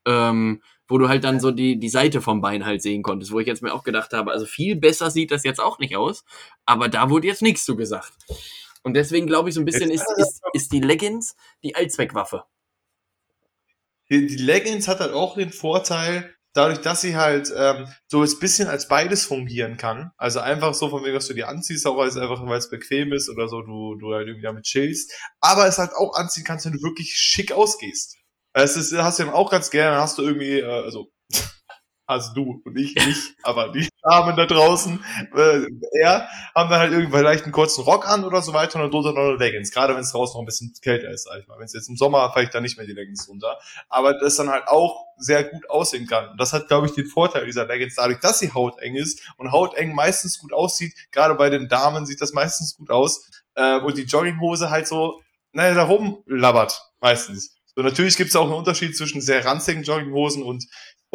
Ähm, 0.05 0.61
wo 0.88 0.97
du 0.97 1.09
halt 1.09 1.23
dann 1.23 1.39
so 1.39 1.51
die, 1.51 1.79
die 1.79 1.89
Seite 1.89 2.21
vom 2.21 2.41
Bein 2.41 2.65
halt 2.65 2.81
sehen 2.81 3.03
konntest, 3.03 3.31
wo 3.31 3.39
ich 3.39 3.47
jetzt 3.47 3.63
mir 3.63 3.73
auch 3.73 3.83
gedacht 3.83 4.13
habe, 4.13 4.31
also 4.31 4.45
viel 4.45 4.75
besser 4.75 5.09
sieht 5.11 5.31
das 5.31 5.43
jetzt 5.43 5.59
auch 5.59 5.79
nicht 5.79 5.95
aus, 5.95 6.23
aber 6.65 6.89
da 6.89 7.09
wurde 7.09 7.27
jetzt 7.27 7.41
nichts 7.41 7.65
zu 7.65 7.75
gesagt. 7.75 8.13
Und 8.83 8.93
deswegen 8.93 9.25
glaube 9.25 9.49
ich 9.49 9.55
so 9.55 9.61
ein 9.61 9.65
bisschen, 9.65 9.89
ist, 9.89 10.05
ist, 10.17 10.41
ist 10.53 10.71
die 10.71 10.79
Leggings 10.79 11.36
die 11.63 11.75
Allzweckwaffe. 11.75 12.43
Die, 14.09 14.27
die 14.27 14.38
Leggings 14.38 14.88
hat 14.88 14.99
halt 14.99 15.13
auch 15.13 15.36
den 15.36 15.51
Vorteil, 15.51 16.36
dadurch, 16.53 16.79
dass 16.81 17.01
sie 17.01 17.15
halt 17.15 17.51
ähm, 17.55 17.88
so 18.07 18.21
ein 18.21 18.39
bisschen 18.39 18.67
als 18.67 18.88
beides 18.88 19.25
fungieren 19.25 19.77
kann. 19.77 20.11
Also 20.17 20.39
einfach 20.39 20.73
so 20.73 20.89
von 20.89 21.03
wegen, 21.03 21.15
dass 21.15 21.27
du 21.27 21.33
die 21.33 21.43
anziehst, 21.43 21.86
auch 21.86 21.97
als 21.97 22.17
einfach, 22.17 22.45
weil 22.45 22.57
es 22.57 22.69
bequem 22.69 23.11
ist 23.13 23.29
oder 23.29 23.47
so, 23.47 23.61
du, 23.61 23.95
du 23.95 24.13
halt 24.13 24.27
irgendwie 24.27 24.45
damit 24.45 24.63
chillst. 24.63 25.11
Aber 25.41 25.67
es 25.67 25.77
halt 25.77 25.93
auch 25.93 26.15
anziehen 26.15 26.43
kannst, 26.43 26.65
wenn 26.65 26.73
du 26.73 26.83
wirklich 26.83 27.13
schick 27.15 27.51
ausgehst. 27.51 28.17
Es 28.57 28.77
ist, 28.77 28.95
hast 28.97 29.19
du 29.19 29.23
ja 29.23 29.33
auch 29.33 29.51
ganz 29.51 29.69
gerne, 29.69 29.97
hast 29.97 30.17
du 30.17 30.21
irgendwie, 30.21 30.61
äh, 30.61 30.83
also, 30.85 31.11
also 32.05 32.33
du 32.33 32.61
und 32.63 32.77
ich 32.77 32.95
nicht, 32.95 33.35
aber 33.43 33.67
die 33.73 33.89
Damen 34.01 34.37
da 34.37 34.45
draußen, 34.45 35.03
äh, 35.35 35.65
er, 35.99 36.29
haben 36.55 36.69
dann 36.69 36.79
halt 36.79 36.93
irgendwie 36.93 37.17
vielleicht 37.17 37.43
einen 37.43 37.51
kurzen 37.51 37.83
Rock 37.83 38.07
an 38.07 38.23
oder 38.23 38.41
so 38.41 38.53
weiter 38.53 38.75
und 38.75 38.83
dann 38.83 38.91
drunter 38.91 39.11
noch 39.11 39.27
eine 39.27 39.35
Leggings. 39.35 39.71
Gerade 39.71 39.93
wenn 39.93 40.03
es 40.03 40.13
draußen 40.13 40.35
noch 40.35 40.41
ein 40.41 40.45
bisschen 40.45 40.71
kälter 40.81 41.09
ist, 41.09 41.25
sag 41.25 41.41
ich 41.41 41.47
mal. 41.47 41.57
Wenn 41.57 41.65
es 41.65 41.73
jetzt 41.73 41.89
im 41.89 41.97
Sommer 41.97 42.31
vielleicht 42.31 42.55
dann 42.55 42.63
nicht 42.63 42.77
mehr 42.77 42.87
die 42.87 42.93
Leggings 42.93 43.27
runter. 43.27 43.59
Aber 43.89 44.13
das 44.13 44.37
dann 44.37 44.49
halt 44.49 44.69
auch 44.69 45.05
sehr 45.17 45.43
gut 45.43 45.69
aussehen 45.69 46.07
kann. 46.07 46.29
Und 46.29 46.39
das 46.39 46.53
hat, 46.53 46.69
glaube 46.69 46.87
ich, 46.87 46.93
den 46.93 47.07
Vorteil 47.07 47.45
dieser 47.45 47.65
Leggings, 47.65 47.95
dadurch, 47.95 48.19
dass 48.21 48.39
sie 48.39 48.53
hauteng 48.53 48.95
ist 48.95 49.21
und 49.35 49.51
hauteng 49.51 49.93
meistens 49.93 50.39
gut 50.39 50.53
aussieht. 50.53 50.93
Gerade 51.11 51.35
bei 51.35 51.49
den 51.49 51.67
Damen 51.67 52.05
sieht 52.05 52.21
das 52.21 52.31
meistens 52.31 52.77
gut 52.77 52.89
aus. 52.89 53.29
Äh, 53.55 53.79
und 53.79 53.97
die 53.97 54.03
Jogginghose 54.03 54.69
halt 54.69 54.87
so, 54.87 55.19
naja, 55.51 55.73
da 55.73 55.83
rumlabbert 55.83 56.93
meistens. 57.01 57.54
So, 57.76 57.82
natürlich 57.84 58.15
gibt 58.15 58.30
es 58.30 58.36
auch 58.36 58.45
einen 58.45 58.53
Unterschied 58.53 58.95
zwischen 58.95 59.21
sehr 59.21 59.43
ranzigen 59.43 59.84
Jogginghosen 59.84 60.43
und 60.43 60.65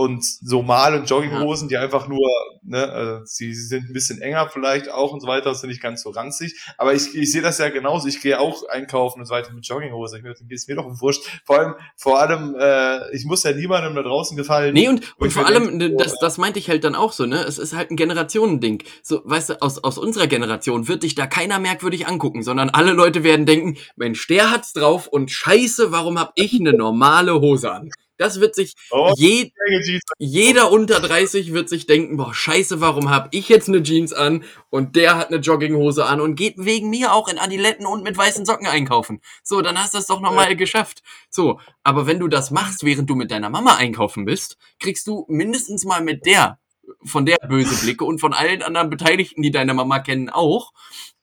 und 0.00 0.24
so 0.24 0.60
normale 0.60 1.04
Jogginghosen, 1.04 1.68
die 1.68 1.76
einfach 1.76 2.08
nur, 2.08 2.26
ne, 2.62 2.90
also 2.90 3.24
sie, 3.24 3.54
sie 3.54 3.66
sind 3.66 3.90
ein 3.90 3.92
bisschen 3.92 4.20
enger 4.22 4.48
vielleicht 4.48 4.90
auch 4.90 5.12
und 5.12 5.20
so 5.20 5.26
weiter, 5.26 5.54
sind 5.54 5.68
nicht 5.68 5.82
ganz 5.82 6.02
so 6.02 6.10
ranzig. 6.10 6.58
Aber 6.78 6.94
ich, 6.94 7.14
ich 7.14 7.32
sehe 7.32 7.42
das 7.42 7.58
ja 7.58 7.68
genauso. 7.68 8.08
Ich 8.08 8.20
gehe 8.20 8.38
auch 8.38 8.66
einkaufen 8.68 9.20
und 9.20 9.26
so 9.26 9.34
weiter 9.34 9.52
mit 9.52 9.66
Jogginghose. 9.66 10.18
Ich, 10.18 10.22
mir 10.22 10.34
ist 10.48 10.68
mir 10.68 10.76
doch 10.76 10.86
wurscht. 11.00 11.22
Vor 11.44 11.58
allem, 11.58 11.74
vor 11.96 12.20
allem, 12.20 12.56
äh, 12.58 13.14
ich 13.14 13.24
muss 13.24 13.42
ja 13.42 13.52
niemandem 13.52 13.94
da 13.94 14.02
draußen 14.02 14.36
gefallen. 14.36 14.74
Nee, 14.74 14.88
und, 14.88 15.02
und 15.18 15.32
vor 15.32 15.46
allem, 15.46 15.78
denke, 15.78 15.96
das, 15.96 16.18
das 16.18 16.38
meinte 16.38 16.58
ich 16.58 16.68
halt 16.68 16.84
dann 16.84 16.94
auch 16.94 17.12
so, 17.12 17.26
ne? 17.26 17.42
Es 17.42 17.58
ist 17.58 17.74
halt 17.74 17.90
ein 17.90 17.96
Generationending. 17.96 18.82
So, 19.02 19.20
weißt 19.24 19.50
du, 19.50 19.62
aus, 19.62 19.82
aus 19.82 19.98
unserer 19.98 20.28
Generation 20.28 20.88
wird 20.88 21.02
dich 21.02 21.14
da 21.14 21.26
keiner 21.26 21.58
merkwürdig 21.58 22.06
angucken, 22.06 22.42
sondern 22.42 22.70
alle 22.70 22.92
Leute 22.92 23.24
werden 23.24 23.44
denken, 23.44 23.76
Mensch, 23.96 24.26
der 24.28 24.50
hat's 24.50 24.72
drauf 24.72 25.08
und 25.08 25.30
scheiße, 25.30 25.92
warum 25.92 26.18
hab 26.18 26.32
ich 26.36 26.58
eine 26.58 26.72
normale 26.72 27.40
Hose 27.40 27.72
an? 27.72 27.90
Das 28.20 28.38
wird 28.38 28.54
sich 28.54 28.74
oh, 28.90 29.14
je, 29.16 29.50
jeder 30.18 30.70
unter 30.70 31.00
30 31.00 31.54
wird 31.54 31.70
sich 31.70 31.86
denken, 31.86 32.18
boah, 32.18 32.34
scheiße, 32.34 32.82
warum 32.82 33.08
hab 33.08 33.34
ich 33.34 33.48
jetzt 33.48 33.68
eine 33.68 33.82
Jeans 33.82 34.12
an 34.12 34.44
und 34.68 34.94
der 34.94 35.16
hat 35.16 35.28
eine 35.28 35.38
Jogginghose 35.38 36.04
an 36.04 36.20
und 36.20 36.34
geht 36.34 36.56
wegen 36.58 36.90
mir 36.90 37.14
auch 37.14 37.28
in 37.28 37.38
Adiletten 37.38 37.86
und 37.86 38.04
mit 38.04 38.18
weißen 38.18 38.44
Socken 38.44 38.66
einkaufen. 38.66 39.22
So, 39.42 39.62
dann 39.62 39.82
hast 39.82 39.94
du 39.94 39.98
es 39.98 40.06
doch 40.06 40.20
nochmal 40.20 40.50
ja. 40.50 40.54
geschafft. 40.54 41.02
So, 41.30 41.60
aber 41.82 42.06
wenn 42.06 42.18
du 42.18 42.28
das 42.28 42.50
machst, 42.50 42.84
während 42.84 43.08
du 43.08 43.14
mit 43.14 43.30
deiner 43.30 43.48
Mama 43.48 43.76
einkaufen 43.76 44.26
bist, 44.26 44.58
kriegst 44.80 45.06
du 45.06 45.24
mindestens 45.30 45.86
mal 45.86 46.02
mit 46.02 46.26
der 46.26 46.58
von 47.06 47.24
der 47.24 47.38
böse 47.48 47.74
Blicke 47.82 48.04
und 48.04 48.18
von 48.18 48.34
allen 48.34 48.60
anderen 48.60 48.90
Beteiligten, 48.90 49.40
die 49.40 49.50
deine 49.50 49.72
Mama 49.72 50.00
kennen, 50.00 50.28
auch. 50.28 50.74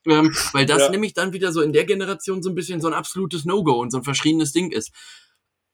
Ähm, 0.08 0.36
weil 0.54 0.66
das 0.66 0.84
ja. 0.84 0.90
nämlich 0.90 1.14
dann 1.14 1.34
wieder 1.34 1.52
so 1.52 1.62
in 1.62 1.74
der 1.74 1.86
Generation 1.86 2.42
so 2.42 2.50
ein 2.50 2.56
bisschen 2.56 2.82
so 2.82 2.88
ein 2.88 2.96
absolutes 2.96 3.46
No-Go 3.46 3.74
und 3.74 3.92
so 3.92 4.00
ein 4.00 4.04
verschriebenes 4.04 4.52
Ding 4.52 4.72
ist. 4.72 4.92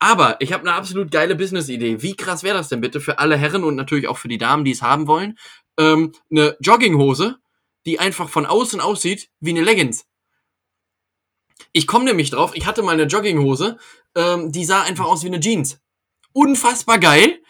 Aber 0.04 0.36
ich 0.42 0.52
habe 0.52 0.68
eine 0.68 0.74
absolut 0.74 1.12
geile 1.12 1.34
Business-Idee. 1.34 2.02
Wie 2.02 2.18
krass 2.18 2.44
wäre 2.44 2.58
das 2.58 2.68
denn 2.68 2.82
bitte 2.82 3.00
für 3.00 3.20
alle 3.20 3.38
Herren 3.38 3.64
und 3.64 3.78
natürlich 3.78 4.10
auch 4.10 4.18
für 4.18 4.28
die 4.28 4.38
Damen, 4.38 4.66
die 4.66 4.72
es 4.72 4.82
haben 4.82 5.08
wollen? 5.08 5.38
Ähm, 5.80 6.12
eine 6.30 6.58
Jogginghose, 6.60 7.38
die 7.86 8.00
einfach 8.02 8.28
von 8.28 8.46
außen 8.46 8.82
aussieht 8.82 9.30
wie 9.40 9.52
eine 9.52 9.62
Leggings. 9.62 10.06
Ich 11.72 11.88
komme 11.88 12.04
nämlich 12.04 12.32
drauf, 12.32 12.52
ich 12.54 12.66
hatte 12.66 12.84
mal 12.84 12.92
eine 12.92 13.06
Jogginghose, 13.06 13.78
ähm, 14.16 14.52
die 14.52 14.66
sah 14.66 14.82
einfach 14.82 15.06
aus 15.06 15.24
wie 15.24 15.28
eine 15.28 15.40
Jeans. 15.40 15.80
Unfassbar 16.34 17.00
geil 17.00 17.42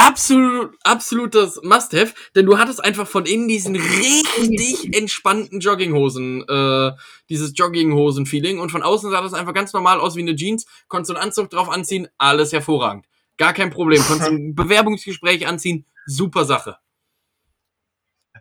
absolut, 0.00 0.74
absolutes 0.82 1.60
Must-have, 1.62 2.14
denn 2.34 2.46
du 2.46 2.58
hattest 2.58 2.82
einfach 2.82 3.06
von 3.06 3.26
innen 3.26 3.48
diesen 3.48 3.76
richtig 3.76 4.96
entspannten 4.96 5.60
Jogginghosen, 5.60 6.44
äh, 6.48 6.92
dieses 7.28 7.52
Jogginghosen-Feeling 7.54 8.58
und 8.58 8.70
von 8.70 8.82
außen 8.82 9.10
sah 9.10 9.20
das 9.20 9.34
einfach 9.34 9.54
ganz 9.54 9.72
normal 9.72 10.00
aus 10.00 10.16
wie 10.16 10.22
eine 10.22 10.34
Jeans, 10.34 10.66
konntest 10.88 11.10
du 11.10 11.14
einen 11.14 11.24
Anzug 11.24 11.50
drauf 11.50 11.68
anziehen, 11.68 12.08
alles 12.18 12.52
hervorragend. 12.52 13.06
Gar 13.36 13.52
kein 13.52 13.70
Problem, 13.70 14.02
konntest 14.02 14.30
ein 14.30 14.54
Bewerbungsgespräch 14.54 15.46
anziehen, 15.46 15.86
super 16.06 16.44
Sache. 16.44 16.76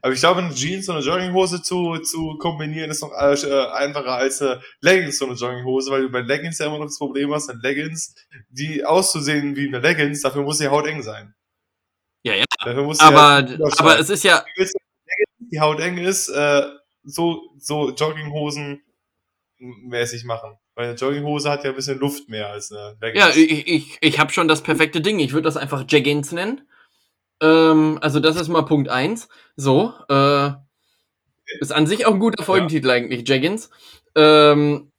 Aber 0.02 0.14
ich 0.14 0.20
glaube, 0.22 0.42
eine 0.42 0.54
Jeans 0.54 0.88
und 0.88 0.96
eine 0.96 1.06
Jogginghose 1.06 1.62
zu, 1.62 1.98
zu 1.98 2.38
kombinieren 2.38 2.90
ist 2.90 3.02
noch 3.02 3.12
äh, 3.12 3.68
einfacher 3.74 4.14
als 4.14 4.42
eine 4.42 4.62
Leggings 4.80 5.22
und 5.22 5.30
eine 5.30 5.38
Jogginghose, 5.38 5.92
weil 5.92 6.04
du 6.04 6.10
bei 6.10 6.22
Leggings 6.22 6.58
ja 6.60 6.68
immer 6.68 6.78
noch 6.78 6.86
das 6.86 6.98
Problem 6.98 7.34
hast, 7.34 7.50
eine 7.50 7.60
Leggings, 7.62 8.16
die 8.50 8.86
auszusehen 8.86 9.58
wie 9.58 9.68
eine 9.68 9.80
Leggings, 9.80 10.22
dafür 10.22 10.44
muss 10.44 10.60
sie 10.60 10.70
hauteng 10.70 11.02
sein. 11.02 11.34
Ja, 12.24 12.34
ja. 12.34 12.46
aber, 12.60 13.48
aber 13.78 14.00
es 14.00 14.10
ist 14.10 14.24
ja. 14.24 14.44
Die 15.40 15.60
Haut 15.60 15.80
eng 15.80 15.98
ist, 15.98 16.30
äh, 16.30 16.64
so, 17.04 17.42
so 17.58 17.92
Jogginghosen 17.92 18.82
mäßig 19.60 20.26
machen. 20.26 20.58
Weil 20.76 20.90
eine 20.90 20.96
Jogginghose 20.96 21.50
hat 21.50 21.64
ja 21.64 21.72
ein 21.72 21.76
bisschen 21.76 22.00
Luft 22.00 22.30
mehr 22.30 22.50
als 22.50 22.72
eine 22.72 22.98
Leggings. 23.02 23.36
Ja, 23.36 23.42
ich, 23.42 23.68
ich, 23.68 23.98
ich 24.02 24.20
habe 24.20 24.32
schon 24.32 24.48
das 24.48 24.64
perfekte 24.64 25.02
Ding. 25.02 25.20
Ich 25.20 25.34
würde 25.34 25.46
das 25.46 25.58
einfach 25.58 25.84
Jaggins 25.88 26.32
nennen. 26.32 26.68
Ähm, 27.42 27.98
also 28.02 28.20
das 28.20 28.36
ist 28.36 28.48
mal 28.48 28.64
Punkt 28.64 28.90
eins. 28.90 29.28
So, 29.56 29.94
äh, 30.10 30.52
ist 31.60 31.74
an 31.74 31.88
sich 31.88 32.06
auch 32.06 32.14
ein 32.14 32.20
guter 32.20 32.44
Folgentitel 32.44 32.88
ja. 32.88 32.94
eigentlich, 32.94 33.28
Jaggins. 33.28 33.70
Ähm, 34.16 34.92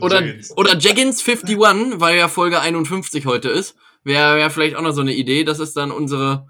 oder, 0.00 0.20
Jaggins. 0.20 0.56
oder 0.56 0.78
Jaggins 0.78 1.26
51, 1.26 2.00
weil 2.00 2.16
ja 2.16 2.28
Folge 2.28 2.60
51 2.60 3.26
heute 3.26 3.48
ist. 3.48 3.76
Wäre 4.04 4.36
wär 4.36 4.50
vielleicht 4.50 4.76
auch 4.76 4.82
noch 4.82 4.92
so 4.92 5.00
eine 5.00 5.14
Idee. 5.14 5.44
Das 5.44 5.58
ist 5.58 5.76
dann 5.76 5.90
unsere, 5.90 6.46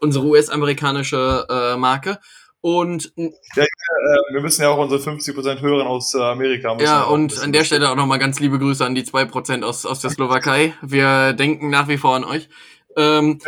unsere 0.00 0.24
US-amerikanische 0.24 1.46
äh, 1.48 1.76
Marke. 1.76 2.18
Und 2.60 3.12
ja, 3.16 3.28
äh, 3.62 4.32
wir 4.32 4.40
müssen 4.40 4.62
ja 4.62 4.70
auch 4.70 4.78
unsere 4.78 5.00
50% 5.00 5.60
Hörer 5.60 5.86
aus 5.86 6.14
äh, 6.14 6.20
Amerika. 6.20 6.76
Ja, 6.80 7.04
und 7.04 7.38
an 7.40 7.52
der 7.52 7.64
Stelle 7.64 7.88
auch 7.90 7.96
nochmal 7.96 8.18
ganz 8.18 8.40
liebe 8.40 8.58
Grüße 8.58 8.84
an 8.84 8.94
die 8.94 9.04
2% 9.04 9.62
aus, 9.62 9.86
aus 9.86 10.00
der 10.00 10.10
Slowakei. 10.10 10.74
Wir 10.82 11.34
denken 11.34 11.70
nach 11.70 11.88
wie 11.88 11.98
vor 11.98 12.16
an 12.16 12.24
euch. 12.24 12.48
Ähm, 12.96 13.38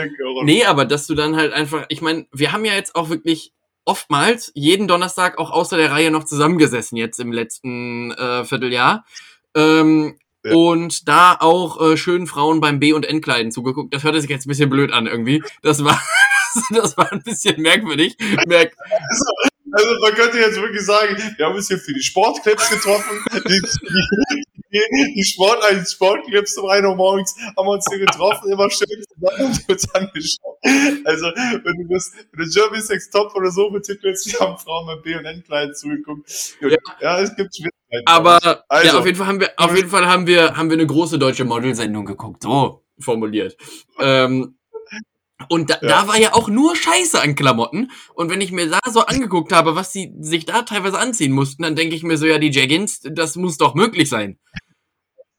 nee, 0.44 0.64
aber 0.64 0.84
dass 0.84 1.08
du 1.08 1.16
dann 1.16 1.34
halt 1.34 1.52
einfach, 1.52 1.86
ich 1.88 2.02
meine, 2.02 2.26
wir 2.32 2.52
haben 2.52 2.64
ja 2.64 2.74
jetzt 2.74 2.94
auch 2.94 3.10
wirklich 3.10 3.52
oftmals 3.84 4.52
jeden 4.54 4.86
Donnerstag 4.86 5.38
auch 5.38 5.50
außer 5.50 5.76
der 5.76 5.90
Reihe 5.90 6.12
noch 6.12 6.22
zusammengesessen 6.22 6.96
jetzt 6.96 7.18
im 7.18 7.32
letzten 7.32 8.12
äh, 8.12 8.44
Vierteljahr. 8.44 9.04
Ähm, 9.56 10.19
ja. 10.44 10.54
Und 10.54 11.08
da 11.08 11.36
auch 11.38 11.80
äh, 11.80 11.96
schönen 11.96 12.26
Frauen 12.26 12.60
beim 12.60 12.80
B- 12.80 12.92
und 12.92 13.04
N-Kleiden 13.04 13.52
zugeguckt. 13.52 13.92
Das 13.92 14.04
hörte 14.04 14.20
sich 14.20 14.30
jetzt 14.30 14.46
ein 14.46 14.48
bisschen 14.48 14.70
blöd 14.70 14.92
an 14.92 15.06
irgendwie. 15.06 15.42
Das 15.62 15.84
war, 15.84 16.00
das 16.70 16.96
war 16.96 17.12
ein 17.12 17.22
bisschen 17.22 17.60
merkwürdig. 17.60 18.16
Merk 18.46 18.74
also, 18.90 19.24
also 19.72 20.00
man 20.00 20.14
könnte 20.14 20.38
jetzt 20.38 20.60
wirklich 20.60 20.84
sagen, 20.84 21.16
wir 21.36 21.46
haben 21.46 21.54
uns 21.54 21.68
hier 21.68 21.78
für 21.78 21.92
die 21.92 22.02
Sportclips 22.02 22.70
getroffen. 22.70 23.22
Die, 23.48 23.60
die, 24.72 25.14
die 25.14 25.24
Sport, 25.24 25.62
die 25.72 25.84
Sportclips 25.84 26.56
um 26.58 26.68
1 26.68 26.86
Uhr 26.86 26.96
morgens 26.96 27.34
haben 27.56 27.66
wir 27.66 27.72
uns 27.72 27.84
hier 27.88 27.98
getroffen, 27.98 28.50
immer 28.50 28.70
schön 28.70 28.86
zusammen 28.88 29.52
und 29.52 29.68
uns 29.68 29.94
angeschaut. 29.94 30.58
Also, 31.04 31.26
wenn 31.26 31.88
du 31.88 31.94
das, 31.94 32.12
wenn 32.32 32.44
du 32.44 32.50
Germany 32.50 32.82
Sex 32.82 33.10
Top 33.10 33.34
oder 33.34 33.50
so 33.50 33.70
betitelst, 33.70 34.32
wir 34.32 34.40
haben 34.40 34.58
Frauen 34.58 34.86
beim 34.86 35.02
B 35.02 35.16
und 35.16 35.24
N-Kleid 35.24 35.76
zugeguckt. 35.76 36.30
Ja. 36.60 36.76
ja, 37.00 37.20
es 37.20 37.34
gibt 37.36 37.54
Schwierigkeiten. 37.54 37.79
Aber, 38.06 38.64
also, 38.68 38.86
ja, 38.86 38.98
auf 38.98 39.06
jeden 39.06 39.18
Fall 39.18 39.26
haben 39.26 39.40
wir, 39.40 39.50
auf 39.56 39.74
jeden 39.74 39.88
Fall 39.88 40.06
haben 40.06 40.26
wir, 40.26 40.56
haben 40.56 40.70
wir 40.70 40.76
eine 40.76 40.86
große 40.86 41.18
deutsche 41.18 41.44
Modelsendung 41.44 42.04
geguckt. 42.04 42.42
So 42.42 42.84
formuliert. 42.98 43.56
Ähm, 43.98 44.56
und 45.48 45.70
da, 45.70 45.78
ja. 45.80 45.88
da 45.88 46.08
war 46.08 46.18
ja 46.18 46.34
auch 46.34 46.48
nur 46.48 46.76
Scheiße 46.76 47.20
an 47.20 47.34
Klamotten. 47.34 47.90
Und 48.14 48.30
wenn 48.30 48.40
ich 48.40 48.52
mir 48.52 48.68
da 48.68 48.78
so 48.90 49.00
angeguckt 49.00 49.52
habe, 49.52 49.74
was 49.74 49.92
sie 49.92 50.14
sich 50.20 50.44
da 50.44 50.62
teilweise 50.62 50.98
anziehen 50.98 51.32
mussten, 51.32 51.62
dann 51.62 51.76
denke 51.76 51.96
ich 51.96 52.02
mir 52.02 52.16
so, 52.16 52.26
ja, 52.26 52.38
die 52.38 52.50
Jaggins, 52.50 53.00
das 53.02 53.36
muss 53.36 53.56
doch 53.56 53.74
möglich 53.74 54.08
sein. 54.08 54.38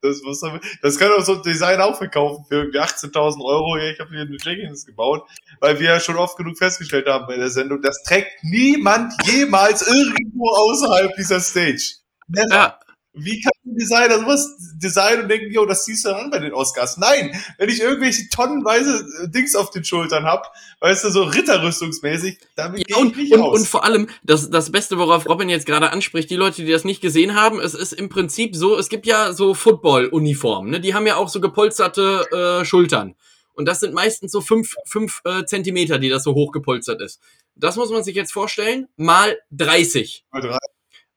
Das, 0.02 0.20
muss, 0.24 0.42
das 0.82 0.98
kann 0.98 1.10
doch 1.10 1.24
so 1.24 1.36
ein 1.36 1.44
Design 1.44 1.80
auch 1.80 1.96
verkaufen 1.96 2.44
für 2.50 2.56
irgendwie 2.56 2.80
18.000 2.80 3.46
Euro. 3.46 3.78
Ich 3.78 4.00
habe 4.00 4.10
hier 4.10 4.22
eine 4.22 4.38
Jaggins 4.42 4.88
gebaut, 4.88 5.30
weil 5.60 5.80
wir 5.80 5.90
ja 5.92 6.00
schon 6.00 6.16
oft 6.16 6.38
genug 6.38 6.58
festgestellt 6.58 7.08
haben 7.08 7.28
bei 7.28 7.38
der 7.38 7.52
Sendung, 7.52 7.84
das 7.84 8.02
trägt 8.02 8.44
niemand 8.44 9.14
jemals 9.28 9.88
irgendwo 9.88 10.50
außerhalb 10.50 11.16
dieser 11.16 11.40
Stage. 11.40 12.01
Ja. 12.36 12.80
Wie 13.14 13.42
kann 13.42 13.52
ein 13.66 13.76
Designer 13.76 14.20
sowas 14.20 14.56
designen 14.82 15.24
und 15.24 15.30
denken, 15.30 15.52
jo, 15.52 15.66
das 15.66 15.84
ziehst 15.84 16.06
du 16.06 16.10
dann 16.10 16.26
an 16.26 16.32
bei 16.32 16.40
den 16.40 16.54
Oscars? 16.54 16.98
Nein, 16.98 17.38
wenn 17.58 17.68
ich 17.68 17.82
irgendwelche 17.82 18.30
tonnenweise 18.30 19.06
äh, 19.24 19.30
Dings 19.30 19.54
auf 19.54 19.70
den 19.70 19.84
Schultern 19.84 20.24
hab, 20.24 20.54
weißt 20.80 21.04
du, 21.04 21.10
so 21.10 21.24
ritterrüstungsmäßig, 21.24 22.38
damit 22.56 22.90
ja, 22.90 22.96
und, 22.96 23.18
ich 23.18 23.34
und. 23.34 23.42
Und 23.42 23.68
vor 23.68 23.84
allem, 23.84 24.08
das, 24.24 24.50
das 24.50 24.72
Beste, 24.72 24.98
worauf 24.98 25.28
Robin 25.28 25.50
jetzt 25.50 25.66
gerade 25.66 25.92
anspricht, 25.92 26.30
die 26.30 26.38
Leute, 26.38 26.64
die 26.64 26.72
das 26.72 26.86
nicht 26.86 27.02
gesehen 27.02 27.36
haben, 27.36 27.60
es 27.60 27.74
ist 27.74 27.92
im 27.92 28.08
Prinzip 28.08 28.56
so, 28.56 28.78
es 28.78 28.88
gibt 28.88 29.06
ja 29.06 29.34
so 29.34 29.54
Football-Uniformen, 29.54 30.72
ne? 30.72 30.80
die 30.80 30.94
haben 30.94 31.06
ja 31.06 31.18
auch 31.18 31.28
so 31.28 31.42
gepolsterte 31.42 32.62
äh, 32.62 32.66
Schultern. 32.66 33.16
Und 33.54 33.66
das 33.66 33.82
sind 33.82 33.94
meistens 33.94 34.32
so 34.32 34.40
fünf, 34.40 34.76
fünf 34.86 35.20
äh, 35.26 35.44
Zentimeter, 35.44 36.00
die 36.00 36.08
das 36.08 36.24
so 36.24 36.34
hoch 36.34 36.54
gepolstert 36.54 37.02
ist. 37.02 37.20
Das 37.56 37.76
muss 37.76 37.92
man 37.92 38.06
sich 38.06 38.16
jetzt 38.16 38.32
vorstellen, 38.32 38.88
mal 38.96 39.38
30. 39.52 40.24
Mal 40.32 40.42
30. 40.42 40.60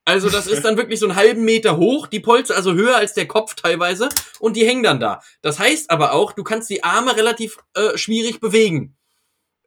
Also 0.04 0.28
das 0.28 0.46
ist 0.46 0.64
dann 0.64 0.76
wirklich 0.76 1.00
so 1.00 1.06
einen 1.06 1.16
halben 1.16 1.44
Meter 1.44 1.78
hoch, 1.78 2.06
die 2.06 2.20
Polster, 2.20 2.56
also 2.56 2.74
höher 2.74 2.96
als 2.96 3.14
der 3.14 3.26
Kopf 3.26 3.54
teilweise, 3.54 4.10
und 4.38 4.56
die 4.56 4.66
hängen 4.66 4.82
dann 4.82 5.00
da. 5.00 5.20
Das 5.40 5.58
heißt 5.58 5.90
aber 5.90 6.12
auch, 6.12 6.32
du 6.32 6.44
kannst 6.44 6.68
die 6.68 6.84
Arme 6.84 7.16
relativ 7.16 7.56
äh, 7.74 7.96
schwierig 7.96 8.40
bewegen. 8.40 8.96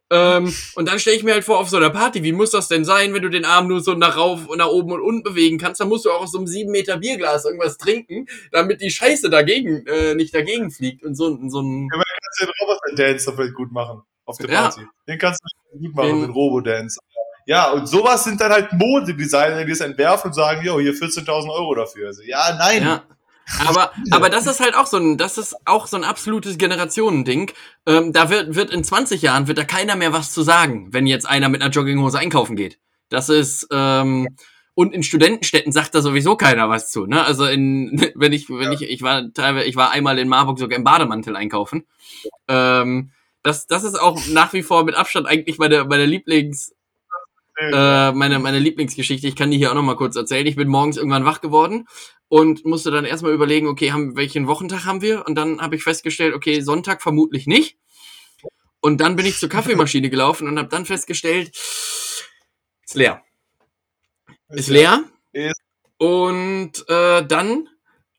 Ähm, 0.09 0.53
und 0.75 0.87
dann 0.87 0.99
stelle 0.99 1.17
ich 1.17 1.23
mir 1.23 1.33
halt 1.33 1.43
vor, 1.43 1.59
auf 1.59 1.69
so 1.69 1.77
einer 1.77 1.89
Party, 1.89 2.23
wie 2.23 2.31
muss 2.31 2.51
das 2.51 2.69
denn 2.69 2.85
sein, 2.85 3.13
wenn 3.13 3.23
du 3.23 3.29
den 3.29 3.43
Arm 3.43 3.67
nur 3.67 3.81
so 3.81 3.93
nach 3.93 4.15
rauf 4.15 4.47
und 4.47 4.59
nach 4.59 4.69
oben 4.69 4.93
und 4.93 5.01
unten 5.01 5.23
bewegen 5.23 5.57
kannst? 5.57 5.81
Dann 5.81 5.89
musst 5.89 6.05
du 6.05 6.11
auch 6.11 6.21
aus 6.21 6.31
so 6.31 6.37
einem 6.37 6.47
sieben 6.47 6.71
Meter 6.71 6.97
Bierglas 6.97 7.43
irgendwas 7.43 7.77
trinken, 7.77 8.25
damit 8.51 8.79
die 8.79 8.91
Scheiße 8.91 9.29
dagegen, 9.29 9.85
äh, 9.85 10.15
nicht 10.15 10.33
dagegen 10.33 10.71
fliegt. 10.71 11.03
Und 11.03 11.15
so, 11.15 11.37
so 11.49 11.61
ein. 11.61 11.89
Ja, 11.91 11.97
man 11.97 12.05
kannst 12.23 12.41
den 12.41 12.49
Roboter-Dance 12.61 13.33
vielleicht 13.33 13.53
gut 13.55 13.71
machen 13.71 14.01
auf 14.23 14.37
der 14.37 14.47
Party. 14.47 14.81
Ja. 14.81 14.87
Den 15.07 15.19
kannst 15.19 15.41
du 15.43 15.79
gut 15.79 15.95
machen, 15.95 16.07
den, 16.07 16.21
den 16.21 16.29
Robo-Dance. 16.31 16.99
Ja, 17.47 17.71
und 17.71 17.87
sowas 17.87 18.25
sind 18.25 18.41
dann 18.41 18.51
halt 18.51 18.73
Modedesigner, 18.73 19.63
die 19.63 19.71
es 19.71 19.79
entwerfen 19.79 20.27
und 20.29 20.33
sagen, 20.33 20.65
jo, 20.65 20.81
hier 20.81 20.93
14.000 20.93 21.49
Euro 21.49 21.75
dafür. 21.75 22.07
Also, 22.07 22.21
ja, 22.23 22.53
nein. 22.57 22.83
Ja. 22.83 23.03
Aber, 23.65 23.91
aber 24.11 24.29
das 24.29 24.45
ist 24.45 24.59
halt 24.59 24.75
auch 24.75 24.85
so 24.85 24.97
ein, 24.97 25.17
das 25.17 25.37
ist 25.37 25.55
auch 25.63 25.87
so 25.87 25.95
ein 25.95 26.03
absolutes 26.03 26.57
Generationending. 26.57 27.51
Ähm, 27.85 28.11
da 28.11 28.29
wird, 28.29 28.55
wird 28.55 28.71
in 28.71 28.83
20 28.83 29.21
Jahren 29.21 29.47
wird 29.47 29.57
da 29.57 29.63
keiner 29.63 29.95
mehr 29.95 30.11
was 30.11 30.33
zu 30.33 30.41
sagen, 30.41 30.89
wenn 30.91 31.07
jetzt 31.07 31.25
einer 31.25 31.47
mit 31.47 31.61
einer 31.61 31.71
Jogginghose 31.71 32.19
einkaufen 32.19 32.57
geht. 32.57 32.79
Das 33.07 33.29
ist, 33.29 33.65
ähm, 33.71 34.27
und 34.73 34.93
in 34.93 35.01
Studentenstädten 35.01 35.71
sagt 35.71 35.95
da 35.95 36.01
sowieso 36.01 36.35
keiner 36.35 36.67
was 36.67 36.91
zu, 36.91 37.05
ne? 37.05 37.23
Also 37.23 37.45
in, 37.45 38.11
wenn 38.15 38.33
ich, 38.33 38.49
wenn 38.49 38.63
ja. 38.63 38.73
ich, 38.73 38.81
ich 38.81 39.01
war 39.01 39.33
teilweise, 39.33 39.65
ich 39.65 39.77
war 39.77 39.91
einmal 39.91 40.19
in 40.19 40.27
Marburg 40.27 40.59
sogar 40.59 40.77
im 40.77 40.83
Bademantel 40.83 41.37
einkaufen. 41.37 41.87
Ähm, 42.49 43.11
das, 43.41 43.67
das 43.67 43.85
ist 43.85 43.95
auch 43.95 44.19
nach 44.27 44.51
wie 44.51 44.63
vor 44.63 44.83
mit 44.83 44.95
Abstand 44.95 45.25
eigentlich 45.25 45.57
meine, 45.57 45.85
meine 45.85 46.05
Lieblings, 46.05 46.73
äh, 47.57 48.11
meine, 48.11 48.39
meine 48.39 48.59
Lieblingsgeschichte, 48.59 49.27
ich 49.27 49.35
kann 49.35 49.51
die 49.51 49.57
hier 49.57 49.71
auch 49.71 49.75
noch 49.75 49.83
mal 49.83 49.95
kurz 49.95 50.15
erzählen. 50.15 50.45
Ich 50.45 50.55
bin 50.55 50.67
morgens 50.67 50.97
irgendwann 50.97 51.25
wach 51.25 51.41
geworden 51.41 51.87
und 52.29 52.65
musste 52.65 52.91
dann 52.91 53.05
erstmal 53.05 53.33
überlegen, 53.33 53.67
okay, 53.67 53.91
haben, 53.91 54.15
welchen 54.15 54.47
Wochentag 54.47 54.85
haben 54.85 55.01
wir? 55.01 55.25
Und 55.25 55.35
dann 55.35 55.61
habe 55.61 55.75
ich 55.75 55.83
festgestellt, 55.83 56.33
okay, 56.33 56.61
Sonntag 56.61 57.01
vermutlich 57.01 57.47
nicht. 57.47 57.77
Und 58.79 59.01
dann 59.01 59.15
bin 59.15 59.25
ich 59.25 59.37
zur 59.37 59.49
Kaffeemaschine 59.49 60.09
gelaufen 60.09 60.47
und 60.47 60.59
habe 60.59 60.69
dann 60.69 60.85
festgestellt, 60.85 61.49
ist 61.55 62.95
leer. 62.95 63.23
Ist 64.49 64.69
leer. 64.69 65.03
Und 65.97 66.87
äh, 66.87 67.25
dann 67.25 67.67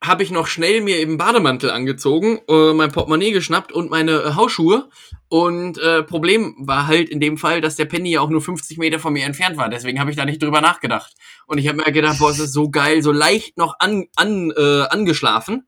habe 0.03 0.23
ich 0.23 0.31
noch 0.31 0.47
schnell 0.47 0.81
mir 0.81 0.99
eben 0.99 1.19
Bademantel 1.19 1.71
angezogen, 1.71 2.41
äh, 2.49 2.73
mein 2.73 2.93
Portemonnaie 2.93 3.33
geschnappt 3.33 3.73
und 3.73 3.91
meine 3.91 4.13
äh, 4.13 4.35
Hausschuhe. 4.35 4.89
Und 5.29 5.79
äh, 5.79 6.03
Problem 6.05 6.55
war 6.61 6.87
halt 6.87 7.09
in 7.09 7.21
dem 7.21 7.37
Fall, 7.37 7.61
dass 7.61 7.77
der 7.77 7.87
Penny 7.87 8.13
ja 8.13 8.21
auch 8.21 8.31
nur 8.31 8.41
50 8.41 8.79
Meter 8.79 9.01
von 9.01 9.13
mir 9.13 9.27
entfernt 9.27 9.57
war. 9.57 9.69
Deswegen 9.69 9.99
habe 9.99 10.11
ich 10.11 10.17
da 10.17 10.25
nicht 10.25 10.43
drüber 10.43 10.61
nachgedacht. 10.61 11.15
Und 11.47 11.59
ich 11.59 11.67
habe 11.67 11.79
mir 11.79 11.93
gedacht, 11.93 12.19
boah, 12.19 12.31
es 12.31 12.39
ist 12.39 12.53
so 12.53 12.71
geil, 12.71 13.03
so 13.03 13.11
leicht 13.11 13.59
noch 13.59 13.75
an, 13.81 14.07
an, 14.15 14.53
äh, 14.57 14.83
angeschlafen. 14.83 15.67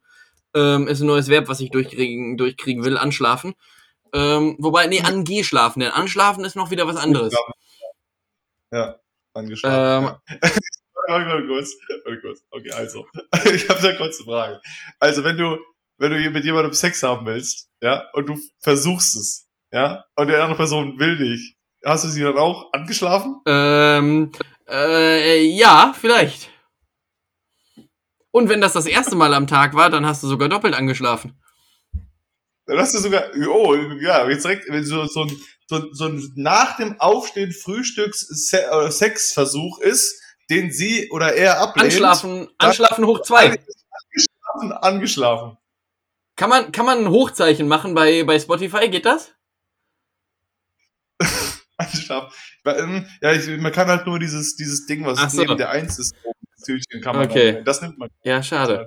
Ähm, 0.55 0.87
ist 0.87 1.01
ein 1.01 1.07
neues 1.07 1.29
Verb, 1.29 1.49
was 1.49 1.61
ich 1.61 1.71
durchkriegen, 1.71 2.37
durchkriegen 2.37 2.85
will, 2.85 2.99
anschlafen. 2.99 3.55
Ähm, 4.13 4.57
wobei, 4.59 4.87
nee, 4.87 5.01
angeschlafen, 5.01 5.81
denn 5.81 5.93
anschlafen 5.93 6.45
ist 6.45 6.57
noch 6.57 6.71
wieder 6.71 6.87
was 6.87 6.97
anderes. 6.97 7.35
Ja, 8.73 8.97
angeschlafen. 9.35 10.17
Ähm. 10.29 10.41
Warte 11.11 11.47
kurz, 11.47 11.77
warte 12.05 12.21
kurz. 12.21 12.43
Okay, 12.51 12.73
also. 12.73 13.07
Ich 13.53 13.69
habe 13.69 13.83
da 13.83 13.93
kurz 13.97 14.19
eine 14.19 14.27
Frage. 14.27 14.61
Also, 14.99 15.25
wenn 15.25 15.37
du, 15.37 15.59
wenn 15.99 16.13
du 16.13 16.31
mit 16.31 16.45
jemandem 16.45 16.73
Sex 16.73 17.03
haben 17.03 17.27
willst, 17.27 17.69
ja, 17.83 18.09
und 18.13 18.29
du 18.29 18.39
versuchst 18.61 19.17
es, 19.17 19.49
ja, 19.73 20.05
und 20.17 20.29
die 20.29 20.35
andere 20.35 20.57
Person 20.57 20.99
will 20.99 21.19
nicht, 21.19 21.57
hast 21.85 22.05
du 22.05 22.09
sie 22.09 22.23
dann 22.23 22.39
auch 22.39 22.73
angeschlafen? 22.73 23.41
Ähm, 23.47 24.33
äh, 24.69 25.43
ja, 25.43 25.95
vielleicht. 25.99 26.51
Und 28.31 28.49
wenn 28.49 28.61
das 28.61 28.75
das 28.75 28.87
erste 28.87 29.17
Mal 29.17 29.35
am 29.35 29.49
Tag 29.49 29.75
war, 29.75 29.91
dann 29.91 30.07
hast 30.07 30.23
du 30.23 30.29
sogar 30.29 30.49
doppelt 30.49 30.75
angeschlafen. 30.75 31.37
Dann 32.67 32.79
hast 32.79 32.95
du 32.95 32.99
sogar, 32.99 33.25
oh, 33.49 33.75
ja, 34.01 34.29
jetzt 34.29 34.45
direkt, 34.45 34.71
wenn 34.71 34.85
so, 34.85 35.07
so 35.07 35.23
ein, 35.23 35.37
so, 35.67 35.93
so 35.93 36.05
ein 36.05 36.23
nach 36.37 36.77
dem 36.77 37.01
Aufstehen 37.01 37.51
Frühstücks-Sexversuch 37.51 39.81
ist, 39.81 40.20
den 40.51 40.73
sie 40.73 41.09
oder 41.11 41.35
er 41.35 41.61
ablehnt. 41.61 41.93
Anschlafen, 41.93 42.49
anschlafen 42.59 43.07
hoch 43.07 43.23
zwei. 43.23 43.47
Angeschlafen, 43.47 44.73
angeschlafen. 44.73 45.57
Kann 46.37 46.51
man, 46.51 46.73
kann 46.73 46.87
man 46.87 46.99
ein 46.99 47.11
Hochzeichen 47.11 47.69
machen 47.69 47.95
bei, 47.95 48.25
bei 48.25 48.39
Spotify? 48.39 48.89
Geht 48.89 49.07
das? 49.07 49.33
anschlafen. 51.77 52.33
Ähm, 52.65 53.07
ja, 53.21 53.33
ich, 53.33 53.47
man 53.61 53.73
kann 53.73 53.89
halt 53.89 54.07
nur 54.07 54.19
dieses, 54.19 54.57
dieses 54.57 54.87
Ding, 54.87 55.05
was 55.05 55.19
so. 55.33 55.41
neben 55.41 55.57
der 55.57 55.71
Eins 55.71 55.99
ist, 55.99 56.15
das 56.57 56.65
Tütchen 56.65 57.01
kann 57.01 57.17
man 57.17 57.27
okay. 57.27 57.63
Das 57.65 57.81
nimmt 57.83 57.99
man. 57.99 58.11
Ja, 58.23 58.43
schade. 58.43 58.87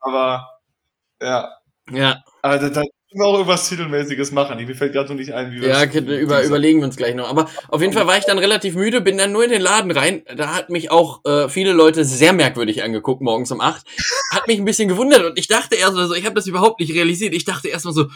Aber, 0.00 0.60
ja. 1.20 1.56
Ja. 1.90 2.24
Also, 2.42 2.68
da, 3.10 3.18
wir 3.18 3.26
auch 3.26 3.34
irgendwas 3.34 3.68
Titelmäßiges 3.68 4.32
machen. 4.32 4.64
Mir 4.64 4.74
fällt 4.74 4.92
gerade 4.92 5.08
noch 5.08 5.16
nicht 5.16 5.32
ein, 5.32 5.52
wie 5.52 5.60
wir 5.60 5.68
Ja, 5.68 5.84
über, 5.84 6.42
überlegen 6.44 6.80
wir 6.80 6.86
uns 6.86 6.96
gleich 6.96 7.14
noch. 7.14 7.28
Aber 7.28 7.48
auf 7.68 7.80
jeden 7.80 7.92
Fall 7.92 8.06
war 8.06 8.18
ich 8.18 8.24
dann 8.24 8.38
relativ 8.38 8.74
müde, 8.74 9.00
bin 9.00 9.18
dann 9.18 9.32
nur 9.32 9.44
in 9.44 9.50
den 9.50 9.62
Laden 9.62 9.90
rein. 9.90 10.22
Da 10.36 10.54
hat 10.54 10.70
mich 10.70 10.90
auch 10.90 11.24
äh, 11.24 11.48
viele 11.48 11.72
Leute 11.72 12.04
sehr 12.04 12.32
merkwürdig 12.32 12.82
angeguckt, 12.82 13.22
morgens 13.22 13.50
um 13.52 13.60
acht. 13.60 13.86
Hat 14.32 14.46
mich 14.48 14.58
ein 14.58 14.64
bisschen 14.64 14.88
gewundert 14.88 15.24
und 15.24 15.38
ich 15.38 15.48
dachte 15.48 15.76
erst 15.76 15.94
mal 15.94 16.08
so, 16.08 16.14
ich 16.14 16.24
habe 16.24 16.34
das 16.34 16.46
überhaupt 16.46 16.80
nicht 16.80 16.94
realisiert. 16.94 17.34
Ich 17.34 17.44
dachte 17.44 17.68
erst 17.68 17.84
mal 17.84 17.92
so, 17.92 18.08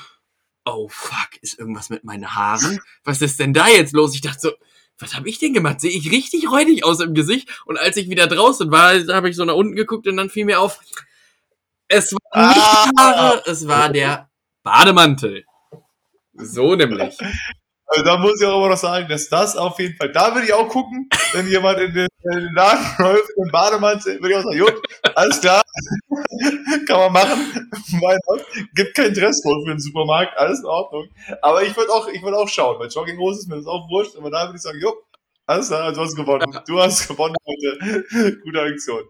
oh 0.64 0.88
fuck, 0.88 1.30
ist 1.40 1.58
irgendwas 1.58 1.90
mit 1.90 2.04
meinen 2.04 2.34
Haaren? 2.34 2.80
Was 3.04 3.22
ist 3.22 3.40
denn 3.40 3.54
da 3.54 3.68
jetzt 3.68 3.92
los? 3.92 4.14
Ich 4.14 4.20
dachte 4.20 4.40
so, 4.40 4.52
was 4.98 5.14
habe 5.14 5.28
ich 5.28 5.38
denn 5.38 5.54
gemacht? 5.54 5.80
Sehe 5.80 5.90
ich 5.90 6.10
richtig 6.10 6.50
räudig 6.50 6.84
aus 6.84 7.00
im 7.00 7.14
Gesicht? 7.14 7.48
Und 7.64 7.78
als 7.78 7.96
ich 7.96 8.10
wieder 8.10 8.26
draußen 8.26 8.70
war, 8.70 8.92
habe 9.14 9.30
ich 9.30 9.36
so 9.36 9.44
nach 9.44 9.54
unten 9.54 9.74
geguckt 9.74 10.06
und 10.06 10.16
dann 10.16 10.30
fiel 10.30 10.44
mir 10.44 10.60
auf, 10.60 10.78
es 11.88 12.12
war 12.12 12.48
nicht 12.48 12.60
die 12.60 13.00
Haare, 13.00 13.42
es 13.46 13.66
war 13.66 13.88
der 13.88 14.29
Bademantel. 14.62 15.44
So 16.34 16.74
nämlich. 16.74 17.18
Also 17.92 18.04
da 18.04 18.18
muss 18.18 18.40
ich 18.40 18.46
auch 18.46 18.58
immer 18.58 18.68
noch 18.68 18.76
sagen, 18.76 19.08
dass 19.08 19.28
das 19.28 19.56
auf 19.56 19.80
jeden 19.80 19.96
Fall, 19.96 20.12
da 20.12 20.32
würde 20.32 20.46
ich 20.46 20.52
auch 20.52 20.68
gucken, 20.68 21.08
wenn 21.32 21.48
jemand 21.48 21.80
in 21.80 21.92
den, 21.92 22.06
in 22.22 22.38
den 22.38 22.54
Laden 22.54 22.86
läuft, 22.98 23.28
im 23.36 23.50
Bademantel, 23.50 24.20
würde 24.20 24.30
ich 24.30 24.36
auch 24.36 24.44
sagen, 24.44 24.60
gut, 24.60 24.82
alles 25.16 25.40
klar, 25.40 25.60
kann 26.86 27.00
man 27.00 27.12
machen, 27.12 27.70
gibt 28.76 28.94
keinen 28.94 29.12
Dresscode 29.12 29.64
für 29.64 29.72
den 29.72 29.80
Supermarkt, 29.80 30.38
alles 30.38 30.60
in 30.60 30.66
Ordnung. 30.66 31.08
Aber 31.42 31.64
ich 31.64 31.76
würde 31.76 31.92
auch, 31.92 32.06
ich 32.06 32.22
würde 32.22 32.38
auch 32.38 32.48
schauen, 32.48 32.78
bei 32.78 32.86
Jogginghose 32.86 33.40
ist 33.40 33.48
mir 33.48 33.56
das 33.56 33.66
auch 33.66 33.88
wurscht, 33.90 34.16
aber 34.16 34.30
da 34.30 34.44
würde 34.46 34.56
ich 34.56 34.62
sagen, 34.62 34.78
jo, 34.80 34.94
alles 35.50 35.66
klar, 35.66 35.92
du 35.92 36.00
hast 36.00 36.14
gewonnen. 36.14 36.58
Du 36.66 36.78
hast 36.78 37.08
gewonnen 37.08 37.34
heute. 37.44 38.36
Gute 38.44 38.60
Aktion. 38.60 39.02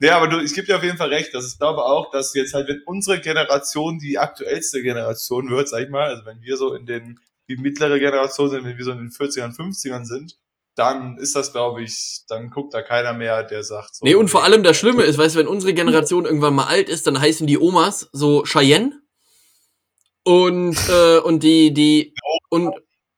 Ja, 0.00 0.16
aber 0.18 0.28
du, 0.28 0.38
ich 0.40 0.54
gebe 0.54 0.66
dir 0.66 0.76
auf 0.76 0.82
jeden 0.84 0.96
Fall 0.96 1.08
recht, 1.08 1.34
dass 1.34 1.52
ich 1.52 1.58
glaube 1.58 1.84
auch, 1.84 2.10
dass 2.12 2.34
jetzt 2.34 2.54
halt, 2.54 2.68
wenn 2.68 2.82
unsere 2.86 3.20
Generation 3.20 3.98
die 3.98 4.18
aktuellste 4.18 4.82
Generation 4.82 5.50
wird, 5.50 5.68
sag 5.68 5.82
ich 5.82 5.88
mal, 5.88 6.08
also 6.08 6.24
wenn 6.24 6.40
wir 6.40 6.56
so 6.56 6.74
in 6.74 6.86
den 6.86 7.18
die 7.48 7.56
mittlere 7.56 7.98
Generation 7.98 8.50
sind, 8.50 8.64
wenn 8.64 8.76
wir 8.76 8.84
so 8.84 8.92
in 8.92 8.98
den 8.98 9.10
40ern, 9.10 9.56
50ern 9.56 10.04
sind, 10.04 10.36
dann 10.76 11.16
ist 11.16 11.34
das, 11.34 11.50
glaube 11.52 11.82
ich, 11.82 12.20
dann 12.28 12.50
guckt 12.50 12.74
da 12.74 12.82
keiner 12.82 13.14
mehr, 13.14 13.42
der 13.42 13.64
sagt 13.64 13.96
so. 13.96 14.04
Nee, 14.04 14.14
und 14.14 14.28
vor 14.28 14.44
allem 14.44 14.62
das 14.62 14.76
Schlimme 14.76 15.02
ist, 15.02 15.18
weißt 15.18 15.34
du, 15.34 15.40
wenn 15.40 15.48
unsere 15.48 15.74
Generation 15.74 16.26
irgendwann 16.26 16.54
mal 16.54 16.66
alt 16.66 16.88
ist, 16.88 17.06
dann 17.06 17.20
heißen 17.20 17.46
die 17.46 17.58
Omas 17.58 18.08
so 18.12 18.44
Cheyenne 18.44 19.00
und, 20.22 20.76
äh, 20.90 21.18
und 21.18 21.42
die, 21.42 21.72
die, 21.72 22.14
und, 22.50 22.70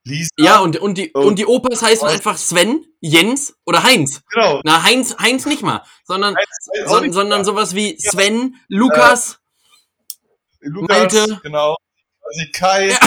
Lisa. 0.05 0.31
Ja, 0.39 0.59
und, 0.61 0.79
und, 0.79 0.97
die, 0.97 1.13
und 1.13 1.39
die 1.39 1.47
Opas 1.47 1.83
heißen 1.83 2.07
Was? 2.07 2.15
einfach 2.15 2.39
Sven, 2.39 2.85
Jens 3.01 3.55
oder 3.67 3.83
Heinz. 3.83 4.23
Genau. 4.33 4.61
Na, 4.65 4.83
Heinz, 4.83 5.17
Heinz 5.19 5.47
nicht 5.47 5.63
mal, 5.63 5.85
sondern, 6.05 6.35
Heinz, 6.37 6.89
so, 6.89 7.13
sondern 7.13 7.45
sowas 7.45 7.75
wie 7.75 7.99
Sven, 7.99 8.57
Lukas, 8.69 9.41
äh, 10.61 10.69
Lukas, 10.69 10.99
Malte. 10.99 11.41
genau. 11.43 11.77
Also 12.23 12.47
Kai. 12.53 12.89
Ja, 12.91 12.99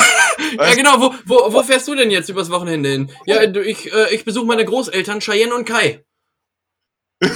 ja, 0.68 0.76
genau. 0.76 1.00
Wo, 1.00 1.16
wo, 1.26 1.54
wo 1.54 1.64
fährst 1.64 1.88
du 1.88 1.96
denn 1.96 2.12
jetzt 2.12 2.30
übers 2.30 2.50
Wochenende 2.50 2.90
hin? 2.90 3.12
Ja, 3.26 3.42
ich, 3.42 3.92
äh, 3.92 4.14
ich 4.14 4.26
besuche 4.26 4.46
meine 4.46 4.66
Großeltern, 4.66 5.20
Cheyenne 5.20 5.56
und 5.56 5.66
Kai. 5.66 6.04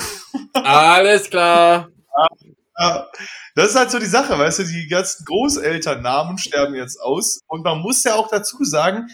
Alles 0.53 1.29
klar. 1.29 1.89
Ja, 2.79 3.07
das 3.55 3.69
ist 3.69 3.75
halt 3.75 3.89
so 3.89 3.99
die 3.99 4.05
Sache, 4.05 4.37
weißt 4.37 4.59
du, 4.59 4.63
die 4.63 4.87
ganzen 4.87 5.25
Großelternnamen 5.25 6.37
sterben 6.37 6.75
jetzt 6.75 6.99
aus. 6.99 7.39
Und 7.47 7.63
man 7.63 7.79
muss 7.79 8.03
ja 8.03 8.15
auch 8.15 8.29
dazu 8.29 8.63
sagen, 8.63 9.07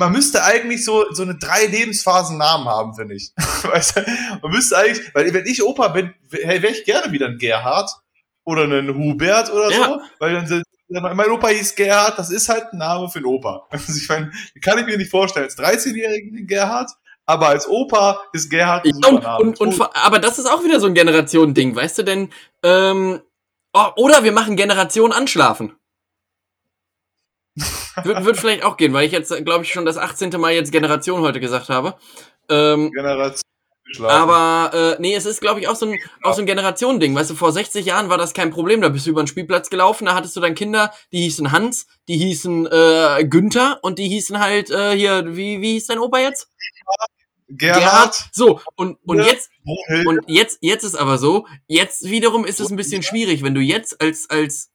man 0.00 0.12
müsste 0.12 0.42
eigentlich 0.42 0.82
so, 0.82 1.04
so 1.12 1.22
eine 1.22 1.36
drei 1.36 1.66
Lebensphasen 1.66 2.38
Namen 2.38 2.64
haben, 2.64 2.94
finde 2.94 3.14
ich. 3.14 3.32
weißt 3.62 3.96
du, 3.98 4.04
man 4.42 4.50
müsste 4.50 4.78
eigentlich, 4.78 5.14
weil 5.14 5.32
wenn 5.32 5.46
ich 5.46 5.62
Opa 5.62 5.88
bin, 5.88 6.14
wäre 6.30 6.68
ich 6.68 6.84
gerne 6.84 7.12
wieder 7.12 7.26
ein 7.26 7.36
Gerhard 7.38 7.90
oder 8.44 8.64
einen 8.64 8.94
Hubert 8.94 9.52
oder 9.52 9.70
ja. 9.70 9.84
so, 9.84 10.00
weil 10.18 10.32
dann 10.32 10.64
mein 10.88 11.30
Opa 11.30 11.48
hieß 11.48 11.74
Gerhard, 11.76 12.18
das 12.18 12.30
ist 12.30 12.48
halt 12.48 12.72
ein 12.72 12.78
Name 12.78 13.08
für 13.10 13.18
einen 13.18 13.26
Opa. 13.26 13.66
Also 13.70 13.92
ich 13.94 14.08
meine, 14.08 14.32
kann 14.62 14.78
ich 14.78 14.86
mir 14.86 14.96
nicht 14.96 15.10
vorstellen, 15.10 15.44
als 15.44 15.58
13-jährigen 15.58 16.46
Gerhard, 16.46 16.90
aber 17.26 17.48
als 17.48 17.68
Opa 17.68 18.22
ist 18.32 18.48
Gerhard 18.48 18.86
ein 18.86 18.98
ja, 19.02 19.36
und, 19.36 19.60
und, 19.60 19.80
und, 19.80 19.96
aber 19.96 20.18
das 20.18 20.38
ist 20.38 20.46
auch 20.46 20.64
wieder 20.64 20.80
so 20.80 20.86
ein 20.86 20.94
Generationending, 20.94 21.76
weißt 21.76 21.98
du 21.98 22.02
denn? 22.04 22.30
Ähm, 22.64 23.20
oh, 23.74 23.86
oder 23.96 24.24
wir 24.24 24.32
machen 24.32 24.56
Generation 24.56 25.12
anschlafen. 25.12 25.74
Wird, 28.02 28.24
wird 28.24 28.36
vielleicht 28.36 28.62
auch 28.62 28.76
gehen, 28.76 28.92
weil 28.92 29.06
ich 29.06 29.12
jetzt, 29.12 29.32
glaube 29.44 29.64
ich, 29.64 29.72
schon 29.72 29.84
das 29.84 29.98
18. 29.98 30.30
Mal 30.38 30.52
jetzt 30.52 30.72
Generation 30.72 31.20
heute 31.20 31.40
gesagt 31.40 31.68
habe. 31.68 31.96
Ähm, 32.48 32.90
Generation. 32.92 33.42
Aber 33.98 34.70
äh, 34.72 35.00
nee, 35.00 35.14
es 35.14 35.26
ist, 35.26 35.40
glaube 35.40 35.60
ich, 35.60 35.68
auch 35.68 35.74
so 35.74 35.86
ein, 35.86 35.98
auch 36.22 36.34
so 36.34 36.42
ein 36.42 36.46
Generationending. 36.46 37.14
Weißt 37.14 37.30
du, 37.30 37.34
vor 37.34 37.52
60 37.52 37.84
Jahren 37.84 38.08
war 38.08 38.18
das 38.18 38.34
kein 38.34 38.50
Problem. 38.50 38.80
Da 38.80 38.88
bist 38.88 39.06
du 39.06 39.10
über 39.10 39.22
den 39.22 39.26
Spielplatz 39.26 39.68
gelaufen, 39.68 40.04
da 40.04 40.14
hattest 40.14 40.36
du 40.36 40.40
dann 40.40 40.54
Kinder, 40.54 40.92
die 41.12 41.22
hießen 41.22 41.50
Hans, 41.50 41.86
die 42.06 42.16
hießen 42.16 42.66
äh, 42.66 43.24
Günther 43.24 43.80
und 43.82 43.98
die 43.98 44.08
hießen 44.08 44.38
halt 44.38 44.70
äh, 44.70 44.92
hier, 44.96 45.36
wie, 45.36 45.60
wie 45.60 45.72
hieß 45.72 45.86
dein 45.86 45.98
Opa 45.98 46.20
jetzt? 46.20 46.48
Gerhard. 47.48 47.80
Gerhard. 47.80 48.28
So, 48.32 48.60
und, 48.76 48.98
und 49.04 49.18
ja. 49.18 49.24
jetzt, 49.24 49.50
und 50.06 50.20
jetzt, 50.28 50.58
jetzt 50.60 50.84
ist 50.84 50.94
aber 50.94 51.18
so, 51.18 51.46
jetzt 51.66 52.08
wiederum 52.08 52.44
ist 52.44 52.60
es 52.60 52.70
ein 52.70 52.76
bisschen 52.76 53.02
schwierig, 53.02 53.42
wenn 53.42 53.54
du 53.54 53.60
jetzt 53.60 54.00
als, 54.00 54.30
als 54.30 54.70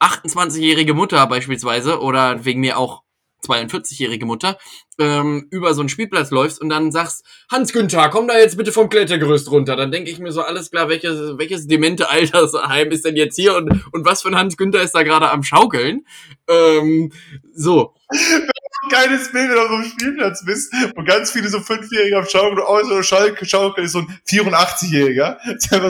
28-jährige 0.00 0.94
Mutter 0.94 1.26
beispielsweise 1.26 2.00
oder 2.00 2.44
wegen 2.44 2.60
mir 2.60 2.78
auch 2.78 3.02
42-jährige 3.46 4.26
Mutter, 4.26 4.58
ähm, 4.98 5.46
über 5.50 5.74
so 5.74 5.80
einen 5.80 5.88
Spielplatz 5.88 6.30
läufst 6.30 6.60
und 6.60 6.68
dann 6.68 6.90
sagst, 6.90 7.24
Hans 7.50 7.72
Günther, 7.72 8.08
komm 8.08 8.28
da 8.28 8.38
jetzt 8.38 8.56
bitte 8.56 8.72
vom 8.72 8.88
Klettergerüst 8.88 9.50
runter. 9.50 9.76
Dann 9.76 9.90
denke 9.90 10.10
ich 10.10 10.18
mir 10.18 10.32
so, 10.32 10.42
alles 10.42 10.70
klar, 10.70 10.88
welches, 10.88 11.38
welches 11.38 11.66
demente 11.66 12.10
Altersheim 12.10 12.90
ist 12.90 13.04
denn 13.04 13.16
jetzt 13.16 13.36
hier 13.36 13.56
und, 13.56 13.84
und 13.92 14.04
was 14.04 14.22
für 14.22 14.28
ein 14.28 14.36
Hans 14.36 14.56
Günther 14.56 14.82
ist 14.82 14.94
da 14.94 15.02
gerade 15.02 15.30
am 15.30 15.42
Schaukeln? 15.42 16.06
Ähm, 16.48 17.12
so 17.54 17.94
geiles 18.88 19.32
Bild, 19.32 19.48
wenn 19.48 19.56
du 19.56 19.62
auf 19.62 19.70
einem 19.70 19.84
Spielplatz 19.84 20.44
bist 20.44 20.72
und 20.94 21.04
ganz 21.06 21.30
viele 21.30 21.48
so 21.48 21.60
Fünfjährige 21.60 22.18
am 22.18 22.26
Schaukeln 22.26 22.58
und 22.58 22.64
oh, 22.66 22.84
so 22.84 23.02
Schalke, 23.02 23.46
Schaukel 23.46 23.84
ist 23.84 23.92
so 23.92 24.00
ein 24.00 24.18
84-Jähriger. 24.28 25.36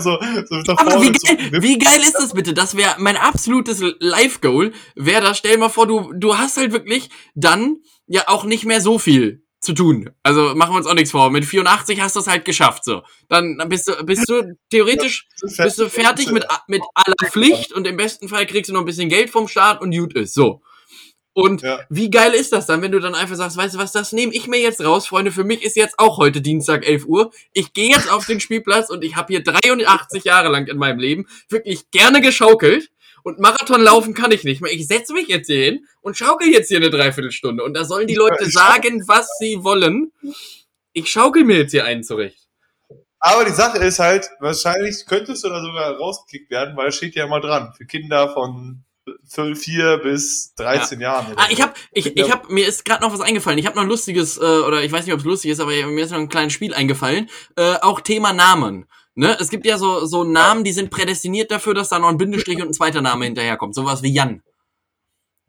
So, 0.06 0.18
so 0.64 0.72
Aber 0.76 1.02
wie 1.02 1.12
geil, 1.12 1.50
so. 1.52 1.62
wie 1.62 1.78
geil 1.78 2.00
ist 2.00 2.14
das 2.14 2.34
bitte? 2.34 2.54
Das 2.54 2.76
wäre 2.76 2.96
mein 2.98 3.16
absolutes 3.16 3.82
Live-Goal. 3.98 4.72
Wäre 4.94 5.22
da, 5.22 5.34
stell 5.34 5.58
mal 5.58 5.68
vor, 5.68 5.86
du, 5.86 6.12
du 6.14 6.38
hast 6.38 6.56
halt 6.56 6.72
wirklich 6.72 7.10
dann 7.34 7.76
ja 8.06 8.24
auch 8.26 8.44
nicht 8.44 8.64
mehr 8.64 8.80
so 8.80 8.98
viel 8.98 9.42
zu 9.60 9.74
tun. 9.74 10.10
Also 10.22 10.54
machen 10.54 10.72
wir 10.72 10.78
uns 10.78 10.86
auch 10.86 10.94
nichts 10.94 11.10
vor. 11.10 11.30
Mit 11.30 11.44
84 11.44 12.00
hast 12.00 12.16
du 12.16 12.20
es 12.20 12.26
halt 12.26 12.44
geschafft, 12.44 12.84
so. 12.84 13.02
Dann 13.28 13.58
bist 13.68 13.88
du, 13.88 14.04
bist 14.04 14.28
du 14.28 14.56
theoretisch, 14.70 15.28
bist 15.42 15.78
du 15.78 15.88
fertig 15.90 16.30
mit, 16.30 16.46
mit 16.68 16.82
aller 16.94 17.30
Pflicht 17.30 17.72
und 17.72 17.86
im 17.86 17.96
besten 17.96 18.28
Fall 18.28 18.46
kriegst 18.46 18.70
du 18.70 18.74
noch 18.74 18.80
ein 18.80 18.86
bisschen 18.86 19.08
Geld 19.08 19.30
vom 19.30 19.48
Staat 19.48 19.80
und 19.80 19.94
gut 19.94 20.14
ist, 20.14 20.34
so. 20.34 20.62
Und 21.36 21.60
ja. 21.60 21.80
wie 21.90 22.08
geil 22.08 22.32
ist 22.32 22.54
das 22.54 22.64
dann, 22.64 22.80
wenn 22.80 22.92
du 22.92 22.98
dann 22.98 23.14
einfach 23.14 23.36
sagst, 23.36 23.58
weißt 23.58 23.74
du 23.74 23.78
was, 23.78 23.92
das 23.92 24.12
nehme 24.12 24.32
ich 24.32 24.46
mir 24.46 24.58
jetzt 24.58 24.82
raus, 24.82 25.06
Freunde, 25.06 25.30
für 25.30 25.44
mich 25.44 25.62
ist 25.62 25.76
jetzt 25.76 25.98
auch 25.98 26.16
heute 26.16 26.40
Dienstag 26.40 26.86
11 26.86 27.04
Uhr. 27.04 27.30
Ich 27.52 27.74
gehe 27.74 27.90
jetzt 27.90 28.10
auf 28.10 28.24
den 28.24 28.40
Spielplatz 28.40 28.88
und 28.88 29.04
ich 29.04 29.16
habe 29.16 29.34
hier 29.34 29.42
83 29.42 30.24
Jahre 30.24 30.48
lang 30.48 30.66
in 30.66 30.78
meinem 30.78 30.98
Leben 30.98 31.26
wirklich 31.50 31.90
gerne 31.90 32.22
geschaukelt. 32.22 32.88
Und 33.22 33.38
Marathon 33.38 33.82
laufen 33.82 34.14
kann 34.14 34.32
ich 34.32 34.44
nicht 34.44 34.62
mehr. 34.62 34.72
Ich 34.72 34.86
setze 34.86 35.12
mich 35.12 35.28
jetzt 35.28 35.48
hier 35.48 35.62
hin 35.62 35.86
und 36.00 36.16
schaukel 36.16 36.48
jetzt 36.48 36.68
hier 36.68 36.78
eine 36.78 36.88
Dreiviertelstunde. 36.88 37.62
Und 37.62 37.74
da 37.74 37.84
sollen 37.84 38.06
die 38.06 38.14
Leute 38.14 38.48
sagen, 38.50 39.06
was 39.06 39.28
sie 39.38 39.62
wollen. 39.62 40.12
Ich 40.94 41.10
schaukel 41.10 41.44
mir 41.44 41.58
jetzt 41.58 41.72
hier 41.72 41.84
einen 41.84 42.02
zurecht. 42.02 42.48
Aber 43.18 43.44
die 43.44 43.52
Sache 43.52 43.76
ist 43.76 43.98
halt, 43.98 44.30
wahrscheinlich 44.40 45.04
könntest 45.06 45.44
du 45.44 45.50
da 45.50 45.60
sogar 45.60 45.98
rausgekickt 45.98 46.50
werden, 46.50 46.78
weil 46.78 46.88
es 46.88 46.96
steht 46.96 47.14
ja 47.14 47.26
immer 47.26 47.40
dran. 47.40 47.74
Für 47.76 47.84
Kinder 47.84 48.32
von 48.32 48.85
vier 49.54 49.98
bis 49.98 50.54
13 50.56 51.00
ja. 51.00 51.12
Jahren. 51.14 51.34
Ah, 51.36 51.46
ich 51.50 51.60
habe, 51.62 51.72
ich, 51.92 52.16
ich 52.16 52.30
hab, 52.30 52.50
mir 52.50 52.66
ist 52.66 52.84
gerade 52.84 53.02
noch 53.02 53.12
was 53.12 53.20
eingefallen. 53.20 53.58
Ich 53.58 53.66
habe 53.66 53.76
noch 53.76 53.82
ein 53.82 53.88
lustiges, 53.88 54.36
äh, 54.38 54.40
oder 54.40 54.82
ich 54.82 54.90
weiß 54.90 55.04
nicht, 55.04 55.14
ob 55.14 55.20
es 55.20 55.26
lustig 55.26 55.52
ist, 55.52 55.60
aber 55.60 55.70
mir 55.70 56.04
ist 56.04 56.10
noch 56.10 56.18
ein 56.18 56.28
kleines 56.28 56.52
Spiel 56.52 56.74
eingefallen. 56.74 57.28
Äh, 57.56 57.76
auch 57.82 58.00
Thema 58.00 58.32
Namen. 58.32 58.86
Ne? 59.14 59.36
Es 59.40 59.48
gibt 59.48 59.64
ja 59.64 59.78
so, 59.78 60.04
so 60.06 60.24
Namen, 60.24 60.64
die 60.64 60.72
sind 60.72 60.90
prädestiniert 60.90 61.50
dafür, 61.50 61.74
dass 61.74 61.88
da 61.88 61.98
noch 61.98 62.08
ein 62.08 62.18
Bindestrich 62.18 62.60
und 62.60 62.68
ein 62.68 62.74
zweiter 62.74 63.00
Name 63.00 63.24
hinterherkommt. 63.24 63.74
Sowas 63.74 64.02
wie 64.02 64.12
Jan. 64.12 64.42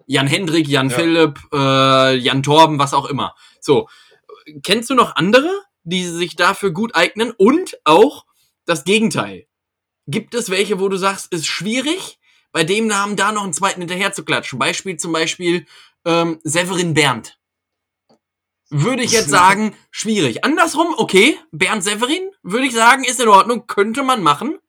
Jan 0.05 0.27
Hendrik, 0.27 0.67
Jan 0.67 0.89
ja. 0.89 0.95
Philipp, 0.95 1.39
äh, 1.53 2.15
Jan 2.15 2.43
Torben, 2.43 2.79
was 2.79 2.93
auch 2.93 3.05
immer. 3.05 3.35
So. 3.59 3.89
Kennst 4.63 4.89
du 4.89 4.95
noch 4.95 5.17
andere, 5.17 5.49
die 5.83 6.05
sich 6.05 6.37
dafür 6.37 6.71
gut 6.71 6.95
eignen? 6.95 7.31
Und 7.31 7.77
auch 7.83 8.25
das 8.65 8.85
Gegenteil. 8.85 9.47
Gibt 10.07 10.33
es 10.33 10.49
welche, 10.49 10.79
wo 10.79 10.87
du 10.87 10.95
sagst, 10.95 11.33
ist 11.33 11.45
schwierig, 11.45 12.19
bei 12.51 12.63
dem 12.63 12.87
Namen 12.87 13.15
da 13.15 13.31
noch 13.31 13.43
einen 13.43 13.53
zweiten 13.53 13.81
hinterher 13.81 14.13
zu 14.13 14.23
klatschen. 14.23 14.59
Beispiel 14.59 14.97
zum 14.97 15.11
Beispiel 15.11 15.65
ähm, 16.05 16.39
Severin 16.43 16.93
Bernd. 16.93 17.37
Würde 18.69 19.03
ich 19.03 19.11
jetzt 19.11 19.29
sagen, 19.31 19.75
schwierig. 19.91 20.43
Andersrum, 20.43 20.93
okay, 20.97 21.37
Bernd 21.51 21.83
Severin, 21.83 22.31
würde 22.43 22.65
ich 22.65 22.73
sagen, 22.73 23.03
ist 23.03 23.19
in 23.19 23.27
Ordnung, 23.27 23.67
könnte 23.67 24.03
man 24.03 24.23
machen. 24.23 24.59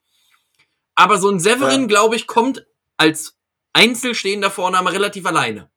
Aber 0.94 1.18
so 1.18 1.30
ein 1.30 1.40
Severin, 1.40 1.82
ja. 1.82 1.86
glaube 1.86 2.16
ich, 2.16 2.26
kommt 2.26 2.66
als 2.96 3.36
einzelstehender 3.72 4.50
Vorname 4.50 4.92
relativ 4.92 5.26
alleine. 5.26 5.70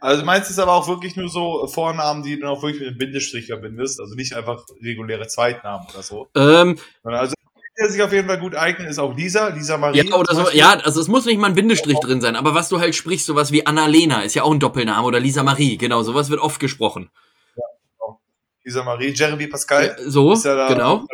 Also 0.00 0.22
du 0.22 0.26
meinst 0.26 0.50
es 0.50 0.58
aber 0.58 0.72
auch 0.72 0.88
wirklich 0.88 1.14
nur 1.14 1.28
so 1.28 1.66
Vornamen, 1.68 2.24
die 2.24 2.40
du 2.40 2.48
auch 2.48 2.62
wirklich 2.62 2.80
mit 2.80 2.88
einem 2.88 2.98
Bindestrich 2.98 3.46
verbindest, 3.46 4.00
also 4.00 4.16
nicht 4.16 4.34
einfach 4.34 4.64
reguläre 4.82 5.28
Zweitnamen 5.28 5.86
oder 5.88 6.02
so. 6.02 6.28
Ähm, 6.34 6.78
also 7.04 7.35
der 7.78 7.90
sich 7.90 8.02
auf 8.02 8.12
jeden 8.12 8.26
Fall 8.26 8.38
gut 8.38 8.54
eignet, 8.54 8.88
ist 8.88 8.98
auch 8.98 9.14
Lisa, 9.14 9.48
Lisa 9.48 9.76
Marie. 9.76 10.08
Ja, 10.08 10.16
oder 10.16 10.34
so, 10.34 10.50
ja, 10.50 10.78
also 10.80 11.00
es 11.00 11.08
muss 11.08 11.26
nicht 11.26 11.38
mal 11.38 11.48
ein 11.48 11.54
Bindestrich 11.54 11.98
drin 12.00 12.20
sein, 12.20 12.36
aber 12.36 12.54
was 12.54 12.68
du 12.68 12.80
halt 12.80 12.94
sprichst, 12.94 13.26
sowas 13.26 13.52
wie 13.52 13.66
Annalena 13.66 14.22
ist 14.22 14.34
ja 14.34 14.42
auch 14.42 14.52
ein 14.52 14.60
Doppelname 14.60 15.06
oder 15.06 15.20
Lisa 15.20 15.42
Marie, 15.42 15.76
genau, 15.76 16.02
sowas 16.02 16.30
wird 16.30 16.40
oft 16.40 16.60
gesprochen. 16.60 17.10
Ja, 17.56 17.62
genau. 17.98 18.20
Lisa 18.64 18.84
Marie, 18.84 19.12
Jeremy 19.14 19.46
Pascal. 19.46 19.96
Ja, 19.98 20.10
so, 20.10 20.34
ja 20.34 20.54
da 20.54 20.68
genau. 20.68 21.06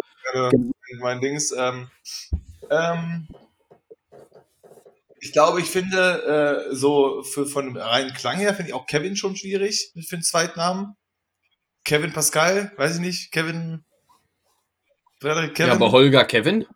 Mein 1.00 1.20
Dings. 1.20 1.52
Ähm, 1.52 1.88
ähm, 2.70 3.26
Ich 5.24 5.32
glaube, 5.32 5.60
ich 5.60 5.70
finde, 5.70 6.66
äh, 6.70 6.74
so 6.74 7.22
für, 7.22 7.46
von 7.46 7.76
reinen 7.76 8.12
Klang 8.12 8.38
her 8.38 8.54
finde 8.54 8.70
ich 8.70 8.74
auch 8.74 8.88
Kevin 8.88 9.14
schon 9.14 9.36
schwierig 9.36 9.92
für 9.94 10.16
den 10.16 10.22
Zweitnamen. 10.24 10.96
Kevin 11.84 12.12
Pascal, 12.12 12.72
weiß 12.76 12.96
ich 12.96 13.00
nicht, 13.00 13.30
Kevin. 13.30 13.84
Frederik 15.22 15.54
Kevin. 15.54 15.68
Ja, 15.68 15.74
aber 15.76 15.92
Holger 15.92 16.24
Kevin? 16.24 16.66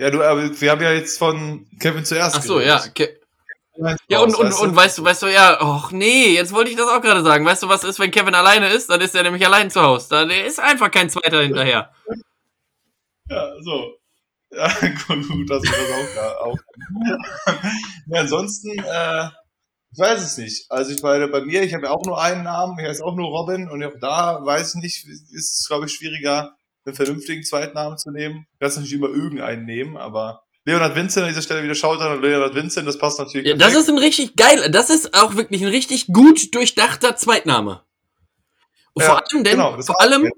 Ja, 0.00 0.10
du, 0.10 0.22
aber 0.22 0.60
wir 0.60 0.70
haben 0.70 0.82
ja 0.82 0.92
jetzt 0.92 1.18
von 1.18 1.66
Kevin 1.78 2.04
zuerst. 2.04 2.36
Ach 2.36 2.42
so, 2.42 2.58
ja. 2.58 2.82
Ke 2.94 3.20
ja, 4.08 4.20
und, 4.20 4.34
und, 4.34 4.52
und 4.52 4.76
weißt 4.76 4.98
du, 4.98 5.04
weißt 5.04 5.22
du, 5.22 5.26
ja, 5.28 5.56
ach 5.60 5.92
nee, 5.92 6.34
jetzt 6.34 6.52
wollte 6.52 6.70
ich 6.70 6.76
das 6.76 6.88
auch 6.88 7.00
gerade 7.00 7.22
sagen. 7.22 7.44
Weißt 7.46 7.62
du, 7.62 7.68
was 7.68 7.84
ist, 7.84 7.98
wenn 7.98 8.10
Kevin 8.10 8.34
alleine 8.34 8.68
ist? 8.68 8.90
Dann 8.90 9.00
ist 9.00 9.14
er 9.14 9.22
nämlich 9.22 9.46
allein 9.46 9.70
zu 9.70 9.80
Hause. 9.80 10.08
Da 10.10 10.22
ist 10.22 10.60
einfach 10.60 10.90
kein 10.90 11.08
zweiter 11.08 11.40
hinterher. 11.40 11.90
Ja, 13.28 13.52
so. 13.62 13.96
Ja, 14.50 14.68
gut, 15.06 15.50
dass 15.50 15.64
ich 15.64 15.70
das 15.70 16.16
auch 16.16 16.46
auch. 16.46 16.58
ja, 18.06 18.20
ansonsten, 18.20 18.78
äh, 18.78 19.28
ich 19.92 19.98
weiß 19.98 20.22
es 20.22 20.38
nicht. 20.38 20.70
Also 20.70 20.92
ich 20.92 21.02
meine, 21.02 21.28
bei 21.28 21.42
mir, 21.42 21.62
ich 21.62 21.74
habe 21.74 21.84
ja 21.84 21.90
auch 21.90 22.04
nur 22.04 22.20
einen 22.20 22.44
Namen, 22.44 22.78
ich 22.78 22.86
heiße 22.86 23.04
auch 23.04 23.14
nur 23.14 23.28
Robin 23.28 23.68
und 23.68 23.84
auch 23.84 23.98
da 24.00 24.40
weiß 24.42 24.74
ich 24.74 24.82
nicht, 24.82 25.06
ist 25.06 25.60
es, 25.60 25.66
glaube 25.68 25.86
ich, 25.86 25.92
schwieriger, 25.92 26.56
einen 26.84 26.94
vernünftigen 26.94 27.44
Zweitnamen 27.44 27.98
zu 27.98 28.10
nehmen. 28.10 28.46
Du 28.52 28.58
kannst 28.60 28.76
natürlich 28.76 28.94
immer 28.94 29.08
irgendeinen 29.08 29.66
nehmen, 29.66 29.96
aber 29.96 30.42
Leonard 30.64 30.94
Vincent 30.94 31.24
an 31.24 31.28
dieser 31.30 31.42
Stelle 31.42 31.62
wieder 31.62 31.74
schaut 31.74 32.00
an 32.00 32.22
Leonard 32.22 32.54
Vincent, 32.54 32.88
das 32.88 32.98
passt 32.98 33.18
natürlich. 33.18 33.46
Ja, 33.46 33.56
das 33.56 33.74
ist 33.74 33.88
ein 33.88 33.98
richtig 33.98 34.36
geil, 34.36 34.70
das 34.70 34.90
ist 34.90 35.14
auch 35.14 35.34
wirklich 35.34 35.62
ein 35.62 35.68
richtig 35.68 36.06
gut 36.06 36.54
durchdachter 36.54 37.16
Zweitname. 37.16 37.82
Und 38.94 39.02
ja, 39.02 39.08
vor 39.08 39.16
allem, 39.16 39.44
denn, 39.44 39.52
genau, 39.52 39.80
vor 39.82 40.00
allem, 40.00 40.30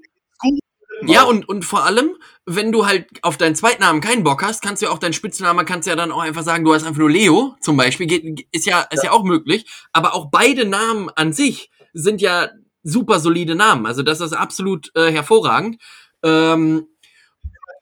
ja, 1.05 1.23
und, 1.23 1.47
und 1.47 1.63
vor 1.63 1.83
allem, 1.83 2.15
wenn 2.45 2.71
du 2.71 2.85
halt 2.85 3.07
auf 3.23 3.37
deinen 3.37 3.55
Zweitnamen 3.55 4.01
keinen 4.01 4.23
Bock 4.23 4.43
hast, 4.43 4.61
kannst 4.61 4.81
du 4.81 4.87
ja 4.87 4.91
auch 4.91 4.99
deinen 4.99 5.13
Spitznamen, 5.13 5.65
kannst 5.65 5.87
du 5.87 5.89
ja 5.91 5.95
dann 5.95 6.11
auch 6.11 6.21
einfach 6.21 6.43
sagen, 6.43 6.63
du 6.63 6.73
hast 6.73 6.85
einfach 6.85 6.99
nur 6.99 7.09
Leo, 7.09 7.55
zum 7.59 7.75
Beispiel, 7.75 8.05
geht, 8.05 8.47
ist 8.51 8.65
ja, 8.65 8.81
ist 8.81 9.03
ja. 9.03 9.05
ja 9.05 9.11
auch 9.11 9.23
möglich. 9.23 9.65
Aber 9.93 10.13
auch 10.13 10.29
beide 10.29 10.65
Namen 10.65 11.09
an 11.15 11.33
sich 11.33 11.71
sind 11.93 12.21
ja 12.21 12.49
super 12.83 13.19
solide 13.19 13.55
Namen. 13.55 13.85
Also 13.87 14.03
das 14.03 14.21
ist 14.21 14.33
absolut 14.33 14.91
äh, 14.95 15.11
hervorragend. 15.11 15.81
Ähm, 16.23 16.87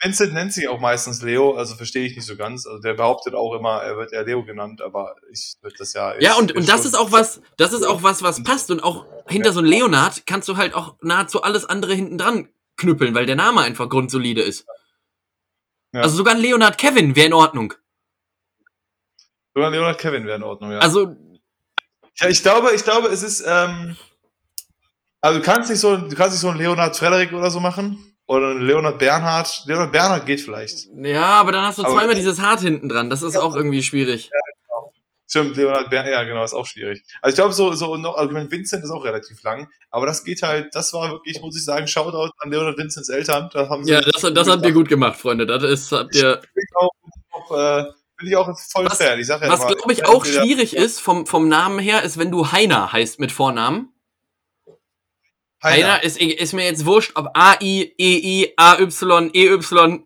Vincent 0.01 0.33
nennt 0.33 0.53
sich 0.53 0.67
auch 0.67 0.79
meistens 0.79 1.21
Leo, 1.21 1.53
also 1.53 1.75
verstehe 1.75 2.05
ich 2.05 2.15
nicht 2.15 2.25
so 2.25 2.35
ganz. 2.35 2.65
Also 2.65 2.79
der 2.79 2.93
behauptet 2.93 3.35
auch 3.35 3.53
immer, 3.55 3.81
er 3.81 3.97
wird 3.97 4.11
eher 4.11 4.25
Leo 4.25 4.43
genannt, 4.43 4.81
aber 4.81 5.15
ich 5.31 5.55
würde 5.61 5.75
das 5.79 5.93
ja. 5.93 6.19
Ja, 6.19 6.35
und, 6.35 6.53
und 6.53 6.67
das 6.67 6.85
ist 6.85 6.97
auch 6.97 7.11
was, 7.11 7.41
das 7.57 7.73
ist 7.73 7.85
auch 7.85 8.03
was, 8.03 8.21
was 8.21 8.43
passt. 8.43 8.71
Und 8.71 8.83
auch 8.83 9.05
hinter 9.27 9.51
so 9.53 9.59
einem 9.59 9.69
Leonard 9.69 10.25
kannst 10.25 10.47
du 10.47 10.57
halt 10.57 10.73
auch 10.73 10.95
nahezu 11.01 11.41
alles 11.41 11.65
andere 11.65 11.93
hinten 11.93 12.17
dran 12.17 12.49
knüppeln, 12.77 13.13
weil 13.15 13.25
der 13.25 13.35
Name 13.35 13.61
einfach 13.61 13.89
grundsolide 13.89 14.41
ist. 14.41 14.65
Ja. 15.93 16.01
Also 16.01 16.17
sogar 16.17 16.35
ein 16.35 16.41
Leonard 16.41 16.77
Kevin 16.77 17.15
wäre 17.15 17.27
in 17.27 17.33
Ordnung. 17.33 17.73
Sogar 19.53 19.69
ein 19.69 19.73
Leonard 19.73 19.99
Kevin 19.99 20.25
wäre 20.25 20.37
in 20.37 20.43
Ordnung, 20.43 20.71
ja. 20.71 20.79
Also. 20.79 21.15
Ja, 22.15 22.29
ich 22.29 22.41
glaube, 22.41 22.71
ich 22.73 22.83
glaube, 22.83 23.07
es 23.07 23.23
ist, 23.23 23.43
ähm, 23.45 23.95
also 25.21 25.39
du 25.39 25.45
kannst 25.45 25.69
nicht 25.69 25.79
so, 25.79 25.97
du 25.97 26.15
kannst 26.15 26.33
nicht 26.33 26.41
so 26.41 26.49
einen 26.49 26.59
Leonard 26.59 26.95
Frederik 26.95 27.33
oder 27.33 27.49
so 27.49 27.59
machen. 27.59 28.09
Oder 28.25 28.51
einen 28.51 28.61
Leonard 28.61 28.99
Bernhard. 28.99 29.63
Leonard 29.65 29.91
Bernhard 29.91 30.25
geht 30.25 30.41
vielleicht. 30.41 30.87
Ja, 30.95 31.25
aber 31.25 31.51
dann 31.51 31.65
hast 31.65 31.77
du 31.77 31.83
aber 31.83 31.93
zweimal 31.93 32.15
dieses 32.15 32.41
Hart 32.41 32.61
hinten 32.61 32.87
dran. 32.87 33.09
Das 33.09 33.21
ist 33.21 33.35
ja, 33.35 33.41
auch 33.41 33.55
irgendwie 33.55 33.83
schwierig. 33.83 34.29
Ja, 34.31 34.52
Stimmt, 35.33 35.57
Leonard 35.57 35.89
Bern, 35.89 36.05
ja, 36.05 36.23
genau, 36.25 36.43
ist 36.43 36.53
auch 36.53 36.67
schwierig. 36.67 37.03
Also 37.19 37.33
ich 37.33 37.35
glaube, 37.37 37.53
so, 37.55 37.73
so 37.73 37.97
noch, 37.97 38.17
also 38.17 38.31
Vincent 38.35 38.83
ist 38.83 38.91
auch 38.91 39.03
relativ 39.03 39.41
lang, 39.41 39.67
aber 39.89 40.05
das 40.05 40.23
geht 40.23 40.43
halt, 40.43 40.75
das 40.75 40.93
war 40.93 41.09
wirklich, 41.09 41.41
muss 41.41 41.57
ich 41.57 41.65
sagen, 41.65 41.87
Shoutout 41.87 42.29
an 42.37 42.51
Leonard 42.51 42.77
Vincents 42.77 43.09
Eltern. 43.09 43.49
Da 43.51 43.67
haben 43.67 43.83
sie 43.83 43.93
ja, 43.93 44.01
das, 44.01 44.21
das 44.21 44.47
habt 44.47 44.63
ihr 44.63 44.71
gut 44.73 44.89
gemacht, 44.89 45.19
Freunde. 45.19 45.47
Das 45.47 45.63
ist, 45.63 45.91
habt 45.91 46.13
ihr. 46.15 46.39
Bin 46.53 46.63
ich 46.63 46.75
auch, 46.75 47.57
äh, 47.57 47.83
bin 48.15 48.27
ich 48.27 48.35
auch 48.35 48.45
voll 48.59 48.85
was, 48.85 48.99
Fan. 48.99 49.19
Ich 49.19 49.25
sag 49.25 49.41
ja 49.41 49.49
was, 49.49 49.65
glaube 49.65 49.91
ich, 49.91 50.05
auch 50.05 50.23
schwierig 50.23 50.75
ist, 50.75 50.99
vom, 50.99 51.25
vom 51.25 51.47
Namen 51.47 51.79
her, 51.79 52.03
ist, 52.03 52.19
wenn 52.19 52.29
du 52.29 52.51
Heiner 52.51 52.93
heißt 52.93 53.19
mit 53.19 53.31
Vornamen. 53.31 53.91
Heiner, 55.63 55.93
Heiner 55.93 56.03
ist, 56.03 56.21
ist 56.21 56.53
mir 56.53 56.65
jetzt 56.65 56.85
wurscht, 56.85 57.13
ob 57.15 57.29
A-I, 57.33 57.95
E-I, 57.97 58.53
A-Y, 58.55 59.31
E-Y, 59.33 60.05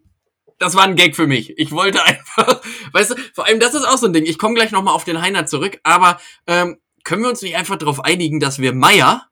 das 0.59 0.75
war 0.75 0.83
ein 0.83 0.95
Gag 0.95 1.15
für 1.15 1.27
mich. 1.27 1.57
Ich 1.57 1.71
wollte 1.71 2.01
einfach, 2.05 2.61
weißt 2.91 3.11
du, 3.11 3.15
vor 3.33 3.45
allem 3.45 3.59
das 3.59 3.73
ist 3.73 3.85
auch 3.85 3.97
so 3.97 4.07
ein 4.07 4.13
Ding. 4.13 4.25
Ich 4.25 4.37
komme 4.37 4.55
gleich 4.55 4.71
nochmal 4.71 4.93
auf 4.93 5.03
den 5.03 5.21
Heiner 5.21 5.45
zurück, 5.45 5.79
aber 5.83 6.19
ähm, 6.47 6.77
können 7.03 7.23
wir 7.23 7.29
uns 7.29 7.41
nicht 7.41 7.55
einfach 7.55 7.77
darauf 7.77 8.03
einigen, 8.03 8.39
dass 8.39 8.59
wir 8.59 8.73
Meier 8.73 9.27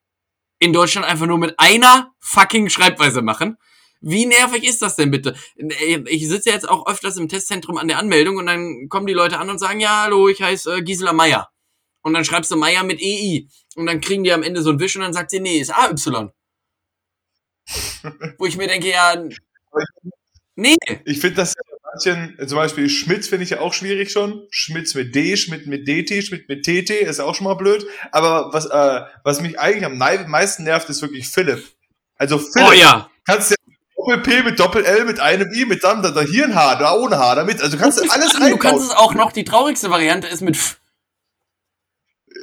in 0.60 0.74
Deutschland 0.74 1.08
einfach 1.08 1.26
nur 1.26 1.38
mit 1.38 1.56
einer 1.58 2.14
fucking 2.20 2.70
Schreibweise 2.70 3.22
machen? 3.22 3.58
Wie 4.02 4.26
nervig 4.26 4.64
ist 4.64 4.82
das 4.82 4.96
denn 4.96 5.12
bitte? 5.12 5.36
Ich 6.06 6.28
sitze 6.28 6.50
jetzt 6.50 6.70
auch 6.70 6.88
öfters 6.88 7.18
im 7.18 7.28
Testzentrum 7.28 7.78
an 7.78 7.88
der 7.88 7.98
Anmeldung 7.98 8.38
und 8.38 8.46
dann 8.46 8.88
kommen 8.88 9.08
die 9.08 9.14
Leute 9.14 9.40
an 9.40 9.50
und 9.50 9.58
sagen, 9.58 9.80
ja, 9.80 10.04
hallo, 10.04 10.28
ich 10.30 10.42
heiße 10.42 10.78
äh, 10.78 10.82
Gisela 10.82 11.14
Meier. 11.14 11.50
Und 12.02 12.14
dann 12.14 12.24
schreibst 12.24 12.52
du 12.52 12.56
Meier 12.56 12.84
mit 12.84 13.02
EI. 13.02 13.48
Und 13.76 13.88
dann 13.88 14.00
kriegen 14.00 14.24
die 14.24 14.32
am 14.32 14.44
Ende 14.44 14.62
so 14.62 14.70
ein 14.70 14.80
Wisch 14.80 14.96
und 14.96 15.02
dann 15.02 15.14
sagt 15.14 15.32
sie, 15.32 15.40
nee, 15.40 15.58
ist 15.58 15.72
AY. 15.72 16.30
Wo 18.38 18.46
ich 18.46 18.58
mir 18.58 18.68
denke, 18.68 18.90
ja, 18.90 19.16
Nee. 20.56 20.78
Ich 21.04 21.20
finde 21.20 21.36
das 21.38 21.54
manchen, 21.96 22.48
zum 22.48 22.58
Beispiel 22.58 22.90
Schmidt 22.90 23.26
finde 23.26 23.44
ich 23.44 23.52
ja 23.52 23.60
auch 23.60 23.74
schwierig 23.74 24.12
schon. 24.12 24.44
Schmidt 24.50 24.94
mit 24.96 25.16
D, 25.16 25.38
Schmidt 25.38 25.68
mit 25.68 25.88
DT, 25.88 26.24
Schmidt 26.24 26.48
mit 26.50 26.64
TT, 26.64 26.92
ist 26.92 27.20
auch 27.20 27.36
schon 27.36 27.46
mal 27.46 27.56
blöd. 27.56 27.86
Aber 28.12 28.54
was, 28.54 28.66
äh, 28.66 29.02
was 29.24 29.42
mich 29.42 29.60
eigentlich 29.60 29.86
am 29.86 29.98
meisten 29.98 30.64
nervt, 30.64 30.90
ist 30.90 31.02
wirklich 31.02 31.28
Philipp. 31.28 31.64
Also 32.18 32.38
Philipp. 32.38 32.70
Oh 32.70 32.74
ja. 32.74 33.10
Kannst 33.26 33.52
du 33.52 33.56
Doppel 33.98 34.22
P 34.22 34.44
mit 34.44 34.60
Doppel 34.60 34.86
L 34.86 35.06
mit 35.06 35.20
einem 35.20 35.52
I 35.54 35.66
mit 35.66 35.84
dann 35.84 36.02
da 36.02 36.22
hier 36.22 36.46
ein 36.46 36.56
H, 36.56 36.76
da 36.76 36.94
ohne 36.94 37.18
H 37.18 37.36
damit. 37.36 37.62
Also 37.62 37.78
kannst 37.78 38.00
du 38.00 38.10
alles 38.10 38.40
rein. 38.40 38.52
Du 38.52 38.58
kannst 38.58 38.86
es 38.86 38.92
auch 38.92 39.14
noch, 39.14 39.32
die 39.32 39.44
traurigste 39.44 39.90
Variante 39.90 40.28
ist 40.28 40.42
mit 40.42 40.56
F. 40.56 40.78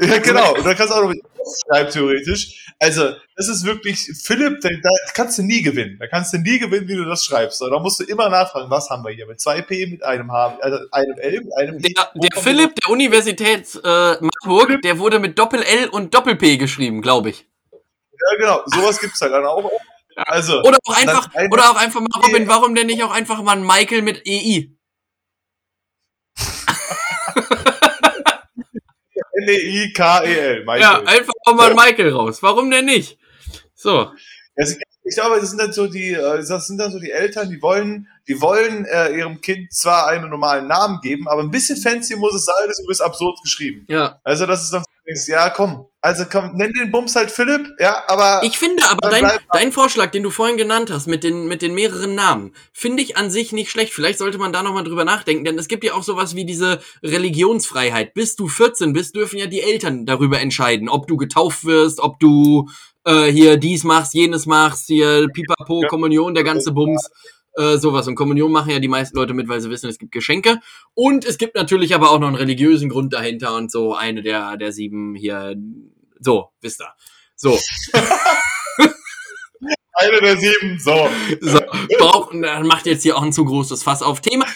Ja, 0.00 0.18
genau. 0.18 0.54
Und 0.54 0.64
dann 0.64 0.76
kannst 0.76 0.92
du 0.92 0.96
auch 0.96 1.02
noch 1.02 1.08
mit 1.08 1.22
schreiben, 1.66 1.90
theoretisch. 1.90 2.66
Also, 2.78 3.14
das 3.36 3.48
ist 3.48 3.64
wirklich, 3.64 4.10
Philipp, 4.22 4.60
da, 4.60 4.68
da, 4.68 4.90
kannst 5.14 5.38
du 5.38 5.42
nie 5.42 5.62
gewinnen. 5.62 5.96
Da 6.00 6.06
kannst 6.06 6.32
du 6.32 6.38
nie 6.38 6.58
gewinnen, 6.58 6.88
wie 6.88 6.96
du 6.96 7.04
das 7.04 7.24
schreibst. 7.24 7.60
Da 7.60 7.78
musst 7.78 8.00
du 8.00 8.04
immer 8.04 8.28
nachfragen, 8.28 8.70
was 8.70 8.88
haben 8.90 9.04
wir 9.04 9.12
hier? 9.12 9.26
Mit 9.26 9.38
2P, 9.38 9.90
mit 9.90 10.02
einem 10.02 10.30
H, 10.32 10.58
also 10.60 10.78
einem 10.90 11.18
L, 11.18 11.40
mit 11.42 11.56
einem 11.56 11.78
Der, 11.80 12.10
der 12.14 12.40
Philipp 12.40 12.74
der 12.76 12.90
Universität 12.90 13.68
äh, 13.84 14.16
Marburg, 14.20 14.82
der 14.82 14.98
wurde 14.98 15.18
mit 15.18 15.38
Doppel-L 15.38 15.88
und 15.88 16.14
Doppel-P 16.14 16.56
geschrieben, 16.56 17.02
glaube 17.02 17.30
ich. 17.30 17.46
Ja, 17.72 18.38
genau. 18.38 18.62
Sowas 18.66 18.98
gibt's 19.00 19.20
halt 19.20 19.32
dann 19.32 19.44
auch. 19.44 19.70
Also, 20.16 20.60
oder 20.62 20.78
auch 20.84 20.96
einfach, 20.96 21.28
oder 21.50 21.70
auch 21.70 21.76
einfach 21.76 22.00
mal, 22.00 22.20
Robin, 22.26 22.46
warum 22.46 22.74
denn 22.74 22.86
nicht 22.86 23.02
auch 23.02 23.12
einfach 23.12 23.42
mal 23.42 23.56
ein 23.56 23.66
Michael 23.66 24.02
mit 24.02 24.26
EI? 24.26 24.70
N-E-I-K-E-L. 29.42 30.64
Ja, 30.78 31.02
einfach 31.04 31.32
auch 31.44 31.54
mal 31.54 31.74
Michael 31.74 32.10
raus. 32.10 32.42
Warum 32.42 32.70
denn 32.70 32.86
nicht? 32.86 33.18
So. 33.74 34.10
Ich 35.04 35.16
glaube, 35.16 35.40
das 35.40 35.50
sind 35.50 35.60
dann 35.60 35.72
so 35.72 35.88
die, 35.88 36.12
äh, 36.12 36.44
das 36.46 36.66
sind 36.66 36.78
dann 36.78 36.92
so 36.92 37.00
die 37.00 37.10
Eltern, 37.10 37.50
die 37.50 37.60
wollen, 37.60 38.06
die 38.28 38.40
wollen 38.40 38.84
äh, 38.84 39.16
ihrem 39.16 39.40
Kind 39.40 39.72
zwar 39.72 40.06
einen 40.06 40.30
normalen 40.30 40.68
Namen 40.68 41.00
geben, 41.00 41.26
aber 41.26 41.42
ein 41.42 41.50
bisschen 41.50 41.76
fancy 41.76 42.14
muss 42.14 42.34
es 42.34 42.44
sein, 42.44 42.68
das 42.68 42.80
ist 42.88 43.00
absurd 43.00 43.40
geschrieben. 43.42 43.84
Ja. 43.88 44.20
Also 44.22 44.46
das 44.46 44.62
ist 44.62 44.72
dann 44.72 44.84
ja, 45.26 45.50
komm. 45.50 45.86
Also 46.04 46.24
komm, 46.30 46.56
nenn 46.56 46.72
den 46.72 46.90
Bums 46.90 47.14
halt 47.14 47.30
Philipp, 47.30 47.68
ja, 47.78 48.02
aber. 48.08 48.40
Ich 48.44 48.58
finde 48.58 48.82
aber 48.90 49.08
dein, 49.08 49.30
dein 49.52 49.70
Vorschlag, 49.70 50.10
den 50.10 50.24
du 50.24 50.30
vorhin 50.30 50.56
genannt 50.56 50.90
hast, 50.90 51.06
mit 51.06 51.22
den, 51.22 51.46
mit 51.46 51.62
den 51.62 51.74
mehreren 51.74 52.16
Namen, 52.16 52.54
finde 52.72 53.04
ich 53.04 53.16
an 53.16 53.30
sich 53.30 53.52
nicht 53.52 53.70
schlecht. 53.70 53.92
Vielleicht 53.92 54.18
sollte 54.18 54.38
man 54.38 54.52
da 54.52 54.64
nochmal 54.64 54.82
drüber 54.82 55.04
nachdenken, 55.04 55.44
denn 55.44 55.58
es 55.58 55.68
gibt 55.68 55.84
ja 55.84 55.94
auch 55.94 56.02
sowas 56.02 56.34
wie 56.34 56.44
diese 56.44 56.80
Religionsfreiheit. 57.04 58.14
Bis 58.14 58.34
du 58.34 58.48
14 58.48 58.92
bist, 58.92 59.14
dürfen 59.14 59.38
ja 59.38 59.46
die 59.46 59.60
Eltern 59.60 60.04
darüber 60.04 60.40
entscheiden, 60.40 60.88
ob 60.88 61.06
du 61.06 61.16
getauft 61.16 61.64
wirst, 61.64 62.00
ob 62.00 62.18
du 62.18 62.68
äh, 63.04 63.26
hier 63.26 63.56
dies 63.56 63.84
machst, 63.84 64.14
jenes 64.14 64.46
machst, 64.46 64.86
hier 64.86 65.28
Pipapo, 65.32 65.82
Kommunion, 65.88 66.34
der 66.34 66.44
ganze 66.44 66.72
Bums 66.72 67.10
äh, 67.54 67.76
sowas. 67.76 68.08
Und 68.08 68.14
Kommunion 68.14 68.50
machen 68.52 68.70
ja 68.70 68.78
die 68.78 68.88
meisten 68.88 69.16
Leute 69.16 69.34
mit, 69.34 69.48
weil 69.48 69.60
sie 69.60 69.70
wissen, 69.70 69.88
es 69.88 69.98
gibt 69.98 70.12
Geschenke. 70.12 70.60
Und 70.94 71.24
es 71.24 71.38
gibt 71.38 71.54
natürlich 71.54 71.94
aber 71.94 72.10
auch 72.10 72.18
noch 72.18 72.28
einen 72.28 72.36
religiösen 72.36 72.88
Grund 72.88 73.12
dahinter 73.12 73.54
und 73.54 73.70
so 73.70 73.94
eine 73.94 74.22
der, 74.22 74.56
der 74.56 74.72
sieben 74.72 75.14
hier. 75.14 75.54
So, 76.20 76.50
wisst 76.60 76.80
ihr. 76.80 76.92
So. 77.36 77.58
eine 79.92 80.20
der 80.20 80.36
sieben, 80.36 80.78
so. 80.78 81.08
so 81.40 81.60
brauchen, 81.98 82.42
dann 82.42 82.66
macht 82.66 82.86
jetzt 82.86 83.02
hier 83.02 83.16
auch 83.16 83.22
ein 83.22 83.32
zu 83.32 83.44
großes 83.44 83.82
Fass 83.82 84.02
auf. 84.02 84.20
Thema, 84.20 84.46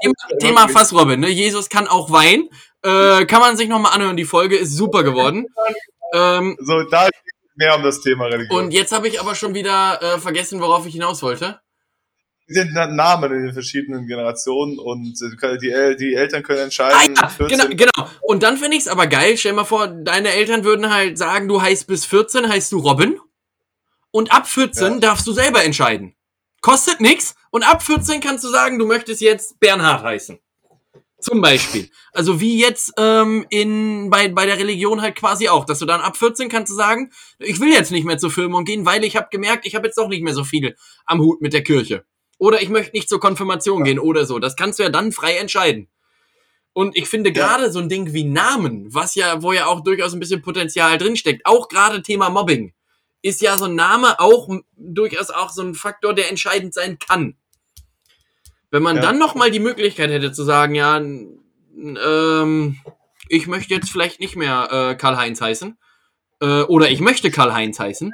Thema, 0.00 0.14
Thema 0.40 0.68
Fass, 0.68 0.92
Robin, 0.92 1.20
ne? 1.20 1.28
Jesus 1.28 1.68
kann 1.68 1.88
auch 1.88 2.10
weinen. 2.10 2.48
Äh, 2.82 3.26
kann 3.26 3.40
man 3.40 3.56
sich 3.56 3.68
nochmal 3.68 3.92
anhören, 3.92 4.16
die 4.16 4.24
Folge 4.24 4.56
ist 4.56 4.76
super 4.76 5.02
geworden. 5.02 5.46
Ähm, 6.14 6.56
so, 6.60 6.82
da 6.84 7.08
mehr 7.56 7.74
um 7.74 7.82
das 7.82 8.00
Thema 8.00 8.26
Religion. 8.26 8.64
Und 8.64 8.70
jetzt 8.70 8.92
habe 8.92 9.08
ich 9.08 9.20
aber 9.20 9.34
schon 9.34 9.54
wieder 9.54 10.00
äh, 10.00 10.18
vergessen, 10.18 10.60
worauf 10.60 10.86
ich 10.86 10.92
hinaus 10.92 11.22
wollte 11.22 11.60
sind 12.48 12.72
Namen 12.72 13.32
in 13.32 13.42
den 13.44 13.52
verschiedenen 13.52 14.06
Generationen 14.06 14.78
und 14.78 15.20
die, 15.20 15.96
die 15.98 16.14
Eltern 16.14 16.42
können 16.42 16.60
entscheiden. 16.60 17.14
Ah, 17.18 17.30
ja, 17.38 17.46
genau, 17.46 17.66
genau. 17.68 18.10
Und 18.22 18.42
dann 18.42 18.56
finde 18.56 18.76
ich 18.76 18.84
es 18.84 18.88
aber 18.88 19.06
geil. 19.06 19.36
Stell 19.36 19.52
mal 19.52 19.64
vor, 19.64 19.86
deine 19.86 20.30
Eltern 20.30 20.64
würden 20.64 20.90
halt 20.90 21.18
sagen, 21.18 21.46
du 21.46 21.60
heißt 21.60 21.86
bis 21.86 22.06
14, 22.06 22.48
heißt 22.48 22.72
du 22.72 22.78
Robin. 22.78 23.20
Und 24.10 24.32
ab 24.32 24.48
14 24.48 24.94
ja. 24.94 24.98
darfst 24.98 25.26
du 25.26 25.32
selber 25.32 25.62
entscheiden. 25.62 26.14
Kostet 26.62 27.00
nix. 27.00 27.34
Und 27.50 27.62
ab 27.62 27.82
14 27.82 28.20
kannst 28.20 28.44
du 28.44 28.48
sagen, 28.48 28.78
du 28.78 28.86
möchtest 28.86 29.20
jetzt 29.20 29.60
Bernhard 29.60 30.02
heißen. 30.02 30.38
Zum 31.20 31.40
Beispiel. 31.40 31.90
Also 32.12 32.40
wie 32.40 32.60
jetzt 32.60 32.92
ähm, 32.96 33.44
in 33.50 34.08
bei, 34.08 34.28
bei 34.28 34.46
der 34.46 34.58
Religion 34.58 35.02
halt 35.02 35.16
quasi 35.16 35.48
auch, 35.48 35.64
dass 35.64 35.80
du 35.80 35.84
dann 35.84 36.00
ab 36.00 36.16
14 36.16 36.48
kannst 36.48 36.70
du 36.70 36.76
sagen, 36.76 37.10
ich 37.40 37.60
will 37.60 37.72
jetzt 37.72 37.90
nicht 37.90 38.04
mehr 38.04 38.18
zur 38.18 38.30
Firmung 38.30 38.64
gehen, 38.64 38.86
weil 38.86 39.02
ich 39.04 39.16
habe 39.16 39.28
gemerkt, 39.30 39.66
ich 39.66 39.74
habe 39.74 39.86
jetzt 39.86 39.98
doch 39.98 40.08
nicht 40.08 40.22
mehr 40.22 40.34
so 40.34 40.44
viel 40.44 40.76
am 41.06 41.20
Hut 41.20 41.40
mit 41.40 41.52
der 41.52 41.64
Kirche. 41.64 42.04
Oder 42.38 42.62
ich 42.62 42.68
möchte 42.68 42.96
nicht 42.96 43.08
zur 43.08 43.20
Konfirmation 43.20 43.84
gehen 43.84 43.98
oder 43.98 44.24
so. 44.24 44.38
Das 44.38 44.56
kannst 44.56 44.78
du 44.78 44.84
ja 44.84 44.88
dann 44.88 45.12
frei 45.12 45.36
entscheiden. 45.36 45.88
Und 46.72 46.96
ich 46.96 47.08
finde 47.08 47.32
gerade 47.32 47.64
ja. 47.64 47.70
so 47.70 47.80
ein 47.80 47.88
Ding 47.88 48.12
wie 48.12 48.24
Namen, 48.24 48.94
was 48.94 49.16
ja, 49.16 49.42
wo 49.42 49.52
ja 49.52 49.66
auch 49.66 49.80
durchaus 49.80 50.14
ein 50.14 50.20
bisschen 50.20 50.42
Potenzial 50.42 50.96
drinsteckt, 50.96 51.44
auch 51.44 51.68
gerade 51.68 52.02
Thema 52.02 52.30
Mobbing, 52.30 52.72
ist 53.20 53.40
ja 53.40 53.58
so 53.58 53.64
ein 53.64 53.74
Name 53.74 54.20
auch 54.20 54.48
durchaus 54.76 55.30
auch 55.30 55.50
so 55.50 55.62
ein 55.62 55.74
Faktor, 55.74 56.14
der 56.14 56.30
entscheidend 56.30 56.74
sein 56.74 56.98
kann. 57.00 57.36
Wenn 58.70 58.82
man 58.82 58.96
ja. 58.96 59.02
dann 59.02 59.18
noch 59.18 59.34
mal 59.34 59.50
die 59.50 59.58
Möglichkeit 59.60 60.10
hätte 60.10 60.30
zu 60.30 60.44
sagen, 60.44 60.74
ja, 60.74 60.98
ähm, 60.98 62.76
ich 63.28 63.46
möchte 63.46 63.74
jetzt 63.74 63.90
vielleicht 63.90 64.20
nicht 64.20 64.36
mehr 64.36 64.68
äh, 64.70 64.94
Karl-Heinz 64.94 65.40
heißen 65.40 65.76
äh, 66.40 66.62
oder 66.62 66.90
ich 66.90 67.00
möchte 67.00 67.30
Karl-Heinz 67.30 67.80
heißen. 67.80 68.12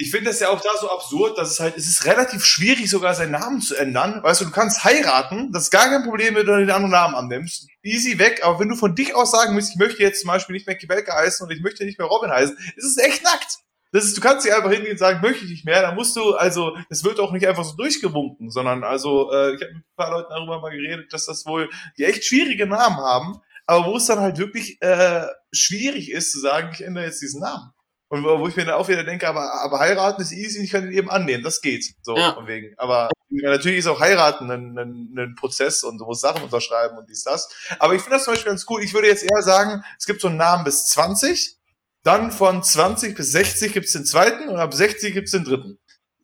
Ich 0.00 0.10
finde 0.10 0.30
das 0.30 0.40
ja 0.40 0.48
auch 0.48 0.62
da 0.62 0.70
so 0.80 0.90
absurd, 0.90 1.36
dass 1.36 1.50
es 1.50 1.60
halt, 1.60 1.76
es 1.76 1.86
ist 1.86 2.06
relativ 2.06 2.42
schwierig 2.42 2.88
sogar 2.88 3.14
seinen 3.14 3.32
Namen 3.32 3.60
zu 3.60 3.76
ändern. 3.76 4.22
Weißt 4.22 4.40
du, 4.40 4.46
du 4.46 4.50
kannst 4.50 4.82
heiraten, 4.82 5.52
das 5.52 5.64
ist 5.64 5.70
gar 5.70 5.90
kein 5.90 6.04
Problem, 6.04 6.34
wenn 6.34 6.46
du 6.46 6.56
den 6.56 6.70
anderen 6.70 6.90
Namen 6.90 7.14
annimmst. 7.14 7.68
Easy 7.82 8.18
weg, 8.18 8.40
aber 8.42 8.58
wenn 8.60 8.70
du 8.70 8.76
von 8.76 8.94
dich 8.94 9.14
aus 9.14 9.30
sagen 9.30 9.54
willst, 9.54 9.72
ich 9.72 9.76
möchte 9.76 10.02
jetzt 10.02 10.22
zum 10.22 10.28
Beispiel 10.28 10.54
nicht 10.54 10.66
mehr 10.66 10.76
Kibelke 10.76 11.12
heißen 11.12 11.46
und 11.46 11.52
ich 11.52 11.60
möchte 11.60 11.84
nicht 11.84 11.98
mehr 11.98 12.08
Robin 12.08 12.30
heißen, 12.30 12.56
ist 12.76 12.84
es 12.84 12.96
echt 12.96 13.22
nackt. 13.24 13.58
Das 13.92 14.04
ist, 14.04 14.16
du 14.16 14.22
kannst 14.22 14.46
dich 14.46 14.54
einfach 14.54 14.70
hingehen 14.70 14.92
und 14.92 14.98
sagen, 14.98 15.20
möchte 15.20 15.44
ich 15.44 15.50
nicht 15.50 15.66
mehr. 15.66 15.82
Da 15.82 15.92
musst 15.92 16.16
du, 16.16 16.32
also, 16.32 16.78
es 16.88 17.04
wird 17.04 17.20
auch 17.20 17.32
nicht 17.32 17.46
einfach 17.46 17.64
so 17.64 17.76
durchgewunken, 17.76 18.50
sondern 18.50 18.84
also, 18.84 19.30
äh, 19.30 19.54
ich 19.54 19.60
habe 19.60 19.74
mit 19.74 19.84
ein 19.84 19.96
paar 19.96 20.12
Leuten 20.12 20.30
darüber 20.30 20.60
mal 20.60 20.70
geredet, 20.70 21.12
dass 21.12 21.26
das 21.26 21.44
wohl 21.44 21.68
die 21.98 22.04
echt 22.04 22.24
schwierige 22.24 22.66
Namen 22.66 22.96
haben, 22.96 23.42
aber 23.66 23.84
wo 23.84 23.98
es 23.98 24.06
dann 24.06 24.20
halt 24.20 24.38
wirklich 24.38 24.80
äh, 24.80 25.26
schwierig 25.52 26.10
ist 26.10 26.32
zu 26.32 26.40
sagen, 26.40 26.70
ich 26.72 26.82
ändere 26.82 27.04
jetzt 27.04 27.20
diesen 27.20 27.42
Namen. 27.42 27.74
Und 28.10 28.24
wo 28.24 28.48
ich 28.48 28.56
mir 28.56 28.64
dann 28.64 28.74
auch 28.74 28.88
wieder 28.88 29.04
denke, 29.04 29.28
aber, 29.28 29.54
aber 29.62 29.78
heiraten 29.78 30.20
ist 30.20 30.32
easy, 30.32 30.64
ich 30.64 30.72
kann 30.72 30.84
ihn 30.84 30.92
eben 30.92 31.08
annehmen, 31.08 31.44
das 31.44 31.60
geht. 31.60 31.94
So, 32.02 32.16
ja. 32.16 32.34
von 32.34 32.48
wegen. 32.48 32.74
Aber 32.76 33.08
natürlich 33.30 33.78
ist 33.78 33.86
auch 33.86 34.00
heiraten 34.00 34.50
ein, 34.50 34.76
ein, 34.76 35.14
ein 35.16 35.34
Prozess 35.36 35.84
und 35.84 35.98
du 35.98 36.04
musst 36.04 36.20
Sachen 36.20 36.42
unterschreiben 36.42 36.98
und 36.98 37.08
dies, 37.08 37.22
das. 37.22 37.48
Aber 37.78 37.94
ich 37.94 38.02
finde 38.02 38.16
das 38.16 38.24
zum 38.24 38.34
Beispiel 38.34 38.50
ganz 38.50 38.66
cool. 38.68 38.82
Ich 38.82 38.92
würde 38.94 39.06
jetzt 39.06 39.22
eher 39.22 39.42
sagen, 39.42 39.84
es 39.96 40.06
gibt 40.06 40.20
so 40.20 40.26
einen 40.26 40.38
Namen 40.38 40.64
bis 40.64 40.86
20 40.86 41.56
dann 42.02 42.32
von 42.32 42.62
20 42.62 43.14
bis 43.14 43.32
60 43.32 43.72
gibt's 43.72 43.92
den 43.92 44.06
zweiten 44.06 44.48
und 44.48 44.58
ab 44.58 44.72
60 44.72 45.12
gibt's 45.12 45.32
den 45.32 45.44
dritten. 45.44 45.78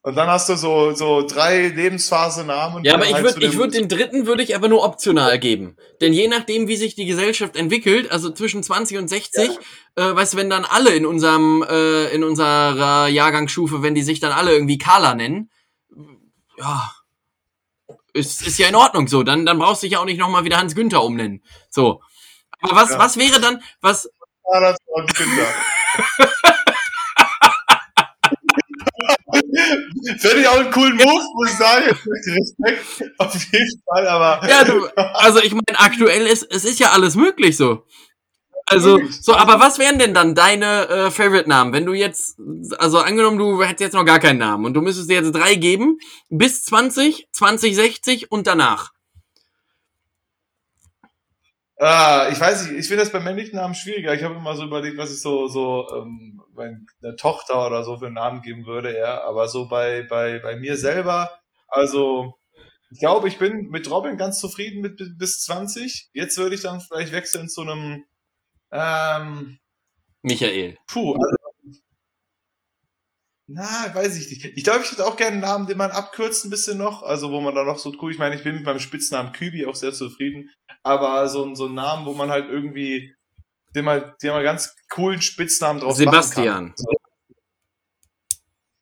Und 0.07 0.15
dann 0.15 0.29
hast 0.29 0.49
du 0.49 0.55
so, 0.55 0.93
so 0.93 1.27
drei 1.27 1.67
Lebensphase-Namen. 1.67 2.85
Ja, 2.85 2.95
aber 2.95 3.07
ich 3.07 3.21
würde 3.21 3.45
ich 3.45 3.57
würd 3.57 3.75
den 3.75 3.89
dritten 3.89 4.25
würde 4.25 4.41
ich 4.45 4.55
aber 4.55 4.69
nur 4.69 4.85
optional 4.85 5.37
geben. 5.41 5.77
Denn 6.01 6.13
je 6.13 6.29
nachdem, 6.29 6.69
wie 6.69 6.77
sich 6.77 6.95
die 6.95 7.07
Gesellschaft 7.07 7.57
entwickelt, 7.57 8.13
also 8.13 8.31
zwischen 8.31 8.63
20 8.63 8.99
und 8.99 9.09
60, 9.09 9.51
ja. 9.99 10.11
äh, 10.11 10.15
weißt 10.15 10.35
du, 10.35 10.37
wenn 10.37 10.49
dann 10.49 10.65
alle 10.65 10.91
in 10.91 11.07
unserem, 11.07 11.65
äh, 11.69 12.05
in 12.15 12.23
unserer 12.23 13.09
Jahrgangsstufe, 13.09 13.83
wenn 13.83 13.97
die 13.97 14.05
sich 14.05 14.21
dann 14.21 14.31
alle 14.31 14.53
irgendwie 14.53 14.79
Carla 14.79 15.17
nennen, 15.17 15.51
ja, 16.57 16.93
ist, 18.13 18.47
ist 18.47 18.59
ja 18.61 18.69
in 18.69 18.77
Ordnung 18.77 19.09
so. 19.09 19.25
Dann, 19.25 19.45
dann 19.45 19.59
brauchst 19.59 19.83
du 19.83 19.87
dich 19.87 19.95
ja 19.95 19.99
auch 19.99 20.05
nicht 20.05 20.21
nochmal 20.21 20.45
wieder 20.45 20.59
Hans 20.59 20.77
Günther 20.77 21.03
umnennen. 21.03 21.43
So. 21.69 22.01
Aber 22.61 22.77
was, 22.77 22.91
ja. 22.91 23.01
was 23.01 23.17
wäre 23.17 23.41
dann, 23.41 23.61
was, 23.81 24.09
Zahnarzt 24.45 24.83
und 24.87 25.13
Kinder. 25.17 25.49
Finde 30.19 30.41
ich 30.41 30.49
auch 30.49 30.59
einen 30.59 30.71
coolen 30.71 30.97
Move, 30.97 31.25
muss 31.35 31.51
ich 31.51 31.57
sagen. 31.57 31.85
Respekt, 31.87 33.13
auf 33.19 33.35
jeden 33.35 33.83
Fall, 33.85 34.07
aber. 34.07 34.49
Ja, 34.49 34.65
du, 34.65 34.87
also 34.97 35.41
ich 35.41 35.53
meine, 35.53 35.79
aktuell 35.79 36.27
ist, 36.27 36.47
es 36.51 36.65
ist 36.65 36.79
ja 36.79 36.91
alles 36.91 37.17
möglich 37.17 37.57
so. 37.57 37.85
Also, 38.69 38.99
so, 39.21 39.35
aber 39.35 39.61
was 39.61 39.79
wären 39.79 40.01
denn 40.01 40.13
dann 40.13 40.35
deine 40.35 40.89
äh, 40.89 41.11
Favorite-Namen? 41.13 41.73
Wenn 41.73 41.87
du 41.87 41.93
jetzt, 41.93 42.37
also 42.79 42.99
angenommen, 42.99 43.39
du 43.39 43.63
hättest 43.63 43.81
jetzt 43.81 43.93
noch 43.95 44.05
gar 44.05 44.19
keinen 44.19 44.39
Namen 44.39 44.65
und 44.65 44.75
du 44.75 44.81
müsstest 44.81 45.09
dir 45.09 45.21
jetzt 45.23 45.33
drei 45.33 45.55
geben, 45.55 45.99
bis 46.31 46.65
20, 46.65 47.29
2060 47.31 48.33
und 48.33 48.49
danach. 48.49 48.91
Ah, 51.79 52.29
ich 52.33 52.41
weiß 52.41 52.65
nicht, 52.65 52.79
ich 52.79 52.89
finde 52.89 53.03
das 53.03 53.13
bei 53.13 53.21
männlichen 53.21 53.57
Namen 53.57 53.75
schwieriger. 53.75 54.15
Ich 54.15 54.23
habe 54.23 54.35
immer 54.35 54.57
so 54.57 54.65
überlegt, 54.65 54.97
was 54.97 55.13
ich 55.13 55.21
so, 55.21 55.47
so 55.49 55.87
ähm, 55.95 56.43
meiner 56.55 57.17
Tochter 57.17 57.67
oder 57.67 57.85
so 57.85 57.99
für 57.99 58.07
einen 58.07 58.15
Namen 58.15 58.41
geben 58.41 58.65
würde, 58.67 58.97
ja. 58.97 59.23
Aber 59.25 59.47
so 59.49 59.69
bei, 59.69 60.03
bei, 60.09 60.39
bei 60.39 60.57
mir 60.57 60.77
selber, 60.79 61.31
also 61.69 62.35
ich 62.91 63.01
glaube, 63.01 63.29
ich 63.29 63.39
bin 63.39 63.69
mit 63.69 63.91
Robin 63.91 64.17
ganz 64.17 64.41
zufrieden 64.41 64.81
mit 64.81 65.19
bis 65.19 65.43
20. 65.43 66.11
Jetzt 66.15 66.39
würde 66.39 66.55
ich 66.55 66.63
dann 66.63 66.81
vielleicht 66.81 67.13
wechseln 67.13 67.49
zu 67.49 67.63
einem 67.63 68.05
ähm, 68.73 69.59
Michael. 70.23 70.77
Puh, 70.87 71.15
also 71.15 71.37
na, 73.49 73.95
weiß 73.95 74.17
ich 74.17 74.29
nicht. 74.29 74.45
Ich 74.57 74.65
glaube, 74.65 74.83
ich 74.83 74.91
hätte 74.91 75.07
auch 75.07 75.17
gerne 75.17 75.33
einen 75.35 75.41
Namen, 75.43 75.67
den 75.69 75.79
man 75.79 75.93
abkürzt 75.93 76.45
ein 76.45 76.51
bisschen 76.51 76.79
noch. 76.79 77.05
Also, 77.05 77.31
wo 77.31 77.41
man 77.41 77.55
da 77.55 77.63
noch 77.63 77.79
so 77.79 77.95
cool, 78.03 78.11
ich 78.11 78.19
meine, 78.19 78.35
ich 78.35 78.43
bin 78.43 78.57
mit 78.57 78.65
meinem 78.65 78.81
Spitznamen 78.81 79.33
Kübi 79.33 79.67
auch 79.67 79.77
sehr 79.77 79.93
zufrieden. 79.93 80.51
Aber 80.87 81.29
so, 81.29 81.53
so 81.57 81.67
ein 81.67 81.75
Namen, 81.75 82.07
wo 82.07 82.15
man 82.15 82.31
halt 82.31 82.49
irgendwie, 82.49 83.13
den 83.75 83.85
mal, 83.85 84.15
den 84.23 84.31
mal 84.31 84.45
ganz 84.45 84.73
coolen 84.89 85.21
Spitznamen 85.21 85.81
drauf 85.81 85.97
Sebastian. 85.97 86.75
So. 86.77 86.89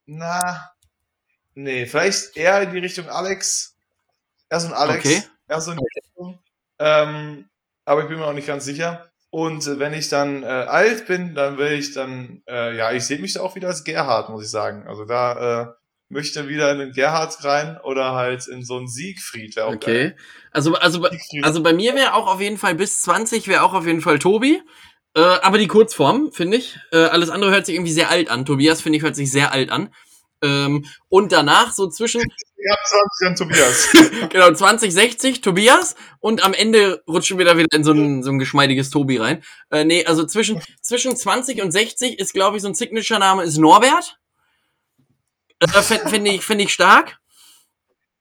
Na, 0.04 0.70
nee, 1.54 1.86
vielleicht 1.86 2.36
eher 2.36 2.60
in 2.60 2.72
die 2.72 2.78
Richtung 2.78 3.08
Alex. 3.08 3.74
Er 4.50 4.60
so 4.60 4.68
ein 4.68 4.74
Alex. 4.74 4.98
Okay. 5.02 5.22
Er 5.46 5.60
so 5.62 5.70
ein 5.70 5.80
ähm, 6.78 7.48
aber 7.86 8.02
ich 8.02 8.08
bin 8.08 8.18
mir 8.18 8.26
auch 8.26 8.34
nicht 8.34 8.48
ganz 8.48 8.66
sicher. 8.66 9.10
Und 9.30 9.66
äh, 9.66 9.78
wenn 9.78 9.94
ich 9.94 10.10
dann 10.10 10.42
äh, 10.42 10.46
alt 10.46 11.06
bin, 11.06 11.34
dann 11.34 11.56
will 11.56 11.72
ich 11.72 11.94
dann, 11.94 12.42
äh, 12.46 12.76
ja, 12.76 12.92
ich 12.92 13.06
sehe 13.06 13.18
mich 13.18 13.32
da 13.32 13.40
auch 13.40 13.54
wieder 13.54 13.68
als 13.68 13.82
Gerhard, 13.82 14.28
muss 14.28 14.44
ich 14.44 14.50
sagen. 14.50 14.86
Also 14.86 15.06
da 15.06 15.62
äh, 15.62 15.72
möchte 16.14 16.48
wieder 16.48 16.70
in 16.70 16.78
den 16.78 16.92
Gerhard 16.92 17.42
rein 17.44 17.76
oder 17.82 18.12
halt 18.12 18.46
in 18.46 18.64
so 18.64 18.76
einen 18.76 18.86
Siegfried. 18.86 19.58
Auch 19.58 19.74
okay. 19.74 20.10
Geil. 20.10 20.16
Also, 20.52 20.74
also, 20.76 21.06
also 21.42 21.62
bei 21.62 21.72
mir 21.72 21.94
wäre 21.96 22.14
auch 22.14 22.32
auf 22.32 22.40
jeden 22.40 22.56
Fall 22.56 22.76
bis 22.76 23.02
20 23.02 23.48
wäre 23.48 23.62
auch 23.62 23.74
auf 23.74 23.84
jeden 23.84 24.00
Fall 24.00 24.20
Tobi. 24.20 24.62
Äh, 25.16 25.20
aber 25.20 25.58
die 25.58 25.66
Kurzform, 25.66 26.30
finde 26.32 26.56
ich. 26.56 26.78
Äh, 26.92 26.98
alles 26.98 27.30
andere 27.30 27.50
hört 27.50 27.66
sich 27.66 27.74
irgendwie 27.74 27.92
sehr 27.92 28.10
alt 28.10 28.30
an. 28.30 28.46
Tobias, 28.46 28.80
finde 28.80 28.96
ich, 28.96 29.02
hört 29.02 29.16
sich 29.16 29.30
sehr 29.30 29.52
alt 29.52 29.70
an. 29.70 29.92
Ähm, 30.40 30.84
und 31.08 31.32
danach 31.32 31.72
so 31.72 31.88
zwischen. 31.88 32.22
Ja, 32.66 32.76
20 33.20 33.28
an 33.28 33.36
Tobias. 33.36 33.88
genau, 34.30 34.50
2060 34.50 35.42
Tobias 35.42 35.96
und 36.20 36.42
am 36.42 36.54
Ende 36.54 37.02
rutschen 37.06 37.36
wir 37.36 37.44
da 37.44 37.58
wieder 37.58 37.66
in 37.74 37.84
so 37.84 37.92
ein, 37.92 38.22
so 38.22 38.30
ein 38.30 38.38
geschmeidiges 38.38 38.88
Tobi 38.88 39.18
rein. 39.18 39.42
Äh, 39.70 39.84
nee, 39.84 40.06
also 40.06 40.24
zwischen, 40.24 40.62
zwischen 40.80 41.14
20 41.14 41.62
und 41.62 41.72
60 41.72 42.18
ist, 42.18 42.32
glaube 42.32 42.56
ich, 42.56 42.62
so 42.62 42.68
ein 42.68 42.74
Signature-Name 42.74 43.42
ist 43.42 43.58
Norbert. 43.58 44.18
Äh, 45.60 45.68
Finde 45.68 46.30
ich, 46.30 46.44
find 46.44 46.60
ich 46.60 46.72
stark. 46.72 47.18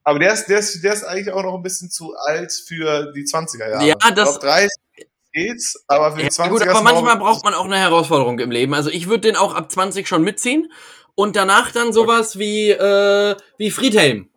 Aber 0.04 0.20
der 0.20 0.34
ist, 0.34 0.48
der, 0.48 0.60
ist, 0.60 0.84
der 0.84 0.94
ist 0.94 1.04
eigentlich 1.04 1.32
auch 1.32 1.44
noch 1.44 1.56
ein 1.56 1.64
bisschen 1.64 1.90
zu 1.90 2.14
alt 2.16 2.52
für 2.52 3.12
die 3.14 3.24
20er 3.24 3.70
Jahre. 3.70 3.86
Ja, 3.86 4.12
das. 4.12 4.30
Auf 4.30 4.40
30 4.40 4.70
geht's, 5.32 5.84
aber 5.88 6.12
für 6.12 6.18
die 6.18 6.24
ja, 6.24 6.30
20er 6.30 6.50
Gut, 6.50 6.62
aber 6.68 6.82
manchmal 6.82 7.18
braucht 7.18 7.44
man 7.44 7.54
auch 7.54 7.66
eine 7.66 7.78
Herausforderung 7.78 8.40
im 8.40 8.52
Leben. 8.52 8.74
Also 8.74 8.90
ich 8.90 9.08
würde 9.08 9.22
den 9.22 9.36
auch 9.36 9.54
ab 9.56 9.72
20 9.72 10.08
schon 10.08 10.24
mitziehen 10.24 10.72
und 11.16 11.36
danach 11.36 11.72
dann 11.72 11.94
sowas 11.94 12.38
wie, 12.38 12.70
äh, 12.70 13.36
wie 13.58 13.72
Friedhelm. 13.72 14.30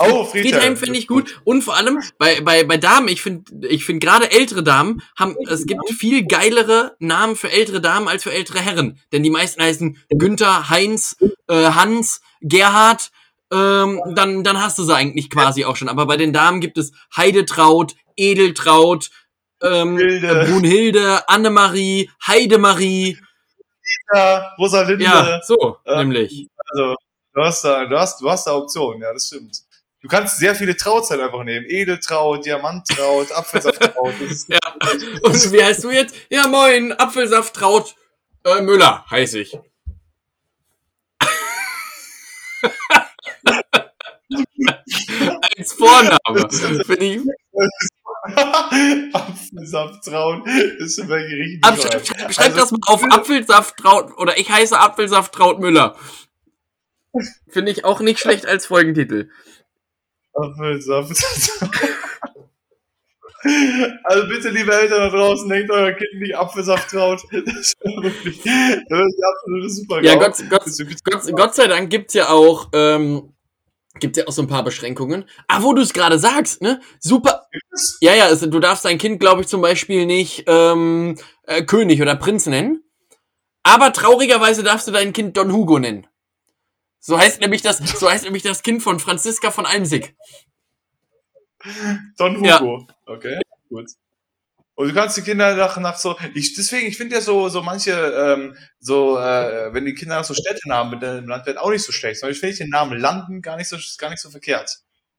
Oh, 0.00 0.24
Friedhelm, 0.24 0.52
Friedhelm 0.52 0.76
finde 0.76 0.98
ich 0.98 1.06
gut. 1.06 1.40
Und 1.44 1.62
vor 1.62 1.76
allem 1.76 2.00
bei, 2.18 2.40
bei, 2.40 2.64
bei 2.64 2.76
Damen, 2.76 3.08
ich 3.08 3.20
finde 3.22 3.68
ich 3.68 3.84
finde 3.84 4.04
gerade 4.04 4.30
ältere 4.30 4.62
Damen 4.62 5.02
haben, 5.16 5.36
es 5.48 5.66
gibt 5.66 5.88
viel 5.90 6.26
geilere 6.26 6.96
Namen 6.98 7.36
für 7.36 7.50
ältere 7.50 7.80
Damen 7.80 8.08
als 8.08 8.22
für 8.22 8.32
ältere 8.32 8.60
Herren. 8.60 9.00
Denn 9.12 9.22
die 9.22 9.30
meisten 9.30 9.62
heißen 9.62 9.98
Günther, 10.10 10.70
Heinz, 10.70 11.16
äh, 11.48 11.70
Hans, 11.70 12.20
Gerhard, 12.40 13.10
ähm, 13.52 14.00
dann, 14.14 14.44
dann 14.44 14.62
hast 14.62 14.78
du 14.78 14.84
sie 14.84 14.94
eigentlich 14.94 15.30
quasi 15.30 15.64
auch 15.64 15.76
schon. 15.76 15.88
Aber 15.88 16.06
bei 16.06 16.16
den 16.16 16.32
Damen 16.32 16.60
gibt 16.60 16.78
es 16.78 16.92
Heidetraut, 17.16 17.94
Edeltraut, 18.16 19.10
ähm, 19.62 19.96
Hilde. 19.96 20.46
Brunhilde, 20.48 21.28
Annemarie, 21.28 22.10
Heidemarie, 22.26 23.18
Rita, 24.12 24.54
Rosalinde. 24.58 25.04
Ja, 25.04 25.40
so, 25.42 25.78
äh, 25.84 25.96
nämlich. 25.96 26.48
Also, 26.70 26.94
du 27.34 27.42
hast 27.42 27.64
da, 27.64 27.86
du 27.86 27.98
hast, 27.98 28.20
du 28.20 28.30
hast 28.30 28.46
da 28.46 28.56
Optionen, 28.56 29.02
ja, 29.02 29.12
das 29.12 29.26
stimmt. 29.26 29.62
Du 30.00 30.06
kannst 30.06 30.38
sehr 30.38 30.54
viele 30.54 30.76
Trautzeit 30.76 31.18
einfach 31.18 31.42
nehmen. 31.42 31.66
Edeltraut, 31.68 32.46
Diamanttraut, 32.46 33.32
Apfelsaftraut. 33.32 34.14
ja. 34.48 34.58
Und 35.22 35.52
wie 35.52 35.62
heißt 35.62 35.82
du 35.82 35.90
jetzt? 35.90 36.14
Ja, 36.30 36.46
moin, 36.46 36.92
Apfelsaftraut 36.92 37.96
äh, 38.44 38.60
Müller 38.60 39.04
heiße 39.10 39.40
ich. 39.40 39.58
Als 45.56 45.72
Vorname. 45.72 46.48
Finde 46.84 47.04
ich. 47.04 47.20
Apfelsaftraut 49.12 50.46
ist 50.78 50.96
schon 50.96 51.08
bei 51.08 51.22
Gerichten. 51.22 51.64
Schreib, 51.64 52.06
schreib, 52.06 52.32
schreib 52.32 52.46
also, 52.46 52.56
das 52.56 52.70
mal 52.70 52.78
auf 52.86 53.02
Apfelsaftraut 53.02 54.16
oder 54.16 54.38
ich 54.38 54.48
heiße 54.50 54.78
Apfelsaftraut 54.78 55.58
Müller. 55.58 55.96
Finde 57.48 57.72
ich 57.72 57.84
auch 57.84 58.00
nicht 58.00 58.20
schlecht 58.20 58.46
als 58.46 58.66
Folgentitel. 58.66 59.30
Apfelsaft. 60.38 61.22
Also 64.02 64.28
bitte, 64.28 64.48
liebe 64.50 64.72
Eltern 64.74 64.98
da 64.98 65.08
draußen, 65.10 65.48
denkt 65.48 65.70
euer 65.70 65.92
Kind 65.92 66.20
nicht 66.20 66.36
Apfelsaft 66.36 66.90
traut. 66.90 67.22
Das 67.30 67.56
ist 67.56 67.76
wirklich, 67.84 68.42
das 68.42 69.00
ist 69.00 69.22
absolute 69.22 69.70
super. 69.70 70.02
Ja, 70.02 70.16
Gott, 70.16 70.34
Gott, 70.50 70.64
Gott, 71.04 71.36
Gott 71.36 71.54
sei 71.54 71.68
Dank 71.68 71.88
gibt's 71.88 72.14
ja 72.14 72.30
auch, 72.30 72.68
ähm, 72.72 73.32
gibt's 74.00 74.18
ja 74.18 74.26
auch 74.26 74.32
so 74.32 74.42
ein 74.42 74.48
paar 74.48 74.64
Beschränkungen. 74.64 75.24
Ah, 75.46 75.62
wo 75.62 75.72
du 75.72 75.82
es 75.82 75.92
gerade 75.92 76.18
sagst, 76.18 76.62
ne? 76.62 76.80
Super. 76.98 77.46
Ja, 78.00 78.14
ja, 78.14 78.24
also, 78.24 78.46
du 78.46 78.58
darfst 78.58 78.84
dein 78.84 78.98
Kind, 78.98 79.20
glaube 79.20 79.42
ich, 79.42 79.46
zum 79.46 79.60
Beispiel 79.60 80.04
nicht 80.04 80.44
ähm, 80.48 81.16
äh, 81.44 81.62
König 81.62 82.02
oder 82.02 82.16
Prinz 82.16 82.46
nennen. 82.46 82.82
Aber 83.62 83.92
traurigerweise 83.92 84.62
darfst 84.64 84.88
du 84.88 84.92
dein 84.92 85.12
Kind 85.12 85.36
Don 85.36 85.52
Hugo 85.52 85.78
nennen. 85.78 86.06
So 87.00 87.18
heißt 87.18 87.40
nämlich 87.40 87.62
das, 87.62 87.78
so 87.78 88.10
heißt 88.10 88.24
nämlich 88.24 88.42
das 88.42 88.62
Kind 88.62 88.82
von 88.82 89.00
Franziska 89.00 89.50
von 89.50 89.66
Almsig. 89.66 90.14
Don 92.16 92.36
Hugo. 92.36 92.46
Ja. 92.46 92.86
Okay, 93.06 93.40
gut. 93.68 93.90
Und 94.74 94.88
du 94.88 94.94
kannst 94.94 95.16
die 95.16 95.22
Kinder 95.22 95.56
nach, 95.56 95.76
nach 95.78 95.96
so, 95.96 96.16
ich, 96.34 96.54
deswegen, 96.54 96.86
ich 96.86 96.96
finde 96.96 97.16
ja 97.16 97.20
so, 97.20 97.48
so 97.48 97.62
manche, 97.62 97.90
ähm, 97.90 98.56
so, 98.78 99.18
äh, 99.18 99.74
wenn 99.74 99.84
die 99.84 99.94
Kinder 99.94 100.18
nach 100.18 100.24
so 100.24 100.34
Städtenamen 100.34 100.92
mit 100.92 101.02
dem 101.02 101.26
Land 101.26 101.46
werden, 101.46 101.58
auch 101.58 101.70
nicht 101.70 101.82
so 101.84 101.90
schlecht. 101.90 102.20
Sondern 102.20 102.34
ich 102.34 102.38
finde 102.38 102.56
den 102.58 102.68
Namen 102.68 102.96
Landen 102.96 103.42
gar 103.42 103.56
nicht 103.56 103.68
so, 103.68 103.76
gar 103.98 104.10
nicht 104.10 104.20
so 104.20 104.30
verkehrt. 104.30 104.70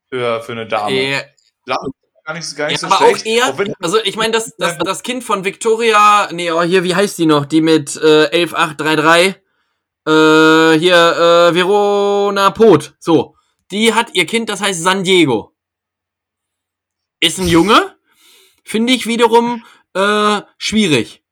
Für, 0.07 0.41
für 0.41 0.53
eine 0.53 0.65
Dame. 0.65 0.93
Äh, 0.93 1.23
Landen 1.65 1.91
gar 2.23 2.33
nicht, 2.35 2.55
gar 2.55 2.67
nicht 2.67 2.81
ja, 2.81 2.87
so 2.87 2.95
aber 2.95 3.05
schlecht. 3.05 3.21
Auch 3.21 3.59
eher, 3.59 3.75
also 3.81 3.97
ich 4.01 4.15
meine, 4.15 4.31
das, 4.31 4.55
das, 4.57 4.77
das 4.77 5.03
Kind 5.03 5.25
von 5.25 5.43
Victoria, 5.43 6.29
nee, 6.31 6.51
oh, 6.51 6.61
hier, 6.61 6.85
wie 6.85 6.95
heißt 6.95 7.17
die 7.17 7.25
noch? 7.25 7.45
Die 7.45 7.59
mit 7.59 7.97
äh, 7.97 8.27
11833, 8.27 9.41
äh, 10.09 10.79
hier, 10.79 10.95
äh, 10.95 11.53
Verona 11.53 12.49
Pot, 12.51 12.95
so. 12.99 13.35
Die 13.71 13.93
hat 13.93 14.09
ihr 14.13 14.25
Kind, 14.25 14.49
das 14.49 14.61
heißt 14.61 14.81
San 14.81 15.03
Diego. 15.03 15.53
Ist 17.19 17.37
ein 17.37 17.47
Junge, 17.47 17.95
finde 18.63 18.93
ich 18.93 19.05
wiederum 19.05 19.63
äh, 19.93 20.41
schwierig. 20.57 21.23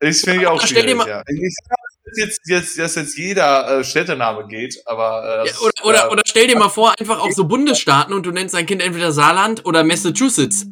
Ich 0.00 0.20
finde 0.20 0.42
ich 0.42 0.46
auch 0.46 0.60
schwierig, 0.64 0.96
mal, 0.96 1.08
ja. 1.08 1.22
Ich 1.26 1.56
dass 2.04 2.18
jetzt, 2.18 2.40
jetzt, 2.46 2.78
dass 2.78 2.94
jetzt 2.96 3.16
jeder 3.16 3.78
äh, 3.78 3.84
Städtename 3.84 4.46
geht, 4.46 4.82
aber. 4.86 5.44
Äh, 5.44 5.48
ja, 5.48 5.54
oder, 5.60 5.84
oder, 5.84 6.12
oder 6.12 6.22
stell 6.26 6.46
dir 6.46 6.58
mal 6.58 6.68
vor, 6.68 6.94
einfach 6.98 7.20
auch 7.20 7.30
so 7.30 7.44
Bundesstaaten 7.44 8.12
und 8.12 8.26
du 8.26 8.30
nennst 8.32 8.54
dein 8.54 8.66
Kind 8.66 8.82
entweder 8.82 9.12
Saarland 9.12 9.64
oder 9.64 9.84
Massachusetts. 9.84 10.66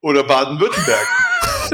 Oder 0.00 0.24
Baden-Württemberg. 0.24 1.06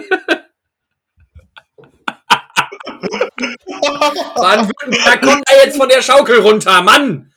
Baden-Württemberg 3.81 5.23
kommt 5.23 5.43
da 5.49 5.57
jetzt 5.65 5.77
von 5.77 5.89
der 5.89 6.03
Schaukel 6.03 6.41
runter, 6.41 6.83
Mann! 6.83 7.33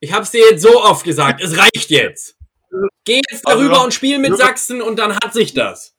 Ich 0.00 0.12
hab's 0.12 0.30
dir 0.30 0.50
jetzt 0.50 0.62
so 0.62 0.82
oft 0.82 1.04
gesagt, 1.04 1.42
es 1.42 1.58
reicht 1.58 1.90
jetzt. 1.90 2.36
Geh 3.04 3.20
jetzt 3.30 3.48
darüber 3.48 3.74
also, 3.74 3.84
und 3.84 3.94
spiel 3.94 4.18
mit 4.18 4.36
Sachsen 4.36 4.80
und 4.82 4.98
dann 4.98 5.14
hat 5.14 5.32
sich 5.32 5.54
das. 5.54 5.94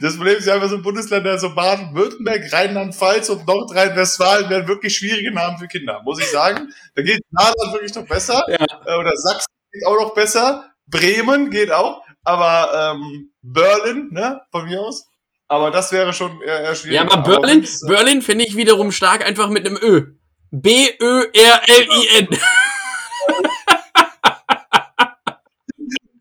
Das 0.00 0.16
Problem 0.16 0.38
ist 0.38 0.46
ja 0.46 0.54
einfach 0.54 0.70
so 0.70 0.80
Bundesländer, 0.80 1.38
so 1.38 1.54
Baden-Württemberg, 1.54 2.52
Rheinland-Pfalz 2.52 3.28
und 3.28 3.46
Nordrhein-Westfalen 3.46 4.48
werden 4.48 4.68
wirklich 4.68 4.96
schwierige 4.96 5.32
Namen 5.32 5.58
für 5.58 5.68
Kinder, 5.68 6.00
muss 6.04 6.20
ich 6.20 6.30
sagen. 6.30 6.72
Da 6.94 7.02
geht 7.02 7.20
Saarland 7.30 7.72
wirklich 7.72 7.94
noch 7.94 8.06
besser. 8.06 8.44
Ja. 8.48 8.64
Äh, 8.86 8.98
oder 8.98 9.12
Sachsen 9.14 9.52
geht 9.72 9.86
auch 9.86 10.00
noch 10.00 10.14
besser. 10.14 10.70
Bremen 10.86 11.50
geht 11.50 11.70
auch. 11.70 12.02
Aber 12.24 12.94
ähm, 12.94 13.32
Berlin, 13.42 14.08
ne, 14.10 14.40
von 14.50 14.64
mir 14.64 14.80
aus. 14.80 15.09
Aber 15.50 15.72
das 15.72 15.90
wäre 15.90 16.12
schon 16.12 16.40
eher, 16.42 16.60
eher 16.60 16.74
schwierig. 16.76 16.94
Ja, 16.94 17.02
aber 17.10 17.40
Berlin, 17.40 17.66
aber 17.82 17.92
äh, 17.92 17.96
Berlin 17.96 18.22
finde 18.22 18.44
ich 18.46 18.56
wiederum 18.56 18.92
stark 18.92 19.26
einfach 19.26 19.48
mit 19.48 19.66
einem 19.66 19.76
Ö. 19.82 20.12
B-Ö-R-L-I-N. 20.52 22.28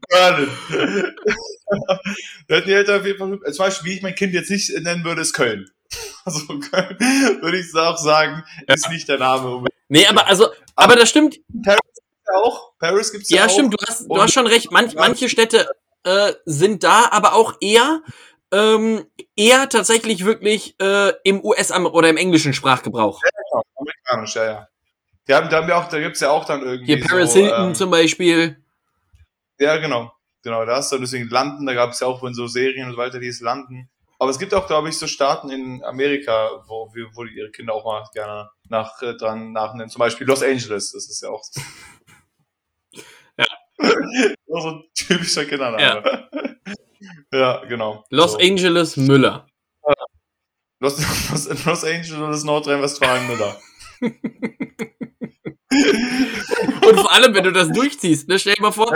Berlin. 0.10 0.50
hätten 2.50 2.70
Eltern 2.72 3.00
auf 3.00 3.06
jeden 3.06 3.20
Fall, 3.20 3.54
zum 3.54 3.66
Beispiel, 3.66 3.92
wie 3.92 3.96
ich 3.98 4.02
mein 4.02 4.16
Kind 4.16 4.34
jetzt 4.34 4.50
nicht 4.50 4.72
nennen 4.82 5.04
würde, 5.04 5.22
ist 5.22 5.34
Köln. 5.34 5.70
Also 6.26 6.48
Köln, 6.48 6.98
würde 7.42 7.60
ich 7.60 7.74
auch 7.76 7.98
sagen, 7.98 8.44
ist 8.68 8.86
ja. 8.86 8.92
nicht 8.92 9.08
der 9.08 9.20
Name. 9.20 9.64
Nee, 9.90 10.08
aber 10.08 10.28
also, 10.28 10.46
aber, 10.46 10.56
aber 10.76 10.96
das 10.96 11.10
stimmt. 11.10 11.40
Paris 11.64 11.80
gibt's 11.84 12.26
ja 12.28 12.36
auch. 12.36 12.72
Paris 12.80 13.12
gibt's 13.12 13.30
ja, 13.30 13.38
ja 13.38 13.44
auch. 13.44 13.48
Ja, 13.48 13.54
stimmt, 13.54 13.74
du 13.74 13.78
hast, 13.88 14.06
du 14.10 14.22
hast 14.22 14.34
schon 14.34 14.48
recht. 14.48 14.72
Manch, 14.72 14.96
manche 14.96 15.30
Städte 15.30 15.68
äh, 16.04 16.34
sind 16.46 16.84
da, 16.84 17.10
aber 17.12 17.34
auch 17.34 17.56
eher 17.62 18.02
ähm, 18.52 19.06
eher 19.36 19.70
tatsächlich 19.70 20.26
wirklich 20.26 20.76
äh, 20.80 21.14
im 21.24 21.44
US- 21.44 21.72
oder 21.72 22.10
im 22.10 22.18
englischen 22.18 22.54
Sprachgebrauch. 22.54 23.22
Ja, 23.24 23.30
genau, 23.30 23.64
amerikanisch, 23.76 24.36
ja, 24.36 24.46
ja. 24.46 24.68
Die 25.28 25.34
haben, 25.34 25.50
da 25.50 25.58
haben 25.58 25.68
wir 25.68 25.78
auch, 25.78 25.88
da 25.88 26.00
gibt's 26.00 26.22
ja 26.22 26.32
auch 26.32 26.46
dann 26.46 26.62
irgendwie. 26.62 26.96
Hier 26.96 27.06
Paris 27.06 27.34
so, 27.34 27.40
Hilton 27.40 27.68
ähm, 27.68 27.76
zum 27.76 27.92
Beispiel. 27.92 28.58
Ja, 29.60 29.78
genau. 29.78 30.12
Genau, 30.42 30.66
da 30.66 30.78
hast 30.78 30.92
du 30.92 30.98
deswegen 30.98 31.30
Landen, 31.30 31.66
da 31.66 31.74
gab 31.74 31.92
es 31.92 32.00
ja 32.00 32.08
auch 32.08 32.24
in 32.24 32.34
so 32.34 32.48
Serien 32.48 32.88
und 32.88 32.94
so 32.94 32.98
weiter, 32.98 33.20
die 33.20 33.28
es 33.28 33.42
Landen. 33.42 33.90
Aber 34.18 34.32
es 34.32 34.40
gibt 34.40 34.54
auch, 34.54 34.68
glaube 34.68 34.90
ich, 34.90 34.98
so 34.98 35.08
Staaten 35.08 35.50
in 35.50 35.84
Amerika, 35.84 36.64
wo, 36.68 36.92
wo 37.14 37.24
die 37.24 37.38
ihre 37.38 37.52
Kinder 37.52 37.74
auch 37.74 37.86
mal 37.86 38.04
gerne 38.14 38.50
nach, 38.68 39.02
äh, 39.02 39.16
dran 39.16 39.54
nachnennen. 39.54 39.90
Zum 39.90 40.00
Beispiel 40.00 40.28
Los 40.28 40.44
Angeles, 40.44 40.92
das 40.92 41.10
ist 41.10 41.22
ja 41.22 41.30
auch. 41.30 41.44
ja. 43.38 43.46
so 44.50 44.70
ein 44.70 44.84
typischer 44.96 45.46
Kindername. 45.46 45.82
Ja. 45.82 46.30
ja, 47.32 47.66
genau. 47.66 48.04
Los 48.10 48.34
so. 48.34 48.40
Angeles 48.40 48.98
Müller. 48.98 49.48
Los, 50.80 50.98
Los, 51.32 51.66
Los 51.66 51.84
Angeles 51.84 52.44
Nordrhein-Westfalen 52.44 53.28
Müller. 53.28 53.60
Und 56.90 57.00
vor 57.00 57.12
allem, 57.12 57.36
wenn 57.36 57.44
du 57.44 57.52
das 57.52 57.70
durchziehst, 57.72 58.28
ne, 58.28 58.40
stell 58.40 58.56
dir 58.56 58.62
mal 58.62 58.72
vor, 58.72 58.92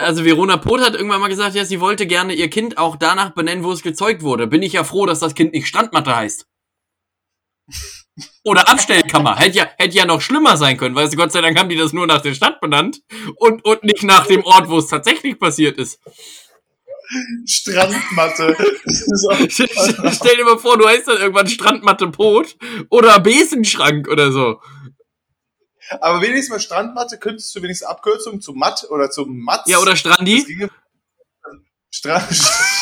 also 0.00 0.24
Verona 0.24 0.56
Pot 0.58 0.80
hat 0.80 0.94
irgendwann 0.94 1.20
mal 1.20 1.28
gesagt, 1.28 1.56
ja, 1.56 1.64
sie 1.64 1.80
wollte 1.80 2.06
gerne 2.06 2.34
ihr 2.34 2.48
Kind 2.48 2.78
auch 2.78 2.96
danach 2.96 3.34
benennen, 3.34 3.64
wo 3.64 3.72
es 3.72 3.82
gezeugt 3.82 4.22
wurde. 4.22 4.46
Bin 4.46 4.62
ich 4.62 4.74
ja 4.74 4.84
froh, 4.84 5.06
dass 5.06 5.18
das 5.18 5.34
Kind 5.34 5.52
nicht 5.52 5.66
Strandmatte 5.66 6.14
heißt. 6.14 6.46
Oder 8.44 8.68
Abstellkammer. 8.68 9.36
Hätte 9.36 9.58
ja, 9.58 9.68
hätte 9.76 9.96
ja 9.96 10.04
noch 10.04 10.20
schlimmer 10.20 10.56
sein 10.56 10.76
können, 10.76 10.94
weil 10.94 11.08
Gott 11.10 11.32
sei 11.32 11.40
Dank 11.40 11.58
haben 11.58 11.68
die 11.68 11.76
das 11.76 11.92
nur 11.92 12.06
nach 12.06 12.20
der 12.20 12.34
Stadt 12.34 12.60
benannt 12.60 13.00
und, 13.36 13.64
und 13.64 13.82
nicht 13.82 14.04
nach 14.04 14.26
dem 14.26 14.44
Ort, 14.44 14.68
wo 14.68 14.78
es 14.78 14.86
tatsächlich 14.86 15.38
passiert 15.38 15.78
ist. 15.78 16.00
Strandmatte. 17.46 18.56
Stell 19.48 20.36
dir 20.36 20.44
mal 20.44 20.58
vor, 20.58 20.78
du 20.78 20.86
heißt 20.86 21.08
dann 21.08 21.18
irgendwann 21.18 21.48
Strandmatte 21.48 22.08
Pot 22.08 22.56
oder 22.88 23.18
Besenschrank 23.20 24.08
oder 24.08 24.32
so. 24.32 24.60
Aber 26.00 26.22
wenigstens 26.22 26.50
mal 26.50 26.60
Strandmatte 26.60 27.18
könntest 27.18 27.54
du 27.54 27.62
wenigstens 27.62 27.88
Abkürzung 27.88 28.40
zu 28.40 28.52
Matt 28.52 28.86
oder 28.90 29.10
zu 29.10 29.26
Matz. 29.26 29.68
Ja, 29.68 29.78
oder 29.78 29.96
Strandi. 29.96 30.68
Strand. 31.90 32.28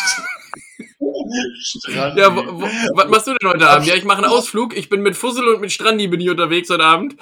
Strandi. 1.63 2.21
Ja, 2.21 2.35
wo, 2.35 2.61
wo, 2.61 2.69
was 2.95 3.09
machst 3.09 3.27
du 3.27 3.35
denn 3.35 3.51
heute 3.51 3.69
Abend? 3.69 3.87
Ja, 3.87 3.95
ich 3.95 4.05
mache 4.05 4.19
einen 4.19 4.33
Ausflug. 4.33 4.77
Ich 4.77 4.89
bin 4.89 5.03
mit 5.03 5.17
Fussel 5.17 5.47
und 5.49 5.61
mit 5.61 5.73
Strandi 5.73 6.07
bin 6.09 6.21
ich 6.21 6.31
unterwegs 6.31 6.71
heute 6.71 6.85
Abend. 6.85 7.17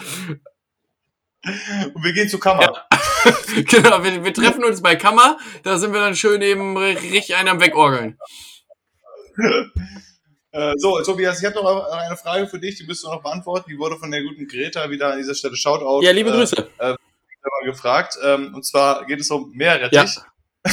Und 1.42 2.04
wir 2.04 2.12
gehen 2.12 2.28
zu 2.28 2.38
Kammer. 2.38 2.62
Ja. 2.62 2.86
genau, 3.62 4.02
wir, 4.02 4.24
wir, 4.24 4.34
treffen 4.34 4.64
uns 4.64 4.82
bei 4.82 4.96
Kammer. 4.96 5.38
Da 5.62 5.78
sind 5.78 5.92
wir 5.92 6.00
dann 6.00 6.16
schön 6.16 6.42
eben 6.42 6.76
richtig 6.76 7.34
einen 7.34 7.48
am 7.48 7.60
Wegorgeln. 7.60 8.18
Äh, 10.52 10.74
so, 10.78 11.00
Tobias, 11.02 11.38
ich 11.38 11.46
habe 11.46 11.54
noch 11.54 11.86
eine 11.92 12.16
Frage 12.16 12.48
für 12.48 12.58
dich, 12.58 12.76
die 12.76 12.84
müsst 12.84 13.04
du 13.04 13.08
noch 13.08 13.22
beantworten. 13.22 13.70
Die 13.70 13.78
wurde 13.78 13.96
von 13.96 14.10
der 14.10 14.20
guten 14.22 14.48
Greta 14.48 14.90
wieder 14.90 15.12
an 15.12 15.18
dieser 15.18 15.36
Stelle 15.36 15.54
Shoutout. 15.54 16.02
Ja, 16.02 16.10
liebe 16.10 16.32
Grüße. 16.32 16.68
Äh, 16.78 16.90
äh, 16.90 17.64
gefragt. 17.64 18.18
Ähm, 18.22 18.52
und 18.54 18.64
zwar 18.64 19.06
geht 19.06 19.20
es 19.20 19.30
um 19.30 19.52
Meerrettich. 19.52 20.16
Ja. 20.66 20.72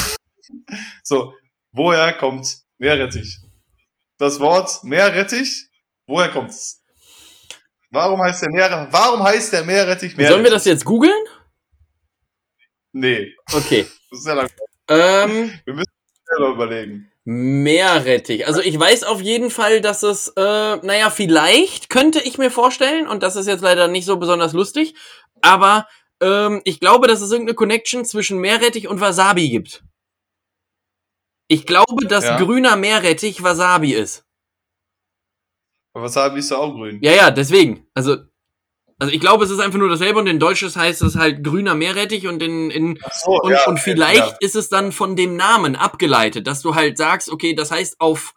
so, 1.04 1.32
woher 1.70 2.12
kommt 2.12 2.58
Meerrettich? 2.78 3.38
Das 4.18 4.40
Wort 4.40 4.82
Meerrettich, 4.84 5.68
woher 6.06 6.30
kommt's? 6.30 6.82
Warum 7.90 8.20
heißt 8.20 8.42
der 8.42 8.50
Meer, 8.50 8.88
warum 8.90 9.22
heißt 9.22 9.52
der 9.52 9.64
Meerrettich 9.64 10.16
Meerrettich? 10.16 10.28
Sollen 10.28 10.44
wir 10.44 10.50
das 10.50 10.64
jetzt 10.64 10.84
googeln? 10.84 11.24
Nee. 12.92 13.34
Okay. 13.52 13.86
Das 14.10 14.20
ist 14.20 14.26
ja 14.26 14.34
lang. 14.34 14.48
Ähm, 14.88 15.52
wir 15.64 15.74
müssen 15.74 15.92
selber 16.24 16.52
überlegen. 16.54 17.10
Meerrettich. 17.24 18.46
Also 18.46 18.60
ich 18.60 18.78
weiß 18.78 19.04
auf 19.04 19.20
jeden 19.20 19.50
Fall, 19.50 19.80
dass 19.80 20.02
es, 20.02 20.28
äh, 20.28 20.40
naja, 20.76 21.10
vielleicht 21.10 21.90
könnte 21.90 22.20
ich 22.20 22.38
mir 22.38 22.50
vorstellen, 22.50 23.06
und 23.06 23.22
das 23.22 23.36
ist 23.36 23.46
jetzt 23.46 23.60
leider 23.60 23.86
nicht 23.88 24.06
so 24.06 24.16
besonders 24.16 24.54
lustig, 24.54 24.94
aber 25.42 25.86
ähm, 26.20 26.62
ich 26.64 26.80
glaube, 26.80 27.06
dass 27.06 27.20
es 27.20 27.30
irgendeine 27.30 27.54
Connection 27.54 28.04
zwischen 28.04 28.38
Meerrettich 28.38 28.88
und 28.88 29.00
Wasabi 29.00 29.50
gibt. 29.50 29.82
Ich 31.48 31.66
glaube, 31.66 32.06
dass 32.06 32.24
ja. 32.24 32.38
grüner 32.38 32.76
Meerrettich 32.76 33.42
Wasabi 33.42 33.94
ist. 33.94 34.24
Aber 35.94 36.04
Wasabi 36.04 36.38
ist 36.38 36.50
ja 36.50 36.58
auch 36.58 36.72
grün. 36.72 36.98
Ja, 37.02 37.12
ja, 37.12 37.30
deswegen. 37.30 37.86
Also 37.94 38.18
also 39.00 39.12
ich 39.12 39.20
glaube, 39.20 39.44
es 39.44 39.50
ist 39.50 39.60
einfach 39.60 39.78
nur 39.78 39.88
dasselbe 39.88 40.18
und 40.18 40.26
in 40.26 40.40
Deutsches 40.40 40.76
heißt 40.76 41.02
es 41.02 41.14
halt 41.14 41.44
grüner 41.44 41.76
Meerrettich 41.76 42.26
und 42.26 42.42
in, 42.42 42.70
in 42.70 42.98
so, 43.12 43.38
und, 43.40 43.52
ja, 43.52 43.64
und 43.66 43.78
vielleicht 43.78 44.32
ja. 44.32 44.36
ist 44.40 44.56
es 44.56 44.68
dann 44.68 44.90
von 44.90 45.14
dem 45.14 45.36
Namen 45.36 45.76
abgeleitet, 45.76 46.48
dass 46.48 46.62
du 46.62 46.74
halt 46.74 46.98
sagst, 46.98 47.30
okay, 47.30 47.54
das 47.54 47.70
heißt 47.70 48.00
auf 48.00 48.34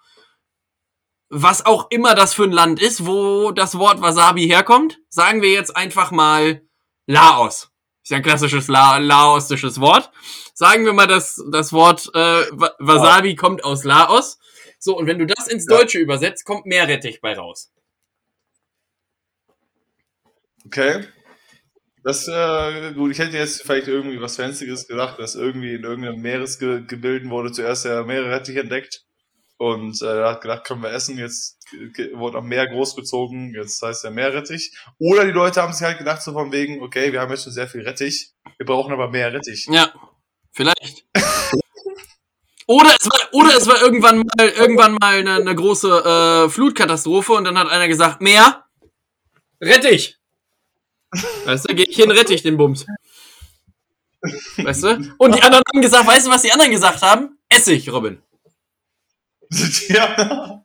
was 1.29 1.65
auch 1.65 1.89
immer 1.89 2.13
das 2.13 2.33
für 2.33 2.43
ein 2.43 2.51
Land 2.51 2.79
ist, 2.79 3.07
wo 3.07 3.51
das 3.51 3.77
Wort 3.79 4.01
Wasabi 4.01 4.45
herkommt, 4.45 4.99
sagen 5.09 5.41
wir 5.41 5.51
jetzt 5.51 5.75
einfach 5.75 6.11
mal 6.11 6.61
Laos. 7.07 7.70
Ist 8.03 8.09
ja 8.09 8.17
ein 8.17 8.23
klassisches 8.23 8.67
La 8.67 8.97
laosisches 8.97 9.79
Wort. 9.79 10.11
Sagen 10.53 10.85
wir 10.85 10.93
mal, 10.93 11.07
das, 11.07 11.43
das 11.51 11.71
Wort 11.71 12.09
äh, 12.13 12.45
Wasabi 12.79 13.29
ja. 13.29 13.35
kommt 13.35 13.63
aus 13.63 13.83
Laos. 13.83 14.39
So, 14.79 14.97
und 14.97 15.05
wenn 15.05 15.19
du 15.19 15.27
das 15.27 15.47
ins 15.47 15.65
Deutsche 15.65 15.99
ja. 15.99 16.03
übersetzt, 16.03 16.45
kommt 16.45 16.65
Meerrettich 16.65 17.21
bei 17.21 17.35
raus. 17.35 17.71
Okay. 20.65 21.05
Das, 22.03 22.27
äh, 22.27 22.93
gut, 22.93 23.11
ich 23.11 23.19
hätte 23.19 23.37
jetzt 23.37 23.61
vielleicht 23.61 23.87
irgendwie 23.87 24.19
was 24.19 24.37
Fancyes 24.37 24.87
gedacht, 24.87 25.19
dass 25.19 25.35
irgendwie 25.35 25.75
in 25.75 25.83
irgendeinem 25.83 26.19
Meeresgebilden 26.19 27.29
wurde 27.29 27.51
zuerst 27.51 27.85
der 27.85 28.03
Meerrettich 28.03 28.55
entdeckt. 28.57 29.05
Und 29.57 30.01
äh, 30.01 30.23
hat 30.23 30.41
gedacht, 30.41 30.65
können 30.65 30.81
wir 30.81 30.91
essen, 30.91 31.19
jetzt 31.19 31.60
wurde 32.13 32.37
am 32.39 32.47
Meer 32.47 32.67
großgezogen, 32.67 33.53
jetzt 33.53 33.81
heißt 33.81 34.05
er 34.05 34.11
Meerrettich. 34.11 34.75
Oder 34.99 35.25
die 35.25 35.31
Leute 35.31 35.61
haben 35.61 35.73
sich 35.73 35.83
halt 35.83 35.97
gedacht, 35.97 36.21
so 36.21 36.33
von 36.33 36.51
wegen, 36.51 36.81
okay, 36.81 37.11
wir 37.11 37.21
haben 37.21 37.31
jetzt 37.31 37.43
schon 37.43 37.53
sehr 37.53 37.67
viel 37.67 37.81
Rettich, 37.81 38.31
wir 38.57 38.65
brauchen 38.65 38.93
aber 38.93 39.09
mehr 39.09 39.33
Rettich. 39.33 39.67
Ja, 39.69 39.93
vielleicht. 40.51 41.05
Oder 42.67 42.95
es 42.97 43.05
war, 43.05 43.33
oder 43.33 43.57
es 43.57 43.67
war 43.67 43.81
irgendwann 43.81 44.19
mal, 44.19 44.47
irgendwann 44.47 44.93
mal 44.93 45.19
eine, 45.19 45.35
eine 45.35 45.53
große 45.53 46.45
äh, 46.45 46.49
Flutkatastrophe 46.49 47.33
und 47.33 47.43
dann 47.43 47.57
hat 47.57 47.67
einer 47.67 47.89
gesagt, 47.89 48.21
mehr 48.21 48.63
Rettich. 49.59 50.17
Weißt 51.43 51.69
du, 51.69 51.75
geh 51.75 51.83
ich 51.83 51.97
hin, 51.97 52.09
rette 52.09 52.33
ich 52.33 52.43
den 52.43 52.55
Bums. 52.55 52.85
Weißt 54.57 54.83
du? 54.83 55.13
Und 55.17 55.35
die 55.35 55.41
anderen 55.41 55.63
haben 55.73 55.81
gesagt, 55.81 56.07
weißt 56.07 56.27
du, 56.27 56.31
was 56.31 56.43
die 56.43 56.51
anderen 56.51 56.71
gesagt 56.71 57.01
haben? 57.01 57.37
Essig, 57.49 57.91
Robin. 57.91 58.21
Ja, 59.89 60.63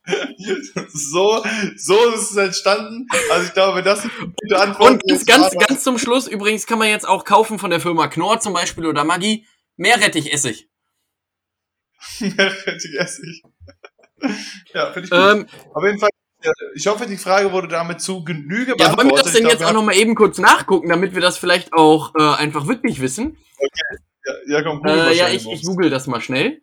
so, 0.93 1.45
so 1.77 2.15
ist 2.15 2.31
es 2.31 2.37
entstanden. 2.37 3.07
Also 3.33 3.47
ich 3.47 3.53
glaube, 3.53 3.83
das 3.83 4.05
ist 4.05 4.11
eine 4.19 4.33
gute 4.41 4.61
Antwort. 4.61 4.91
Und 4.91 5.09
ganz, 5.09 5.27
ganz, 5.27 5.67
ganz 5.67 5.83
zum 5.83 5.99
Schluss, 5.99 6.29
übrigens 6.29 6.67
kann 6.67 6.79
man 6.79 6.89
jetzt 6.89 7.07
auch 7.07 7.25
kaufen 7.25 7.59
von 7.59 7.71
der 7.71 7.81
Firma 7.81 8.07
Knorr 8.07 8.39
zum 8.39 8.53
Beispiel 8.53 8.87
oder 8.87 9.05
Maggi, 9.05 9.45
Meerrettichessig. 9.77 10.69
Meerrettichessig. 12.21 13.43
ja, 14.73 14.93
finde 14.93 15.05
ich 15.05 15.11
gut. 15.11 15.19
Ähm, 15.19 15.47
Auf 15.75 15.85
jeden 15.85 15.99
Fall 15.99 16.11
ich 16.75 16.87
hoffe, 16.87 17.07
die 17.07 17.17
Frage 17.17 17.51
wurde 17.51 17.67
damit 17.67 18.01
zu 18.01 18.23
Genüge 18.23 18.77
beantwortet. 18.77 18.81
Ja, 18.81 18.97
wollen 18.97 19.11
wir 19.11 19.23
das 19.23 19.33
denn 19.33 19.43
glaub, 19.43 19.53
jetzt 19.53 19.65
auch 19.65 19.73
nochmal 19.73 19.97
eben 19.97 20.15
kurz 20.15 20.39
nachgucken, 20.39 20.89
damit 20.89 21.15
wir 21.15 21.21
das 21.21 21.39
vielleicht 21.39 21.73
auch 21.73 22.15
äh, 22.15 22.23
einfach 22.23 22.69
wirklich 22.69 23.01
wissen? 23.01 23.37
Okay. 23.57 23.99
Ja, 24.27 24.59
ja 24.59 24.63
komm, 24.63 24.85
äh, 24.85 25.13
ja 25.13 25.29
ich, 25.29 25.51
ich 25.51 25.63
google 25.63 25.91
das 25.91 26.07
mal 26.07 26.21
schnell. 26.21 26.63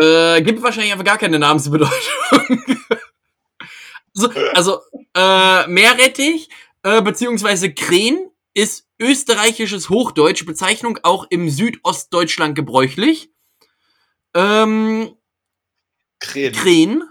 Äh, 0.00 0.42
gibt 0.42 0.62
wahrscheinlich 0.62 0.92
einfach 0.92 1.04
gar 1.04 1.18
keine 1.18 1.38
Namensbedeutung. 1.38 1.92
also, 4.14 4.30
also 4.54 4.80
äh, 5.14 5.66
Meerrettich 5.66 6.48
äh, 6.82 7.02
beziehungsweise 7.02 7.72
Kren 7.72 8.30
ist 8.54 8.86
österreichisches 8.98 9.88
Hochdeutsch, 9.88 10.44
Bezeichnung 10.46 10.98
auch 11.02 11.26
im 11.30 11.48
Südostdeutschland 11.48 12.54
gebräuchlich. 12.54 13.30
Ähm, 14.34 15.16
Kren. 16.20 16.52
Kren 16.52 17.04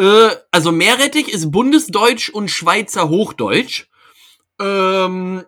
äh, 0.00 0.34
also 0.50 0.72
Meerrettich 0.72 1.28
ist 1.28 1.50
Bundesdeutsch 1.50 2.30
und 2.30 2.50
Schweizer 2.50 3.10
Hochdeutsch. 3.10 3.86
Ähm, 4.58 5.44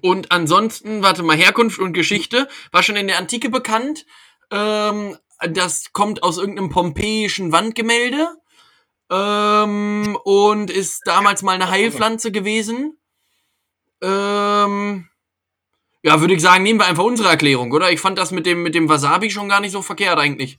und 0.00 0.32
ansonsten, 0.32 1.02
warte 1.02 1.22
mal, 1.22 1.36
Herkunft 1.36 1.78
und 1.78 1.92
Geschichte 1.92 2.48
war 2.72 2.82
schon 2.82 2.96
in 2.96 3.06
der 3.06 3.18
Antike 3.18 3.50
bekannt. 3.50 4.06
Ähm, 4.50 5.18
das 5.38 5.92
kommt 5.92 6.22
aus 6.22 6.38
irgendeinem 6.38 6.70
pompeischen 6.70 7.52
Wandgemälde 7.52 8.28
ähm, 9.10 10.18
und 10.24 10.70
ist 10.70 11.06
damals 11.06 11.42
mal 11.42 11.54
eine 11.54 11.70
Heilpflanze 11.70 12.32
gewesen. 12.32 12.98
Ähm, 14.02 15.08
ja, 16.02 16.20
würde 16.20 16.34
ich 16.34 16.42
sagen, 16.42 16.62
nehmen 16.62 16.80
wir 16.80 16.86
einfach 16.86 17.04
unsere 17.04 17.28
Erklärung, 17.28 17.72
oder? 17.72 17.90
Ich 17.90 18.00
fand 18.00 18.18
das 18.18 18.30
mit 18.30 18.46
dem, 18.46 18.62
mit 18.62 18.74
dem 18.74 18.88
Wasabi 18.88 19.30
schon 19.30 19.48
gar 19.48 19.60
nicht 19.60 19.72
so 19.72 19.82
verkehrt 19.82 20.18
eigentlich. 20.18 20.58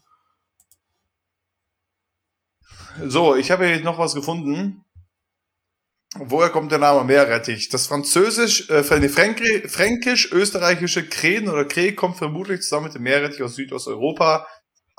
So, 3.06 3.36
ich 3.36 3.50
habe 3.50 3.68
hier 3.68 3.82
noch 3.82 3.98
was 3.98 4.14
gefunden. 4.14 4.84
Woher 6.16 6.50
kommt 6.50 6.72
der 6.72 6.80
Name 6.80 7.06
Meerrettich? 7.06 7.70
Das 7.70 7.88
Französisch, 7.88 8.70
äh, 8.70 8.84
Fränkisch-österreichische 8.84 11.08
Krähen 11.08 11.48
oder 11.48 11.66
Kreh 11.66 11.94
kommt 11.94 12.18
vermutlich 12.18 12.62
zusammen 12.62 12.86
mit 12.86 12.96
dem 12.96 13.04
Meerrettich 13.04 13.44
aus 13.44 13.54
Südosteuropa. 13.56 14.48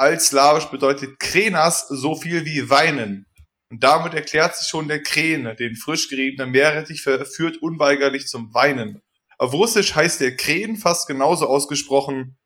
Als 0.01 0.29
Slawisch 0.29 0.65
bedeutet 0.65 1.21
Krenas 1.21 1.87
so 1.89 2.15
viel 2.15 2.47
wie 2.47 2.71
weinen. 2.71 3.27
Und 3.71 3.85
damit 3.85 4.15
erklärt 4.15 4.57
sich 4.57 4.67
schon 4.67 4.89
der 4.89 5.03
Krähen, 5.03 5.55
den 5.59 5.77
frisch 5.77 6.09
geriebenen 6.09 6.53
Meerrettich 6.53 7.03
führt 7.03 7.59
unweigerlich 7.59 8.27
zum 8.27 8.55
Weinen. 8.55 9.03
Auf 9.37 9.53
Russisch 9.53 9.95
heißt 9.95 10.23
der 10.23 10.37
Krähen 10.37 10.79
fast 10.79 11.07
genauso 11.07 11.47
ausgesprochen. 11.47 12.39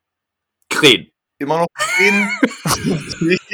Krähen. 0.69 1.07
Immer 1.39 1.59
noch 1.59 1.67
Krähen. 1.77 2.29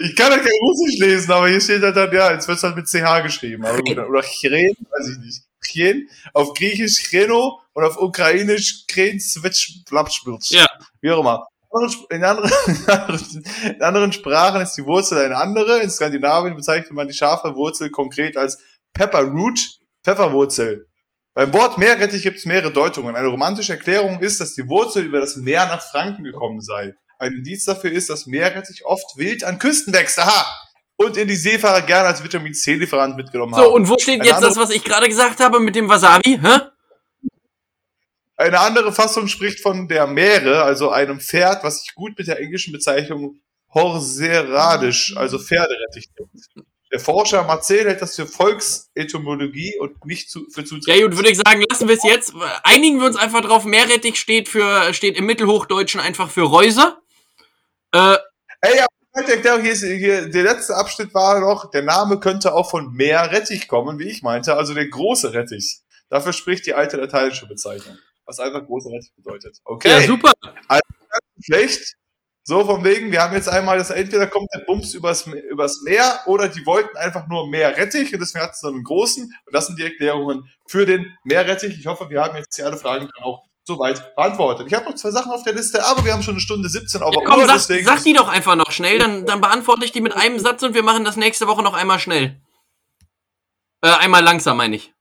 ich 0.00 0.14
kann 0.14 0.30
ja 0.30 0.38
kein 0.38 0.60
Russisch 0.62 1.00
lesen, 1.00 1.32
aber 1.32 1.48
hier 1.48 1.60
steht 1.60 1.82
halt 1.82 1.96
dann, 1.96 2.14
ja, 2.14 2.32
jetzt 2.34 2.46
wird 2.46 2.58
es 2.58 2.62
halt 2.62 2.76
mit 2.76 2.86
CH 2.86 3.24
geschrieben. 3.24 3.64
Oder, 3.64 4.08
oder 4.08 4.22
Chren, 4.22 4.76
weiß 4.90 5.08
ich 5.08 5.18
nicht. 5.18 5.42
Chren, 5.66 6.08
auf 6.32 6.54
Griechisch 6.54 7.02
Chreno 7.04 7.60
und 7.72 7.84
auf 7.84 7.98
Ukrainisch 7.98 8.86
Kren 8.86 9.20
Switch 9.20 9.84
Blabspilz. 9.88 10.50
Ja. 10.50 10.66
Wie 11.00 11.10
auch 11.10 11.20
immer. 11.20 11.46
In 12.08 12.24
anderen, 12.24 12.50
in 13.64 13.82
anderen 13.82 14.12
Sprachen 14.12 14.62
ist 14.62 14.74
die 14.74 14.84
Wurzel 14.84 15.18
eine 15.18 15.36
andere. 15.36 15.80
In 15.80 15.90
Skandinavien 15.90 16.56
bezeichnet 16.56 16.92
man 16.92 17.06
die 17.06 17.14
scharfe 17.14 17.54
Wurzel 17.54 17.90
konkret 17.90 18.36
als 18.36 18.58
Pepperroot, 18.94 19.58
Pfefferwurzel. 20.02 20.86
Beim 21.34 21.52
Wort 21.52 21.76
Meerrettich 21.76 22.22
gibt 22.22 22.38
es 22.38 22.46
mehrere 22.46 22.72
Deutungen. 22.72 23.14
Eine 23.14 23.28
romantische 23.28 23.74
Erklärung 23.74 24.20
ist, 24.20 24.40
dass 24.40 24.54
die 24.54 24.66
Wurzel 24.68 25.04
über 25.04 25.20
das 25.20 25.36
Meer 25.36 25.66
nach 25.66 25.82
Franken 25.82 26.24
gekommen 26.24 26.62
sei. 26.62 26.94
Ein 27.18 27.34
Indiz 27.34 27.66
dafür 27.66 27.92
ist, 27.92 28.08
dass 28.08 28.26
Meerrettich 28.26 28.86
oft 28.86 29.18
wild 29.18 29.44
an 29.44 29.58
Küsten 29.58 29.92
wächst. 29.92 30.18
Aha! 30.18 30.46
Und 30.96 31.16
in 31.16 31.28
die 31.28 31.36
Seefahrer 31.36 31.82
gerne 31.82 32.08
als 32.08 32.24
Vitamin 32.24 32.54
C-Lieferant 32.54 33.16
mitgenommen 33.16 33.54
haben. 33.54 33.64
So, 33.64 33.74
und 33.74 33.88
wo 33.88 33.98
steht 33.98 34.20
Eine 34.20 34.30
jetzt 34.30 34.42
das, 34.42 34.56
was 34.56 34.70
ich 34.70 34.82
gerade 34.82 35.08
gesagt 35.08 35.40
habe 35.40 35.60
mit 35.60 35.74
dem 35.74 35.88
Wasabi? 35.88 36.38
Hä? 36.42 36.60
Eine 38.38 38.60
andere 38.60 38.92
Fassung 38.92 39.28
spricht 39.28 39.60
von 39.60 39.88
der 39.88 40.06
Meere, 40.06 40.62
also 40.62 40.90
einem 40.90 41.20
Pferd, 41.20 41.64
was 41.64 41.82
sich 41.82 41.94
gut 41.94 42.18
mit 42.18 42.26
der 42.28 42.38
englischen 42.38 42.72
Bezeichnung 42.72 43.40
Horseradisch, 43.72 45.14
also 45.16 45.38
Pferderettich 45.38 46.08
nennt. 46.18 46.66
Der 46.92 47.00
Forscher 47.00 47.42
Marcel 47.42 47.84
hält 47.86 48.00
das 48.00 48.14
für 48.14 48.26
Volksetymologie 48.26 49.76
und 49.80 50.04
nicht 50.06 50.30
zu, 50.30 50.46
für 50.50 50.64
zuträglich. 50.64 50.96
Ja 50.96 51.06
gut, 51.06 51.16
würde 51.16 51.30
ich 51.30 51.36
sagen, 51.36 51.64
lassen 51.68 51.88
wir 51.88 51.96
es 51.96 52.04
jetzt. 52.04 52.32
Einigen 52.62 53.00
wir 53.00 53.06
uns 53.06 53.16
einfach 53.16 53.40
drauf. 53.40 53.64
Meerrettich 53.64 54.20
steht 54.20 54.48
für 54.48 54.94
steht 54.94 55.16
im 55.16 55.26
Mittelhochdeutschen 55.26 56.00
einfach 56.00 56.30
für 56.30 56.42
Reuse. 56.42 56.96
Äh, 57.92 58.16
Ey, 58.60 58.78
aber 58.78 58.95
hier 59.24 59.72
ist, 59.72 59.84
hier, 59.84 60.28
der 60.28 60.42
letzte 60.42 60.76
Abschnitt 60.76 61.14
war 61.14 61.40
noch, 61.40 61.70
der 61.70 61.82
Name 61.82 62.20
könnte 62.20 62.54
auch 62.54 62.70
von 62.70 62.92
Meerrettich 62.92 63.68
kommen, 63.68 63.98
wie 63.98 64.08
ich 64.08 64.22
meinte, 64.22 64.56
also 64.56 64.74
der 64.74 64.88
große 64.88 65.32
Rettich. 65.32 65.80
Dafür 66.08 66.32
spricht 66.32 66.66
die 66.66 66.74
alte 66.74 66.96
lateinische 66.96 67.46
Bezeichnung, 67.46 67.98
was 68.24 68.38
einfach 68.38 68.64
große 68.64 68.90
Rettich 68.90 69.12
bedeutet. 69.16 69.58
Okay. 69.64 69.88
Ja, 69.88 70.00
super. 70.02 70.32
Also, 70.68 70.82
schlecht. 71.42 71.94
So 72.48 72.64
von 72.64 72.84
wegen, 72.84 73.10
wir 73.10 73.22
haben 73.22 73.34
jetzt 73.34 73.48
einmal 73.48 73.76
das, 73.76 73.90
entweder 73.90 74.28
kommt 74.28 74.46
der 74.54 74.60
Bums 74.60 74.94
übers, 74.94 75.26
übers 75.26 75.82
Meer 75.82 76.20
oder 76.26 76.48
die 76.48 76.64
wollten 76.64 76.96
einfach 76.96 77.26
nur 77.26 77.48
Meerrettich 77.50 78.14
und 78.14 78.20
deswegen 78.20 78.44
hat 78.44 78.52
es 78.52 78.60
so 78.60 78.68
einen 78.68 78.84
großen. 78.84 79.24
Und 79.24 79.52
das 79.52 79.66
sind 79.66 79.80
die 79.80 79.84
Erklärungen 79.84 80.48
für 80.68 80.86
den 80.86 81.12
Meerrettich. 81.24 81.76
Ich 81.76 81.88
hoffe, 81.88 82.08
wir 82.08 82.22
haben 82.22 82.36
jetzt 82.36 82.54
hier 82.54 82.66
alle 82.66 82.76
Fragen 82.76 83.10
auch 83.20 83.42
soweit 83.66 84.14
beantwortet. 84.14 84.68
Ich 84.68 84.74
habe 84.74 84.84
noch 84.84 84.94
zwei 84.94 85.10
Sachen 85.10 85.32
auf 85.32 85.42
der 85.42 85.52
Liste, 85.52 85.84
aber 85.84 86.04
wir 86.04 86.12
haben 86.12 86.22
schon 86.22 86.34
eine 86.34 86.40
Stunde 86.40 86.68
17 86.68 87.02
auf 87.02 87.14
ja, 87.14 87.20
komm, 87.24 87.40
Uhr. 87.40 87.46
Sag, 87.46 87.56
deswegen 87.56 87.84
sag 87.84 88.02
die 88.04 88.12
doch 88.12 88.28
einfach 88.28 88.54
noch 88.54 88.70
schnell, 88.70 88.98
dann, 88.98 89.26
dann 89.26 89.40
beantworte 89.40 89.84
ich 89.84 89.92
die 89.92 90.00
mit 90.00 90.14
einem 90.14 90.38
Satz 90.38 90.62
und 90.62 90.74
wir 90.74 90.84
machen 90.84 91.04
das 91.04 91.16
nächste 91.16 91.48
Woche 91.48 91.62
noch 91.62 91.74
einmal 91.74 91.98
schnell. 91.98 92.40
Äh, 93.82 93.88
einmal 93.88 94.22
langsam, 94.22 94.56
meine 94.56 94.76
ich. 94.76 94.94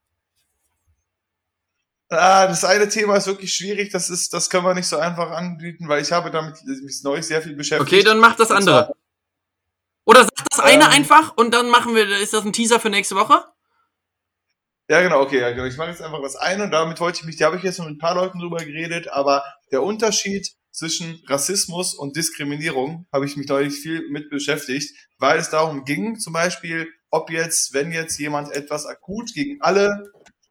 Ah, 2.10 2.48
das 2.48 2.64
eine 2.64 2.88
Thema 2.90 3.16
ist 3.16 3.28
wirklich 3.28 3.54
schwierig, 3.54 3.92
das 3.92 4.10
ist, 4.10 4.34
das 4.34 4.50
können 4.50 4.66
wir 4.66 4.74
nicht 4.74 4.88
so 4.88 4.98
einfach 4.98 5.32
anbieten, 5.32 5.88
weil 5.88 6.02
ich 6.02 6.12
habe 6.12 6.32
damit 6.32 6.64
mich 6.64 7.02
neu 7.04 7.22
sehr 7.22 7.42
viel 7.42 7.56
beschäftigt. 7.56 7.92
Okay, 7.92 8.04
dann 8.04 8.20
mach 8.20 8.36
das 8.36 8.52
andere. 8.52 8.94
Oder 10.06 10.24
sag 10.24 10.50
das 10.50 10.60
eine 10.60 10.86
ähm, 10.86 10.92
einfach 10.92 11.36
und 11.36 11.52
dann 11.54 11.70
machen 11.70 11.96
wir, 11.96 12.08
ist 12.20 12.34
das 12.34 12.46
ein 12.46 12.54
Teaser 12.54 12.80
für 12.80 12.90
nächste 12.90 13.16
Woche? 13.16 13.44
Ja, 14.88 15.02
genau, 15.02 15.22
okay, 15.22 15.40
ja, 15.40 15.50
genau. 15.50 15.66
Ich 15.66 15.78
mache 15.78 15.90
jetzt 15.90 16.02
einfach 16.02 16.22
das 16.22 16.36
eine 16.36 16.66
und 16.66 16.72
damit 16.72 17.00
wollte 17.00 17.20
ich 17.20 17.26
mich, 17.26 17.38
da 17.38 17.48
habe 17.48 17.58
ich 17.58 17.64
jetzt 17.64 17.80
mit 17.80 17.88
ein 17.88 17.98
paar 17.98 18.14
Leuten 18.14 18.40
drüber 18.40 18.58
geredet, 18.58 19.08
aber 19.08 19.44
der 19.72 19.82
Unterschied 19.82 20.48
zwischen 20.72 21.24
Rassismus 21.28 21.96
und 21.96 22.16
Diskriminierung 22.16 23.08
habe 23.12 23.26
ich 23.26 23.36
mich 23.36 23.48
neulich 23.48 23.74
viel 23.74 24.08
mit 24.10 24.30
beschäftigt, 24.30 24.96
weil 25.18 25.40
es 25.40 25.50
darum 25.50 25.86
ging, 25.86 26.20
zum 26.20 26.34
Beispiel, 26.34 26.88
ob 27.10 27.32
jetzt, 27.32 27.74
wenn 27.74 27.92
jetzt 27.92 28.20
jemand 28.20 28.52
etwas 28.52 28.86
akut 28.86 29.34
gegen 29.34 29.60
alle 29.62 30.04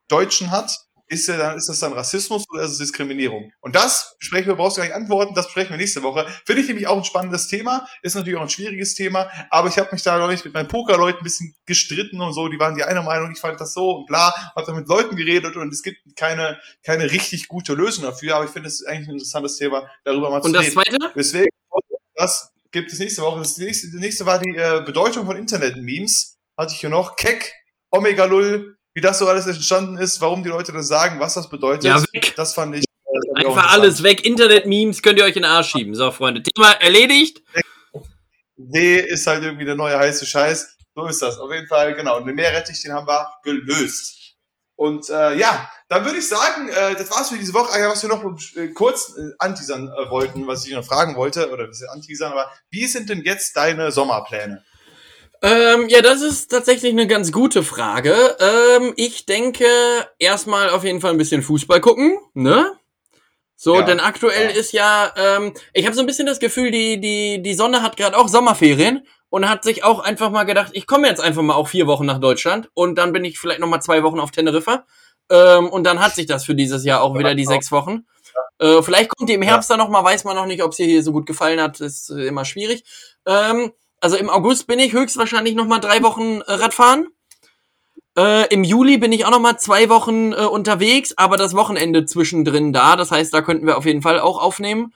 Deutschen 0.09 0.51
hat, 0.51 0.85
ist 1.15 1.27
ja 1.29 1.37
dann, 1.37 1.57
ist 1.57 1.69
das 1.69 1.81
dann 1.81 1.93
Rassismus 1.93 2.45
oder 2.51 2.63
ist 2.63 2.73
es 2.73 2.79
Diskriminierung? 2.79 3.53
Und 3.61 3.75
das 3.75 4.17
besprechen 4.19 4.49
wir, 4.49 4.57
brauchst 4.57 4.77
du 4.77 4.81
gar 4.81 4.87
nicht 4.87 4.97
antworten, 4.97 5.35
das 5.35 5.47
besprechen 5.47 5.71
wir 5.71 5.79
nächste 5.79 6.03
Woche. 6.03 6.27
Finde 6.45 6.63
ich 6.63 6.69
nämlich 6.69 6.87
auch 6.87 6.97
ein 6.97 7.05
spannendes 7.05 7.49
Thema, 7.49 7.87
ist 8.03 8.15
natürlich 8.15 8.39
auch 8.39 8.43
ein 8.43 8.51
schwieriges 8.51 8.95
Thema, 8.95 9.31
aber 9.51 9.69
ich 9.69 9.79
habe 9.79 9.89
mich 9.93 10.03
da, 10.03 10.17
glaube 10.17 10.35
ich, 10.35 10.45
mit 10.45 10.55
meinen 10.55 10.69
Pokerleuten 10.69 11.21
ein 11.21 11.25
bisschen 11.25 11.55
gestritten 11.67 12.21
und 12.21 12.33
so, 12.33 12.49
die 12.49 12.59
waren 12.59 12.75
die 12.75 12.85
eine 12.85 13.03
Meinung, 13.03 13.33
ich 13.33 13.41
fand 13.41 13.61
das 13.61 13.73
so 13.73 13.99
und 13.99 14.07
bla, 14.07 14.33
habe 14.55 14.67
da 14.67 14.73
mit 14.73 14.89
Leuten 14.89 15.17
geredet 15.17 15.57
und 15.57 15.73
es 15.73 15.83
gibt 15.83 15.99
keine, 16.17 16.59
keine 16.83 17.11
richtig 17.11 17.49
gute 17.49 17.75
Lösung 17.75 18.05
dafür, 18.05 18.37
aber 18.37 18.45
ich 18.45 18.51
finde 18.51 18.69
es 18.69 18.85
eigentlich 18.85 19.09
ein 19.09 19.15
interessantes 19.15 19.57
Thema, 19.57 19.89
darüber 20.05 20.31
mal 20.31 20.41
und 20.41 20.53
zu 20.53 20.59
reden. 20.59 20.77
Und 20.77 20.87
das 20.87 20.99
zweite? 20.99 21.13
Deswegen, 21.15 21.49
das 22.15 22.53
gibt 22.71 22.93
es 22.93 22.99
nächste 22.99 23.23
Woche. 23.23 23.39
Das 23.39 23.57
nächste, 23.57 23.91
das 23.91 24.01
nächste 24.01 24.27
war 24.27 24.39
die 24.39 24.55
äh, 24.57 24.83
Bedeutung 24.85 25.27
von 25.27 25.37
Internet-Memes. 25.37 26.37
Hatte 26.57 26.73
ich 26.75 26.81
hier 26.81 26.91
noch. 26.91 27.17
Keck, 27.17 27.53
Omega 27.91 28.25
Lull, 28.25 28.77
wie 28.95 29.01
das 29.01 29.19
so 29.19 29.29
alles 29.29 29.47
entstanden 29.47 29.99
ist, 29.99 30.21
warum 30.21 30.43
die 30.43 30.49
Leute 30.49 30.73
das 30.73 30.89
sagen, 30.89 31.21
was 31.21 31.35
das 31.35 31.49
bedeutet. 31.49 31.85
Ja, 31.85 32.01
weg. 32.13 32.33
Das 32.37 32.55
fand 32.55 32.77
ich. 32.77 32.85
Äh, 32.85 33.47
Einfach 33.47 33.73
alles 33.73 34.03
weg. 34.03 34.25
Internet-Memes 34.25 35.03
könnt 35.03 35.19
ihr 35.19 35.25
euch 35.25 35.37
in 35.37 35.43
den 35.43 35.51
Arsch 35.51 35.71
schieben. 35.71 35.95
So, 35.95 36.11
Freunde. 36.11 36.43
Thema 36.43 36.73
erledigt. 36.73 37.43
D 38.57 39.01
ist 39.01 39.27
halt 39.27 39.43
irgendwie 39.43 39.65
der 39.65 39.75
neue 39.75 39.99
heiße 39.99 40.25
Scheiß. 40.25 40.77
So 40.95 41.07
ist 41.07 41.21
das. 41.21 41.39
Auf 41.39 41.53
jeden 41.53 41.67
Fall, 41.67 41.95
genau. 41.95 42.19
Und 42.19 42.27
den 42.27 42.37
Meerrettich, 42.37 42.81
den 42.83 42.93
haben 42.93 43.09
wir 43.09 43.33
gelöst. 43.43 44.37
Und 44.77 45.09
äh, 45.09 45.37
ja, 45.37 45.71
dann 45.89 46.05
würde 46.05 46.19
ich 46.19 46.29
sagen, 46.29 46.69
äh, 46.69 46.95
das 46.95 47.11
war's 47.11 47.29
für 47.29 47.39
diese 47.39 47.55
Woche. 47.55 47.71
was 47.89 48.03
wir 48.03 48.09
noch 48.09 48.25
äh, 48.57 48.69
kurz 48.69 49.17
äh, 49.17 49.31
anteasern 49.39 49.89
äh, 49.89 50.11
wollten, 50.11 50.47
was 50.47 50.67
ich 50.67 50.73
noch 50.73 50.85
fragen 50.85 51.15
wollte, 51.17 51.51
oder 51.51 51.69
was 51.69 51.81
wir 51.81 51.91
anteasern, 51.93 52.33
aber 52.33 52.51
wie 52.71 52.87
sind 52.87 53.09
denn 53.09 53.23
jetzt 53.23 53.57
deine 53.57 53.93
Sommerpläne? 53.93 54.65
Ähm, 55.45 55.91
ja, 55.91 56.01
das 56.01 56.23
ist 56.23 56.51
tatsächlich 56.51 56.93
eine 56.93 57.07
ganz 57.07 57.31
gute 57.31 57.63
Frage. 57.63 58.15
Ähm, 58.41 58.95
ich 58.97 59.27
denke, 59.27 59.67
erstmal 60.19 60.71
auf 60.71 60.85
jeden 60.85 61.03
Fall 61.03 61.11
ein 61.11 61.19
bisschen 61.19 61.43
Fußball 61.43 61.83
gucken, 61.83 62.19
ne? 62.33 62.73
So, 63.55 63.75
ja, 63.75 63.83
denn 63.83 64.01
aktuell 64.01 64.51
ja. 64.51 64.57
ist 64.57 64.73
ja, 64.73 65.13
ähm, 65.17 65.53
ich 65.75 65.85
habe 65.85 65.95
so 65.95 66.01
ein 66.01 66.07
bisschen 66.07 66.25
das 66.25 66.41
Gefühl, 66.41 66.71
die, 66.71 66.99
die, 66.99 67.43
die 67.43 67.55
Sonne 67.55 67.83
hat 67.83 67.99
gerade 67.99 68.17
auch 68.17 68.29
Sommerferien 68.29 69.07
und 69.29 69.47
hat 69.47 69.65
sich 69.65 69.85
auch 69.85 69.99
einfach 69.99 70.31
mal 70.31 70.45
gedacht, 70.45 70.71
ich 70.73 70.87
komme 70.87 71.09
jetzt 71.09 71.21
einfach 71.21 71.43
mal 71.43 71.57
auch 71.57 71.69
vier 71.69 71.87
Wochen 71.87 72.07
nach 72.07 72.21
Deutschland 72.21 72.71
und 72.73 72.97
dann 72.97 73.13
bin 73.13 73.27
ich 73.27 73.39
vielleicht 73.39 73.61
noch 73.61 73.69
mal 73.69 73.83
zwei 73.83 74.03
Wochen 74.03 74.21
auf 74.21 74.31
Teneriffa 74.31 74.87
ähm, 75.29 75.69
und 75.69 75.85
dann 75.85 76.01
hat 76.01 76.15
sich 76.15 76.25
das 76.25 76.47
für 76.47 76.55
dieses 76.55 76.87
Jahr 76.87 77.03
auch 77.03 77.19
wieder 77.19 77.35
die 77.35 77.45
sechs 77.45 77.71
Wochen. 77.71 78.07
Äh, 78.59 78.81
vielleicht 78.81 79.11
kommt 79.11 79.29
die 79.29 79.35
im 79.35 79.43
Herbst 79.43 79.69
ja. 79.69 79.77
dann 79.77 79.85
noch 79.85 79.93
mal, 79.93 80.05
weiß 80.05 80.25
man 80.25 80.37
noch 80.37 80.47
nicht, 80.47 80.63
ob 80.63 80.71
es 80.71 80.79
hier 80.79 81.03
so 81.03 81.13
gut 81.13 81.27
gefallen 81.27 81.61
hat, 81.61 81.81
ist 81.81 82.09
immer 82.09 82.47
schwierig. 82.47 82.83
Ähm, 83.27 83.73
also 84.05 84.17
im 84.17 84.29
August 84.29 84.67
bin 84.67 84.79
ich 84.79 84.93
höchstwahrscheinlich 84.93 85.55
noch 85.55 85.67
mal 85.67 85.79
drei 85.79 86.03
Wochen 86.03 86.43
äh, 86.43 86.53
Radfahren. 86.53 87.09
Äh, 88.19 88.53
Im 88.53 88.63
Juli 88.63 88.99
bin 88.99 89.13
ich 89.13 89.25
auch 89.25 89.31
noch 89.31 89.41
mal 89.41 89.57
zwei 89.57 89.89
Wochen 89.89 90.35
äh, 90.35 90.45
unterwegs, 90.45 91.15
aber 91.17 91.39
das 91.39 91.55
Wochenende 91.55 92.05
zwischendrin 92.05 92.75
da. 92.75 92.97
Das 92.97 93.11
heißt, 93.11 93.33
da 93.33 93.41
könnten 93.41 93.67
wir 93.67 93.79
auf 93.79 93.87
jeden 93.87 94.03
Fall 94.03 94.21
auch 94.21 94.43
aufnehmen. 94.43 94.93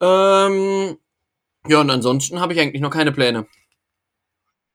Ähm, 0.00 0.98
ja, 1.68 1.80
und 1.80 1.90
ansonsten 1.90 2.40
habe 2.40 2.52
ich 2.52 2.58
eigentlich 2.58 2.82
noch 2.82 2.90
keine 2.90 3.12
Pläne. 3.12 3.46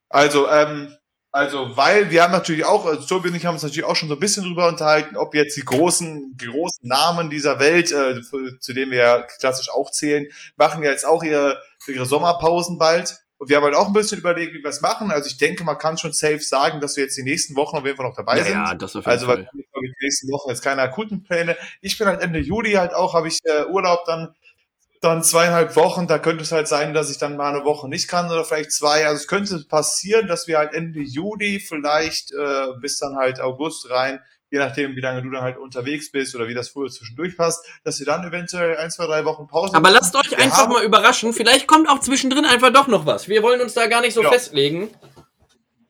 Also, 0.08 0.48
ähm, 0.48 0.96
also, 1.34 1.76
weil 1.76 2.12
wir 2.12 2.24
haben 2.24 2.32
natürlich 2.32 2.64
auch, 2.64 2.86
also 2.86 3.06
Tobi 3.06 3.28
und 3.28 3.36
ich 3.36 3.46
haben 3.46 3.56
uns 3.56 3.64
natürlich 3.64 3.84
auch 3.84 3.98
schon 3.98 4.08
so 4.08 4.16
ein 4.16 4.22
bisschen 4.22 4.46
drüber 4.46 4.70
unterhalten, 4.70 5.18
ob 5.18 5.36
jetzt 5.36 5.58
die 5.58 5.66
großen, 5.66 6.38
die 6.38 6.48
großen 6.48 6.88
Namen 6.88 7.30
dieser 7.30 7.60
Welt, 7.60 7.92
äh, 7.92 8.22
zu 8.62 8.72
denen 8.72 8.92
wir 8.92 9.00
ja 9.00 9.22
klassisch 9.22 9.70
auch 9.70 9.92
zählen, 9.92 10.28
machen 10.56 10.82
ja 10.82 10.92
jetzt 10.92 11.06
auch 11.06 11.24
ihre, 11.24 11.62
ihre 11.88 12.06
Sommerpausen 12.06 12.78
bald. 12.78 13.25
Und 13.38 13.50
wir 13.50 13.58
haben 13.58 13.64
halt 13.66 13.76
auch 13.76 13.88
ein 13.88 13.94
bisschen 13.94 14.20
überlegt, 14.20 14.54
wie 14.54 14.64
wir 14.64 14.70
es 14.70 14.82
machen. 14.82 15.12
Also 15.12 15.28
ich 15.28 15.38
denke, 15.38 15.64
man 15.64 15.78
kann 15.78 15.98
schon 15.98 16.14
safe 16.14 16.40
sagen, 16.40 16.80
dass 16.80 16.96
wir 16.96 17.04
jetzt 17.04 17.18
die 17.18 17.24
nächsten 17.24 17.56
Wochen 17.56 17.76
auf 17.76 17.86
jeden 17.86 17.98
Fall 17.98 18.08
noch 18.08 18.16
dabei 18.16 18.42
sind. 18.42 18.54
Ja, 18.54 18.74
das 18.76 18.96
auf 18.96 19.06
jeden 19.06 19.12
also 19.12 19.28
weil 19.28 19.50
die 19.54 19.94
nächsten 20.02 20.32
Wochen 20.32 20.50
jetzt 20.50 20.62
keine 20.62 20.82
akuten 20.82 21.24
Pläne. 21.24 21.58
Ich 21.82 21.98
bin 21.98 22.08
halt 22.08 22.22
Ende 22.22 22.40
Juli 22.40 22.74
halt 22.74 22.94
auch, 22.94 23.14
habe 23.14 23.28
ich 23.28 23.40
äh, 23.44 23.66
Urlaub 23.66 24.06
dann 24.06 24.34
dann 25.02 25.24
zweieinhalb 25.24 25.76
Wochen, 25.76 26.08
da 26.08 26.18
könnte 26.18 26.44
es 26.44 26.52
halt 26.52 26.68
sein, 26.68 26.94
dass 26.94 27.12
ich 27.12 27.18
dann 27.18 27.38
mal 27.38 27.54
eine 27.54 27.64
Woche 27.64 27.88
nicht 27.88 28.08
kann 28.08 28.32
oder 28.32 28.44
vielleicht 28.44 28.72
zwei. 28.72 29.06
Also 29.06 29.18
es 29.18 29.28
könnte 29.28 29.64
passieren, 29.70 30.28
dass 30.28 30.48
wir 30.48 30.58
halt 30.58 30.74
Ende 30.74 31.00
Juli 31.00 31.60
vielleicht 31.60 32.32
äh, 32.32 32.68
bis 32.82 32.98
dann 32.98 33.16
halt 33.16 33.40
August 33.40 33.90
rein, 33.92 34.20
je 34.52 34.60
nachdem, 34.60 34.96
wie 34.96 35.02
lange 35.02 35.22
du 35.22 35.30
dann 35.32 35.42
halt 35.42 35.58
unterwegs 35.58 36.12
bist 36.12 36.36
oder 36.36 36.48
wie 36.48 36.54
das 36.54 36.70
früher 36.70 36.90
zwischendurch 36.90 37.36
passt, 37.36 37.66
dass 37.84 38.00
wir 38.00 38.06
dann 38.06 38.26
eventuell 38.26 38.78
ein, 38.78 38.92
zwei, 38.92 39.06
drei 39.06 39.26
Wochen 39.26 39.48
Pause 39.48 39.76
Aber 39.76 39.90
lasst 39.90 40.16
euch 40.16 40.38
einfach 40.38 40.60
haben. 40.60 40.74
mal 40.74 40.84
überraschen. 40.84 41.34
Vielleicht 41.34 41.68
kommt 41.68 41.90
auch 41.90 42.00
zwischendrin 42.00 42.46
einfach 42.46 42.72
doch 42.72 42.88
noch 42.88 43.06
was. 43.06 43.28
Wir 43.28 43.44
wollen 43.44 43.62
uns 43.62 43.74
da 43.74 43.88
gar 43.88 44.02
nicht 44.02 44.14
so 44.14 44.24
ja. 44.24 44.32
festlegen. 44.32 44.90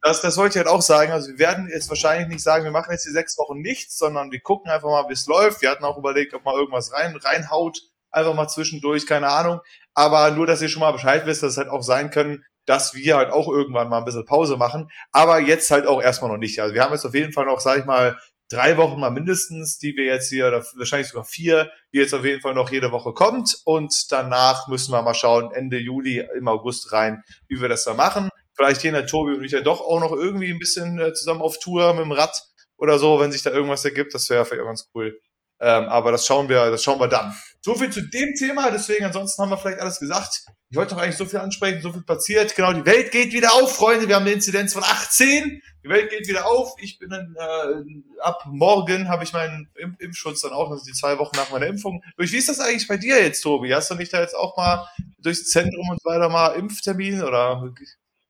Das, 0.02 0.22
das 0.22 0.38
wollte 0.38 0.60
ich 0.60 0.66
halt 0.66 0.74
auch 0.74 0.82
sagen. 0.82 1.12
Also 1.12 1.30
wir 1.30 1.40
werden 1.40 1.68
jetzt 1.72 1.90
wahrscheinlich 1.90 2.28
nicht 2.28 2.44
sagen, 2.44 2.64
wir 2.64 2.72
machen 2.72 2.92
jetzt 2.92 3.06
die 3.06 3.12
sechs 3.12 3.38
Wochen 3.38 3.60
nichts, 3.60 3.98
sondern 3.98 4.32
wir 4.32 4.40
gucken 4.40 4.72
einfach 4.72 4.90
mal, 4.90 5.10
wie 5.10 5.14
es 5.14 5.26
läuft. 5.26 5.62
Wir 5.62 5.70
hatten 5.72 5.84
auch 5.84 5.98
überlegt, 5.98 6.34
ob 6.34 6.46
mal 6.46 6.56
irgendwas 6.56 6.94
rein, 6.94 7.16
reinhaut 7.16 7.82
einfach 8.16 8.34
mal 8.34 8.48
zwischendurch, 8.48 9.06
keine 9.06 9.28
Ahnung. 9.28 9.60
Aber 9.94 10.32
nur, 10.32 10.48
dass 10.48 10.62
ihr 10.62 10.70
schon 10.70 10.80
mal 10.80 10.92
Bescheid 10.92 11.26
wisst, 11.26 11.44
dass 11.44 11.54
es 11.54 11.58
halt 11.58 11.70
auch 11.70 11.84
sein 11.84 12.10
können, 12.10 12.46
dass 12.66 12.96
wir 12.96 13.16
halt 13.16 13.32
auch 13.32 13.48
irgendwann 13.48 13.90
mal 13.90 14.00
ein 14.00 14.06
bisschen 14.06 14.26
Pause 14.26 14.58
machen. 14.58 14.90
Aber 15.12 15.40
jetzt 15.40 15.70
halt 15.70 15.86
auch 15.86 16.02
erstmal 16.02 16.32
noch 16.32 16.38
nicht. 16.38 16.60
Also 16.62 16.74
wir 16.74 16.84
haben 16.84 16.94
jetzt 16.94 17.06
auf 17.06 17.14
jeden 17.14 17.34
Fall 17.34 17.46
noch, 17.46 17.60
sag 17.60 17.80
ich 17.80 17.86
mal, 17.86 18.18
drei 18.50 18.78
Wochen 18.78 19.00
mal 19.00 19.12
mindestens, 19.12 19.78
die 19.78 19.96
wir 19.96 20.06
jetzt 20.06 20.30
hier, 20.30 20.48
oder 20.48 20.64
wahrscheinlich 20.76 21.10
sogar 21.10 21.26
vier, 21.26 21.72
die 21.94 22.00
jetzt 22.00 22.14
auf 22.14 22.26
jeden 22.26 22.42
Fall 22.42 22.54
noch 22.54 22.72
jede 22.72 22.92
Woche 22.92 23.14
kommt. 23.14 23.58
Und 23.66 24.12
danach 24.12 24.68
müssen 24.68 24.92
wir 24.92 25.02
mal 25.02 25.14
schauen, 25.14 25.52
Ende 25.52 25.78
Juli, 25.78 26.26
im 26.38 26.48
August 26.48 26.92
rein, 26.92 27.24
wie 27.48 27.62
wir 27.62 27.70
das 27.70 27.84
da 27.84 27.94
machen. 27.94 28.30
Vielleicht 28.54 28.82
gehen 28.82 28.94
der 28.94 29.08
Tobi 29.08 29.34
und 29.34 29.44
ich 29.44 29.52
ja 29.52 29.62
doch 29.62 29.82
auch 29.82 30.00
noch 30.00 30.12
irgendwie 30.12 30.52
ein 30.52 30.60
bisschen 30.60 31.00
äh, 31.00 31.14
zusammen 31.14 31.42
auf 31.42 31.60
Tour 31.60 31.94
mit 31.94 32.06
dem 32.06 32.12
Rad 32.12 32.42
oder 32.78 33.00
so, 33.00 33.20
wenn 33.20 33.32
sich 33.32 33.44
da 33.44 33.52
irgendwas 33.52 33.84
ergibt. 33.84 34.14
Das 34.14 34.30
wäre 34.30 34.46
vielleicht 34.46 34.64
auch 34.64 34.68
ganz 34.68 34.90
cool. 34.96 35.20
Ähm, 35.60 35.86
aber 35.86 36.12
das 36.12 36.26
schauen 36.26 36.50
wir, 36.50 36.70
das 36.70 36.84
schauen 36.84 37.00
wir 37.00 37.08
dann. 37.08 37.34
So 37.66 37.74
viel 37.74 37.90
zu 37.90 38.02
dem 38.02 38.36
Thema, 38.36 38.70
deswegen 38.70 39.06
ansonsten 39.06 39.42
haben 39.42 39.50
wir 39.50 39.58
vielleicht 39.58 39.80
alles 39.80 40.00
gesagt. 40.00 40.46
Ich 40.70 40.78
wollte 40.78 40.94
doch 40.94 41.02
eigentlich 41.02 41.18
so 41.18 41.26
viel 41.26 41.40
ansprechen, 41.40 41.82
so 41.82 41.92
viel 41.92 42.04
passiert. 42.04 42.56
Genau, 42.56 42.72
die 42.74 42.86
Welt 42.86 43.12
geht 43.12 43.34
wieder 43.34 43.56
auf, 43.56 43.76
Freunde. 43.76 44.08
Wir 44.08 44.18
haben 44.18 44.22
eine 44.22 44.34
Inzidenz 44.34 44.72
von 44.72 44.84
18. 44.84 45.64
Die 45.84 45.90
Welt 45.90 46.12
geht 46.12 46.28
wieder 46.28 46.46
auf. 46.46 46.76
Ich 46.78 47.00
bin 47.00 47.10
dann, 47.10 47.36
äh, 47.36 48.22
ab 48.22 48.44
morgen 48.46 49.10
habe 49.10 49.24
ich 49.24 49.34
meinen 49.34 49.68
Imp 49.74 50.00
Impfschutz 50.00 50.42
dann 50.42 50.54
auch, 50.54 50.70
also 50.70 50.86
die 50.86 50.92
zwei 50.92 51.18
Wochen 51.18 51.36
nach 51.38 51.50
meiner 51.50 51.66
Impfung. 51.66 52.04
Durch 52.18 52.32
wie 52.34 52.38
ist 52.38 52.50
das 52.50 52.60
eigentlich 52.60 52.88
bei 52.88 52.98
dir 52.98 53.20
jetzt, 53.20 53.42
Tobi? 53.42 53.74
Hast 53.74 53.90
du 53.90 53.96
nicht 53.96 54.14
da 54.14 54.22
jetzt 54.22 54.36
auch 54.36 54.56
mal 54.58 54.88
durchs 55.18 55.50
Zentrum 55.50 55.90
und 55.90 56.00
so 56.04 56.08
weiter 56.08 56.30
mal 56.30 56.50
Impftermin 56.50 57.24
oder 57.24 57.74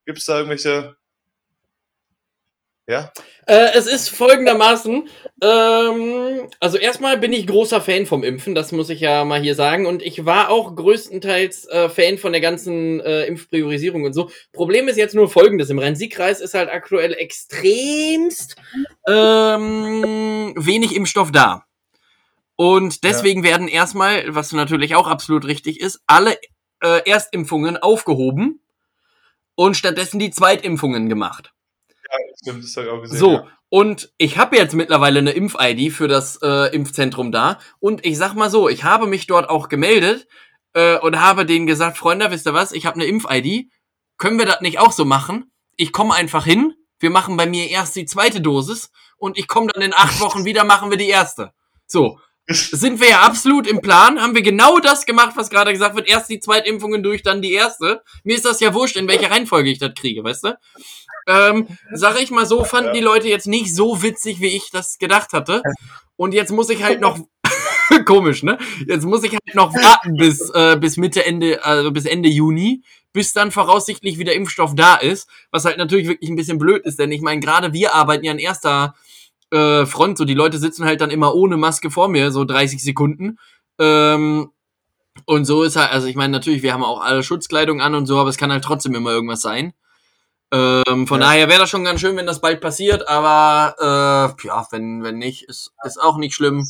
gibt 0.05 0.19
es 0.19 0.25
da 0.25 0.37
irgendwelche 0.37 0.95
ja? 2.87 3.11
Äh, 3.47 3.69
es 3.75 3.87
ist 3.87 4.09
folgendermaßen, 4.09 5.07
ähm, 5.41 6.49
also 6.59 6.77
erstmal 6.77 7.17
bin 7.17 7.33
ich 7.33 7.47
großer 7.47 7.81
Fan 7.81 8.05
vom 8.05 8.23
Impfen, 8.23 8.53
das 8.53 8.71
muss 8.71 8.89
ich 8.89 8.99
ja 8.99 9.25
mal 9.25 9.41
hier 9.41 9.55
sagen. 9.55 9.85
Und 9.87 10.03
ich 10.03 10.25
war 10.25 10.49
auch 10.49 10.75
größtenteils 10.75 11.67
äh, 11.67 11.89
Fan 11.89 12.17
von 12.17 12.31
der 12.31 12.41
ganzen 12.41 12.99
äh, 13.01 13.25
Impfpriorisierung 13.25 14.03
und 14.03 14.13
so. 14.13 14.29
Problem 14.51 14.87
ist 14.87 14.97
jetzt 14.97 15.15
nur 15.15 15.29
folgendes: 15.29 15.69
Im 15.69 15.79
Rhein-Sieg-Kreis 15.79 16.41
ist 16.41 16.53
halt 16.53 16.69
aktuell 16.69 17.13
extremst 17.13 18.55
ähm, 19.07 20.53
wenig 20.55 20.95
Impfstoff 20.95 21.31
da. 21.31 21.65
Und 22.55 23.03
deswegen 23.03 23.43
ja. 23.43 23.49
werden 23.49 23.67
erstmal, 23.67 24.23
was 24.33 24.51
natürlich 24.53 24.95
auch 24.95 25.07
absolut 25.07 25.45
richtig 25.45 25.81
ist, 25.81 26.01
alle 26.05 26.37
äh, 26.81 27.09
Erstimpfungen 27.09 27.77
aufgehoben 27.77 28.61
und 29.55 29.75
stattdessen 29.75 30.19
die 30.19 30.29
Zweitimpfungen 30.29 31.09
gemacht 31.09 31.54
stimmt, 32.41 32.63
das 32.63 32.75
habe 32.77 32.87
ich 32.87 32.93
auch 32.93 33.01
gesehen. 33.01 33.17
So, 33.17 33.31
ja. 33.31 33.47
und 33.69 34.13
ich 34.17 34.37
habe 34.37 34.57
jetzt 34.57 34.73
mittlerweile 34.73 35.19
eine 35.19 35.31
Impf-ID 35.31 35.91
für 35.91 36.07
das 36.07 36.39
äh, 36.41 36.73
Impfzentrum 36.75 37.31
da. 37.31 37.59
Und 37.79 38.05
ich 38.05 38.17
sag 38.17 38.33
mal 38.33 38.49
so, 38.49 38.69
ich 38.69 38.83
habe 38.83 39.07
mich 39.07 39.27
dort 39.27 39.49
auch 39.49 39.69
gemeldet 39.69 40.27
äh, 40.73 40.97
und 40.97 41.19
habe 41.19 41.45
denen 41.45 41.65
gesagt, 41.65 41.97
Freunde, 41.97 42.31
wisst 42.31 42.47
ihr 42.47 42.53
was, 42.53 42.71
ich 42.71 42.85
habe 42.85 42.95
eine 42.95 43.05
Impf-ID. 43.05 43.69
Können 44.17 44.39
wir 44.39 44.45
das 44.45 44.61
nicht 44.61 44.79
auch 44.79 44.91
so 44.91 45.05
machen? 45.05 45.51
Ich 45.75 45.91
komme 45.91 46.13
einfach 46.13 46.45
hin, 46.45 46.73
wir 46.99 47.09
machen 47.09 47.37
bei 47.37 47.45
mir 47.45 47.69
erst 47.69 47.95
die 47.95 48.05
zweite 48.05 48.41
Dosis 48.41 48.91
und 49.17 49.37
ich 49.37 49.47
komme 49.47 49.67
dann 49.67 49.81
in 49.81 49.93
acht 49.93 50.19
Wochen 50.21 50.45
wieder, 50.45 50.63
machen 50.63 50.89
wir 50.89 50.97
die 50.97 51.09
erste. 51.09 51.51
So, 51.87 52.19
sind 52.47 52.99
wir 52.99 53.09
ja 53.09 53.21
absolut 53.21 53.67
im 53.67 53.81
Plan, 53.81 54.21
haben 54.21 54.35
wir 54.35 54.43
genau 54.43 54.79
das 54.79 55.05
gemacht, 55.05 55.33
was 55.35 55.49
gerade 55.49 55.73
gesagt 55.73 55.95
wird. 55.95 56.07
Erst 56.07 56.29
die 56.29 56.39
Zweitimpfungen 56.39 57.01
durch, 57.01 57.23
dann 57.23 57.41
die 57.41 57.53
erste. 57.53 58.03
Mir 58.23 58.35
ist 58.35 58.45
das 58.45 58.59
ja 58.59 58.73
wurscht, 58.73 58.97
in 58.97 59.07
welcher 59.07 59.31
Reihenfolge 59.31 59.69
ich 59.69 59.79
das 59.79 59.93
kriege, 59.95 60.23
weißt 60.23 60.43
du? 60.43 60.57
Ähm, 61.27 61.67
sag 61.93 62.21
ich 62.21 62.31
mal 62.31 62.45
so, 62.45 62.63
fanden 62.63 62.93
die 62.93 63.01
Leute 63.01 63.27
jetzt 63.27 63.47
nicht 63.47 63.75
so 63.75 64.01
witzig, 64.01 64.39
wie 64.39 64.55
ich 64.55 64.69
das 64.71 64.97
gedacht 64.97 65.33
hatte. 65.33 65.61
Und 66.17 66.33
jetzt 66.33 66.51
muss 66.51 66.69
ich 66.69 66.83
halt 66.83 67.01
noch, 67.01 67.19
komisch, 68.05 68.43
ne? 68.43 68.57
Jetzt 68.87 69.05
muss 69.05 69.23
ich 69.23 69.31
halt 69.31 69.55
noch 69.55 69.73
warten 69.73 70.15
bis, 70.15 70.49
äh, 70.51 70.77
bis 70.77 70.97
Mitte, 70.97 71.25
Ende, 71.25 71.63
also 71.63 71.91
bis 71.91 72.05
Ende 72.05 72.29
Juni, 72.29 72.83
bis 73.13 73.33
dann 73.33 73.51
voraussichtlich 73.51 74.17
wieder 74.17 74.33
Impfstoff 74.33 74.75
da 74.75 74.95
ist. 74.95 75.29
Was 75.51 75.65
halt 75.65 75.77
natürlich 75.77 76.07
wirklich 76.07 76.29
ein 76.29 76.35
bisschen 76.35 76.57
blöd 76.57 76.85
ist, 76.85 76.99
denn 76.99 77.11
ich 77.11 77.21
meine, 77.21 77.39
gerade 77.39 77.73
wir 77.73 77.93
arbeiten 77.93 78.25
ja 78.25 78.31
in 78.31 78.39
erster 78.39 78.95
äh, 79.51 79.85
Front, 79.85 80.17
so 80.17 80.25
die 80.25 80.33
Leute 80.33 80.57
sitzen 80.57 80.85
halt 80.85 81.01
dann 81.01 81.11
immer 81.11 81.35
ohne 81.35 81.57
Maske 81.57 81.91
vor 81.91 82.09
mir, 82.09 82.31
so 82.31 82.45
30 82.45 82.83
Sekunden. 82.83 83.37
Ähm, 83.79 84.49
und 85.25 85.45
so 85.45 85.63
ist 85.63 85.75
halt, 85.75 85.91
also 85.91 86.07
ich 86.07 86.15
meine, 86.15 86.31
natürlich, 86.31 86.61
wir 86.61 86.73
haben 86.73 86.83
auch 86.83 87.01
alle 87.01 87.23
Schutzkleidung 87.23 87.81
an 87.81 87.95
und 87.95 88.05
so, 88.05 88.17
aber 88.19 88.29
es 88.29 88.37
kann 88.37 88.51
halt 88.51 88.63
trotzdem 88.63 88.95
immer 88.95 89.11
irgendwas 89.11 89.41
sein. 89.41 89.73
Ähm, 90.51 91.07
von 91.07 91.21
ja. 91.21 91.27
daher 91.27 91.49
wäre 91.49 91.59
das 91.59 91.69
schon 91.69 91.83
ganz 91.83 91.99
schön, 91.99 92.15
wenn 92.17 92.27
das 92.27 92.41
bald 92.41 92.61
passiert, 92.61 93.07
aber 93.07 94.35
äh, 94.41 94.47
ja, 94.47 94.67
wenn, 94.71 95.03
wenn 95.03 95.17
nicht, 95.17 95.43
ist, 95.43 95.71
ist 95.83 95.99
auch 95.99 96.17
nicht 96.17 96.35
schlimm. 96.35 96.67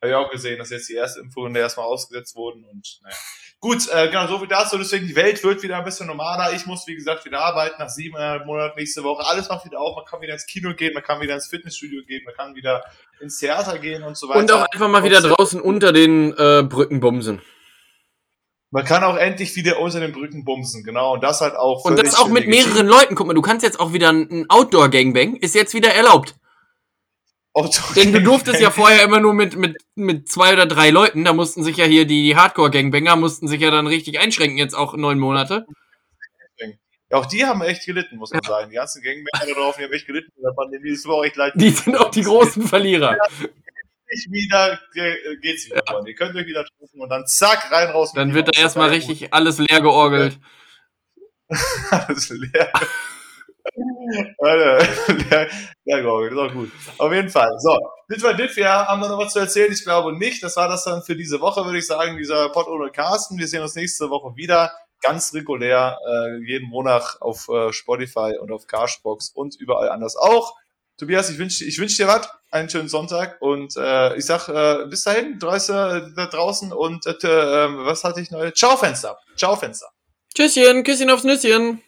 Habe 0.00 0.10
ich 0.10 0.14
auch 0.14 0.30
gesehen, 0.30 0.58
dass 0.58 0.70
jetzt 0.70 0.88
die 0.88 0.94
erste 0.94 1.20
Impfungen 1.20 1.54
erstmal 1.56 1.86
ausgesetzt 1.86 2.36
wurden 2.36 2.64
und 2.64 3.00
naja. 3.02 3.16
Gut, 3.60 3.88
äh, 3.92 4.06
genau, 4.06 4.28
so 4.28 4.38
viel 4.38 4.46
dazu. 4.46 4.78
Deswegen, 4.78 5.08
die 5.08 5.16
Welt 5.16 5.42
wird 5.42 5.64
wieder 5.64 5.78
ein 5.78 5.84
bisschen 5.84 6.06
normaler. 6.06 6.52
Ich 6.54 6.64
muss, 6.66 6.86
wie 6.86 6.94
gesagt, 6.94 7.24
wieder 7.24 7.40
arbeiten 7.40 7.74
nach 7.80 7.88
siebeneinhalb 7.88 8.46
Monaten 8.46 8.78
nächste 8.78 9.02
Woche. 9.02 9.26
Alles 9.26 9.48
macht 9.48 9.64
wieder 9.64 9.80
auf. 9.80 9.96
Man 9.96 10.04
kann 10.04 10.20
wieder 10.20 10.34
ins 10.34 10.46
Kino 10.46 10.74
gehen, 10.74 10.94
man 10.94 11.02
kann 11.02 11.20
wieder 11.20 11.34
ins 11.34 11.48
Fitnessstudio 11.48 12.04
gehen, 12.04 12.22
man 12.24 12.34
kann 12.34 12.54
wieder 12.54 12.84
ins 13.18 13.38
Theater 13.38 13.78
gehen 13.78 14.04
und 14.04 14.16
so 14.16 14.28
weiter. 14.28 14.38
Und 14.38 14.52
auch 14.52 14.66
einfach 14.72 14.88
mal 14.88 15.02
wieder 15.02 15.20
draußen 15.20 15.60
unter 15.60 15.92
den 15.92 16.32
äh, 16.38 16.62
Brücken 16.62 17.00
bumsen. 17.00 17.42
Man 18.70 18.84
kann 18.84 19.02
auch 19.02 19.16
endlich 19.16 19.56
wieder 19.56 19.80
unter 19.80 20.00
den 20.00 20.12
Brücken 20.12 20.44
bumsen, 20.44 20.84
genau. 20.84 21.14
Und 21.14 21.22
das 21.22 21.40
halt 21.40 21.56
auch. 21.56 21.84
Und 21.84 21.98
das 21.98 22.18
auch 22.18 22.28
mit 22.28 22.46
mehreren. 22.46 22.86
Leuten. 22.86 23.14
Guck 23.14 23.26
mal, 23.26 23.34
du 23.34 23.42
kannst 23.42 23.64
jetzt 23.64 23.80
auch 23.80 23.92
wieder 23.92 24.10
ein 24.10 24.44
Outdoor-Gangbang, 24.48 25.36
ist 25.36 25.54
jetzt 25.54 25.74
wieder 25.74 25.94
erlaubt. 25.94 26.34
Denn 27.96 28.12
du 28.12 28.22
durftest 28.22 28.60
ja 28.60 28.70
vorher 28.70 29.02
immer 29.02 29.18
nur 29.18 29.34
mit, 29.34 29.56
mit, 29.56 29.78
mit 29.96 30.28
zwei 30.28 30.52
oder 30.52 30.66
drei 30.66 30.90
Leuten, 30.90 31.24
da 31.24 31.32
mussten 31.32 31.64
sich 31.64 31.76
ja 31.76 31.86
hier 31.86 32.06
die, 32.06 32.22
die 32.22 32.36
Hardcore-Gangbanger, 32.36 33.16
mussten 33.16 33.48
sich 33.48 33.60
ja 33.60 33.70
dann 33.70 33.88
richtig 33.88 34.20
einschränken, 34.20 34.58
jetzt 34.58 34.74
auch 34.74 34.94
neun 34.94 35.18
Monate. 35.18 35.66
Auch 37.10 37.26
die 37.26 37.44
haben 37.44 37.62
echt 37.62 37.86
gelitten, 37.86 38.16
muss 38.16 38.32
man 38.32 38.42
sagen. 38.42 38.70
Die 38.70 38.76
ganzen 38.76 39.02
Gangbanger 39.02 39.46
da 39.46 39.60
drauf, 39.60 39.76
die 39.78 39.84
haben 39.84 39.92
echt 39.92 40.06
gelitten 40.06 40.30
in 40.36 40.42
der 40.42 40.52
Pandemie. 40.52 40.90
Das 40.90 41.06
war 41.06 41.24
echt 41.24 41.36
leid. 41.36 41.54
Die 41.56 41.70
sind 41.70 41.96
auch 41.96 42.10
die 42.10 42.22
großen 42.22 42.66
Verlierer. 42.66 43.16
wieder 44.30 44.78
äh, 44.94 45.36
geht's 45.40 45.66
wieder. 45.66 45.82
Ja. 45.86 46.00
Ihr 46.04 46.14
könnt 46.14 46.34
euch 46.34 46.46
wieder 46.46 46.64
treffen 46.64 47.00
und 47.00 47.08
dann 47.08 47.26
zack, 47.26 47.70
rein 47.70 47.90
raus. 47.90 48.12
Dann 48.14 48.34
wird 48.34 48.48
da 48.48 48.60
erstmal 48.60 48.90
richtig 48.90 49.32
alles 49.32 49.58
leer 49.58 49.80
georgelt. 49.80 50.38
alles 51.90 52.30
leer. 52.30 52.72
Leer, 54.40 55.48
leer 55.84 56.02
georgelt, 56.02 56.32
ist 56.32 56.38
auch 56.38 56.52
gut. 56.52 56.72
Auf 56.98 57.12
jeden 57.12 57.28
Fall. 57.28 57.50
So, 57.58 57.78
das 58.08 58.22
war 58.22 58.34
das. 58.34 58.56
Wir 58.56 58.68
haben 58.68 59.02
da 59.02 59.08
noch 59.08 59.18
was 59.18 59.32
zu 59.32 59.40
erzählen. 59.40 59.72
Ich 59.72 59.84
glaube 59.84 60.16
nicht. 60.16 60.42
Das 60.42 60.56
war 60.56 60.68
das 60.68 60.84
dann 60.84 61.02
für 61.02 61.16
diese 61.16 61.40
Woche, 61.40 61.64
würde 61.64 61.78
ich 61.78 61.86
sagen. 61.86 62.16
Dieser 62.16 62.48
Pod 62.50 62.66
ohne 62.68 62.90
Carsten. 62.90 63.38
Wir 63.38 63.46
sehen 63.46 63.62
uns 63.62 63.74
nächste 63.74 64.10
Woche 64.10 64.36
wieder. 64.36 64.72
Ganz 65.00 65.32
regulär, 65.32 65.96
äh, 66.08 66.38
jeden 66.44 66.68
Monat 66.68 67.18
auf 67.20 67.48
äh, 67.48 67.72
Spotify 67.72 68.36
und 68.40 68.50
auf 68.50 68.66
Cashbox 68.66 69.30
und 69.30 69.54
überall 69.54 69.90
anders 69.90 70.16
auch. 70.16 70.56
Tobias, 70.98 71.30
ich 71.30 71.38
wünsche 71.38 71.64
ich 71.64 71.78
wünsch 71.78 71.96
dir 71.96 72.08
was, 72.08 72.28
einen 72.50 72.68
schönen 72.68 72.88
Sonntag 72.88 73.40
und 73.40 73.76
äh, 73.76 74.16
ich 74.16 74.26
sag 74.26 74.48
äh, 74.48 74.86
bis 74.86 75.04
dahin, 75.04 75.38
draußen, 75.38 75.76
äh, 75.76 76.02
da 76.16 76.26
draußen 76.26 76.72
und 76.72 77.06
äh, 77.06 77.14
ähm, 77.22 77.84
was 77.84 78.02
hatte 78.02 78.20
ich 78.20 78.30
neu? 78.32 78.50
Ciao 78.50 78.76
Fenster. 78.76 79.16
Ciao 79.36 79.54
Fenster. 79.54 79.86
Tschüsschen, 80.34 80.82
Küsschen 80.82 81.10
aufs 81.10 81.24
Nüsschen. 81.24 81.80